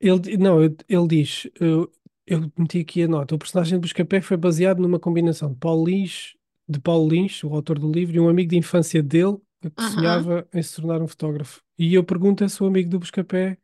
Ele, 0.00 0.36
não, 0.36 0.62
ele 0.62 1.06
diz, 1.08 1.48
eu, 1.60 1.90
eu 2.26 2.50
meti 2.58 2.80
aqui 2.80 3.02
a 3.02 3.08
nota, 3.08 3.34
o 3.34 3.38
personagem 3.38 3.78
de 3.78 3.82
Buscapé 3.82 4.20
foi 4.20 4.36
baseado 4.36 4.80
numa 4.80 4.98
combinação 4.98 5.50
de 5.52 5.56
Paulo 5.58 5.86
Lins, 5.86 6.34
de 6.68 6.80
Paulo 6.80 7.08
Lins, 7.08 7.44
o 7.44 7.54
autor 7.54 7.78
do 7.78 7.90
livro, 7.90 8.16
e 8.16 8.20
um 8.20 8.28
amigo 8.28 8.50
de 8.50 8.56
infância 8.58 9.02
dele 9.02 9.36
que 9.60 9.70
Aham. 9.78 9.90
sonhava 9.90 10.48
em 10.52 10.60
se 10.62 10.74
tornar 10.74 11.00
um 11.00 11.06
fotógrafo. 11.06 11.62
E 11.78 11.94
eu 11.94 12.02
pergunto 12.02 12.42
a 12.42 12.48
se 12.48 12.60
o 12.62 12.66
amigo 12.66 12.90
do 12.90 12.98
Buscapé, 12.98 13.56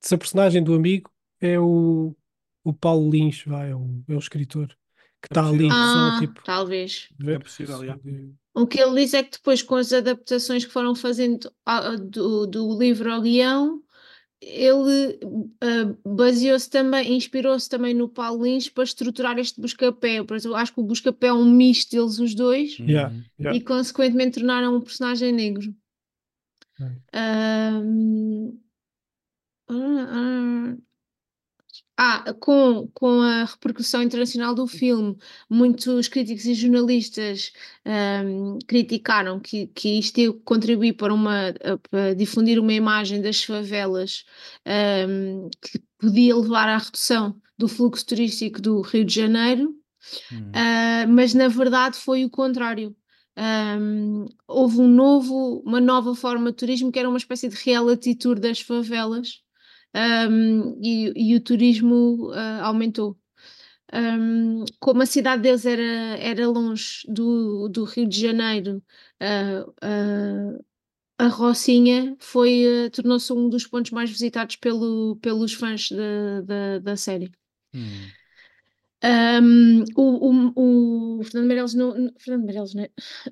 se 0.00 0.14
a 0.14 0.18
personagem 0.18 0.62
do 0.62 0.74
amigo 0.74 1.10
é 1.40 1.58
o, 1.60 2.16
o 2.64 2.72
Paulo 2.72 3.10
Lins, 3.10 3.42
vai, 3.46 3.70
é 3.70 3.76
o, 3.76 3.86
é 4.08 4.14
o 4.14 4.18
escritor, 4.18 4.68
que 5.20 5.28
está 5.28 5.46
ali 5.46 5.68
possível. 5.68 5.70
só 5.70 6.16
Ah, 6.16 6.18
tipo. 6.18 6.42
talvez. 6.42 7.08
É 7.26 7.38
possível, 7.38 7.82
yeah. 7.84 8.00
O 8.54 8.66
que 8.66 8.80
ele 8.80 9.00
diz 9.02 9.14
é 9.14 9.22
que 9.22 9.32
depois, 9.32 9.62
com 9.62 9.74
as 9.74 9.92
adaptações 9.92 10.64
que 10.64 10.72
foram 10.72 10.94
fazendo 10.94 11.50
a- 11.66 11.96
do, 11.96 12.46
do 12.46 12.78
livro 12.78 13.12
ao 13.12 13.20
guião, 13.20 13.82
ele 14.40 15.18
ah, 15.60 15.94
baseou-se 16.04 16.68
também, 16.70 17.14
inspirou-se 17.16 17.68
também 17.68 17.94
no 17.94 18.08
Paulo 18.08 18.44
Lins 18.44 18.68
para 18.68 18.84
estruturar 18.84 19.38
este 19.38 19.60
Buscapé. 19.60 20.22
Por 20.22 20.36
exemplo, 20.36 20.56
acho 20.56 20.72
que 20.74 20.80
o 20.80 20.84
Buscapé 20.84 21.28
é 21.28 21.32
um 21.32 21.44
misto 21.50 21.90
deles 21.92 22.18
os 22.18 22.34
dois 22.34 22.78
Yeah, 22.78 23.12
Uhum. 23.12 23.24
yeah. 23.40 23.58
e, 23.58 23.60
consequentemente, 23.60 24.38
tornaram 24.38 24.76
um 24.76 24.80
personagem 24.80 25.32
negro. 25.32 25.74
Right. 26.78 26.98
Ahm, 27.12 28.58
ah, 31.96 32.34
com, 32.40 32.88
com 32.92 33.20
a 33.20 33.44
repercussão 33.44 34.02
internacional 34.02 34.54
do 34.54 34.66
filme, 34.66 35.16
muitos 35.48 36.08
críticos 36.08 36.44
e 36.44 36.54
jornalistas 36.54 37.52
ahm, 37.84 38.58
criticaram 38.66 39.38
que, 39.38 39.68
que 39.68 39.98
isto 39.98 40.18
ia 40.18 40.32
contribuir 40.44 40.94
para, 40.94 41.14
uma, 41.14 41.54
para 41.88 42.14
difundir 42.14 42.58
uma 42.58 42.72
imagem 42.72 43.22
das 43.22 43.44
favelas 43.44 44.24
ahm, 44.66 45.48
que 45.62 45.80
podia 45.98 46.36
levar 46.36 46.68
à 46.68 46.78
redução 46.78 47.40
do 47.56 47.68
fluxo 47.68 48.04
turístico 48.04 48.60
do 48.60 48.80
Rio 48.80 49.04
de 49.04 49.14
Janeiro. 49.14 49.74
Hum. 50.32 50.50
Uh, 50.50 51.08
mas 51.08 51.32
na 51.32 51.48
verdade 51.48 51.96
foi 51.96 52.24
o 52.24 52.30
contrário. 52.30 52.94
Um, 53.36 54.26
houve 54.46 54.80
um 54.80 54.88
novo, 54.88 55.62
uma 55.64 55.80
nova 55.80 56.14
forma 56.14 56.50
de 56.50 56.56
turismo 56.56 56.92
que 56.92 56.98
era 56.98 57.08
uma 57.08 57.18
espécie 57.18 57.48
de 57.48 57.56
reality 57.56 58.14
tour 58.14 58.38
das 58.38 58.60
favelas 58.60 59.43
um, 59.94 60.80
e, 60.82 61.32
e 61.32 61.36
o 61.36 61.40
turismo 61.40 62.30
uh, 62.30 62.62
aumentou. 62.62 63.18
Um, 63.92 64.64
como 64.80 65.02
a 65.02 65.06
cidade 65.06 65.42
deles 65.42 65.64
era, 65.66 65.82
era 65.82 66.48
longe 66.48 67.06
do, 67.08 67.68
do 67.68 67.84
Rio 67.84 68.08
de 68.08 68.20
Janeiro, 68.20 68.82
uh, 69.22 69.70
uh, 69.70 70.64
a 71.18 71.28
Rocinha 71.28 72.16
foi, 72.18 72.90
tornou-se 72.92 73.32
um 73.32 73.48
dos 73.48 73.66
pontos 73.66 73.92
mais 73.92 74.10
visitados 74.10 74.56
pelo, 74.56 75.16
pelos 75.22 75.54
fãs 75.54 75.90
da, 75.90 76.40
da, 76.42 76.78
da 76.80 76.96
série. 76.96 77.30
Hum. 77.72 78.10
Um, 79.04 79.84
o, 79.96 80.54
o, 80.56 81.18
o 81.18 81.22
Fernando 81.24 81.46
Meirelles 81.46 81.74
não, 81.74 81.94
não- 81.94 82.12
Fernando 82.18 82.46
Meirelles, 82.46 82.74
né? 82.74 82.88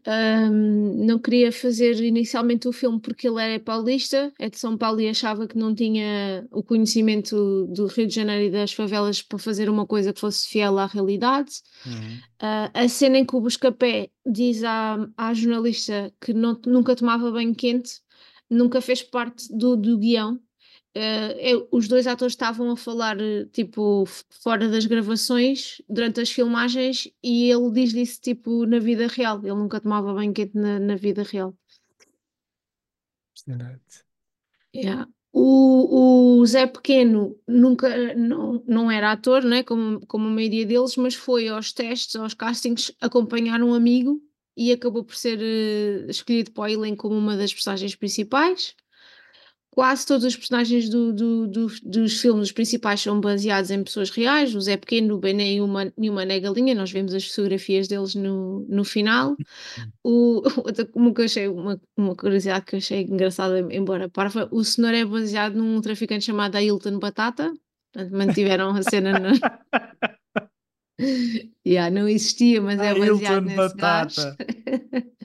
Um, 0.07 1.07
não 1.07 1.19
queria 1.19 1.51
fazer 1.51 1.99
inicialmente 2.05 2.69
o 2.69 2.73
filme 2.73 3.01
porque 3.01 3.27
ele 3.27 3.41
é 3.41 3.59
paulista, 3.59 4.31
é 4.39 4.51
de 4.51 4.59
São 4.59 4.77
Paulo 4.77 5.01
e 5.01 5.09
achava 5.09 5.49
que 5.49 5.57
não 5.57 5.75
tinha 5.75 6.47
o 6.51 6.63
conhecimento 6.63 7.67
do 7.69 7.87
Rio 7.87 8.07
de 8.07 8.15
Janeiro 8.15 8.45
e 8.45 8.51
das 8.51 8.73
favelas 8.73 9.23
para 9.23 9.39
fazer 9.39 9.71
uma 9.71 9.87
coisa 9.87 10.13
que 10.13 10.21
fosse 10.21 10.47
fiel 10.47 10.79
à 10.79 10.85
realidade. 10.87 11.53
Uhum. 11.87 12.17
Uh, 12.43 12.71
a 12.75 12.89
cena 12.89 13.19
em 13.19 13.25
que 13.25 13.35
o 13.35 13.41
Buscapé 13.41 14.11
diz 14.27 14.63
à, 14.65 14.99
à 15.17 15.33
jornalista 15.33 16.13
que 16.21 16.35
não- 16.35 16.61
nunca 16.67 16.95
tomava 16.95 17.31
banho 17.31 17.55
quente 17.55 18.03
nunca 18.51 18.83
fez 18.83 19.03
parte 19.03 19.49
do, 19.57 19.75
do 19.77 19.97
guião. 19.99 20.39
Uh, 20.95 21.33
eu- 21.41 21.69
os 21.73 21.89
dois 21.89 22.07
atores 22.07 22.35
estavam 22.35 22.71
a 22.71 22.77
falar 22.77 23.17
uh, 23.17 23.47
tipo 23.47 24.05
fora 24.29 24.69
das 24.69 24.85
gravações 24.85 25.81
durante 25.89 26.21
as 26.21 26.31
filmagens 26.31 27.09
e 27.23 27.51
ele 27.51 27.71
diz-lhe 27.71 28.03
isso 28.03 28.21
tipo 28.21 28.67
na 28.67 28.79
vida 28.79 29.07
real. 29.07 29.39
Ele 29.39 29.55
nunca 29.55 29.81
tomava 29.81 30.13
banho 30.13 30.35
quente 30.35 30.55
na, 30.55 30.79
na 30.79 30.95
vida 30.95 31.23
real. 31.23 31.57
Impressionante. 33.31 34.05
Yeah. 34.75 35.09
O, 35.33 36.41
o 36.41 36.47
Zé 36.47 36.67
Pequeno 36.67 37.39
nunca 37.49 38.15
não, 38.15 38.63
não 38.67 38.91
era 38.91 39.13
ator, 39.13 39.43
né, 39.43 39.63
como, 39.63 40.05
como 40.07 40.29
a 40.29 40.31
maioria 40.31 40.67
deles, 40.67 40.95
mas 40.97 41.15
foi 41.15 41.49
aos 41.49 41.73
testes, 41.73 42.17
aos 42.17 42.35
castings, 42.35 42.93
acompanhar 43.01 43.63
um 43.63 43.73
amigo 43.73 44.23
e 44.55 44.71
acabou 44.71 45.03
por 45.03 45.17
ser 45.17 45.39
eh, 45.41 46.05
escolhido 46.11 46.51
para 46.53 46.65
o 46.65 46.69
elenco 46.69 47.09
como 47.09 47.17
uma 47.17 47.35
das 47.35 47.53
personagens 47.53 47.95
principais. 47.97 48.75
Quase 49.75 50.05
todos 50.07 50.25
os 50.27 50.37
personagens 50.37 50.87
do, 50.91 51.15
do- 51.15 51.47
do- 51.47 51.67
dos 51.83 52.21
filmes 52.21 52.53
principais 52.53 53.01
são 53.01 53.19
baseados 53.19 53.71
em 53.71 53.83
pessoas 53.83 54.11
reais. 54.11 54.55
O 54.55 54.61
Zé 54.61 54.77
Pequeno, 54.77 55.15
o 55.15 55.19
Bené 55.19 55.55
e 55.55 55.61
o 55.63 55.67
Man- 55.67 55.91
e 55.97 56.11
o 56.11 56.13
Mané 56.13 56.39
Galinha, 56.41 56.75
nós 56.75 56.91
vemos 56.93 57.15
as 57.15 57.27
fotografias 57.27 57.89
deles 57.89 58.15
no, 58.15 58.67
no 58.69 58.85
final. 58.85 59.35
O, 60.05 60.43
outra- 60.59 60.87
uma, 60.95 61.15
que 61.15 61.21
eu 61.23 61.25
achei, 61.25 61.49
uma, 61.49 61.81
uma 61.97 62.15
curiosidade 62.15 62.67
que 62.67 62.75
eu 62.75 62.79
achei 62.79 63.01
engraçada, 63.03 63.61
embora 63.75 64.09
parva, 64.11 64.47
o 64.51 64.63
Cenoura 64.63 64.99
é 64.99 65.05
baseado 65.07 65.55
num 65.55 65.81
traficante 65.81 66.25
chamado 66.27 66.57
Ailton 66.57 66.99
Batata. 66.99 67.51
Portanto, 67.95 68.13
mantiveram 68.17 68.71
a 68.77 68.83
cena 68.83 69.19
na. 69.19 69.31
yeah, 71.67 71.91
não 71.91 72.09
existia, 72.09 72.61
mas 72.61 72.79
é 72.79 72.95
baseado 72.95 73.03
Ailton 73.03 73.41
nesse 73.41 73.77
Batata. 73.77 74.37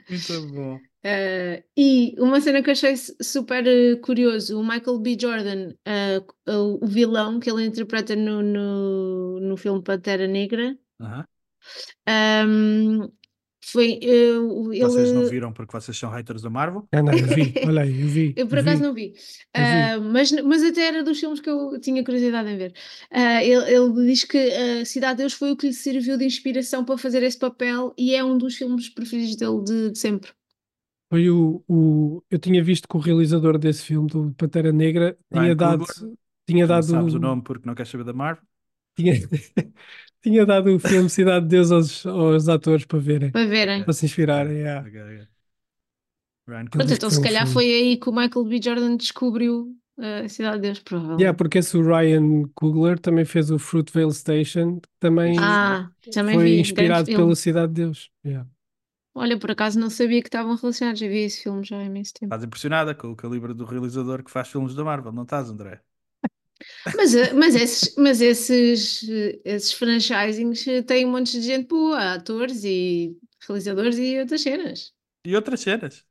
Muito 0.09 0.47
bom. 0.53 0.79
Uh, 1.07 1.63
e 1.77 2.15
uma 2.19 2.41
cena 2.41 2.61
que 2.61 2.69
eu 2.69 2.73
achei 2.73 2.97
su- 2.97 3.15
super 3.21 3.63
uh, 3.65 3.97
curioso, 4.01 4.59
o 4.59 4.63
Michael 4.63 4.99
B. 4.99 5.17
Jordan, 5.17 5.69
uh, 5.87 6.79
o 6.81 6.85
vilão 6.85 7.39
que 7.39 7.49
ele 7.49 7.65
interpreta 7.65 8.13
no, 8.13 8.41
no, 8.41 9.39
no 9.39 9.55
filme 9.55 9.81
Pantera 9.81 10.27
Negra, 10.27 10.77
Aham. 10.99 11.25
um, 12.45 13.09
foi 13.63 13.99
uh, 14.03 14.73
ele, 14.73 14.81
Vocês 14.83 15.13
não 15.13 15.23
viram 15.23 15.53
porque 15.53 15.71
vocês 15.71 15.97
são 15.97 16.09
haters 16.09 16.41
da 16.41 16.49
Marvel? 16.49 16.87
Ah, 16.91 17.01
não, 17.01 17.13
eu 17.13 17.27
vi, 17.27 17.53
olha 17.65 17.83
aí, 17.83 18.01
eu 18.01 18.07
vi. 18.07 18.33
Eu 18.37 18.47
por 18.47 18.57
eu 18.57 18.61
acaso 18.61 18.81
vi. 18.81 18.87
não 18.87 18.93
vi, 18.93 19.13
vi. 19.13 20.11
Mas, 20.11 20.31
mas 20.43 20.63
até 20.63 20.87
era 20.87 21.03
dos 21.03 21.19
filmes 21.19 21.39
que 21.39 21.49
eu 21.49 21.79
tinha 21.79 22.03
curiosidade 22.03 22.49
em 22.49 22.57
ver. 22.57 22.73
Uh, 23.11 23.41
ele, 23.41 23.73
ele 23.73 24.05
diz 24.07 24.23
que 24.25 24.37
a 24.37 24.85
Cidade 24.85 25.17
de 25.17 25.23
Deus 25.23 25.33
foi 25.33 25.51
o 25.51 25.57
que 25.57 25.67
lhe 25.67 25.73
serviu 25.73 26.17
de 26.17 26.25
inspiração 26.25 26.83
para 26.83 26.97
fazer 26.97 27.23
esse 27.23 27.37
papel 27.37 27.93
e 27.97 28.13
é 28.13 28.23
um 28.23 28.37
dos 28.37 28.55
filmes 28.55 28.89
preferidos 28.89 29.35
dele 29.37 29.63
de, 29.63 29.91
de 29.91 29.99
sempre. 29.99 30.31
Foi 31.09 31.29
o, 31.29 31.63
o. 31.67 32.23
Eu 32.29 32.39
tinha 32.39 32.63
visto 32.63 32.87
que 32.87 32.97
o 32.97 32.99
realizador 32.99 33.57
desse 33.57 33.83
filme, 33.85 34.09
do 34.09 34.33
Pantera 34.33 34.71
Negra, 34.71 35.17
tinha 35.31 35.41
Ryan 35.41 35.55
dado. 35.55 35.85
Coogler. 35.85 36.17
Tinha 36.45 36.67
Não 36.67 36.67
dado. 36.67 36.81
sabes 36.81 37.13
o 37.13 37.19
nome 37.19 37.43
porque 37.43 37.65
não 37.67 37.75
queres 37.75 37.91
saber 37.91 38.03
da 38.05 38.13
Marvel? 38.13 38.43
Tinha, 38.95 39.13
tinha 40.21 40.45
dado 40.45 40.75
o 40.75 40.79
filme 40.79 41.09
Cidade 41.09 41.45
de 41.45 41.49
Deus 41.51 41.71
aos, 41.71 42.05
aos 42.05 42.49
atores 42.49 42.85
para 42.85 42.99
verem, 42.99 43.31
Para 43.31 43.45
verem. 43.47 43.83
para 43.83 43.93
se 43.93 44.05
inspirarem. 44.05 44.57
yeah. 44.57 44.87
Ok, 44.87 44.95
ok. 45.01 45.27
Ryan 46.47 46.67
Ele 46.77 46.85
Pronto, 46.85 46.87
diz 46.87 46.97
então 46.97 47.09
se 47.09 47.19
foi 47.19 47.23
um 47.23 47.27
calhar 47.27 47.47
foi 47.47 47.65
aí 47.65 47.97
que 47.97 48.09
o 48.09 48.13
Michael 48.13 48.45
B. 48.45 48.59
Jordan 48.61 48.95
descobriu 48.97 49.75
uh, 49.97 50.25
a 50.25 50.29
Cidade 50.29 50.57
de 50.57 50.61
Deus, 50.63 50.79
provavelmente. 50.79 51.21
Yeah, 51.21 51.33
porque 51.35 51.57
esse 51.57 51.75
o 51.77 51.81
Ryan 51.83 52.43
Coogler 52.53 52.99
também 52.99 53.25
fez 53.25 53.49
o 53.49 53.57
Fruitvale 53.57 54.13
Station, 54.13 54.79
que 54.79 54.87
também 54.99 55.35
Ah, 55.39 55.91
também 56.13 56.37
foi 56.37 56.43
vi. 56.43 56.73
grande 56.73 56.99
inspirado 56.99 57.05
filme. 57.05 57.23
pela 57.23 57.35
Cidade 57.35 57.73
de 57.73 57.81
Deus. 57.83 58.11
Yeah. 58.25 58.47
Olha, 59.17 59.37
por 59.37 59.49
acaso 59.49 59.79
não 59.79 59.89
sabia 59.89 60.21
que 60.21 60.27
estavam 60.27 60.55
relacionados. 60.55 61.01
Eu 61.01 61.09
vi 61.09 61.23
esse 61.23 61.41
filme 61.41 61.63
já 61.63 61.77
há 61.79 61.83
imenso 61.83 62.13
tempo. 62.13 62.25
Estás 62.25 62.43
impressionada 62.43 62.93
com 62.93 63.11
o 63.11 63.15
calibre 63.15 63.53
do 63.53 63.65
realizador 63.65 64.23
que 64.23 64.29
faz 64.29 64.47
filmes 64.47 64.75
da 64.75 64.83
Marvel, 64.83 65.11
não 65.11 65.23
estás, 65.23 65.49
André? 65.49 65.81
Mas, 66.95 67.15
eh, 67.15 67.33
mas, 67.33 67.55
esses, 67.55 67.95
mas 67.97 68.21
esses, 68.21 69.03
esses 69.43 69.73
franchisings 69.73 70.67
eh, 70.67 70.81
têm 70.81 71.05
um 71.05 71.11
monte 71.11 71.31
de 71.33 71.41
gente 71.41 71.67
boa, 71.67 72.13
atores 72.13 72.63
e 72.63 73.17
realizadores 73.47 73.97
e 73.97 74.19
outras 74.19 74.41
cenas. 74.41 74.93
E 75.23 75.35
outras 75.35 75.61
cenas. 75.61 76.05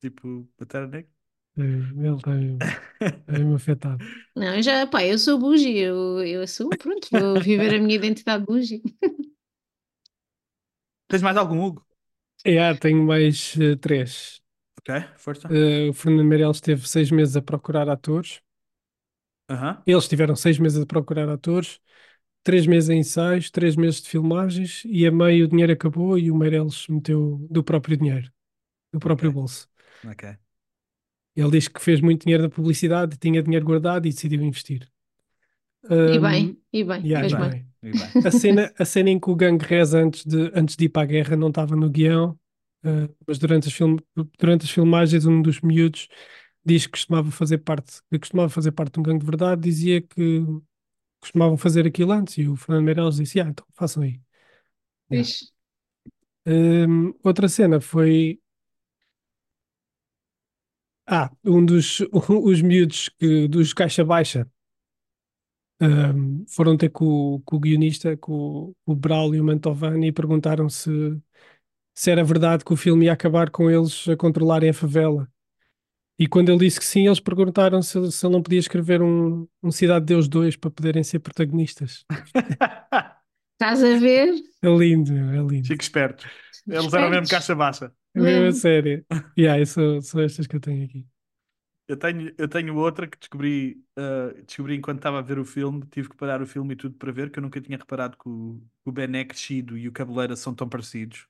Tipo, 0.00 0.46
Pantera 0.56 0.86
Negra. 0.86 1.10
Ele 1.56 2.20
tem, 2.22 2.58
tem-me 3.26 3.54
afetado. 3.54 4.04
Não, 4.34 4.56
eu 4.56 4.62
já, 4.62 4.86
pá, 4.86 5.04
eu 5.04 5.16
sou 5.18 5.38
bougie, 5.38 5.78
eu, 5.78 6.20
eu 6.24 6.42
assumo, 6.42 6.70
pronto, 6.76 7.08
vou 7.12 7.40
viver 7.40 7.74
a 7.74 7.78
minha 7.78 7.94
identidade 7.94 8.44
bougie. 8.44 8.82
Tens 11.08 11.22
mais 11.22 11.36
algum, 11.38 11.62
Hugo? 11.64 11.86
Yeah, 12.46 12.74
tenho 12.78 13.02
mais 13.04 13.54
eh, 13.58 13.76
três. 13.76 14.42
Ok, 14.78 14.90
força. 15.18 15.50
Eh, 15.50 15.88
o 15.90 15.92
Fernando 15.94 16.24
Meirelles 16.24 16.60
teve 16.60 16.86
seis 16.88 17.10
meses 17.10 17.36
a 17.36 17.42
procurar 17.42 17.88
atores. 17.88 18.40
Aham. 19.48 19.84
Eles 19.86 20.08
tiveram 20.08 20.34
seis 20.36 20.58
meses 20.58 20.80
a 20.82 20.86
procurar 20.86 21.28
atores, 21.28 21.78
três 22.44 22.66
meses 22.66 22.90
em 22.90 23.00
ensaios, 23.00 23.50
três 23.50 23.76
meses 23.76 24.02
de 24.02 24.10
filmagens 24.10 24.82
e 24.86 25.06
a 25.06 25.12
meio 25.12 25.46
o 25.46 25.48
dinheiro 25.48 25.72
acabou 25.72 26.18
e 26.18 26.30
o 26.30 26.36
Meirelles 26.36 26.86
meteu 26.88 27.46
do 27.50 27.64
próprio 27.64 27.96
dinheiro, 27.96 28.32
do 28.92 29.00
próprio 29.00 29.32
Ok. 29.32 29.32
bolso. 29.32 29.68
Ok. 30.04 30.24
Ele 31.36 31.50
diz 31.52 31.68
que 31.68 31.80
fez 31.80 32.00
muito 32.00 32.22
dinheiro 32.24 32.42
da 32.44 32.50
publicidade, 32.50 33.16
tinha 33.18 33.40
dinheiro 33.42 33.64
guardado 33.66 34.06
e 34.06 34.10
decidiu 34.10 34.42
investir. 34.42 34.88
E 35.90 36.18
Um, 36.18 36.22
bem, 36.22 36.58
e 36.72 36.84
bem, 36.84 37.06
yeah, 37.06 37.28
bem. 37.28 37.50
bem. 37.50 37.66
E 37.82 37.90
bem. 37.92 38.10
A 38.26 38.30
cena, 38.30 38.72
a 38.78 38.84
cena 38.84 39.10
em 39.10 39.20
que 39.20 39.30
o 39.30 39.34
gangue 39.36 39.64
reza 39.64 39.98
antes 39.98 40.24
de, 40.24 40.50
antes 40.54 40.76
de 40.76 40.86
ir 40.86 40.88
para 40.88 41.02
a 41.02 41.06
guerra 41.06 41.36
não 41.36 41.48
estava 41.48 41.76
no 41.76 41.90
guião, 41.90 42.38
eh, 42.82 43.08
mas 43.26 43.38
durante 43.38 43.68
as, 43.68 43.74
film, 43.74 43.96
durante 44.38 44.64
as 44.64 44.70
filmagens 44.70 45.26
um 45.26 45.42
dos 45.42 45.60
miúdos 45.60 46.08
diz 46.64 46.86
que 46.86 46.92
costumava 46.92 47.30
fazer 47.30 47.58
parte, 47.58 48.00
que 48.10 48.18
costumava 48.18 48.48
fazer 48.48 48.72
parte 48.72 48.94
de 48.94 49.00
um 49.00 49.02
gangue 49.02 49.20
de 49.20 49.26
verdade, 49.26 49.60
dizia 49.60 50.00
que 50.00 50.42
costumavam 51.20 51.56
fazer 51.56 51.86
aquilo 51.86 52.12
antes 52.12 52.38
e 52.38 52.48
o 52.48 52.56
Fernando 52.56 52.84
Meirelles 52.84 53.16
disse, 53.16 53.40
ah, 53.40 53.46
então 53.48 53.66
façam 53.74 54.02
aí. 54.02 54.20
Yeah. 55.10 55.24
Hum, 56.46 57.14
outra 57.22 57.48
cena 57.48 57.80
foi. 57.80 58.40
Ah, 61.06 61.30
um 61.44 61.64
dos 61.64 62.00
os 62.12 62.62
miúdos 62.62 63.08
que, 63.18 63.46
dos 63.48 63.72
Caixa 63.74 64.04
Baixa 64.04 64.48
foram 66.48 66.76
ter 66.76 66.88
com, 66.90 67.04
o- 67.36 67.40
com 67.40 67.56
o 67.56 67.60
guionista, 67.60 68.16
com, 68.16 68.32
o- 68.32 68.76
com 68.84 68.92
o 68.92 68.96
Braulio 68.96 69.44
Mantovani, 69.44 70.08
e 70.08 70.12
perguntaram 70.12 70.68
se, 70.68 70.90
se 71.94 72.10
era 72.10 72.24
verdade 72.24 72.64
que 72.64 72.72
o 72.72 72.76
filme 72.76 73.06
ia 73.06 73.12
acabar 73.12 73.50
com 73.50 73.70
eles 73.70 74.08
a 74.08 74.16
controlarem 74.16 74.70
a 74.70 74.74
favela. 74.74 75.28
E 76.18 76.28
quando 76.28 76.50
ele 76.50 76.58
disse 76.60 76.78
que 76.78 76.86
sim, 76.86 77.06
eles 77.06 77.18
perguntaram 77.20 77.82
se, 77.82 78.12
se 78.12 78.24
ele 78.26 78.34
não 78.34 78.42
podia 78.42 78.58
escrever 78.60 79.02
um, 79.02 79.48
um 79.62 79.72
Cidade 79.72 80.00
de 80.06 80.14
Deus 80.14 80.28
2 80.28 80.56
para 80.56 80.70
poderem 80.70 81.02
ser 81.02 81.18
protagonistas. 81.18 82.04
Estás 83.54 83.82
a 83.82 83.98
ver? 83.98 84.32
É 84.62 84.68
lindo, 84.68 85.12
é 85.12 85.36
lindo. 85.38 85.66
Chico 85.66 85.82
esperto. 85.82 86.26
Eles 86.66 86.92
eram 86.92 87.10
mesmo 87.10 87.24
Espertos. 87.24 87.30
caixa 87.30 87.54
baixa. 87.54 87.92
É 88.14 88.20
mesmo 88.20 88.46
a 88.48 88.52
sério. 88.52 89.04
Yeah, 89.38 89.60
e 89.60 89.66
são, 89.66 90.00
são 90.00 90.20
estas 90.20 90.46
que 90.46 90.56
eu 90.56 90.60
tenho 90.60 90.84
aqui. 90.84 91.06
Eu 91.86 91.98
tenho, 91.98 92.34
eu 92.38 92.48
tenho 92.48 92.74
outra 92.76 93.06
que 93.06 93.18
descobri, 93.18 93.84
ah, 93.96 94.32
descobri 94.46 94.74
enquanto 94.74 94.98
estava 94.98 95.18
a 95.18 95.22
ver 95.22 95.38
o 95.38 95.44
filme, 95.44 95.86
tive 95.86 96.08
que 96.08 96.16
parar 96.16 96.40
o 96.42 96.46
filme 96.46 96.72
e 96.74 96.76
tudo 96.76 96.96
para 96.96 97.12
ver, 97.12 97.30
que 97.30 97.38
eu 97.38 97.42
nunca 97.42 97.60
tinha 97.60 97.76
reparado 97.78 98.16
que 98.16 98.26
o, 98.28 98.62
o 98.84 98.92
Ben 98.92 99.14
é 99.18 99.24
crescido 99.24 99.76
e 99.76 99.86
o 99.88 99.92
Cabeleira 99.92 100.34
são 100.36 100.54
tão 100.54 100.68
parecidos. 100.68 101.26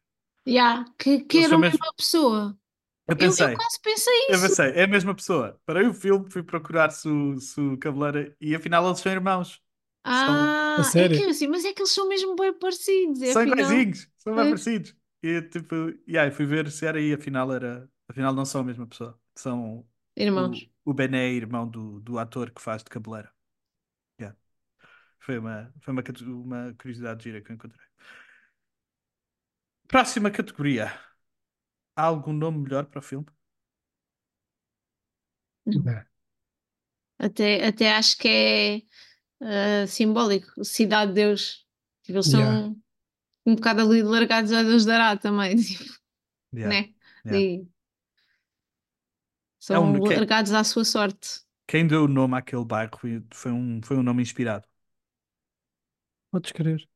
Yeah, 0.47 0.85
que, 0.99 1.25
que 1.25 1.43
era 1.45 1.55
são 1.55 1.57
a 1.57 1.59
mesmo- 1.59 1.81
mesma 1.81 1.93
pessoa. 1.97 2.59
Eu 3.07 3.17
Eu, 3.17 3.17
pensei, 3.17 3.47
eu 3.47 3.53
quase 3.53 3.81
pensei 3.83 4.15
eu 4.29 4.41
isso. 4.41 4.41
pensei, 4.41 4.73
é 4.73 4.85
a 4.85 4.89
mesma 4.89 5.15
pessoa. 5.15 5.61
Parei 5.67 5.87
o 5.89 5.95
filme, 5.95 6.31
fui 6.31 6.43
procurar 6.43 6.91
se 6.91 7.09
o, 7.09 7.39
se 7.41 7.61
o 7.61 7.79
Cabeleira 7.79 8.37
e 8.41 8.55
afinal 8.55 8.87
eles 8.87 9.01
são 9.01 9.13
irmãos. 9.13 9.63
Ah, 10.03 10.77
A 10.77 10.83
é 10.97 11.09
sério? 11.09 11.09
que 11.09 11.23
eu 11.23 11.31
assim, 11.31 11.47
mas 11.49 11.65
é 11.65 11.73
que 11.73 11.81
eles 11.83 11.93
são 11.93 12.09
mesmo 12.09 12.37
bem 12.37 12.53
parecidos. 12.59 13.21
e 13.23 13.31
São 13.31 13.43
afinal- 13.43 13.55
iguaizinhos, 13.55 14.09
são 14.19 14.35
bem 14.35 14.47
É. 14.47 14.49
parecidos. 14.49 14.95
E 15.23 15.41
tipo, 15.43 15.75
yeah, 16.09 16.31
fui 16.35 16.45
ver 16.47 16.71
se 16.71 16.85
era 16.87 16.99
aí, 16.99 17.15
afinal 17.15 17.53
era, 17.53 17.91
afinal 18.09 18.35
não 18.35 18.45
são 18.45 18.61
a 18.61 18.65
mesma 18.65 18.87
pessoa. 18.87 19.19
São 19.35 19.87
Irmãos. 20.17 20.69
O, 20.85 20.91
o 20.91 20.95
Bené 20.95 21.27
é 21.27 21.33
irmão 21.33 21.69
do, 21.69 22.01
do 22.01 22.19
ator 22.19 22.51
que 22.51 22.61
faz 22.61 22.83
de 22.83 22.91
cabeleira. 22.91 23.33
Yeah. 24.21 24.37
Foi, 25.21 25.39
uma, 25.39 25.73
foi 25.81 25.93
uma, 25.93 26.03
uma 26.29 26.75
curiosidade 26.75 27.25
gira 27.25 27.41
que 27.41 27.51
eu 27.51 27.55
encontrei. 27.55 27.87
Próxima 29.89 30.31
categoria. 30.31 30.93
Há 31.97 32.03
algum 32.05 32.33
nome 32.33 32.59
melhor 32.59 32.87
para 32.87 32.99
o 32.99 33.03
filme? 33.03 33.27
Até, 37.19 37.67
até 37.67 37.93
acho 37.93 38.19
que 38.19 38.29
é 38.29 38.83
ah, 39.41 39.87
simbólico. 39.87 40.65
Cidade 40.65 41.13
de 41.13 41.15
Deus. 41.23 41.67
Tipo, 42.03 42.19
eles 42.19 42.31
são 42.31 42.41
Yeah. 42.41 42.77
um 43.47 43.55
bocado 43.57 43.81
ali 43.83 44.03
largados 44.03 44.53
a 44.53 44.63
Deus 44.63 44.85
dará 44.85 45.17
também. 45.17 45.57
Tipo, 45.63 45.85
Yeah. 46.53 46.69
né? 46.69 46.95
yeah. 47.27 47.65
E 47.65 47.74
são 49.67 49.85
um 49.93 50.03
que- 50.03 50.15
largados 50.15 50.53
à 50.53 50.63
sua 50.65 50.85
sorte. 50.85 51.41
Quem 51.67 51.87
deu 51.87 52.05
o 52.05 52.09
nome 52.09 52.37
àquele 52.37 52.65
bairro 52.65 52.91
foi 53.33 53.51
um, 53.51 53.81
foi 53.83 53.97
um 53.97 54.03
nome 54.03 54.23
inspirado. 54.23 54.67
Podes 56.31 56.53
crer. 56.53 56.87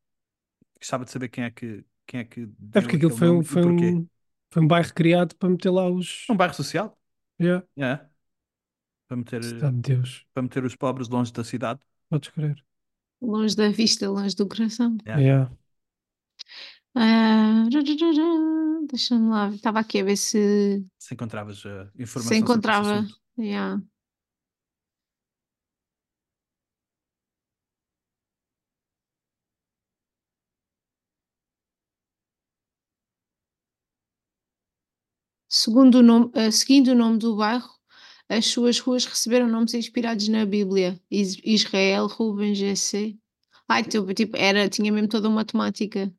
Gostava 0.78 1.04
de 1.04 1.10
saber 1.10 1.28
quem 1.28 1.44
é 1.44 1.50
que, 1.50 1.84
quem 2.06 2.20
é 2.20 2.24
que 2.24 2.40
É 2.42 2.46
deu 2.46 2.82
porque 2.82 2.96
aquilo 2.96 3.16
foi 3.16 3.30
um, 3.30 3.42
foi 3.42 3.62
porquê. 3.62 3.86
um, 3.86 4.08
foi 4.52 4.62
um 4.62 4.66
bairro 4.68 4.92
criado 4.94 5.34
para 5.36 5.48
meter 5.48 5.70
lá 5.70 5.88
os. 5.88 6.26
Um 6.28 6.36
bairro 6.36 6.54
social. 6.54 6.98
Yeah. 7.40 7.64
Yeah. 7.76 8.08
Para, 9.06 9.16
meter, 9.16 9.40
Deus. 9.72 10.26
para 10.34 10.42
meter 10.42 10.64
os 10.64 10.76
pobres 10.76 11.08
longe 11.08 11.32
da 11.32 11.42
cidade. 11.44 11.80
Podes 12.10 12.28
crer. 12.30 12.62
Longe 13.20 13.56
da 13.56 13.68
vista, 13.70 14.08
longe 14.08 14.36
do 14.36 14.46
coração. 14.46 14.96
Yeah. 15.06 15.22
Yeah. 15.22 15.52
Uh, 16.96 17.68
Deixa-me 18.90 19.28
lá, 19.28 19.50
estava 19.50 19.80
aqui 19.80 20.00
a 20.00 20.04
ver 20.04 20.16
se. 20.16 20.84
Se 20.98 21.14
encontravas 21.14 21.64
uh, 21.64 21.88
informação. 21.98 22.22
Se 22.22 22.36
encontrava. 22.36 23.06
Segundo 35.50 35.96
o 35.96 36.02
nome, 36.02 36.30
eh, 36.34 36.50
seguindo 36.50 36.88
o 36.88 36.94
nome 36.94 37.18
do 37.18 37.36
bairro, 37.36 37.70
as 38.28 38.46
suas 38.46 38.78
ruas 38.78 39.06
receberam 39.06 39.48
nomes 39.48 39.72
inspirados 39.72 40.28
na 40.28 40.44
Bíblia. 40.44 41.00
Israel, 41.10 42.06
Rubens, 42.06 42.58
GC. 42.58 43.16
Ai, 43.66 43.82
tipo, 43.84 44.12
tipo, 44.12 44.36
era, 44.36 44.68
tinha 44.68 44.92
mesmo 44.92 45.08
toda 45.08 45.28
uma 45.28 45.44
temática. 45.44 46.12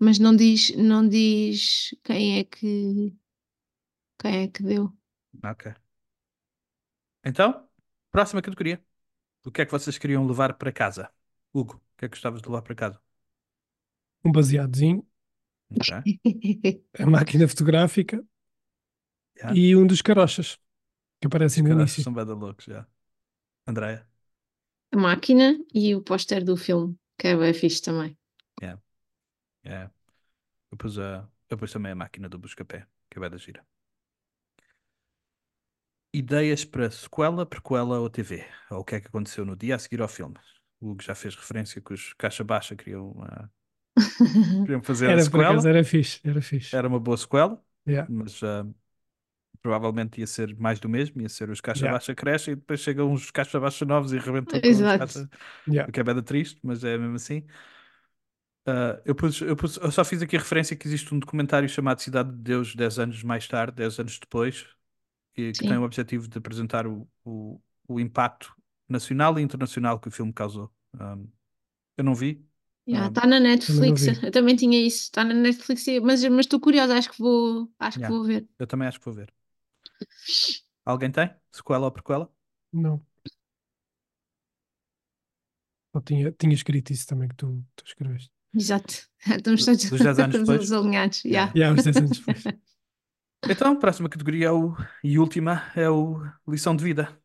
Yeah. 0.00 0.06
Mas 0.06 0.18
não 0.18 0.34
diz, 0.34 0.70
não 0.76 1.06
diz 1.08 1.94
quem 2.04 2.38
é 2.40 2.44
que 2.44 3.14
quem 4.18 4.42
é 4.44 4.48
que 4.48 4.62
deu. 4.62 4.92
Ok. 5.44 5.74
Então, 7.24 7.68
próxima 8.10 8.42
categoria. 8.42 8.82
O 9.44 9.50
que 9.52 9.62
é 9.62 9.66
que 9.66 9.72
vocês 9.72 9.98
queriam 9.98 10.26
levar 10.26 10.54
para 10.54 10.72
casa? 10.72 11.10
Hugo, 11.54 11.76
o 11.76 11.98
que 11.98 12.06
é 12.06 12.08
que 12.08 12.16
gostavas 12.16 12.42
de 12.42 12.48
levar 12.48 12.62
para 12.62 12.74
casa? 12.76 13.00
Um 14.24 14.32
baseadozinho, 14.32 15.06
Ok. 15.70 15.90
a 16.98 17.06
máquina 17.06 17.48
fotográfica 17.48 18.22
Yeah. 19.36 19.56
e 19.56 19.76
um 19.76 19.86
dos 19.86 20.02
carochas 20.02 20.58
que 21.20 21.26
aparecem 21.28 21.62
no 21.64 21.72
início. 21.72 22.02
São 22.02 22.12
bada 22.12 22.34
loucos, 22.34 22.64
já. 22.66 22.86
Andréia? 23.66 24.08
A 24.92 24.96
máquina 25.06 25.48
e 25.74 25.84
o 25.96 26.00
póster 26.08 26.40
do 26.44 26.56
filme, 26.64 26.94
que 27.18 27.26
é 27.32 27.36
bem 27.36 27.52
fixe 27.60 27.82
também. 27.82 28.16
É. 29.64 29.90
Eu 30.70 30.78
pus, 30.78 30.98
a, 30.98 31.28
eu 31.50 31.58
pus 31.58 31.72
também 31.72 31.92
a 31.92 31.96
máquina 31.96 32.28
do 32.28 32.38
Buscapé, 32.38 32.86
que 33.10 33.18
é 33.24 33.30
da 33.30 33.36
gira. 33.38 33.66
Ideias 36.12 36.64
para 36.64 36.88
sequela, 36.90 37.44
prequela 37.44 37.98
ou 38.00 38.08
TV? 38.10 38.44
Ou 38.70 38.78
o 38.80 38.84
que 38.84 38.94
é 38.96 39.00
que 39.00 39.08
aconteceu 39.08 39.44
no 39.44 39.56
dia 39.56 39.74
a 39.76 39.78
seguir 39.78 40.00
ao 40.00 40.08
filme? 40.08 40.36
O 40.80 40.90
Hugo 40.90 41.02
já 41.02 41.14
fez 41.14 41.34
referência 41.36 41.80
que 41.80 41.92
os 41.92 42.12
Caixa 42.14 42.44
Baixa 42.44 42.76
queriam, 42.76 43.14
ah, 43.22 43.48
queriam 44.64 44.82
fazer 44.82 45.12
a 45.12 45.12
Era 45.12 45.20
por 45.30 45.40
sequela. 45.40 45.42
acaso, 45.42 45.68
era 45.68 45.84
fixe, 45.84 46.20
era 46.24 46.40
fixe. 46.42 46.76
Era 46.76 46.88
uma 46.88 47.00
boa 47.00 47.16
sequela, 47.16 47.62
Yeah. 47.86 48.06
mas 48.06 48.42
ah, 48.42 48.66
provavelmente 49.62 50.20
ia 50.20 50.26
ser 50.26 50.56
mais 50.58 50.80
do 50.80 50.88
mesmo, 50.88 51.20
ia 51.22 51.28
ser 51.28 51.50
os 51.50 51.60
Caixa 51.60 51.86
Yeah. 51.86 51.88
Baixa 51.88 52.14
crescem 52.14 52.52
e 52.54 52.56
depois 52.56 52.80
chegam 52.80 53.12
uns 53.12 53.30
Caixa 53.30 53.60
Baixa 53.60 53.84
novos 53.86 54.12
e 54.12 54.18
arrebentam 54.18 54.60
com 54.62 54.68
Exato. 54.68 54.98
Caixa... 54.98 55.30
Yeah. 55.68 55.88
O 55.88 55.92
que 55.92 56.00
é 56.00 56.04
bem 56.04 56.22
triste, 56.22 56.60
mas 56.64 56.84
é 56.84 56.98
mesmo 56.98 57.16
assim. 57.16 57.46
Ah, 58.66 59.00
eu, 59.04 59.14
pus- 59.14 59.40
eu 59.40 59.56
pus- 59.56 59.76
eu 59.78 59.90
só 59.90 60.04
fiz 60.04 60.22
aqui 60.22 60.36
a 60.36 60.38
referência 60.40 60.76
que 60.76 60.86
existe 60.86 61.14
um 61.14 61.18
documentário 61.18 61.68
chamado 61.68 62.00
Cidade 62.00 62.30
de 62.30 62.36
Deus 62.38 62.74
10 62.74 62.98
anos 62.98 63.22
mais 63.22 63.46
tarde, 63.48 63.76
10 63.76 63.98
anos 63.98 64.18
depois, 64.18 64.66
e 65.36 65.54
que 65.54 65.64
Sim. 65.64 65.66
tem 65.66 65.78
o 65.78 65.84
objetivo 65.84 66.28
de 66.28 66.38
apresentar 66.38 66.86
o, 66.86 67.08
o, 67.24 67.60
o 67.88 68.00
impacto 68.00 68.54
nacional 68.88 69.38
e 69.38 69.42
internacional 69.42 70.00
que 70.00 70.08
o 70.08 70.12
filme 70.12 70.32
causou. 70.34 70.72
Um, 71.00 71.28
eu 71.98 72.04
não 72.04 72.14
vi. 72.14 72.46
Está 72.86 73.08
Ah, 73.08 73.10
tá 73.10 73.26
na 73.26 73.38
Netflix, 73.40 73.98
vi. 73.98 74.22
eu 74.22 74.30
também 74.32 74.54
tinha 74.56 74.78
isso, 74.86 75.04
está 75.04 75.22
na 75.24 75.32
Netflix, 75.34 75.84
mas 76.02 76.22
mas 76.24 76.46
estou 76.46 76.60
curiosa, 76.60 76.96
acho 76.98 77.10
que 77.12 77.18
vou, 77.18 77.70
acho 77.78 78.00
que 78.00 78.06
Yeah. 78.06 78.12
vou 78.12 78.24
ver. 78.24 78.46
eu 78.58 78.66
também 78.66 78.88
acho 78.88 78.98
que 78.98 79.04
vou 79.06 79.14
ver. 79.14 79.32
Alguém 80.84 81.10
tem? 81.10 81.34
Sequela 81.50 81.86
ou 81.86 81.92
prequela? 81.92 82.30
Não. 82.72 83.04
Eu 85.94 86.00
tinha, 86.02 86.32
tinha 86.32 86.52
escrito 86.54 86.92
isso 86.92 87.06
também 87.06 87.28
que 87.28 87.36
tu, 87.36 87.64
tu 87.76 87.84
escreveste. 87.86 88.30
Exato. 88.54 88.94
Estamos 89.26 89.64
Do- 89.64 89.66
todos, 89.66 89.90
dos 89.90 90.00
10 90.00 90.18
anos 90.18 90.36
estamos 90.36 90.48
depois? 90.48 90.68
todos 90.68 90.72
alinhados. 90.72 91.24
Yeah. 91.24 91.52
yeah. 91.54 91.56
Já, 91.56 91.72
uns 91.72 91.84
10 91.84 91.96
anos 91.96 92.18
depois. 92.18 92.44
Então, 93.48 93.72
a 93.72 93.76
próxima 93.76 94.08
categoria 94.08 94.48
é 94.48 94.52
o, 94.52 94.76
e 95.02 95.18
última 95.18 95.72
é 95.74 95.88
o 95.88 96.22
lição 96.46 96.76
de 96.76 96.84
vida. 96.84 97.18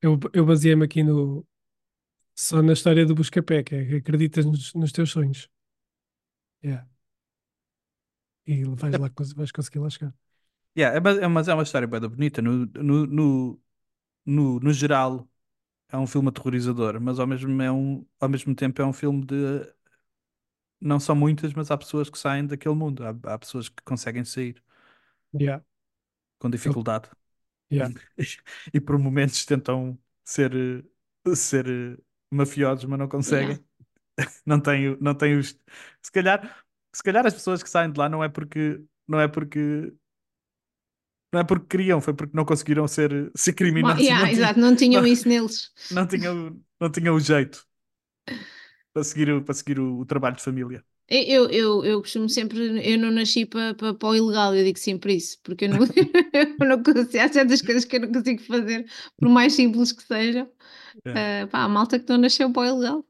Eu, 0.00 0.18
eu 0.32 0.44
baseei-me 0.46 0.84
aqui 0.84 1.02
no, 1.02 1.46
só 2.34 2.62
na 2.62 2.72
história 2.74 3.06
do 3.06 3.14
Buscapé, 3.14 3.62
que 3.62 3.74
é 3.74 3.86
que 3.86 3.96
acreditas 3.96 4.44
nos, 4.46 4.74
nos 4.74 4.92
teus 4.92 5.10
sonhos. 5.10 5.48
Yeah. 6.62 6.86
E 8.46 8.64
vais 8.64 8.98
lá, 8.98 9.10
vais 9.36 9.52
conseguir 9.52 9.78
lá 9.78 9.90
chegar. 9.90 10.14
Yeah, 10.76 10.96
é, 10.96 11.00
mas, 11.00 11.18
é, 11.18 11.28
mas 11.28 11.48
é 11.48 11.54
uma 11.54 11.62
história 11.62 11.88
bem 11.88 12.00
bonita. 12.00 12.42
No, 12.42 12.66
no, 12.66 13.06
no, 13.06 13.60
no, 14.26 14.60
no 14.60 14.72
geral, 14.72 15.28
é 15.94 15.98
um 15.98 16.06
filme 16.06 16.28
aterrorizador, 16.28 17.00
mas 17.00 17.18
ao 17.20 17.26
mesmo, 17.26 17.60
é 17.62 17.70
um, 17.72 18.06
ao 18.20 18.28
mesmo 18.28 18.54
tempo 18.54 18.82
é 18.82 18.86
um 18.86 18.92
filme 18.92 19.24
de. 19.26 19.34
Não 20.80 21.00
são 21.00 21.16
muitas, 21.16 21.52
mas 21.54 21.70
há 21.70 21.76
pessoas 21.78 22.08
que 22.10 22.18
saem 22.18 22.46
daquele 22.46 22.74
mundo. 22.76 23.04
Há, 23.04 23.34
há 23.34 23.38
pessoas 23.38 23.68
que 23.68 23.82
conseguem 23.84 24.24
sair 24.24 24.62
Yeah. 25.32 25.58
com 26.38 26.50
dificuldade 26.50 27.08
Yeah. 27.70 27.90
e 28.72 28.80
por 28.80 28.98
momentos 28.98 29.44
tentam 29.44 29.98
ser, 30.24 30.52
ser 31.34 31.66
mafiosos, 32.30 32.84
mas 32.84 32.98
não 32.98 33.08
conseguem. 33.08 33.58
Não 34.46 34.60
têm, 34.60 34.90
o- 34.90 34.98
não 35.00 35.14
os. 35.38 35.58
Se 36.02 36.12
calhar, 36.12 36.64
se 36.94 37.02
calhar 37.02 37.26
as 37.26 37.34
pessoas 37.34 37.62
que 37.62 37.70
saem 37.70 37.90
de 37.92 37.98
lá 37.98 38.08
não 38.08 38.22
é 38.24 38.28
porque. 38.28 38.84
Não 39.08 39.20
é 39.20 39.28
porque. 39.28 39.92
Não 41.34 41.40
é 41.40 41.44
porque 41.44 41.66
queriam, 41.66 42.00
foi 42.00 42.14
porque 42.14 42.36
não 42.36 42.44
conseguiram 42.44 42.86
ser, 42.88 43.30
ser 43.36 43.52
criminosos. 43.54 43.98
yeah, 44.06 44.20
não 44.22 44.30
tinham- 44.30 44.32
exato, 44.32 44.60
não 44.60 44.76
tinham 44.76 45.02
não- 45.02 45.06
isso 45.06 45.28
neles. 45.28 45.70
não 45.90 46.06
tinha, 46.08 46.32
o- 46.34 46.62
não 46.80 46.90
tinha 46.92 47.12
o 47.12 47.20
jeito 47.20 47.66
para 48.92 49.04
seguir, 49.04 49.30
o- 49.30 49.42
para 49.44 49.54
seguir 49.54 49.78
o, 49.80 49.98
o 50.00 50.06
trabalho 50.06 50.36
de 50.36 50.42
família. 50.42 50.84
Eu, 51.06 51.50
eu, 51.50 51.84
eu 51.84 52.00
costumo 52.00 52.28
sempre, 52.30 52.58
eu 52.90 52.98
não 52.98 53.10
nasci 53.10 53.44
para 53.44 53.74
pa, 53.74 53.92
pa 53.94 54.08
o 54.08 54.14
ilegal, 54.16 54.54
eu 54.56 54.64
digo 54.64 54.78
sempre 54.78 55.14
isso, 55.16 55.38
porque 55.42 55.66
eu 55.66 55.68
não, 55.68 55.78
eu 56.60 56.66
não 56.68 56.82
consigo, 56.82 57.18
há 57.22 57.28
certas 57.32 57.60
coisas 57.62 57.84
que 57.84 57.96
eu 57.96 58.00
não 58.00 58.12
consigo 58.12 58.42
fazer, 58.42 58.86
por 59.18 59.28
mais 59.28 59.52
simples 59.52 59.92
que 59.92 60.02
sejam. 60.02 60.50
É. 61.04 61.24
Ah, 61.42 61.46
pá, 61.50 61.64
a 61.64 61.68
malta 61.68 61.98
que 62.00 62.08
não 62.10 62.18
nasceu 62.18 62.52
para 62.52 62.62
o 62.74 62.76
ilegal. 62.78 63.06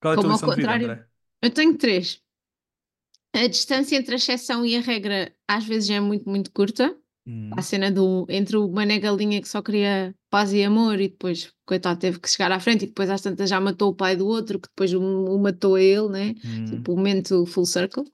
Qual 0.00 0.12
é 0.12 0.16
a 0.16 0.18
tua 0.18 0.28
Como 0.28 0.32
ao 0.34 0.40
lição 0.40 0.48
de 0.50 0.56
vida, 0.56 0.74
contrário. 0.74 0.74
André? 0.74 1.08
Eu 1.42 1.50
tenho 1.52 1.76
três. 1.78 2.22
A 3.34 3.46
distância 3.46 3.96
entre 3.96 4.14
a 4.14 4.16
exceção 4.16 4.64
e 4.64 4.76
a 4.76 4.80
regra 4.80 5.32
às 5.46 5.64
vezes 5.64 5.90
é 5.90 6.00
muito, 6.00 6.28
muito 6.28 6.50
curta. 6.52 6.96
Hum, 7.26 7.50
A 7.56 7.62
cena 7.62 7.90
do 7.90 8.26
entre 8.28 8.56
o 8.56 8.68
Mané 8.70 8.98
Galinha 8.98 9.40
que 9.40 9.48
só 9.48 9.62
queria 9.62 10.14
paz 10.30 10.52
e 10.52 10.62
amor 10.62 11.00
e 11.00 11.08
depois, 11.08 11.52
coitado, 11.66 11.98
teve 12.00 12.18
que 12.20 12.28
chegar 12.28 12.52
à 12.52 12.60
frente 12.60 12.84
e 12.84 12.88
depois 12.88 13.08
às 13.10 13.20
tantas 13.22 13.48
já 13.50 13.60
matou 13.60 13.90
o 13.90 13.94
pai 13.94 14.16
do 14.16 14.26
outro, 14.26 14.58
que 14.60 14.68
depois 14.68 14.92
o, 14.94 15.00
o 15.00 15.38
matou 15.38 15.74
a 15.76 15.82
ele, 15.82 16.08
né? 16.08 16.34
hum, 16.44 16.64
Tipo, 16.66 16.92
o 16.92 16.96
momento 16.96 17.46
full 17.46 17.66
circle. 17.66 18.04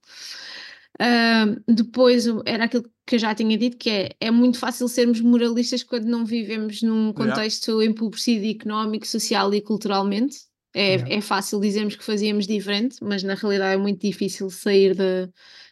Ahm, 1.00 1.56
depois 1.66 2.24
era 2.46 2.64
aquilo 2.64 2.84
que 3.06 3.16
eu 3.16 3.18
já 3.18 3.34
tinha 3.34 3.58
dito, 3.58 3.76
que 3.76 3.90
é, 3.90 4.10
é 4.20 4.30
muito 4.30 4.58
fácil 4.58 4.88
sermos 4.88 5.20
moralistas 5.20 5.82
quando 5.82 6.04
não 6.06 6.24
vivemos 6.24 6.82
num 6.82 7.12
Yeah. 7.12 7.14
contexto 7.14 7.82
empobrecido 7.82 8.46
económico, 8.46 9.06
social 9.06 9.52
e 9.54 9.60
culturalmente. 9.60 10.36
É, 10.74 11.16
é 11.16 11.20
fácil 11.20 11.60
dizermos 11.60 11.96
que 11.96 12.04
fazíamos 12.04 12.46
diferente, 12.46 12.96
mas 13.02 13.22
na 13.22 13.34
realidade 13.34 13.74
é 13.74 13.76
muito 13.76 14.00
difícil 14.00 14.50
sair 14.50 14.94
de, 14.94 15.28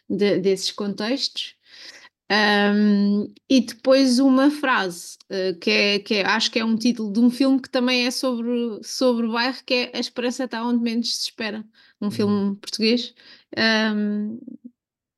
de- 0.09 0.39
desses 0.39 0.71
contextos. 0.71 1.55
Ahm, 2.29 3.27
e 3.49 3.61
depois 3.61 4.17
uma 4.19 4.49
frase 4.49 5.17
eh, 5.29 5.53
que, 5.55 5.69
é, 5.69 5.99
que 5.99 6.13
é- 6.15 6.25
acho 6.25 6.49
que 6.51 6.59
é 6.59 6.65
um 6.65 6.75
título 6.77 7.11
de 7.13 7.19
um 7.19 7.29
filme 7.29 7.61
que 7.61 7.69
também 7.69 8.05
é 8.07 8.11
sobre, 8.11 8.79
sobre 8.83 9.27
o 9.27 9.33
bairro, 9.33 9.57
que 9.65 9.73
é 9.73 9.91
A 9.97 9.99
Esperança 9.99 10.45
está 10.45 10.65
onde 10.65 10.81
menos 10.81 11.15
se 11.17 11.23
espera, 11.29 11.63
um 12.01 12.09
filme 12.09 12.55
português. 12.57 13.13
Ahm, 13.57 14.39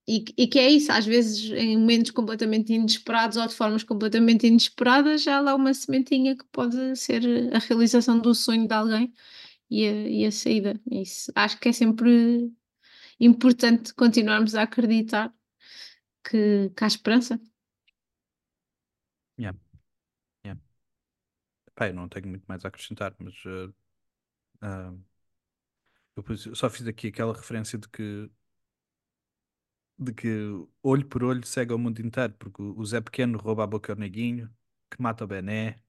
e, 0.07 0.19
que- 0.21 0.33
e 0.37 0.47
que 0.47 0.59
é 0.59 0.69
isso, 0.69 0.91
às 0.91 1.05
vezes 1.05 1.49
em 1.51 1.77
momentos 1.77 2.11
completamente 2.11 2.73
inesperados 2.73 3.37
ou 3.37 3.47
de 3.47 3.55
formas 3.55 3.83
completamente 3.83 4.45
inesperadas, 4.47 5.23
já 5.23 5.37
há 5.37 5.41
lá 5.41 5.55
uma 5.55 5.73
sementinha 5.73 6.35
que 6.37 6.45
pode 6.51 6.95
ser 6.95 7.23
a 7.53 7.59
realização 7.59 8.19
do 8.19 8.33
sonho 8.35 8.67
de 8.67 8.73
alguém 8.73 9.13
e 9.69 9.87
a, 9.87 9.91
e 9.91 10.25
a 10.25 10.31
saída. 10.31 10.79
Isso. 10.91 11.31
Acho 11.35 11.59
que 11.59 11.69
é 11.69 11.73
sempre 11.73 12.51
importante 13.19 13.93
continuarmos 13.93 14.55
a 14.55 14.63
acreditar 14.63 15.33
que, 16.23 16.69
que 16.75 16.83
há 16.83 16.87
esperança. 16.87 17.39
pá, 21.75 21.87
eu 21.87 21.93
não 21.93 22.07
tenho 22.09 22.27
muito 22.27 22.45
mais 22.47 22.63
a 22.65 22.67
acrescentar, 22.69 23.15
mas 23.19 23.35
eh, 23.45 23.73
ah, 24.61 24.93
eu 26.15 26.55
só 26.55 26.69
fiz 26.69 26.87
aqui 26.87 27.07
aquela 27.07 27.33
referência 27.33 27.77
de 27.77 27.87
que 27.89 28.29
de 29.97 30.13
que 30.13 30.27
olho 30.83 31.05
por 31.07 31.23
olho 31.23 31.45
segue 31.45 31.71
ao 31.73 31.77
mundo 31.79 31.99
inteiro, 32.01 32.33
porque 32.35 32.61
o 32.61 32.77
o 32.79 32.85
Zé 32.85 33.01
Pequeno 33.01 33.37
rouba 33.37 33.63
a 33.63 33.67
boca 33.67 33.93
ao 33.93 33.97
neguinho, 33.99 34.49
que 34.89 35.01
mata 35.01 35.23
o 35.23 35.27
Bené, 35.27 35.81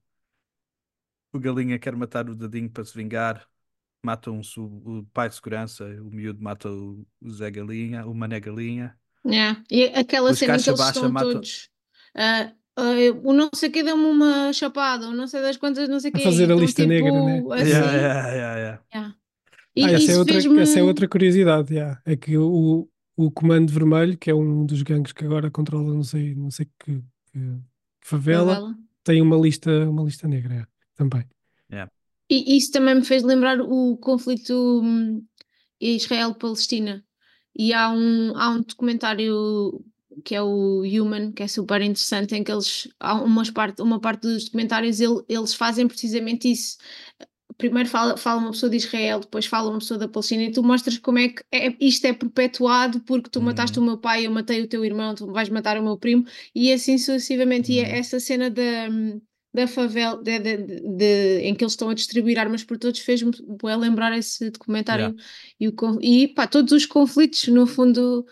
o 1.33 1.39
Galinha 1.39 1.79
quer 1.79 1.95
matar 1.97 2.29
o 2.29 2.35
Dadinho 2.35 2.71
para 2.71 2.85
se 2.85 2.97
vingar, 2.97 3.49
mata 4.05 4.31
um, 4.31 4.43
su- 4.43 4.63
o 4.85 5.07
pai 5.13 5.29
de 5.29 5.35
segurança, 5.35 5.85
o 6.01 6.11
miúdo 6.11 6.43
mata 6.43 6.71
o, 6.71 7.05
o 7.21 7.31
Zé 7.31 7.51
Galinha, 7.51 8.07
o 8.07 8.15
Mané 8.15 8.39
Galinha. 8.41 8.95
Yeah. 9.27 9.63
E 9.71 9.85
aquela 9.87 10.31
Os 10.31 10.39
cena 10.39 10.59
que 10.59 10.69
eles 10.71 10.81
estão 10.81 11.11
matam- 11.11 11.33
todos. 11.33 11.69
ah, 12.15 12.53
ah, 12.77 12.93
o 13.25 13.33
não 13.33 13.51
sei 13.55 13.71
que 13.71 13.83
deu-me 13.83 14.05
uma 14.05 14.53
chapada, 14.53 15.09
o 15.09 15.13
não 15.13 15.27
sei 15.27 15.43
das 15.43 15.57
quantas, 15.57 15.89
não 15.89 15.99
sei 15.99 16.11
A 16.15 16.19
quê. 16.19 16.23
fazer 16.23 16.43
a 16.45 16.47
então, 16.47 16.59
lista 16.61 16.87
negra, 16.87 17.11
né? 17.13 17.39
assim, 17.39 17.71
Yeah, 17.71 17.93
yeah, 17.93 18.29
yeah, 18.31 18.59
yeah. 18.59 18.83
yeah. 18.95 19.15
E 19.75 19.85
Ah, 19.85 19.91
essa 19.93 20.13
é, 20.13 20.17
outra, 20.19 20.35
fez-me- 20.35 20.61
essa 20.61 20.79
é 20.79 20.83
outra 20.83 21.09
curiosidade, 21.09 21.75
yeah. 21.75 22.01
É 22.05 22.17
que 22.17 22.39
o, 22.39 22.89
o 23.17 23.31
Comando 23.31 23.73
Vermelho, 23.73 24.17
que 24.17 24.31
é 24.31 24.35
um 24.35 24.65
dos 24.65 24.83
gangues 24.83 25.13
que 25.13 25.25
agora 25.25 25.51
controla 25.51 25.93
não 25.93 26.05
sei, 26.05 26.35
não 26.35 26.51
sei 26.51 26.67
que, 26.79 26.95
que- 26.95 27.03
que 27.33 27.59
favela, 28.09 28.55
novela. 28.61 28.77
tem 29.03 29.21
uma 29.21 29.37
lista, 29.37 29.71
uma 29.91 30.03
lista 30.05 30.29
negra, 30.29 30.53
yeah, 30.55 30.69
também. 30.95 31.25
E 32.29 32.57
isso 32.57 32.73
também 32.73 32.95
me 32.97 33.05
fez 33.05 33.23
lembrar 33.23 33.61
o 33.61 33.97
conflito 33.99 34.53
hum, 34.83 35.25
Israel-Palestina. 35.81 37.05
E 37.57 37.73
há 37.73 37.91
um, 37.91 38.37
há 38.37 38.51
um 38.51 38.63
documentário 38.63 39.85
que 40.25 40.35
é 40.35 40.43
o 40.43 40.83
Human, 40.83 41.33
que 41.33 41.43
é 41.43 41.49
super 41.49 41.83
interessante, 41.83 42.35
em 42.35 42.43
que 42.45 42.51
eles, 42.53 42.89
há 43.01 43.15
umas 43.23 43.51
parte, 43.51 43.83
uma 43.83 44.01
parte 44.01 44.23
dos 44.23 44.45
documentários, 44.47 45.01
ele- 45.01 45.23
eles 45.29 45.55
fazem 45.55 45.87
precisamente 45.89 46.51
isso. 46.51 46.79
Primeiro 47.59 47.89
fala, 47.89 48.17
fala 48.19 48.41
uma 48.41 48.51
pessoa 48.53 48.69
de 48.71 48.77
Israel, 48.77 49.21
depois 49.21 49.47
fala 49.47 49.71
uma 49.71 49.79
pessoa 49.79 49.99
da 49.99 50.09
Palestina, 50.09 50.43
e 50.45 50.53
tu 50.53 50.63
mostras 50.63 50.99
como 50.99 51.19
é 51.19 51.29
que 51.31 51.43
é- 51.53 51.75
isto 51.81 52.05
é 52.07 52.13
perpetuado 52.13 53.01
porque 53.03 53.31
tu 53.31 53.41
mataste 53.43 53.79
o 53.79 53.83
meu 53.83 53.99
pai, 53.99 54.27
eu 54.27 54.31
matei 54.31 54.63
o 54.63 54.69
teu 54.69 54.85
irmão, 54.85 55.15
tu 55.15 55.27
vais 55.33 55.49
matar 55.49 55.79
o 55.79 55.83
meu 55.83 55.97
primo, 55.99 56.25
e 56.55 56.73
assim 56.73 56.99
sucessivamente. 56.99 57.73
E 57.73 57.81
é 57.81 57.99
essa 57.99 58.21
cena 58.21 58.51
da, 58.51 58.89
da 59.57 59.67
favela, 59.67 60.23
de, 60.23 60.39
de- 60.39 60.57
de- 60.97 61.39
em 61.41 61.55
que 61.55 61.65
eles 61.65 61.73
estão 61.73 61.89
a 61.89 61.95
distribuir 61.95 62.39
armas 62.39 62.63
por 62.63 62.77
todos, 62.79 63.01
fez-me 63.01 63.31
bué 63.61 63.75
lembrar 63.77 64.17
esse 64.17 64.51
documentário. 64.51 65.17
E, 65.59 65.67
o, 65.69 65.73
con- 65.73 65.99
e 66.03 66.29
pá, 66.29 66.47
todos 66.47 66.73
os 66.73 66.85
conflitos, 66.87 67.49
no 67.49 67.67
fundo, 67.67 68.27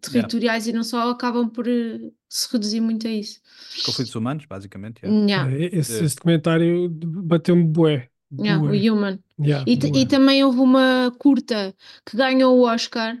territoriais 0.00 0.66
e 0.66 0.72
não 0.72 0.82
só, 0.82 1.08
acabam 1.10 1.48
por 1.48 1.66
eh, 1.68 1.98
se 2.28 2.48
reduzir 2.52 2.80
muito 2.80 3.06
a 3.06 3.10
isso. 3.10 3.40
Conflitos 3.84 4.14
humanos, 4.14 4.44
basicamente. 4.46 5.00
yeah. 5.04 5.48
Yeah, 5.48 5.64
É, 5.76 5.78
Esse, 5.78 6.00
É. 6.00 6.04
esse 6.04 6.16
documentário 6.16 6.88
bateu-me 6.90 7.64
bué. 7.64 8.08
yeah, 8.38 8.62
o. 8.62 8.66
Human. 8.66 9.18
Yeah, 9.40 9.64
E, 9.66 9.76
bué. 9.76 10.00
e 10.00 10.06
também 10.06 10.44
houve 10.44 10.58
uma 10.60 11.14
curta 11.18 11.74
que 12.04 12.16
ganhou 12.16 12.58
o 12.58 12.62
Oscar, 12.66 13.16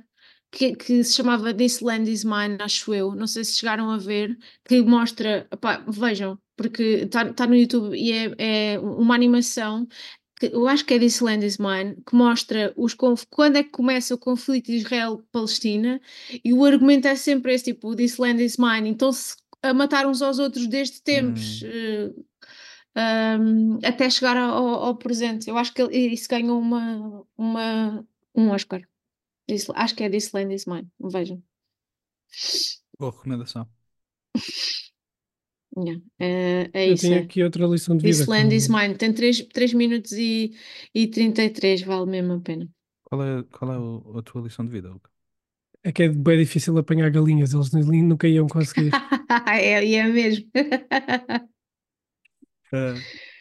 que, 0.50 0.74
que 0.76 1.04
se 1.04 1.14
chamava 1.14 1.54
This 1.54 1.80
Land 1.80 2.10
Is 2.10 2.24
Mine, 2.24 2.58
acho 2.60 2.92
eu. 2.92 3.14
Não 3.14 3.26
sei 3.26 3.44
se 3.44 3.56
chegaram 3.56 3.90
a 3.90 3.96
ver, 3.98 4.36
que 4.66 4.82
mostra, 4.82 5.46
opá, 5.52 5.84
vejam, 5.88 6.38
porque 6.58 6.82
está 7.04 7.32
tá 7.32 7.46
no 7.46 7.54
YouTube 7.56 7.96
e 7.96 8.12
é, 8.12 8.74
é 8.74 8.78
uma 8.80 9.14
animação. 9.14 9.86
Que 10.38 10.46
eu 10.46 10.68
acho 10.68 10.84
que 10.84 10.94
é 10.94 10.98
This 10.98 11.20
Land 11.20 11.44
Is 11.46 11.58
Mine, 11.58 11.96
que 12.06 12.14
mostra 12.14 12.72
os 12.76 12.94
quando 12.94 13.56
é 13.56 13.64
que 13.64 13.70
começa 13.70 14.14
o 14.14 14.18
conflito 14.18 14.70
Israel-Palestina, 14.70 16.00
e 16.44 16.52
o 16.52 16.64
argumento 16.64 17.08
é 17.08 17.16
sempre 17.16 17.54
esse: 17.54 17.64
tipo, 17.72 17.96
This 17.96 18.18
Land 18.18 18.44
Is 18.44 18.56
Mine, 18.56 18.88
então 18.88 19.10
se 19.12 19.34
a 19.62 19.72
matar 19.74 20.06
uns 20.06 20.22
aos 20.22 20.38
outros 20.38 20.66
desde 20.68 21.02
tempos, 21.02 21.62
eh, 21.64 22.12
um, 23.40 23.78
até 23.84 24.08
chegar 24.10 24.36
ao, 24.36 24.66
ao 24.68 24.96
presente. 24.96 25.48
Eu 25.48 25.56
acho 25.58 25.72
que 25.72 25.82
ele- 25.82 26.14
isso 26.14 26.28
ganhou 26.28 26.60
uma, 26.60 27.24
uma, 27.36 28.06
um 28.34 28.50
Oscar. 28.50 28.80
This- 29.48 29.70
acho 29.74 29.94
que 29.96 30.04
é 30.04 30.10
This 30.10 30.32
Land 30.32 30.54
Is 30.54 30.66
Mine. 30.66 30.88
Vejam. 31.00 31.42
Boa 32.98 33.10
recomendação. 33.12 33.68
Yeah. 35.78 36.02
É, 36.18 36.70
é 36.72 36.88
Eu 36.88 36.94
isso. 36.94 37.02
tenho 37.02 37.14
É. 37.16 37.18
aqui 37.20 37.42
outra 37.42 37.66
lição 37.66 37.96
de 37.96 38.02
vida. 38.04 38.16
This 38.18 38.26
Land 38.26 38.54
Is 38.54 38.68
Mine. 38.68 38.94
Tem 38.96 39.12
3, 39.12 39.40
três 39.52 39.72
minutos 39.72 40.12
e, 40.12 40.52
e 40.94 41.06
33, 41.06 41.82
vale 41.82 42.06
mesmo 42.10 42.34
a 42.34 42.40
pena. 42.40 42.68
Qual 43.04 43.22
é, 43.22 43.42
qual 43.44 43.72
é 43.72 43.78
o- 43.78 44.18
a 44.18 44.22
tua 44.22 44.42
lição 44.42 44.64
de 44.64 44.70
vida, 44.72 44.90
Luca? 44.90 45.10
É 45.84 45.92
que 45.92 46.02
é 46.02 46.08
bem 46.08 46.38
difícil 46.38 46.76
apanhar 46.76 47.10
galinhas, 47.10 47.54
eles 47.54 47.70
nunca 47.72 48.26
iam 48.28 48.46
conseguir. 48.48 48.90
é, 49.48 49.84
e 49.84 49.94
é 49.94 50.04
mesmo. 50.08 50.46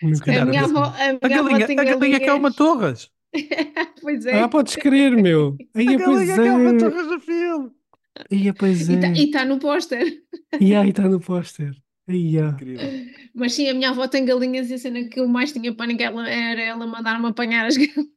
Nunca 0.01 0.41
A 0.41 0.45
minha 0.45 0.61
a 0.61 0.65
avó, 0.65 0.81
galinha- 0.91 1.19
a 1.21 1.27
minha 1.27 1.37
A 1.37 1.39
avó 1.39 1.49
galinha, 1.49 1.67
tem 1.67 1.79
a 1.79 1.83
galinha 1.83 2.19
que 2.19 2.25
é 2.25 2.33
uma 2.33 2.53
torres. 2.53 3.09
pois 4.01 4.25
é. 4.25 4.39
Ah, 4.41 4.47
podes 4.47 4.75
crer, 4.75 5.11
meu. 5.11 5.57
Aí, 5.75 5.95
A 5.95 5.99
pois 5.99 6.29
galinha 6.29 6.35
que 6.35 6.47
é 6.47 6.51
uma 6.53 6.69
é. 6.69 6.77
torres 6.77 7.07
do 7.07 7.19
filme. 7.19 7.71
Aí, 8.31 8.53
pois 8.53 8.89
é. 8.89 9.11
E 9.13 9.25
está 9.25 9.45
no 9.45 9.59
póster. 9.59 10.23
E 10.59 10.73
aí 10.75 10.89
está 10.89 11.07
no 11.09 11.19
póster. 11.19 11.75
Ah. 12.07 12.13
Incrível. 12.13 12.89
Mas 13.33 13.53
sim, 13.53 13.67
a 13.69 13.73
minha 13.73 13.89
avó 13.89 14.07
tem 14.07 14.23
galinhas 14.25 14.69
e 14.69 14.75
a 14.75 14.77
cena 14.77 15.07
que 15.09 15.19
eu 15.19 15.27
mais 15.27 15.51
tinha 15.51 15.73
pânico 15.75 16.01
ela- 16.01 16.29
era 16.29 16.61
ela 16.61 16.87
mandar-me 16.87 17.27
apanhar 17.27 17.65
as 17.65 17.75
galinhas. 17.75 18.07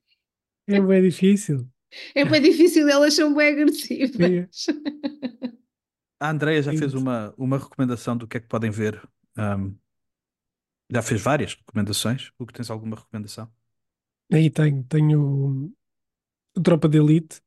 É 0.69 0.81
bem 0.81 1.03
difícil. 1.03 1.69
É 2.15 2.25
bem 2.25 2.41
difícil, 2.41 2.89
elas 2.89 3.15
são 3.15 3.35
bem 3.35 3.49
agressivas. 3.53 4.67
A 6.21 6.31
Andreia 6.31 6.63
já 6.63 6.73
fez 6.73 6.95
uma, 6.95 7.35
uma 7.37 7.59
recomendação 7.59 8.17
do 8.17 8.29
que 8.29 8.37
é 8.37 8.41
que 8.41 8.47
podem 8.47 8.71
ver. 8.71 9.03
Ahm, 9.37 9.75
já 10.91 11.03
fez 11.03 11.21
várias 11.21 11.55
recomendações. 11.55 12.31
O 12.39 12.47
que 12.47 12.53
tens 12.53 12.71
alguma 12.71 12.97
recomendação? 12.97 13.51
Aí 14.33 14.51
tenho, 14.51 14.85
tenho 14.85 15.73
Tropa 16.63 16.89
de 16.89 16.99
Elite, 16.99 17.41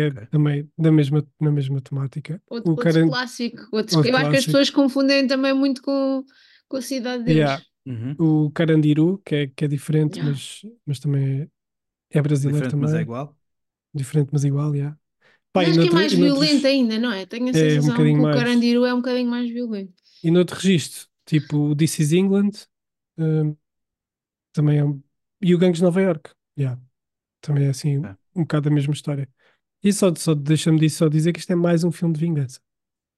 é 0.00 0.08
Ok. 0.08 0.26
também 0.30 0.70
da 0.78 0.90
mesma, 0.92 1.26
na 1.40 1.50
mesma 1.50 1.80
temática. 1.80 2.42
Outro, 2.48 2.68
o 2.72 2.76
outro 2.76 2.84
Caran- 2.84 3.08
clássico. 3.08 3.68
Outros, 3.72 3.96
outro 3.96 4.10
eu 4.10 4.16
acho 4.16 4.30
que 4.30 4.36
as 4.36 4.44
clássico. 4.44 4.46
pessoas 4.46 4.70
confundem 4.70 5.26
também 5.26 5.52
muito 5.54 5.82
com, 5.82 6.24
com 6.68 6.76
a 6.76 6.82
cidade 6.82 7.24
deles. 7.24 7.38
Yeah. 7.38 7.64
Uhum. 7.86 8.44
O 8.46 8.50
Carandiru, 8.52 9.18
que 9.24 9.34
é, 9.34 9.46
que 9.48 9.64
é 9.64 9.68
diferente, 9.68 10.16
Yeah. 10.16 10.30
mas, 10.32 10.62
mas 10.86 11.00
também 11.00 11.42
é, 11.42 12.18
é 12.18 12.22
brasileiro 12.22 12.68
Diferente, 12.68 12.76
mas 12.76 12.90
é 12.90 12.92
também. 12.92 13.02
igual. 13.02 13.36
Diferente, 13.94 14.30
mas 14.32 14.44
igual, 14.44 14.74
yeah. 14.74 14.96
Pá, 15.52 15.62
Mas 15.62 15.70
acho 15.70 15.80
que 15.80 15.88
é 15.88 15.90
mais 15.92 16.12
e 16.12 16.16
noutros- 16.16 16.38
violento 16.40 16.66
ainda, 16.66 16.98
não 16.98 17.12
é? 17.12 17.26
Tenho 17.26 17.46
a 17.46 17.48
É, 17.48 17.50
um 17.52 17.54
sensação 17.54 17.96
que 17.96 18.02
o 18.02 18.22
mais. 18.22 18.36
Carandiru 18.36 18.84
é 18.86 18.94
um 18.94 18.98
bocadinho 18.98 19.30
mais 19.30 19.50
violento. 19.50 19.92
E 20.22 20.30
noutro 20.30 20.56
registro, 20.56 21.08
tipo 21.26 21.56
o 21.58 21.76
This 21.76 21.98
is 21.98 22.12
England, 22.12 22.52
hum, 23.18 23.56
também 24.52 24.78
é 24.78 24.84
um... 24.84 25.02
E 25.42 25.54
o 25.54 25.58
Gangues 25.58 25.78
de 25.78 25.84
Nova 25.84 26.00
York, 26.00 26.30
yeah. 26.58 26.80
Também 27.40 27.66
é 27.66 27.70
assim, 27.70 28.04
É. 28.04 28.16
um 28.34 28.42
bocado 28.42 28.68
a 28.68 28.72
mesma 28.72 28.94
história. 28.94 29.28
E 29.82 29.92
só, 29.92 30.14
só 30.14 30.34
deixa-me 30.34 30.78
disso 30.78 30.98
só 30.98 31.08
dizer 31.08 31.32
que 31.32 31.40
isto 31.40 31.52
é 31.52 31.56
mais 31.56 31.84
um 31.84 31.92
filme 31.92 32.14
de 32.14 32.20
vingança. 32.20 32.60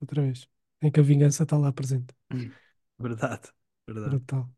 Outra 0.01 0.23
vez. 0.23 0.49
Em 0.83 0.91
que 0.91 1.01
a 1.01 1.03
vingança 1.03 1.43
está 1.45 1.57
lá 1.59 1.73
presente. 1.73 2.15
Verdade. 2.99 3.53
Verdade. 3.87 4.11
Brutal. 4.11 4.49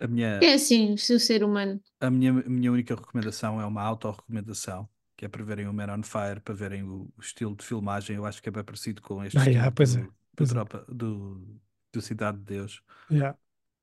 A 0.00 0.06
minha, 0.06 0.38
É 0.40 0.54
assim, 0.54 0.96
se 0.96 1.12
o 1.14 1.20
ser 1.20 1.42
humano. 1.44 1.80
a 2.00 2.10
minha, 2.10 2.30
a 2.32 2.48
minha 2.48 2.72
única 2.72 2.94
recomendação 2.94 3.60
é 3.60 3.66
uma 3.66 3.82
auto-recomendação, 3.82 4.88
que 5.16 5.24
é 5.24 5.28
para 5.28 5.44
verem 5.44 5.66
o 5.68 5.72
Man 5.72 5.92
on 5.98 6.02
Fire, 6.02 6.40
para 6.40 6.54
verem 6.54 6.82
o, 6.82 7.12
o 7.16 7.20
estilo 7.20 7.54
de 7.56 7.64
filmagem. 7.64 8.16
Eu 8.16 8.26
acho 8.26 8.42
que 8.42 8.48
é 8.48 8.52
bem 8.52 8.64
parecido 8.64 9.02
com 9.02 9.24
este 9.24 9.38
Ah, 9.38 9.40
estilo 9.42 9.52
yeah, 9.52 9.70
pois 9.72 9.96
é, 9.96 10.02
do, 10.02 10.14
do, 10.36 10.46
pois 10.46 10.52
é. 10.52 10.54
Tropa- 10.54 10.84
do, 10.88 11.60
do 11.92 12.00
Cidade 12.02 12.38
de 12.38 12.44
Deus. 12.44 12.82
Yeah. 13.10 13.36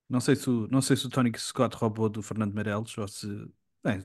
Não 0.09 0.19
sei 0.21 0.35
se 0.35 0.49
o, 0.49 0.67
não 0.67 0.81
sei 0.81 0.95
se 0.97 1.05
o 1.07 1.09
Tony 1.09 1.31
Scott 1.37 1.75
roubou 1.75 2.09
do 2.09 2.21
Fernando 2.21 2.53
Meirelles 2.53 2.97
ou 2.97 3.07
se. 3.07 3.27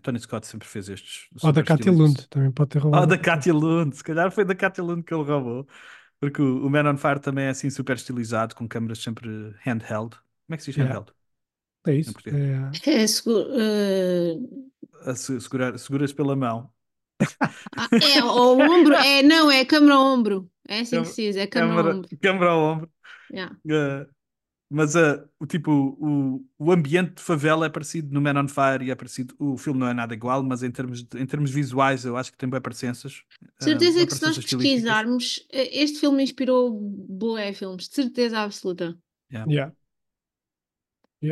Tony 0.02 0.18
Scott 0.18 0.46
sempre 0.46 0.66
fez 0.66 0.88
estes. 0.88 1.28
Ou 1.42 1.52
da 1.52 1.62
Katia. 1.62 1.92
Lund, 1.92 2.26
também 2.28 2.50
pode 2.50 2.70
ter 2.70 2.78
Ou 2.78 2.84
roubado. 2.84 3.06
da 3.06 3.18
Katia 3.18 3.54
Lund, 3.54 3.94
se 3.96 4.02
calhar 4.02 4.30
foi 4.32 4.44
da 4.44 4.54
Katia 4.54 4.82
Lund 4.82 5.02
que 5.04 5.14
ele 5.14 5.22
roubou. 5.22 5.66
Porque 6.20 6.42
o, 6.42 6.66
o 6.66 6.70
Man 6.70 6.90
on 6.90 6.96
Fire 6.96 7.20
também 7.20 7.44
é 7.46 7.50
assim 7.50 7.70
super 7.70 7.94
estilizado, 7.96 8.54
com 8.56 8.66
câmeras 8.68 8.98
sempre 8.98 9.28
handheld. 9.64 10.16
Como 10.16 10.54
é 10.54 10.56
que 10.56 10.62
se 10.64 10.70
diz 10.72 10.78
Yeah. 10.78 11.00
handheld? 11.00 11.12
É 11.86 11.94
isso. 11.94 12.14
É, 12.84 13.02
É, 13.02 13.06
seguro, 13.06 13.48
eh, 13.54 14.36
A 15.06 15.14
se- 15.14 15.40
segurar, 15.40 15.78
seguras 15.78 16.12
pela 16.12 16.34
mão. 16.36 16.72
ah, 17.76 17.88
é, 18.16 18.22
o 18.22 18.58
ombro, 18.58 18.94
é, 18.94 19.22
não, 19.22 19.50
é 19.50 19.64
câmara 19.64 19.94
ao 19.94 20.04
ombro. 20.06 20.50
É 20.68 20.80
assim 20.80 21.02
que 21.02 21.08
Câmara- 21.08 21.12
se 21.14 21.22
diz, 21.22 21.36
é 21.36 21.46
câmara 21.46 21.90
ao 21.92 21.96
ombro. 21.98 22.08
câmara 22.20 22.50
ao 22.50 22.60
ombro. 22.60 22.92
Yeah. 23.30 23.56
Uh, 23.66 24.06
mas 24.70 24.94
uh, 24.94 25.26
o 25.40 25.46
tipo, 25.46 25.70
o, 25.72 26.44
o 26.58 26.72
ambiente 26.72 27.14
de 27.16 27.22
favela 27.22 27.66
é 27.66 27.68
parecido 27.70 28.12
no 28.12 28.20
Man 28.20 28.38
on 28.42 28.48
Fire 28.48 28.84
e 28.84 28.90
é 28.90 28.94
parecido. 28.94 29.34
O 29.38 29.56
filme 29.56 29.80
não 29.80 29.88
é 29.88 29.94
nada 29.94 30.12
igual, 30.14 30.42
mas 30.42 30.62
em 30.62 30.70
termos, 30.70 31.02
de- 31.02 31.18
em 31.18 31.26
termos 31.26 31.50
visuais 31.50 32.04
eu 32.04 32.16
acho 32.16 32.30
que 32.30 32.38
tem 32.38 32.48
bem 32.48 32.60
parecenças. 32.60 33.22
uh, 33.42 33.48
Certeza 33.64 33.98
bué 33.98 34.06
que 34.06 34.14
se 34.14 34.22
nós 34.26 34.38
pesquisarmos, 34.38 35.46
eh, 35.50 35.82
este 35.82 36.00
filme 36.00 36.22
inspirou 36.22 36.70
boé 36.70 37.52
filmes, 37.54 37.88
de 37.88 37.94
certeza 37.94 38.40
absoluta. 38.40 38.96
yeah. 39.30 39.70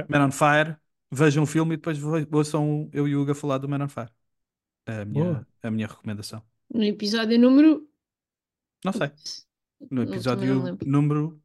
Man 0.09 0.25
on 0.27 0.33
Fire, 0.33 0.77
vejam 1.11 1.45
o 1.45 1.47
filme 1.47 1.75
e 1.75 1.77
depois 1.77 1.99
ouçam 2.33 2.89
eu 2.93 3.07
e 3.07 3.15
o 3.17 3.23
Hugo 3.23 3.33
a 3.33 3.35
falar 3.35 3.59
do 3.59 3.69
Man 3.69 3.85
on 3.85 3.89
Fire. 3.89 4.11
É 4.87 5.03
a 5.03 5.05
minha, 5.05 5.25
Boa. 5.25 5.47
a 5.63 5.71
minha 5.71 5.87
recomendação. 5.87 6.43
No 6.71 6.85
episódio 6.85 7.39
número. 7.39 7.89
Não 8.85 8.93
sei. 8.93 9.11
No 9.91 10.03
Não, 10.03 10.23
também 10.25 10.49
não 10.49 10.65
episódio 10.65 10.79
número 10.85 11.43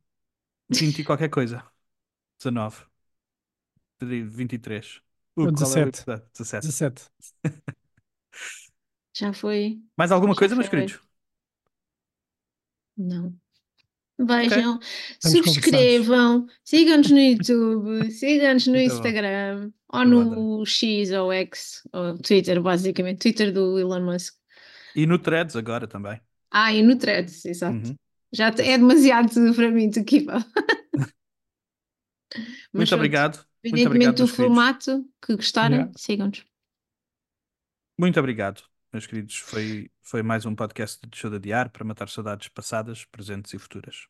20 0.69 0.99
e 0.99 1.03
qualquer 1.05 1.29
coisa. 1.29 1.63
19. 2.41 2.85
23. 4.23 5.01
Ou 5.37 5.47
Hugo, 5.47 5.53
qual 5.53 5.75
é 5.75 5.81
o 5.81 5.85
17. 5.85 5.87
episódio? 5.87 6.25
17. 6.33 6.67
17. 6.67 7.11
Já 9.13 9.33
foi. 9.33 9.79
Mais 9.97 10.11
alguma 10.11 10.33
Já 10.33 10.39
coisa, 10.39 10.55
meus 10.55 10.67
queridos? 10.69 10.99
Não. 12.97 13.33
Vejam, 14.19 14.79
Estamos 15.23 15.39
subscrevam, 15.51 16.45
sigam-nos 16.63 17.09
no 17.09 17.19
YouTube, 17.19 18.11
sigam-nos 18.11 18.67
no 18.67 18.73
Muito 18.73 18.89
bom. 18.89 18.95
Instagram, 18.95 19.71
ou 19.89 20.05
Eu 20.05 20.05
no 20.05 20.65
X 20.65 21.11
ou 21.11 21.33
X, 21.33 21.81
ou 21.91 22.17
Twitter, 22.19 22.61
basicamente, 22.61 23.19
Twitter 23.19 23.51
do 23.51 23.79
Elon 23.79 24.01
Musk. 24.05 24.35
E 24.95 25.05
no 25.07 25.17
Threads 25.17 25.55
agora 25.55 25.87
também. 25.87 26.21
Ah, 26.51 26.73
e 26.73 26.83
no 26.83 26.97
Threads, 26.97 27.45
exato. 27.45 27.89
Uhum. 27.89 27.95
Já 28.31 28.47
é 28.49 28.77
demasiado 28.77 29.55
para 29.55 29.71
mim, 29.71 29.89
tu 29.89 30.01
up. 30.29 30.45
Mas 32.73 32.89
Muito 32.89 32.95
obrigado. 32.95 33.45
Muito 33.63 33.81
Independentemente 33.81 33.87
obrigado, 33.87 34.15
do 34.17 34.19
meus 34.23 34.31
queridos. 34.31 34.55
formato 34.55 35.09
que 35.21 35.35
gostarem, 35.35 35.77
Yeah. 35.79 35.93
sigam-nos. 35.97 36.45
Muito 37.97 38.19
obrigado, 38.19 38.63
meus 38.91 39.05
queridos. 39.05 39.37
Foi, 39.37 39.91
foi 40.01 40.23
mais 40.23 40.45
um 40.45 40.55
podcast 40.55 40.99
de 41.07 41.15
Show 41.17 41.29
de 41.29 41.35
Adiar 41.37 41.69
para 41.69 41.83
matar 41.85 42.09
saudades 42.09 42.47
passadas, 42.49 43.05
presentes 43.05 43.53
e 43.53 43.59
futuras. 43.59 44.07